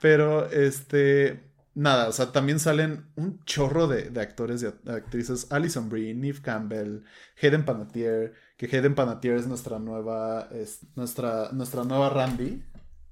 Pero, 0.00 0.50
este, 0.50 1.40
nada, 1.74 2.08
o 2.08 2.12
sea, 2.12 2.30
también 2.30 2.60
salen 2.60 3.06
un 3.16 3.42
chorro 3.44 3.86
de, 3.86 4.12
actores 4.20 4.62
y 4.62 4.66
actrices. 4.90 5.46
Alison 5.50 5.88
Brie, 5.88 6.14
Neve 6.14 6.40
Campbell, 6.42 7.04
Hayden 7.42 7.64
Panettiere, 7.64 8.34
que 8.58 8.66
Hayden 8.66 8.94
Panettiere 8.94 9.38
es 9.38 9.46
nuestra 9.46 9.78
nueva, 9.78 10.48
es 10.52 10.80
nuestra, 10.94 11.50
nuestra 11.52 11.84
nueva 11.84 12.10
Randy 12.10 12.62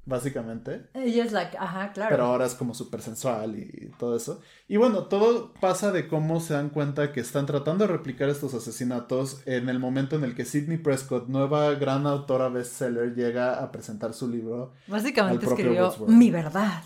básicamente. 0.06 0.86
Ella 0.94 1.24
es 1.24 1.32
like, 1.32 1.56
ajá, 1.58 1.92
claro. 1.92 2.10
Pero 2.10 2.24
ahora 2.24 2.46
es 2.46 2.54
como 2.54 2.72
súper 2.72 3.02
sensual 3.02 3.58
y 3.58 3.90
todo 3.98 4.16
eso. 4.16 4.40
Y 4.68 4.76
bueno, 4.76 5.04
todo 5.04 5.52
pasa 5.60 5.92
de 5.92 6.08
cómo 6.08 6.40
se 6.40 6.54
dan 6.54 6.70
cuenta 6.70 7.12
que 7.12 7.20
están 7.20 7.44
tratando 7.44 7.86
de 7.86 7.92
replicar 7.92 8.28
estos 8.28 8.54
asesinatos 8.54 9.42
en 9.46 9.68
el 9.68 9.78
momento 9.78 10.16
en 10.16 10.24
el 10.24 10.34
que 10.34 10.44
Sidney 10.44 10.78
Prescott, 10.78 11.28
nueva 11.28 11.74
gran 11.74 12.06
autora 12.06 12.48
bestseller, 12.48 13.14
llega 13.14 13.62
a 13.62 13.70
presentar 13.70 14.14
su 14.14 14.28
libro. 14.28 14.72
Básicamente 14.86 15.44
escribió 15.44 15.94
Mi 16.06 16.30
verdad. 16.30 16.82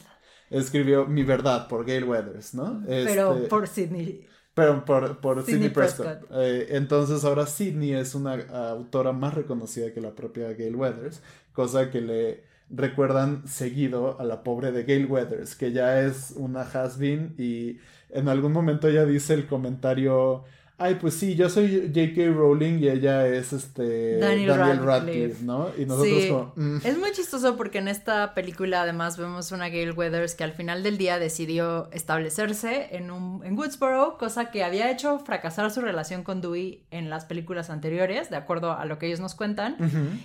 Escribió 0.49 1.07
Mi 1.07 1.23
verdad 1.23 1.69
por 1.69 1.85
Gail 1.87 2.05
Weathers, 2.05 2.55
¿no? 2.55 2.83
Pero 2.87 3.37
este, 3.37 3.49
por 3.49 3.69
Sidney. 3.69 4.27
Pero 4.55 4.85
por, 4.85 5.45
Sidney, 5.45 5.69
Prescott. 5.69 6.25
Eh, 6.33 6.69
entonces 6.71 7.25
ahora 7.25 7.47
Sidney 7.47 7.93
es 7.93 8.15
una 8.15 8.35
autora 8.71 9.13
más 9.13 9.35
reconocida 9.35 9.93
que 9.93 10.01
la 10.01 10.15
propia 10.15 10.53
Gail 10.55 10.75
Weathers, 10.75 11.23
cosa 11.53 11.91
que 11.91 12.01
le 12.01 12.50
recuerdan 12.71 13.47
seguido 13.47 14.21
a 14.21 14.25
la 14.25 14.43
pobre 14.43 14.73
de 14.73 14.85
Gail 14.85 15.07
Weathers, 15.07 15.57
que 15.57 15.73
ya 15.73 16.01
es 16.01 16.33
una 16.37 16.63
has-been 16.63 17.35
y 17.37 17.79
en 18.11 18.29
algún 18.29 18.53
momento 18.53 18.89
ella 18.89 19.05
dice 19.05 19.35
el 19.35 19.47
comentario 19.47 20.45
ay, 20.81 20.95
pues 20.95 21.15
sí, 21.15 21.37
yo 21.37 21.51
soy 21.51 21.93
J.K. 21.95 22.35
Rowling 22.35 22.79
y 22.79 22.89
ella 22.89 23.27
es 23.27 23.53
este 23.53 24.17
Daniel, 24.17 24.57
Radcliffe. 24.83 25.45
¿no? 25.45 25.69
Y 25.77 25.85
nosotros 25.85 26.25
como... 26.27 26.53
Mm". 26.57 26.79
Es 26.85 26.99
muy 26.99 27.13
chistoso 27.13 27.57
porque 27.57 27.79
en 27.79 27.89
esta 27.89 28.35
película 28.35 28.83
además 28.83 29.19
vemos 29.19 29.53
una 29.53 29.69
Gail 29.69 29.93
Weathers 29.93 30.35
que 30.35 30.43
al 30.43 30.53
final 30.53 30.83
del 30.83 30.97
día 30.97 31.19
decidió 31.19 31.91
establecerse 31.93 32.97
en, 32.97 33.11
un, 33.11 33.45
en 33.45 33.59
Woodsboro, 33.59 34.17
cosa 34.19 34.51
que 34.51 34.65
había 34.65 34.91
hecho 34.91 35.19
fracasar 35.19 35.71
su 35.71 35.83
relación 35.83 36.23
con 36.23 36.41
Dewey 36.41 36.83
en 36.91 37.11
las 37.11 37.27
películas 37.27 37.69
anteriores, 37.69 38.31
de 38.31 38.37
acuerdo 38.37 38.73
a 38.73 38.87
lo 38.87 38.99
que 38.99 39.07
ellos 39.07 39.21
nos 39.21 39.35
cuentan. 39.35 39.77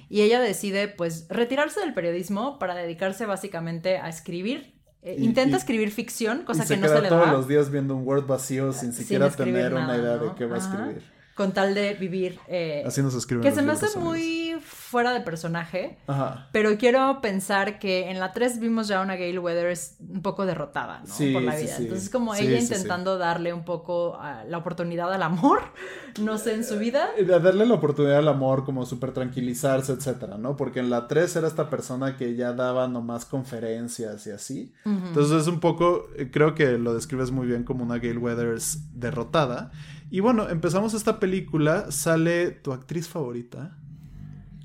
Y 0.10 0.22
ella 0.22 0.40
decide 0.40 0.88
pues 0.88 1.28
retirarse 1.30 1.82
del 1.82 1.94
periodismo 1.94 2.60
para 2.60 2.76
dedicarse 2.76 3.26
básicamente 3.26 3.98
a 3.98 4.08
escribir 4.08 4.75
eh, 5.06 5.18
intenta 5.20 5.56
escribir 5.56 5.92
ficción, 5.92 6.44
cosa 6.44 6.66
que 6.66 6.78
no 6.78 6.88
se 6.88 6.96
le 6.96 7.10
da. 7.10 7.10
todos 7.10 7.32
los 7.32 7.48
días 7.48 7.70
viendo 7.70 7.96
un 7.96 8.08
Word 8.08 8.26
vacío 8.26 8.74
sin 8.74 8.92
siquiera 8.92 9.30
tener 9.30 9.74
una 9.74 9.96
idea 9.96 10.18
de 10.18 10.32
qué 10.36 10.46
va 10.48 10.56
a 10.56 10.60
escribir. 10.60 11.15
Con 11.36 11.52
tal 11.52 11.76
de 11.76 11.94
vivir. 11.96 12.40
Eh, 12.48 12.84
Así 12.86 13.02
nos 13.02 13.14
escriben. 13.14 13.44
Que 13.44 13.52
se 13.52 13.62
me 13.62 13.74
hace 13.74 14.00
muy 14.00 14.56
fuera 14.62 15.14
de 15.14 15.20
personaje. 15.20 15.98
Ajá. 16.08 16.48
Pero 16.54 16.78
quiero 16.78 17.20
pensar 17.22 17.78
que 17.78 18.10
en 18.10 18.20
la 18.20 18.32
3 18.32 18.60
vimos 18.60 18.88
ya 18.88 19.02
una 19.02 19.16
Gail 19.16 19.40
Weathers 19.40 19.98
un 20.00 20.22
poco 20.22 20.46
derrotada, 20.46 21.02
¿no? 21.02 21.34
Por 21.34 21.42
la 21.42 21.56
vida. 21.58 21.76
Entonces, 21.78 22.10
como 22.10 22.34
ella 22.36 22.58
intentando 22.58 23.18
darle 23.18 23.52
un 23.52 23.66
poco 23.66 24.18
la 24.48 24.58
oportunidad 24.58 25.12
al 25.12 25.24
amor, 25.24 25.60
no 26.22 26.38
sé, 26.38 26.54
en 26.54 26.64
su 26.64 26.78
vida. 26.78 27.10
De 27.18 27.26
darle 27.26 27.66
la 27.66 27.74
oportunidad 27.74 28.20
al 28.20 28.30
amor, 28.30 28.64
como 28.64 28.86
súper 28.86 29.12
tranquilizarse, 29.12 29.92
etcétera, 29.92 30.38
¿no? 30.38 30.56
Porque 30.56 30.80
en 30.80 30.90
la 30.90 31.08
3 31.08 31.36
era 31.36 31.48
esta 31.48 31.70
persona 31.70 32.16
que 32.16 32.36
ya 32.36 32.54
daba 32.54 32.88
nomás 32.88 33.26
conferencias 33.26 34.26
y 34.28 34.32
así. 34.32 34.74
Entonces, 34.86 35.42
es 35.42 35.48
un 35.48 35.60
poco, 35.60 36.08
eh, 36.16 36.30
creo 36.32 36.56
que 36.56 36.78
lo 36.78 36.94
describes 36.94 37.32
muy 37.32 37.48
bien 37.48 37.66
como 37.66 37.84
una 37.84 37.98
Gail 37.98 38.20
Weathers 38.20 38.80
derrotada. 38.94 39.72
Y 40.16 40.22
bueno, 40.22 40.48
empezamos 40.48 40.94
esta 40.94 41.20
película, 41.20 41.92
sale 41.92 42.52
tu 42.52 42.72
actriz 42.72 43.10
favorita. 43.10 43.78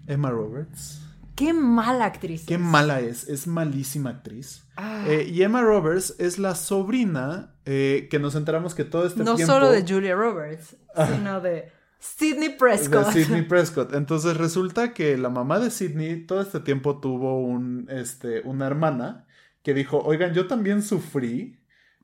Emma 0.07 0.31
Roberts. 0.31 1.01
Qué 1.35 1.53
mala 1.53 2.05
actriz. 2.05 2.45
Qué 2.47 2.57
mala 2.57 3.01
es, 3.01 3.29
es 3.29 3.49
malísima 3.49 4.11
actriz. 4.11 4.63
Ah. 4.77 5.03
Eh, 5.09 5.29
y 5.29 5.43
Emma 5.43 5.61
Roberts 5.61 6.15
es 6.21 6.39
la 6.39 6.55
sobrina 6.55 7.57
eh, 7.65 8.07
que 8.13 8.21
nos 8.21 8.37
enteramos 8.37 8.77
que 8.77 8.85
todo 8.85 9.05
este 9.05 9.25
tiempo... 9.25 9.41
No 9.41 9.45
solo 9.45 9.73
de 9.73 9.85
Julia 9.85 10.15
Roberts, 10.15 10.77
ah. 10.95 11.09
sino 11.13 11.41
de 11.41 11.73
Sidney 11.99 12.51
Prescott. 12.51 13.09
De 13.09 13.25
Sidney 13.25 13.43
Prescott. 13.43 13.93
Entonces 13.95 14.37
resulta 14.37 14.95
que 14.95 15.19
la 15.19 15.31
mamá 15.31 15.59
de 15.59 15.73
Sidney 15.73 16.27
todo 16.27 16.43
este 16.43 16.61
tiempo 16.61 17.01
tuvo 17.01 17.43
un, 17.43 17.89
este, 17.91 18.43
una 18.43 18.69
hermana 18.69 19.27
que 19.65 19.75
dijo, 19.75 19.99
oigan, 19.99 20.33
yo 20.33 20.47
también 20.47 20.81
sufrí 20.81 21.60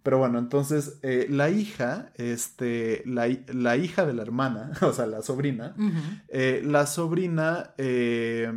pero 0.07 0.19
bueno, 0.19 0.39
entonces 0.39 1.01
eh, 1.03 1.27
la 1.29 1.51
hija, 1.51 2.13
este, 2.15 3.03
la, 3.07 3.27
hija 3.27 4.07
de 4.07 4.15
la 4.15 4.23
hermana, 4.23 4.71
o 4.83 4.93
sea, 4.93 5.05
la 5.05 5.21
sobrina, 5.21 5.75
eh, 6.29 6.63
la 6.65 6.87
sobrina, 6.87 7.75
eh, 7.77 8.53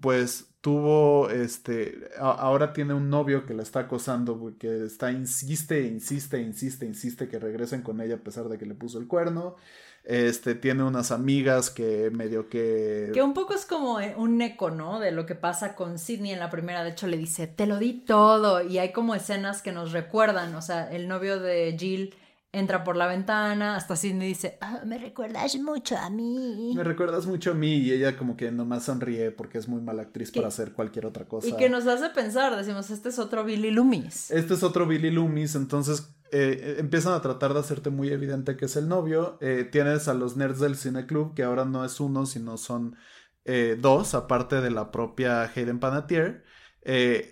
pues 0.00 0.54
tuvo, 0.62 1.28
este, 1.28 2.08
ahora 2.18 2.72
tiene 2.72 2.94
un 2.94 3.10
novio 3.10 3.44
que 3.44 3.52
la 3.52 3.62
está 3.62 3.80
acosando, 3.80 4.54
que 4.58 4.86
está, 4.86 5.12
insiste, 5.12 5.86
insiste, 5.86 6.40
insiste, 6.40 6.86
insiste 6.86 7.28
que 7.28 7.38
regresen 7.38 7.82
con 7.82 8.00
ella 8.00 8.14
a 8.14 8.24
pesar 8.24 8.48
de 8.48 8.56
que 8.56 8.64
le 8.64 8.74
puso 8.74 8.98
el 8.98 9.06
cuerno. 9.06 9.56
Este, 10.04 10.54
tiene 10.54 10.82
unas 10.82 11.12
amigas 11.12 11.70
que 11.70 12.10
medio 12.10 12.48
que... 12.48 13.10
Que 13.12 13.22
un 13.22 13.34
poco 13.34 13.54
es 13.54 13.66
como 13.66 14.00
eh, 14.00 14.14
un 14.16 14.40
eco, 14.40 14.70
¿no? 14.70 14.98
De 14.98 15.12
lo 15.12 15.26
que 15.26 15.34
pasa 15.34 15.74
con 15.74 15.98
Sidney 15.98 16.32
en 16.32 16.40
la 16.40 16.50
primera. 16.50 16.82
De 16.82 16.90
hecho, 16.90 17.06
le 17.06 17.16
dice, 17.16 17.46
te 17.46 17.66
lo 17.66 17.78
di 17.78 17.92
todo. 17.92 18.62
Y 18.62 18.78
hay 18.78 18.92
como 18.92 19.14
escenas 19.14 19.62
que 19.62 19.72
nos 19.72 19.92
recuerdan. 19.92 20.54
O 20.54 20.62
sea, 20.62 20.90
el 20.90 21.06
novio 21.06 21.38
de 21.38 21.76
Jill 21.78 22.14
entra 22.52 22.82
por 22.82 22.96
la 22.96 23.06
ventana, 23.06 23.76
hasta 23.76 23.94
Sidney 23.94 24.28
dice, 24.28 24.58
ah, 24.60 24.80
me 24.84 24.98
recuerdas 24.98 25.54
mucho 25.56 25.96
a 25.96 26.10
mí. 26.10 26.72
Me 26.74 26.82
recuerdas 26.82 27.26
mucho 27.26 27.52
a 27.52 27.54
mí 27.54 27.76
y 27.76 27.92
ella 27.92 28.16
como 28.16 28.36
que 28.36 28.50
nomás 28.50 28.84
sonríe 28.84 29.30
porque 29.30 29.58
es 29.58 29.68
muy 29.68 29.80
mala 29.80 30.02
actriz 30.02 30.32
para 30.32 30.48
hacer 30.48 30.72
cualquier 30.72 31.06
otra 31.06 31.26
cosa. 31.26 31.46
Y 31.46 31.52
que 31.52 31.68
nos 31.68 31.86
hace 31.86 32.10
pensar, 32.10 32.56
decimos, 32.56 32.90
este 32.90 33.10
es 33.10 33.18
otro 33.18 33.44
Billy 33.44 33.70
Loomis. 33.70 34.30
Este 34.30 34.54
es 34.54 34.62
otro 34.62 34.86
Billy 34.86 35.10
Loomis, 35.10 35.54
entonces 35.54 36.08
eh, 36.32 36.76
empiezan 36.78 37.14
a 37.14 37.20
tratar 37.20 37.54
de 37.54 37.60
hacerte 37.60 37.90
muy 37.90 38.10
evidente 38.10 38.56
que 38.56 38.66
es 38.66 38.76
el 38.76 38.88
novio. 38.88 39.38
Eh, 39.40 39.68
tienes 39.70 40.08
a 40.08 40.14
los 40.14 40.36
nerds 40.36 40.60
del 40.60 40.76
cine 40.76 41.06
club, 41.06 41.34
que 41.34 41.42
ahora 41.42 41.64
no 41.64 41.84
es 41.84 41.98
uno, 42.00 42.26
sino 42.26 42.56
son 42.56 42.96
eh, 43.44 43.76
dos, 43.80 44.14
aparte 44.14 44.60
de 44.60 44.70
la 44.70 44.90
propia 44.90 45.42
Hayden 45.42 45.80
Panettiere. 45.80 46.42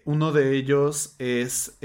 uno 0.04 0.32
de 0.32 0.56
ellos 0.56 1.14
es 1.18 1.78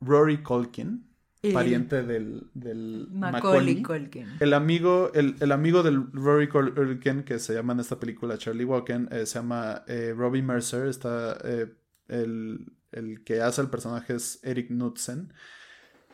Rory 0.00 0.42
Colkin 0.42 1.06
pariente 1.52 2.02
del, 2.02 2.48
del 2.54 3.06
Macaulay, 3.12 3.80
Culkin. 3.80 4.26
El 4.40 4.52
amigo, 4.52 5.12
el, 5.14 5.52
amigo 5.52 5.84
del 5.84 6.10
Rory 6.12 6.48
Culkin, 6.48 7.22
que 7.22 7.38
se 7.38 7.54
llama 7.54 7.72
en 7.72 7.80
esta 7.80 8.00
película 8.00 8.36
Charlie 8.36 8.64
Walken, 8.64 9.08
se 9.10 9.38
llama 9.38 9.84
Robbie 10.16 10.42
Mercer. 10.42 10.88
Está, 10.88 11.38
el, 12.08 12.72
el, 12.90 13.22
que 13.22 13.42
hace 13.42 13.60
el 13.60 13.70
personaje 13.70 14.14
es 14.14 14.40
Eric 14.42 14.68
Knudsen. 14.68 15.32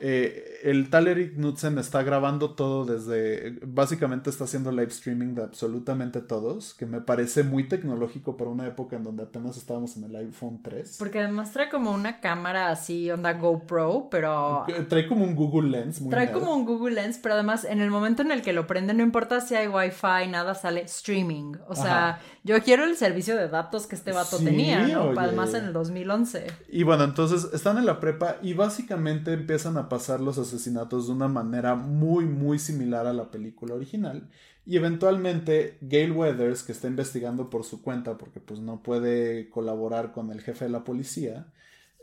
Eh, 0.04 0.58
el 0.64 0.90
tal 0.90 1.06
Eric 1.06 1.36
Knudsen 1.36 1.78
está 1.78 2.02
grabando 2.02 2.54
todo 2.54 2.84
desde. 2.84 3.56
Básicamente 3.64 4.30
está 4.30 4.44
haciendo 4.44 4.72
live 4.72 4.88
streaming 4.88 5.36
de 5.36 5.44
absolutamente 5.44 6.20
todos, 6.20 6.74
que 6.74 6.86
me 6.86 7.00
parece 7.00 7.44
muy 7.44 7.68
tecnológico 7.68 8.36
para 8.36 8.50
una 8.50 8.66
época 8.66 8.96
en 8.96 9.04
donde 9.04 9.22
apenas 9.22 9.56
estábamos 9.56 9.96
en 9.96 10.02
el 10.02 10.16
iPhone 10.16 10.60
3. 10.60 10.96
Porque 10.98 11.20
además 11.20 11.52
trae 11.52 11.68
como 11.68 11.92
una 11.92 12.18
cámara 12.18 12.70
así, 12.70 13.12
onda 13.12 13.34
GoPro, 13.34 14.08
pero. 14.10 14.66
Trae 14.88 15.06
como 15.06 15.24
un 15.24 15.36
Google 15.36 15.70
Lens. 15.70 16.02
trae 16.10 16.32
como 16.32 16.52
un 16.52 16.64
Google 16.64 16.96
Lens, 16.96 17.18
pero 17.22 17.34
además 17.34 17.64
en 17.64 17.80
el 17.80 17.90
momento 17.90 18.22
en 18.22 18.32
el 18.32 18.42
que 18.42 18.52
lo 18.52 18.66
prende, 18.66 18.94
no 18.94 19.04
importa 19.04 19.40
si 19.40 19.54
hay 19.54 19.68
Wi-Fi, 19.68 20.28
nada, 20.28 20.56
sale 20.56 20.80
streaming. 20.82 21.52
O 21.68 21.76
sea, 21.76 22.18
yo 22.42 22.60
quiero 22.64 22.84
el 22.84 22.96
servicio 22.96 23.36
de 23.36 23.46
datos 23.46 23.86
que 23.86 23.94
este 23.94 24.10
vato 24.10 24.38
tenía, 24.38 24.84
¿no? 24.88 25.12
Además 25.16 25.54
en 25.54 25.66
el 25.66 25.72
2011. 25.72 26.48
Y 26.70 26.82
bueno, 26.82 27.04
entonces 27.04 27.48
están 27.52 27.78
en 27.78 27.86
la 27.86 28.00
prepa 28.00 28.38
y 28.42 28.54
básicamente 28.54 29.32
empiezan 29.32 29.76
a 29.76 29.91
pasar 29.92 30.22
los 30.22 30.38
asesinatos 30.38 31.06
de 31.06 31.12
una 31.12 31.28
manera 31.28 31.74
muy, 31.74 32.24
muy 32.24 32.58
similar 32.58 33.06
a 33.06 33.12
la 33.12 33.30
película 33.30 33.74
original. 33.74 34.30
Y 34.64 34.78
eventualmente 34.78 35.76
Gail 35.82 36.12
Weathers, 36.12 36.62
que 36.62 36.72
está 36.72 36.88
investigando 36.88 37.50
por 37.50 37.64
su 37.64 37.82
cuenta 37.82 38.16
porque 38.16 38.40
pues 38.40 38.58
no 38.58 38.82
puede 38.82 39.50
colaborar 39.50 40.12
con 40.12 40.32
el 40.32 40.40
jefe 40.40 40.64
de 40.64 40.70
la 40.70 40.82
policía, 40.82 41.52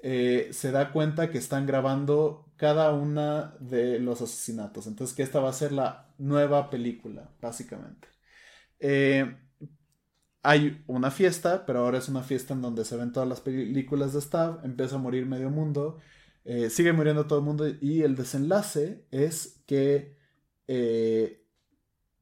eh, 0.04 0.50
se 0.52 0.72
da 0.72 0.92
cuenta 0.92 1.32
que 1.32 1.40
están 1.40 1.66
grabando 1.66 2.46
cada 2.58 2.94
una 2.94 3.56
de 3.60 3.98
los 3.98 4.22
asesinatos. 4.22 4.86
Entonces 4.86 5.16
que 5.16 5.24
esta 5.24 5.40
va 5.40 5.50
a 5.50 5.54
ser 5.54 5.72
la 5.72 6.14
nueva 6.20 6.70
película, 6.70 7.32
básicamente. 7.42 8.08
Eh, 8.80 9.36
hay 10.44 10.84
una 10.86 11.10
fiesta, 11.10 11.66
pero 11.66 11.80
ahora 11.80 11.98
es 11.98 12.08
una 12.08 12.22
fiesta 12.22 12.54
en 12.54 12.62
donde 12.62 12.86
se 12.86 12.98
ven 12.98 13.14
todas 13.14 13.28
las 13.28 13.42
películas 13.42 14.14
de 14.14 14.22
Stab, 14.22 14.64
empieza 14.64 14.98
a 14.98 15.00
morir 15.00 15.26
medio 15.26 15.50
mundo 15.50 15.98
eh, 16.46 16.70
sigue 16.70 16.94
muriendo 16.94 17.26
todo 17.26 17.40
el 17.40 17.46
mundo 17.46 17.68
y 17.82 18.02
el 18.02 18.16
desenlace 18.16 19.06
es 19.12 19.62
que 19.66 20.18
eh, 20.68 21.46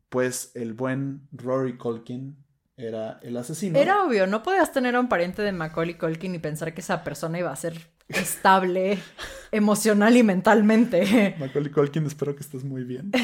pues 0.09 0.51
el 0.55 0.73
buen 0.73 1.27
Rory 1.31 1.77
Colkin 1.77 2.37
era 2.77 3.19
el 3.23 3.35
asesino. 3.37 3.77
Era 3.77 4.03
obvio, 4.03 4.27
no 4.27 4.43
podías 4.43 4.71
tener 4.71 4.95
a 4.95 4.99
un 4.99 5.09
pariente 5.09 5.41
de 5.41 5.51
Macaulay 5.51 5.95
Colkin 5.95 6.35
y 6.35 6.39
pensar 6.39 6.73
que 6.73 6.81
esa 6.81 7.03
persona 7.03 7.39
iba 7.39 7.51
a 7.51 7.55
ser 7.55 7.89
estable 8.07 8.99
emocional 9.51 10.15
y 10.15 10.23
mentalmente. 10.23 11.35
Macaulay 11.39 11.71
Colkin, 11.71 12.05
espero 12.05 12.35
que 12.35 12.41
estés 12.41 12.63
muy 12.63 12.83
bien. 12.83 13.11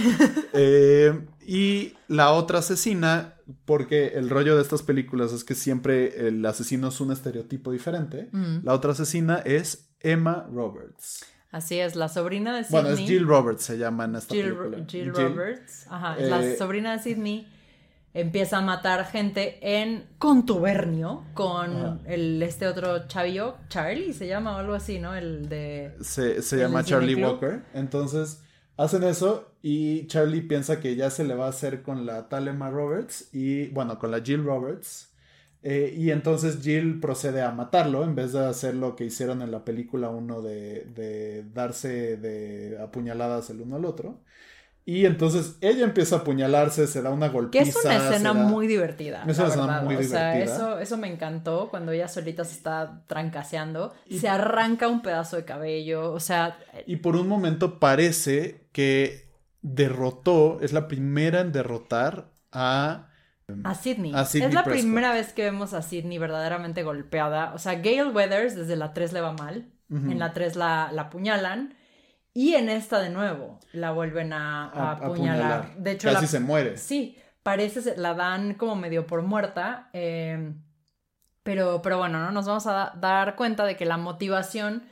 Eh, 0.56 1.26
y 1.48 1.94
la 2.08 2.32
otra 2.32 2.60
asesina, 2.60 3.34
porque 3.66 4.10
el 4.10 4.30
rollo 4.30 4.56
de 4.56 4.62
estas 4.62 4.84
películas 4.84 5.34
es 5.34 5.44
que 5.44 5.56
siempre 5.56 6.28
el 6.28 6.46
asesino 6.46 6.90
es 6.90 7.02
un 7.02 7.12
estereotipo 7.12 7.72
diferente. 7.72 8.30
Mm. 8.32 8.58
La 8.64 8.74
otra 8.74 8.92
asesina 8.92 9.38
es 9.40 9.90
Emma 10.04 10.48
Roberts. 10.52 11.26
Así 11.52 11.80
es, 11.80 11.96
la 11.96 12.10
sobrina 12.10 12.56
de 12.56 12.64
Sidney. 12.64 12.82
Bueno, 12.82 12.98
es 12.98 13.08
Jill 13.08 13.26
Roberts, 13.26 13.64
se 13.64 13.78
llama 13.78 14.06
en 14.06 14.16
esta 14.16 14.34
Jill, 14.34 14.56
película. 14.56 14.86
Jill, 14.88 15.14
Roberts, 15.14 15.88
ajá, 15.90 16.18
es 16.18 16.30
la 16.30 16.44
eh, 16.44 16.58
sobrina 16.58 16.94
de 16.94 17.00
Sidney. 17.00 17.48
Empieza 18.16 18.60
a 18.60 18.62
matar 18.62 19.06
gente 19.06 19.58
en 19.62 20.08
contubernio 20.20 21.26
con 21.34 22.02
el 22.06 22.44
este 22.44 22.68
otro 22.68 23.08
chavillo, 23.08 23.58
Charlie 23.70 24.14
se 24.14 24.28
llama 24.28 24.56
o 24.56 24.60
algo 24.60 24.76
así, 24.76 25.00
¿no? 25.00 25.16
El 25.16 25.50
de... 25.50 25.96
Se, 26.02 26.44
se 26.44 26.58
llama 26.58 26.84
Charlie 26.84 27.16
Walker. 27.16 27.64
Entonces 27.74 28.44
hacen 28.78 29.04
eso 29.04 29.56
y 29.64 30.06
Charlie 30.08 30.42
piensa 30.42 30.80
que 30.80 30.96
ya 30.96 31.10
se 31.10 31.24
le 31.24 31.34
va 31.34 31.48
a 31.48 31.50
hacer 31.50 31.82
con 31.82 32.06
la 32.06 32.30
tal 32.30 32.48
Emma 32.48 32.70
Roberts 32.70 33.30
y, 33.34 33.70
bueno, 33.70 33.98
con 33.98 34.12
la 34.12 34.22
Jill 34.22 34.44
Roberts. 34.44 35.13
Eh, 35.64 35.94
y 35.98 36.12
entonces 36.12 36.60
Jill 36.62 37.00
procede 37.00 37.42
a 37.42 37.52
matarlo 37.52 38.04
en 38.04 38.16
vez 38.16 38.34
de 38.34 38.46
hacer 38.46 38.76
lo 38.76 38.98
que 38.98 39.06
hicieron 39.06 39.42
en 39.42 39.50
la 39.50 39.64
película 39.64 40.10
uno 40.10 40.42
de, 40.42 40.84
de 40.94 41.46
darse 41.54 42.18
de 42.18 42.78
apuñaladas 42.82 43.50
el 43.50 43.62
uno 43.62 43.78
al 43.78 43.86
otro. 43.86 44.20
Y 44.86 45.06
entonces 45.06 45.56
ella 45.62 45.86
empieza 45.86 46.18
a 46.18 46.20
apuñalarse, 46.20 46.88
se 46.88 47.02
da 47.02 47.10
una 47.10 47.30
golpiza. 47.30 47.64
Que 47.64 47.70
es 47.70 47.86
una 47.86 47.96
escena 47.96 48.34
muy 48.34 48.68
divertida. 48.68 49.24
Es 49.26 49.40
una 49.40 49.48
escena 49.48 49.82
muy 49.82 49.96
divertida. 49.96 50.32
O 50.32 50.34
sea, 50.34 50.40
eso, 50.44 50.80
eso 50.80 50.98
me 50.98 51.08
encantó 51.08 51.70
cuando 51.70 51.94
ella 51.94 52.10
solita 52.10 52.44
se 52.44 52.56
está 52.56 53.02
trancaseando. 53.08 53.94
Y... 54.08 54.20
Se 54.20 54.28
arranca 54.28 54.90
un 54.90 55.02
pedazo 55.02 55.38
de 55.38 55.46
cabello. 55.46 56.12
O 56.12 56.20
sea. 56.20 56.58
Y 56.86 56.98
por 56.98 57.16
un 57.16 57.30
momento 57.30 57.80
parece 57.80 58.68
que 58.74 59.30
derrotó, 59.62 60.60
es 60.62 60.74
la 60.74 60.90
primera 60.90 61.40
en 61.40 61.54
derrotar 61.54 62.34
a 62.52 63.08
a 63.64 63.76
Sidney. 63.76 64.14
es 64.16 64.54
la 64.54 64.64
primera 64.64 65.12
vez 65.14 65.34
que 65.34 65.44
vemos 65.44 65.74
a 65.74 65.82
Sidney 65.82 66.18
verdaderamente 66.18 66.84
golpeada. 66.84 67.54
O 67.54 67.58
sea, 67.58 67.76
Gail 67.76 68.08
Weathers 68.08 68.56
desde 68.56 68.76
la 68.76 68.94
3 68.94 69.14
le 69.14 69.22
va 69.22 69.34
mal. 69.34 69.70
En 69.90 70.18
la 70.18 70.34
3 70.34 70.56
la, 70.56 70.90
la 70.92 71.04
apuñalan. 71.04 71.76
Y 72.34 72.56
en 72.56 72.68
esta 72.70 73.00
de 73.00 73.12
nuevo 73.12 73.60
la 73.74 73.92
vuelven 73.92 74.34
a, 74.34 74.92
apuñalar. 74.92 75.76
De 75.78 75.92
hecho, 75.92 76.12
casi 76.12 76.26
se 76.26 76.40
muere. 76.40 76.78
Sí, 76.78 77.18
parece, 77.44 77.96
la 77.98 78.16
dan 78.16 78.56
como 78.56 78.76
medio 78.76 79.06
por 79.06 79.22
muerta. 79.22 79.90
Eh, 79.94 80.52
pero, 81.44 81.82
pero 81.84 82.00
bueno, 82.00 82.20
¿no? 82.20 82.32
Nos 82.32 82.48
vamos 82.48 82.66
a 82.66 82.94
dar 82.96 83.36
cuenta 83.36 83.66
de 83.66 83.76
que 83.76 83.86
la 83.86 83.98
motivación 83.98 84.84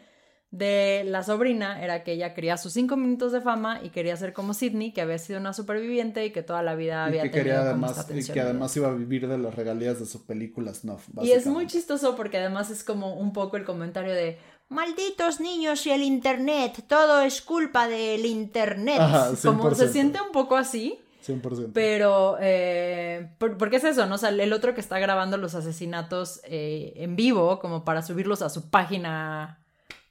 de 0.52 1.04
la 1.06 1.24
sobrina 1.24 1.82
era 1.82 2.04
que 2.04 2.12
ella 2.12 2.34
quería 2.34 2.58
sus 2.58 2.74
cinco 2.74 2.98
minutos 2.98 3.32
de 3.32 3.40
fama 3.40 3.80
y 3.82 3.90
quería 3.90 4.18
ser 4.18 4.34
como 4.34 4.54
Sidney, 4.54 4.92
que 4.92 5.00
había 5.00 5.18
sido 5.18 5.40
una 5.40 5.54
superviviente 5.54 6.26
y 6.26 6.32
que 6.32 6.44
toda 6.44 6.62
la 6.62 6.76
vida 6.76 7.06
había 7.06 7.24
que 7.24 7.30
tenido 7.30 7.62
además, 7.62 8.06
Y 8.14 8.26
que 8.26 8.42
además 8.42 8.76
iba 8.76 8.90
a 8.90 8.94
vivir 8.94 9.30
de 9.30 9.38
las 9.38 9.56
regalías 9.56 10.00
de 10.00 10.06
sus 10.06 10.22
películas 10.22 10.84
no 10.84 11.00
Y 11.22 11.32
es 11.32 11.48
muy 11.48 11.68
chistoso 11.68 12.18
porque 12.18 12.38
además 12.38 12.70
es 12.70 12.84
como 12.84 13.16
un 13.16 13.32
poco 13.32 13.56
el 13.56 13.64
comentario 13.64 14.14
de 14.14 14.38
malditos 14.68 15.40
niños 15.40 15.86
y 15.86 15.92
el 15.92 16.04
internet, 16.04 16.84
todo 16.86 17.22
es 17.22 17.42
culpa 17.42 17.88
del 17.88 18.26
internet. 18.26 19.00
como 19.44 19.74
se 19.74 19.88
siente 19.88 20.20
un 20.22 20.34
poco 20.34 20.58
así. 20.58 21.00
100%. 21.26 21.70
Pero, 21.74 22.38
eh, 22.42 23.30
porque 23.38 23.76
es 23.76 23.84
eso, 23.84 24.08
¿no? 24.08 24.16
O 24.16 24.18
sea, 24.18 24.30
el 24.30 24.54
otro 24.54 24.74
que 24.74 24.82
está 24.82 24.98
grabando 24.98 25.38
los 25.38 25.54
asesinatos 25.54 26.42
eh, 26.46 26.94
en 26.96 27.16
vivo, 27.16 27.60
como 27.60 27.86
para 27.86 28.02
subirlos 28.02 28.42
a 28.42 28.50
su 28.50 28.70
página 28.72 29.61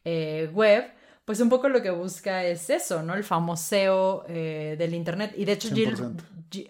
eh, 0.05 0.51
web, 0.53 0.85
pues 1.25 1.41
un 1.41 1.49
poco 1.49 1.69
lo 1.69 1.83
que 1.83 1.91
busca 1.91 2.45
es 2.45 2.71
eso, 2.71 3.03
¿no? 3.03 3.15
El 3.15 3.25
famoseo 3.25 4.25
eh, 4.29 4.75
del 4.79 4.95
Internet. 4.95 5.33
Y 5.37 5.45
de 5.45 5.53
hecho, 5.53 5.69
Jill, 5.73 5.95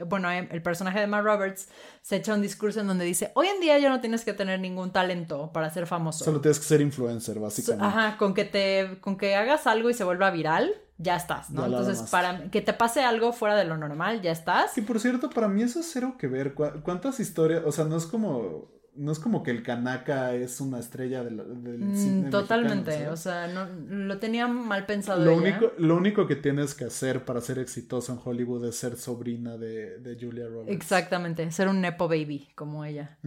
bueno, 0.06 0.30
eh, 0.30 0.48
el 0.50 0.62
personaje 0.62 1.00
de 1.00 1.06
Matt 1.06 1.24
Roberts 1.24 1.68
se 2.02 2.16
echa 2.16 2.34
un 2.34 2.42
discurso 2.42 2.80
en 2.80 2.86
donde 2.86 3.04
dice, 3.04 3.32
hoy 3.34 3.46
en 3.46 3.60
día 3.60 3.78
ya 3.78 3.88
no 3.88 4.00
tienes 4.00 4.24
que 4.24 4.34
tener 4.34 4.60
ningún 4.60 4.92
talento 4.92 5.50
para 5.52 5.70
ser 5.70 5.86
famoso. 5.86 6.24
Solo 6.24 6.40
tienes 6.40 6.58
que 6.58 6.66
ser 6.66 6.80
influencer, 6.80 7.38
básicamente. 7.38 7.86
Ajá, 7.86 8.16
con 8.18 8.34
que 8.34 8.44
te, 8.44 8.98
con 9.00 9.16
que 9.16 9.34
hagas 9.34 9.66
algo 9.66 9.88
y 9.88 9.94
se 9.94 10.04
vuelva 10.04 10.30
viral, 10.30 10.74
ya 10.98 11.16
estás, 11.16 11.48
¿no? 11.50 11.64
Entonces, 11.64 12.10
para 12.10 12.50
que 12.50 12.60
te 12.60 12.74
pase 12.74 13.02
algo 13.02 13.32
fuera 13.32 13.56
de 13.56 13.64
lo 13.64 13.78
normal, 13.78 14.20
ya 14.20 14.32
estás. 14.32 14.76
Y 14.76 14.82
por 14.82 15.00
cierto, 15.00 15.30
para 15.30 15.48
mí 15.48 15.62
eso 15.62 15.80
es 15.80 15.90
cero 15.90 16.16
que 16.18 16.26
ver. 16.26 16.52
¿Cuántas 16.52 17.18
historias? 17.20 17.62
O 17.64 17.72
sea, 17.72 17.86
no 17.86 17.96
es 17.96 18.04
como 18.04 18.79
no 18.96 19.12
es 19.12 19.18
como 19.18 19.42
que 19.42 19.50
el 19.50 19.62
Kanaka 19.62 20.34
es 20.34 20.60
una 20.60 20.78
estrella 20.78 21.22
del, 21.22 21.36
mm, 21.36 21.94
cine 21.94 22.30
Totalmente, 22.30 23.08
o 23.08 23.16
sea, 23.16 23.46
no, 23.46 23.66
lo 23.88 24.18
tenía 24.18 24.48
mal 24.48 24.84
pensado. 24.86 25.24
Lo, 25.24 25.36
Único, 25.36 25.72
lo 25.78 25.96
único 25.96 26.26
que 26.26 26.36
tienes 26.36 26.74
que 26.74 26.84
hacer 26.84 27.24
para 27.24 27.40
ser 27.40 27.58
exitoso 27.58 28.12
en 28.12 28.20
Hollywood 28.22 28.66
es 28.66 28.76
ser 28.76 28.96
sobrina 28.96 29.56
de, 29.56 30.16
Julia 30.20 30.46
Roberts. 30.48 30.70
Exactamente, 30.70 31.50
ser 31.50 31.68
un 31.68 31.80
Nepo 31.80 32.08
Baby 32.08 32.48
como 32.54 32.84
ella. 32.84 33.18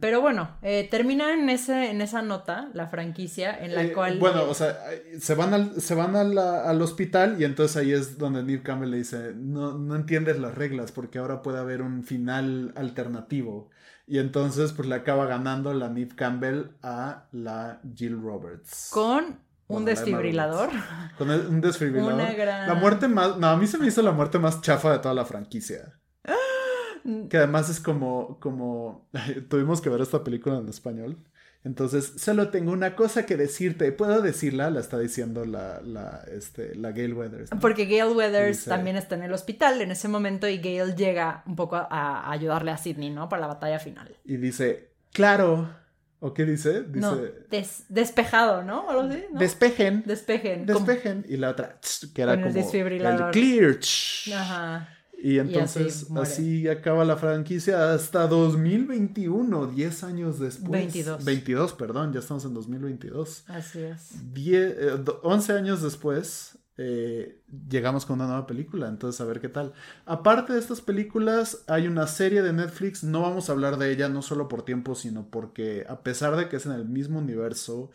Pero 0.00 0.20
bueno, 0.20 0.56
eh, 0.62 0.88
termina 0.90 1.32
en, 1.32 1.48
ese, 1.48 1.90
en 1.90 2.00
esa 2.00 2.22
nota 2.22 2.70
la 2.74 2.88
franquicia 2.88 3.56
en 3.58 3.74
la 3.74 3.84
eh, 3.84 3.92
cual... 3.92 4.18
Bueno, 4.18 4.44
o 4.44 4.54
sea, 4.54 4.78
se 5.18 5.34
van, 5.34 5.54
al, 5.54 5.80
se 5.80 5.94
van 5.94 6.16
al 6.16 6.82
hospital 6.82 7.40
y 7.40 7.44
entonces 7.44 7.76
ahí 7.76 7.92
es 7.92 8.18
donde 8.18 8.42
Neve 8.42 8.62
Campbell 8.62 8.90
le 8.90 8.98
dice, 8.98 9.32
no, 9.36 9.78
no 9.78 9.94
entiendes 9.94 10.38
las 10.38 10.54
reglas 10.54 10.92
porque 10.92 11.18
ahora 11.18 11.42
puede 11.42 11.58
haber 11.58 11.82
un 11.82 12.02
final 12.02 12.72
alternativo. 12.76 13.70
Y 14.06 14.18
entonces, 14.18 14.72
pues 14.72 14.88
le 14.88 14.94
acaba 14.94 15.26
ganando 15.26 15.72
la 15.74 15.88
Neve 15.88 16.14
Campbell 16.14 16.72
a 16.82 17.28
la 17.32 17.80
Jill 17.94 18.20
Roberts. 18.20 18.90
Con 18.92 19.38
un 19.68 19.84
desfibrilador. 19.84 20.70
Con 21.16 21.30
un 21.30 21.60
desfibrilador. 21.60 22.36
La 22.36 22.74
muerte 22.74 23.08
más. 23.08 23.38
No, 23.38 23.48
a 23.48 23.56
mí 23.56 23.66
se 23.66 23.78
me 23.78 23.86
hizo 23.86 24.02
la 24.02 24.12
muerte 24.12 24.38
más 24.38 24.60
chafa 24.60 24.92
de 24.92 24.98
toda 24.98 25.14
la 25.14 25.24
franquicia. 25.24 25.98
que 27.30 27.36
además 27.36 27.68
es 27.70 27.80
como. 27.80 28.38
como. 28.40 29.08
Tuvimos 29.48 29.80
que 29.80 29.88
ver 29.88 30.00
esta 30.00 30.22
película 30.22 30.58
en 30.58 30.68
español. 30.68 31.18
Entonces, 31.64 32.14
solo 32.16 32.48
tengo 32.48 32.72
una 32.72 32.96
cosa 32.96 33.24
que 33.24 33.36
decirte. 33.36 33.92
¿Puedo 33.92 34.20
decirla? 34.20 34.70
La 34.70 34.80
está 34.80 34.98
diciendo 34.98 35.44
la, 35.44 35.80
la, 35.80 36.24
este, 36.32 36.74
la 36.74 36.90
Gail 36.90 37.14
Weathers. 37.14 37.50
Porque 37.60 37.84
Gail 37.86 38.16
Weathers 38.16 38.64
también 38.64 38.96
está 38.96 39.14
en 39.14 39.22
el 39.22 39.32
hospital 39.32 39.80
en 39.80 39.92
ese 39.92 40.08
momento 40.08 40.48
y 40.48 40.58
Gail 40.58 40.96
llega 40.96 41.44
un 41.46 41.54
poco 41.54 41.76
a, 41.76 42.30
ayudarle 42.30 42.72
a 42.72 42.78
Sidney, 42.78 43.10
¿no? 43.10 43.28
Para 43.28 43.42
la 43.42 43.48
batalla 43.48 43.78
final. 43.78 44.16
Y 44.24 44.38
dice, 44.38 44.90
claro. 45.12 45.80
¿O 46.18 46.34
qué 46.34 46.44
dice? 46.44 46.82
Dice... 46.82 47.00
No, 47.00 47.18
despejado, 47.88 48.62
¿no? 48.62 48.86
¿O 48.86 49.00
así? 49.00 49.24
Despejen. 49.32 50.04
Despejen. 50.06 50.66
Despejen. 50.66 51.24
Y 51.28 51.36
la 51.36 51.50
otra, 51.50 51.80
que 52.14 52.22
era 52.22 52.40
como 52.40 52.56
el 52.56 53.30
clear. 53.32 53.78
Ajá. 54.32 54.88
Y 55.24 55.38
entonces 55.38 56.08
así, 56.16 56.66
acaba 56.66 57.04
la 57.04 57.16
franquicia 57.16 57.92
hasta 57.92 58.26
2021, 58.26 59.68
10 59.68 60.04
años 60.04 60.40
después. 60.40 60.70
22. 60.70 61.24
22, 61.24 61.72
perdón, 61.74 62.12
ya 62.12 62.18
estamos 62.18 62.44
en 62.44 62.54
2022. 62.54 63.44
Así 63.46 63.82
es. 63.82 64.34
10, 64.34 64.76
11 65.22 65.52
años 65.52 65.80
después 65.80 66.58
eh, 66.76 67.40
llegamos 67.68 68.04
con 68.04 68.14
una 68.16 68.26
nueva 68.26 68.46
película, 68.48 68.88
entonces 68.88 69.20
a 69.20 69.24
ver 69.24 69.40
qué 69.40 69.48
tal. 69.48 69.74
Aparte 70.06 70.54
de 70.54 70.58
estas 70.58 70.80
películas, 70.80 71.62
hay 71.68 71.86
una 71.86 72.08
serie 72.08 72.42
de 72.42 72.52
Netflix, 72.52 73.04
no 73.04 73.20
vamos 73.20 73.48
a 73.48 73.52
hablar 73.52 73.76
de 73.76 73.92
ella 73.92 74.08
no 74.08 74.22
solo 74.22 74.48
por 74.48 74.64
tiempo, 74.64 74.96
sino 74.96 75.28
porque 75.30 75.84
a 75.88 76.02
pesar 76.02 76.34
de 76.34 76.48
que 76.48 76.56
es 76.56 76.66
en 76.66 76.72
el 76.72 76.88
mismo 76.88 77.20
universo, 77.20 77.90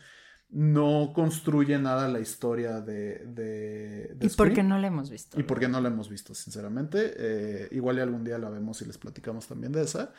no 0.50 1.12
construye 1.14 1.78
nada 1.78 2.08
la 2.08 2.20
historia 2.20 2.80
de... 2.80 3.26
de, 3.26 4.16
y 4.20 4.28
porque 4.30 4.62
no 4.62 4.78
la 4.78 4.86
hemos 4.86 5.10
visto. 5.10 5.38
Y 5.38 5.42
porque 5.42 5.68
no 5.68 5.80
la 5.80 5.88
hemos 5.88 6.08
visto, 6.08 6.34
sinceramente. 6.34 7.12
Eh, 7.16 7.68
igual 7.72 7.98
y 7.98 8.00
algún 8.00 8.24
día 8.24 8.38
la 8.38 8.48
vemos 8.48 8.80
y 8.80 8.86
les 8.86 8.96
platicamos 8.96 9.46
también 9.46 9.72
de 9.72 9.82
esa. 9.82 10.12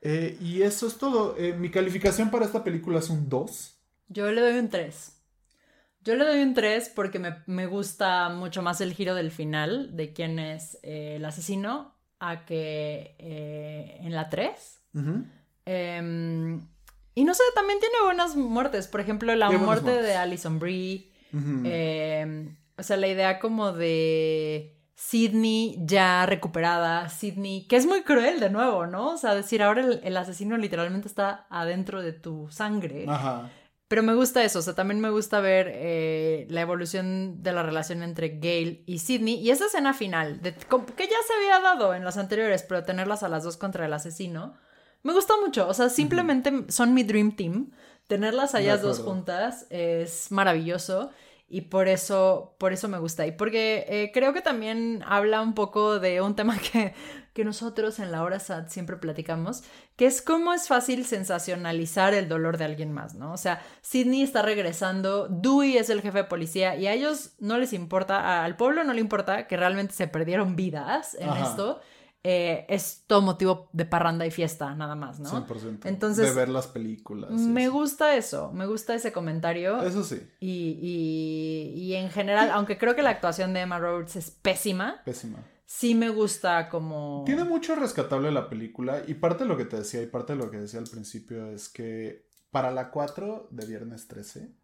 Eh, 0.00 0.38
y 0.40 0.62
eso 0.62 0.86
es 0.86 0.96
todo. 0.96 1.36
Eh, 1.36 1.52
mi 1.52 1.70
calificación 1.70 2.30
para 2.30 2.46
esta 2.46 2.64
película 2.64 2.98
es 3.00 3.10
un 3.10 3.28
2. 3.28 3.78
Yo 4.08 4.32
le 4.32 4.40
doy 4.40 4.58
un 4.58 4.70
3. 4.70 5.14
Yo 6.02 6.16
le 6.16 6.24
doy 6.24 6.40
un 6.40 6.54
3 6.54 6.92
porque 6.94 7.18
me, 7.46 7.66
gusta 7.66 8.30
mucho 8.30 8.62
más 8.62 8.80
el 8.80 8.94
giro 8.94 9.14
del 9.14 9.30
final 9.30 9.94
de 9.96 10.14
quién 10.14 10.38
es 10.38 10.78
el 10.82 11.22
asesino 11.26 11.94
a 12.18 12.46
que 12.46 13.16
en 13.18 14.14
la 14.14 14.30
3. 14.30 14.80
Y 17.18 17.24
no 17.24 17.34
sé, 17.34 17.42
también 17.52 17.80
tiene 17.80 17.96
buenas 18.04 18.36
muertes. 18.36 18.86
Por 18.86 19.00
ejemplo, 19.00 19.34
la 19.34 19.50
muerte 19.50 19.90
de 19.90 20.14
Alison 20.14 20.60
Brie. 20.60 21.10
Em, 21.32 22.56
o 22.76 22.82
sea, 22.84 22.96
la 22.96 23.08
idea 23.08 23.40
como 23.40 23.72
de 23.72 24.78
Sidney 24.94 25.78
ya 25.80 26.26
recuperada. 26.26 27.08
Sidney, 27.08 27.66
que 27.66 27.74
es 27.74 27.86
muy 27.86 28.02
cruel 28.02 28.38
de 28.38 28.50
nuevo, 28.50 28.86
¿no? 28.86 29.14
O 29.14 29.16
sea, 29.16 29.34
decir, 29.34 29.64
ahora 29.64 29.82
el, 30.00 30.16
asesino 30.16 30.56
literalmente 30.56 31.08
está 31.08 31.48
adentro 31.50 32.02
de 32.02 32.12
tu 32.12 32.48
sangre. 32.52 33.04
Ajá. 33.08 33.50
Pero 33.88 34.04
me 34.04 34.14
gusta 34.14 34.44
eso, 34.44 34.60
o 34.60 34.62
sea, 34.62 34.76
también 34.76 35.00
me 35.00 35.10
gusta 35.10 35.40
ver 35.40 35.72
eh, 35.72 36.46
la 36.50 36.60
evolución 36.60 37.42
de 37.42 37.50
la 37.50 37.64
relación 37.64 38.04
entre 38.04 38.38
Gail 38.38 38.84
y 38.86 39.00
Sidney. 39.00 39.40
Y 39.40 39.50
esa 39.50 39.66
escena 39.66 39.92
final, 39.92 40.40
de, 40.40 40.54
que 40.54 41.08
ya 41.08 41.16
se 41.26 41.32
había 41.36 41.58
dado 41.58 41.94
en 41.94 42.04
las 42.04 42.16
anteriores, 42.16 42.62
pero 42.62 42.84
tenerlas 42.84 43.24
a 43.24 43.28
las 43.28 43.42
dos 43.42 43.56
contra 43.56 43.86
el 43.86 43.92
asesino 43.92 44.54
me 45.02 45.12
gusta 45.12 45.34
mucho, 45.44 45.68
o 45.68 45.74
sea, 45.74 45.88
simplemente 45.88 46.64
son 46.68 46.94
mi 46.94 47.02
dream 47.02 47.32
team. 47.32 47.70
Tenerlas 48.06 48.54
a 48.54 48.60
ellas 48.60 48.80
dos 48.80 49.00
juntas 49.00 49.66
es 49.68 50.32
maravilloso 50.32 51.10
y 51.50 51.62
por 51.62 51.88
eso, 51.88 52.56
por 52.58 52.72
eso 52.72 52.88
me 52.88 52.98
gusta. 52.98 53.26
Y 53.26 53.32
porque 53.32 53.86
eh, 53.88 54.10
creo 54.12 54.34
que 54.34 54.42
también 54.42 55.02
habla 55.06 55.40
un 55.40 55.54
poco 55.54 55.98
de 55.98 56.20
un 56.20 56.34
tema 56.36 56.58
que, 56.72 56.94
que 57.32 57.44
nosotros 57.44 57.98
en 57.98 58.12
la 58.12 58.22
hora 58.22 58.38
SAT 58.38 58.68
siempre 58.68 58.96
platicamos, 58.96 59.62
que 59.96 60.06
es 60.06 60.20
cómo 60.20 60.52
es 60.52 60.68
fácil 60.68 61.06
sensacionalizar 61.06 62.12
el 62.12 62.28
dolor 62.28 62.58
de 62.58 62.66
alguien 62.66 62.92
más, 62.92 63.14
¿no? 63.14 63.32
O 63.32 63.38
sea, 63.38 63.62
Sidney 63.80 64.22
está 64.22 64.42
regresando, 64.42 65.28
Dewey 65.28 65.78
es 65.78 65.88
el 65.88 66.02
jefe 66.02 66.18
de 66.18 66.24
policía 66.24 66.76
y 66.76 66.86
a 66.86 66.92
ellos 66.92 67.32
no 67.38 67.58
les 67.58 67.72
importa, 67.72 68.44
al 68.44 68.56
pueblo 68.56 68.84
no 68.84 68.92
le 68.92 69.00
importa 69.00 69.46
que 69.46 69.56
realmente 69.56 69.94
se 69.94 70.06
perdieron 70.06 70.54
vidas 70.54 71.14
en 71.14 71.30
esto 71.30 71.80
eh, 72.24 72.66
es 72.68 73.04
todo 73.06 73.22
motivo 73.22 73.68
de 73.72 73.84
parranda 73.84 74.26
y 74.26 74.30
fiesta, 74.30 74.74
nada 74.74 74.96
más, 74.96 75.20
¿no? 75.20 75.30
100%. 75.30 75.80
Entonces, 75.84 76.28
de 76.28 76.34
ver 76.34 76.48
las 76.48 76.66
películas. 76.66 77.30
Me 77.30 77.68
gusta 77.68 78.16
eso, 78.16 78.52
me 78.52 78.66
gusta 78.66 78.94
ese 78.94 79.12
comentario. 79.12 79.80
Eso 79.82 80.02
sí. 80.02 80.20
Y, 80.40 81.74
y, 81.76 81.94
en 81.94 82.10
general, 82.10 82.50
aunque 82.52 82.76
creo 82.76 82.96
que 82.96 83.02
la 83.02 83.10
actuación 83.10 83.54
de 83.54 83.60
Emma 83.60 83.78
Roberts 83.78 84.16
es 84.16 84.30
pésima. 84.30 85.02
Pésima. 85.04 85.38
Sí 85.64 85.94
me 85.94 86.08
gusta 86.08 86.68
como... 86.70 87.22
Tiene 87.26 87.44
mucho 87.44 87.74
rescatable 87.74 88.32
la 88.32 88.48
película 88.48 89.02
y 89.06 89.14
parte 89.14 89.44
de 89.44 89.48
lo 89.48 89.56
que 89.56 89.66
te 89.66 89.76
decía 89.76 90.02
y 90.02 90.06
parte 90.06 90.32
de 90.32 90.38
lo 90.38 90.50
que 90.50 90.58
decía 90.58 90.80
al 90.80 90.88
principio 90.88 91.50
es 91.50 91.68
que 91.68 92.26
para 92.50 92.70
la 92.70 92.90
4 92.90 93.48
de 93.50 93.66
viernes 93.66 94.08
13... 94.08 94.54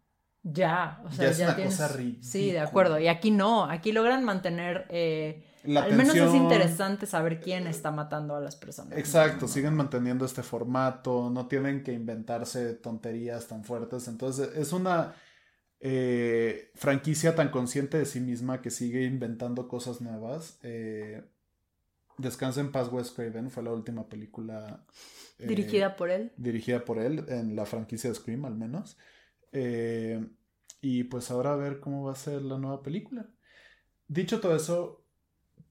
Ya, 0.47 1.01
o 1.05 1.11
sea, 1.11 1.31
ya, 1.31 1.31
es 1.31 1.39
una 1.39 1.65
cosa 1.65 1.87
ridícula. 1.87 2.23
Sí, 2.23 2.51
de 2.51 2.59
acuerdo. 2.59 2.99
Y 2.99 3.07
aquí 3.07 3.31
no, 3.31 3.65
aquí 3.65 3.91
logran 3.91 4.23
mantener... 4.23 4.87
Eh, 4.89 5.45
al 5.67 5.95
menos 5.95 6.15
es 6.15 6.33
interesante 6.33 7.05
saber 7.05 7.39
quién 7.39 7.67
está 7.67 7.91
matando 7.91 8.35
a 8.35 8.39
las 8.39 8.55
personas. 8.55 8.97
Exacto, 8.97 9.47
siguen 9.47 9.73
manteniendo 9.73 10.25
este 10.25 10.43
formato, 10.43 11.29
no 11.29 11.47
tienen 11.47 11.83
que 11.83 11.93
inventarse 11.93 12.73
tonterías 12.73 13.47
tan 13.47 13.63
fuertes. 13.63 14.07
Entonces, 14.07 14.49
es 14.55 14.73
una 14.73 15.13
eh, 15.79 16.71
franquicia 16.73 17.35
tan 17.35 17.49
consciente 17.49 17.97
de 17.97 18.05
sí 18.05 18.19
misma 18.19 18.61
que 18.61 18.71
sigue 18.71 19.03
inventando 19.03 19.67
cosas 19.67 20.01
nuevas. 20.01 20.59
Eh, 20.63 21.23
Descansa 22.17 22.61
en 22.61 22.71
paz 22.71 22.89
Wes 22.91 23.11
Craven 23.11 23.51
fue 23.51 23.61
la 23.61 23.73
última 23.73 24.07
película. 24.07 24.85
Eh, 25.37 25.47
dirigida 25.47 25.95
por 25.95 26.09
él. 26.09 26.31
Dirigida 26.37 26.85
por 26.85 26.97
él, 26.97 27.25
en 27.27 27.55
la 27.55 27.65
franquicia 27.65 28.09
de 28.09 28.15
Scream 28.15 28.45
al 28.45 28.55
menos. 28.55 28.97
y 30.81 31.03
pues 31.03 31.29
ahora 31.29 31.53
a 31.53 31.57
ver 31.57 31.79
cómo 31.79 32.05
va 32.05 32.13
a 32.13 32.15
ser 32.15 32.41
la 32.41 32.57
nueva 32.57 32.81
película. 32.81 33.29
Dicho 34.07 34.39
todo 34.39 34.55
eso, 34.55 35.04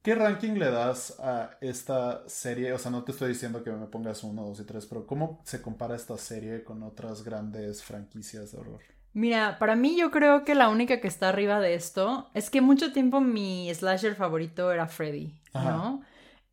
¿Qué 0.04 0.14
ranking 0.14 0.58
le 0.58 0.70
das 0.70 1.18
a 1.18 1.56
esta 1.62 2.28
serie? 2.28 2.74
O 2.74 2.78
sea, 2.78 2.90
no 2.90 3.04
te 3.04 3.12
estoy 3.12 3.30
diciendo 3.30 3.64
que 3.64 3.70
me 3.70 3.86
pongas 3.86 4.22
uno, 4.22 4.44
dos 4.44 4.60
y 4.60 4.64
tres, 4.64 4.84
pero 4.84 5.06
¿cómo 5.06 5.40
se 5.44 5.62
compara 5.62 5.96
esta 5.96 6.18
serie 6.18 6.62
con 6.62 6.82
otras 6.82 7.24
grandes 7.24 7.82
franquicias 7.82 8.52
de 8.52 8.58
horror? 8.58 8.80
Mira, 9.14 9.58
para 9.58 9.76
mí 9.76 9.96
yo 9.98 10.10
creo 10.10 10.44
que 10.44 10.54
la 10.54 10.68
única 10.68 11.00
que 11.00 11.08
está 11.08 11.30
arriba 11.30 11.58
de 11.58 11.72
esto 11.72 12.28
es 12.34 12.50
que 12.50 12.60
mucho 12.60 12.92
tiempo 12.92 13.22
mi 13.22 13.72
slasher 13.72 14.14
favorito 14.14 14.70
era 14.70 14.88
Freddy, 14.88 15.40
¿no? 15.54 16.02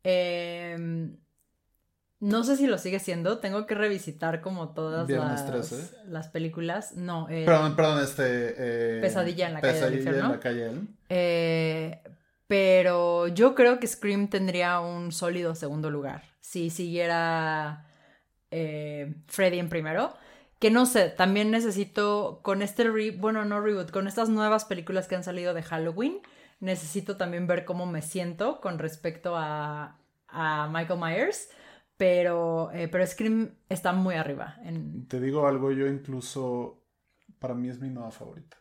Em, 0.02 1.18
no 2.20 2.44
sé 2.44 2.56
si 2.56 2.66
lo 2.66 2.78
sigue 2.78 3.00
siendo, 3.00 3.36
tengo 3.40 3.66
que 3.66 3.74
revisitar 3.74 4.40
como 4.40 4.70
todas 4.70 5.10
las, 5.10 5.94
las 6.06 6.28
películas. 6.28 6.94
No, 6.94 7.28
eh, 7.28 7.44
perdón, 7.44 7.76
perdón, 7.76 8.02
este... 8.02 8.54
Eh, 8.56 9.00
pesadilla 9.02 9.48
en 9.48 9.52
la 9.52 9.60
calle 9.60 9.78
del 9.78 9.94
infierno. 9.96 10.24
en 10.24 10.32
la 10.32 10.40
calle 10.40 10.88
pero 12.52 13.28
yo 13.28 13.54
creo 13.54 13.80
que 13.80 13.86
Scream 13.86 14.28
tendría 14.28 14.78
un 14.80 15.10
sólido 15.10 15.54
segundo 15.54 15.90
lugar 15.90 16.24
si 16.40 16.68
siguiera 16.68 17.86
eh, 18.50 19.14
Freddy 19.26 19.58
en 19.58 19.70
primero. 19.70 20.12
Que 20.58 20.70
no 20.70 20.84
sé, 20.84 21.08
también 21.08 21.50
necesito 21.50 22.40
con 22.42 22.60
este 22.60 22.84
re 22.84 23.12
bueno, 23.12 23.46
no 23.46 23.62
reboot, 23.62 23.90
con 23.90 24.06
estas 24.06 24.28
nuevas 24.28 24.66
películas 24.66 25.08
que 25.08 25.14
han 25.16 25.24
salido 25.24 25.54
de 25.54 25.62
Halloween, 25.62 26.20
necesito 26.60 27.16
también 27.16 27.46
ver 27.46 27.64
cómo 27.64 27.86
me 27.86 28.02
siento 28.02 28.60
con 28.60 28.78
respecto 28.78 29.34
a, 29.34 29.96
a 30.28 30.68
Michael 30.70 31.00
Myers. 31.00 31.48
Pero, 31.96 32.70
eh, 32.74 32.86
pero 32.86 33.06
Scream 33.06 33.54
está 33.70 33.94
muy 33.94 34.16
arriba. 34.16 34.58
Te 35.08 35.20
digo 35.20 35.46
algo, 35.46 35.72
yo 35.72 35.86
incluso, 35.86 36.84
para 37.38 37.54
mí 37.54 37.70
es 37.70 37.80
mi 37.80 37.88
nueva 37.88 38.10
favorita. 38.10 38.58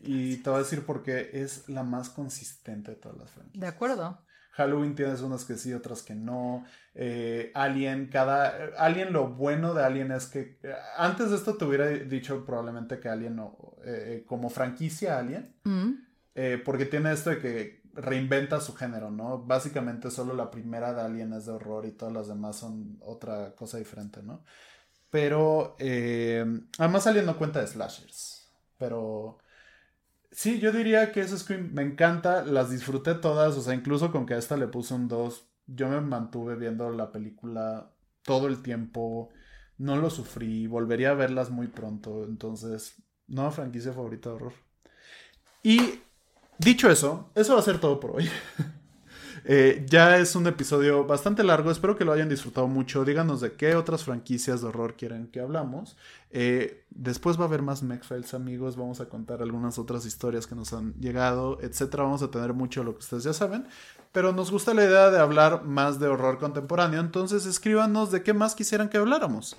Y 0.00 0.36
te 0.38 0.50
voy 0.50 0.58
a 0.58 0.62
decir 0.62 0.84
por 0.84 1.02
qué 1.02 1.30
es 1.32 1.68
la 1.68 1.82
más 1.82 2.08
consistente 2.08 2.92
de 2.92 2.96
todas 2.96 3.18
las 3.18 3.30
franquicias. 3.30 3.60
De 3.60 3.66
acuerdo. 3.66 4.18
Halloween 4.52 4.94
tienes 4.94 5.22
unas 5.22 5.44
que 5.44 5.56
sí, 5.56 5.72
otras 5.72 6.02
que 6.02 6.14
no. 6.14 6.64
Eh, 6.94 7.50
Alien, 7.54 8.08
cada... 8.08 8.70
Alien, 8.76 9.12
lo 9.12 9.28
bueno 9.28 9.72
de 9.72 9.82
Alien 9.82 10.12
es 10.12 10.26
que... 10.26 10.58
Eh, 10.62 10.74
antes 10.98 11.30
de 11.30 11.36
esto 11.36 11.56
te 11.56 11.64
hubiera 11.64 11.86
dicho 11.88 12.44
probablemente 12.44 13.00
que 13.00 13.08
Alien 13.08 13.36
no... 13.36 13.56
Eh, 13.84 14.24
como 14.26 14.50
franquicia 14.50 15.18
Alien. 15.18 15.54
Mm. 15.64 15.92
porque 16.64 16.86
tiene 16.86 17.12
esto 17.12 17.30
de 17.30 17.38
que 17.38 17.82
reinventa 17.94 18.60
su 18.60 18.74
género, 18.74 19.10
¿no? 19.10 19.38
Básicamente 19.38 20.10
solo 20.10 20.34
la 20.34 20.50
primera 20.50 20.92
de 20.92 21.00
Alien 21.00 21.32
es 21.32 21.46
de 21.46 21.52
horror 21.52 21.86
y 21.86 21.92
todas 21.92 22.12
las 22.12 22.28
demás 22.28 22.56
son 22.56 22.98
otra 23.00 23.54
cosa 23.54 23.78
diferente, 23.78 24.22
¿no? 24.22 24.44
Pero... 25.10 25.76
además 26.78 27.06
Alien 27.06 27.26
no 27.26 27.38
cuenta 27.38 27.60
de 27.60 27.66
slashers. 27.68 28.50
Pero... 28.76 29.38
Sí, 30.32 30.58
yo 30.60 30.72
diría 30.72 31.12
que 31.12 31.20
ese 31.20 31.38
Scream 31.38 31.72
me 31.74 31.82
encanta, 31.82 32.44
las 32.44 32.70
disfruté 32.70 33.14
todas, 33.14 33.56
o 33.56 33.62
sea, 33.62 33.74
incluso 33.74 34.10
con 34.10 34.24
que 34.24 34.34
a 34.34 34.38
esta 34.38 34.56
le 34.56 34.66
puse 34.66 34.94
un 34.94 35.06
2, 35.06 35.46
yo 35.66 35.88
me 35.88 36.00
mantuve 36.00 36.56
viendo 36.56 36.90
la 36.90 37.12
película 37.12 37.92
todo 38.22 38.46
el 38.48 38.62
tiempo, 38.62 39.28
no 39.76 39.96
lo 39.96 40.08
sufrí, 40.08 40.66
volvería 40.66 41.10
a 41.10 41.14
verlas 41.14 41.50
muy 41.50 41.66
pronto, 41.68 42.24
entonces, 42.24 42.94
no, 43.26 43.50
franquicia 43.50 43.92
favorita 43.92 44.30
de 44.30 44.36
horror. 44.36 44.54
Y 45.62 46.00
dicho 46.58 46.90
eso, 46.90 47.30
eso 47.34 47.54
va 47.54 47.60
a 47.60 47.64
ser 47.64 47.78
todo 47.78 48.00
por 48.00 48.16
hoy. 48.16 48.28
Eh, 49.44 49.84
ya 49.88 50.18
es 50.18 50.36
un 50.36 50.46
episodio 50.46 51.04
bastante 51.04 51.42
largo, 51.44 51.70
espero 51.70 51.96
que 51.96 52.04
lo 52.04 52.12
hayan 52.12 52.28
disfrutado 52.28 52.68
mucho. 52.68 53.04
Díganos 53.04 53.40
de 53.40 53.52
qué 53.52 53.74
otras 53.76 54.04
franquicias 54.04 54.60
de 54.60 54.68
horror 54.68 54.96
quieren 54.96 55.28
que 55.28 55.40
hablamos. 55.40 55.96
Eh, 56.30 56.84
después 56.90 57.38
va 57.38 57.44
a 57.44 57.46
haber 57.46 57.62
más 57.62 57.82
Megfiles, 57.82 58.34
amigos. 58.34 58.76
Vamos 58.76 59.00
a 59.00 59.08
contar 59.08 59.42
algunas 59.42 59.78
otras 59.78 60.06
historias 60.06 60.46
que 60.46 60.54
nos 60.54 60.72
han 60.72 60.94
llegado, 60.94 61.58
etcétera. 61.60 62.04
Vamos 62.04 62.22
a 62.22 62.30
tener 62.30 62.52
mucho 62.54 62.84
lo 62.84 62.92
que 62.92 63.00
ustedes 63.00 63.24
ya 63.24 63.32
saben. 63.32 63.66
Pero 64.12 64.32
nos 64.32 64.50
gusta 64.50 64.74
la 64.74 64.84
idea 64.84 65.10
de 65.10 65.18
hablar 65.18 65.64
más 65.64 65.98
de 65.98 66.08
horror 66.08 66.38
contemporáneo. 66.38 67.00
Entonces 67.00 67.46
escríbanos 67.46 68.10
de 68.10 68.22
qué 68.22 68.34
más 68.34 68.54
quisieran 68.54 68.88
que 68.88 68.98
habláramos. 68.98 69.56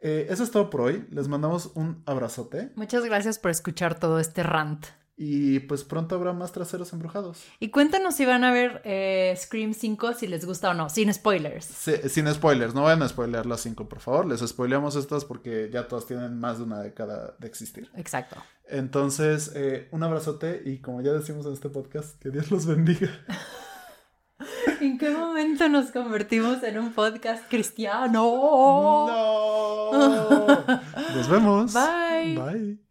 Eh, 0.00 0.26
eso 0.28 0.42
es 0.42 0.50
todo 0.50 0.70
por 0.70 0.82
hoy. 0.82 1.06
Les 1.10 1.28
mandamos 1.28 1.70
un 1.74 2.02
abrazote. 2.06 2.72
Muchas 2.76 3.04
gracias 3.04 3.38
por 3.38 3.50
escuchar 3.50 3.98
todo 3.98 4.20
este 4.20 4.42
rant. 4.42 4.86
Y 5.16 5.60
pues 5.60 5.84
pronto 5.84 6.16
habrá 6.16 6.32
más 6.32 6.50
traseros 6.50 6.92
embrujados. 6.92 7.44
Y 7.60 7.70
cuéntanos 7.70 8.16
si 8.16 8.24
van 8.24 8.42
a 8.42 8.50
ver 8.50 8.82
eh, 8.84 9.32
Scream 9.36 9.72
5, 9.72 10.14
si 10.14 10.26
les 10.26 10.44
gusta 10.44 10.70
o 10.70 10.74
no, 10.74 10.88
sin 10.88 11.12
spoilers. 11.14 11.66
sin 11.66 12.32
spoilers, 12.32 12.74
no 12.74 12.82
vayan 12.82 13.02
a 13.02 13.08
spoilear 13.08 13.46
las 13.46 13.60
5, 13.60 13.88
por 13.88 14.00
favor. 14.00 14.26
Les 14.26 14.40
spoileamos 14.40 14.96
estas 14.96 15.24
porque 15.24 15.70
ya 15.72 15.86
todas 15.86 16.06
tienen 16.06 16.40
más 16.40 16.58
de 16.58 16.64
una 16.64 16.80
década 16.80 17.36
de 17.38 17.46
existir. 17.46 17.90
Exacto. 17.94 18.36
Entonces, 18.68 19.52
eh, 19.54 19.88
un 19.92 20.02
abrazote 20.02 20.62
y 20.64 20.78
como 20.78 21.00
ya 21.00 21.12
decimos 21.12 21.46
en 21.46 21.52
este 21.52 21.68
podcast, 21.68 22.18
que 22.20 22.30
Dios 22.30 22.50
los 22.50 22.66
bendiga. 22.66 23.08
¿En 24.80 24.98
qué 24.98 25.10
momento 25.10 25.68
nos 25.68 25.90
convertimos 25.92 26.62
en 26.64 26.78
un 26.78 26.92
podcast 26.92 27.48
cristiano? 27.48 28.08
No. 28.08 29.92
Nos 31.14 31.28
vemos. 31.28 31.72
Bye. 31.72 32.34
Bye. 32.36 32.84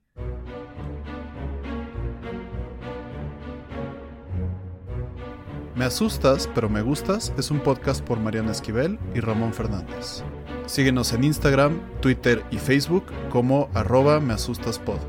Me 5.75 5.85
asustas, 5.85 6.47
pero 6.53 6.69
me 6.69 6.83
gustas 6.83 7.33
es 7.37 7.49
un 7.49 7.59
podcast 7.59 8.03
por 8.03 8.19
Mariana 8.19 8.51
Esquivel 8.51 8.99
y 9.15 9.19
Ramón 9.21 9.53
Fernández. 9.53 10.23
Síguenos 10.67 11.13
en 11.13 11.23
Instagram, 11.23 11.79
Twitter 11.99 12.43
y 12.51 12.57
Facebook 12.57 13.05
como 13.31 13.69
arroba 13.73 14.19
measustaspod. 14.19 14.99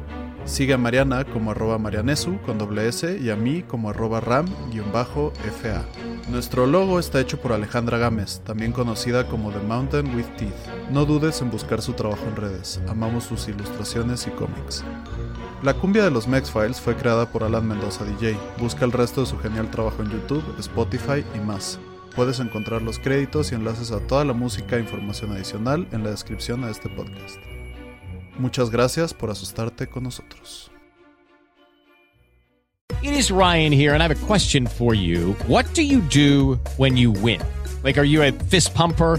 Sigue 0.46 0.74
a 0.74 0.78
Mariana 0.78 1.24
como 1.24 1.50
arroba 1.50 1.78
marianesu 1.78 2.38
con 2.42 2.58
doble 2.58 2.88
S 2.88 3.18
y 3.18 3.30
a 3.30 3.36
mí 3.36 3.62
como 3.62 3.90
arroba 3.90 4.20
ram-fa. 4.20 5.84
Nuestro 6.30 6.66
logo 6.66 6.98
está 6.98 7.20
hecho 7.20 7.40
por 7.40 7.52
Alejandra 7.52 7.98
Gámez, 7.98 8.40
también 8.40 8.72
conocida 8.72 9.26
como 9.26 9.50
The 9.52 9.60
Mountain 9.60 10.14
with 10.14 10.26
Teeth. 10.38 10.90
No 10.90 11.04
dudes 11.04 11.42
en 11.42 11.50
buscar 11.50 11.82
su 11.82 11.92
trabajo 11.92 12.24
en 12.26 12.36
redes, 12.36 12.80
amamos 12.88 13.24
sus 13.24 13.48
ilustraciones 13.48 14.26
y 14.26 14.30
cómics. 14.30 14.82
La 15.64 15.72
cumbia 15.72 16.04
de 16.04 16.10
los 16.10 16.28
Mex-Files 16.28 16.78
fue 16.78 16.94
creada 16.94 17.24
por 17.32 17.42
Alan 17.42 17.66
Mendoza 17.66 18.04
DJ. 18.04 18.36
Busca 18.58 18.84
el 18.84 18.92
resto 18.92 19.22
de 19.22 19.26
su 19.26 19.38
genial 19.38 19.70
trabajo 19.70 20.02
en 20.02 20.10
YouTube, 20.10 20.44
Spotify 20.58 21.24
y 21.34 21.38
más. 21.38 21.78
Puedes 22.14 22.38
encontrar 22.38 22.82
los 22.82 22.98
créditos 22.98 23.50
y 23.50 23.54
enlaces 23.54 23.90
a 23.90 24.00
toda 24.00 24.26
la 24.26 24.34
música 24.34 24.76
e 24.76 24.80
información 24.80 25.32
adicional 25.32 25.88
en 25.90 26.04
la 26.04 26.10
descripción 26.10 26.60
de 26.60 26.70
este 26.70 26.90
podcast. 26.90 27.38
Muchas 28.38 28.68
gracias 28.68 29.14
por 29.14 29.30
asustarte 29.30 29.86
con 29.86 30.02
nosotros. 30.02 30.70
It 33.00 33.12
is 33.12 33.30
Ryan 33.30 33.72
here 33.72 33.94
and 33.94 34.02
I 34.02 34.04
have 34.06 34.14
a 34.14 34.26
question 34.26 34.66
for 34.66 34.94
you. 34.94 35.34
What 35.48 35.64
do 35.74 35.80
you 35.80 36.02
do 36.10 36.58
when 36.76 36.94
you 36.98 37.10
win? 37.10 37.40
Like 37.82 37.98
are 37.98 38.06
you 38.06 38.22
a 38.22 38.32
fist 38.50 38.74
pumper? 38.74 39.18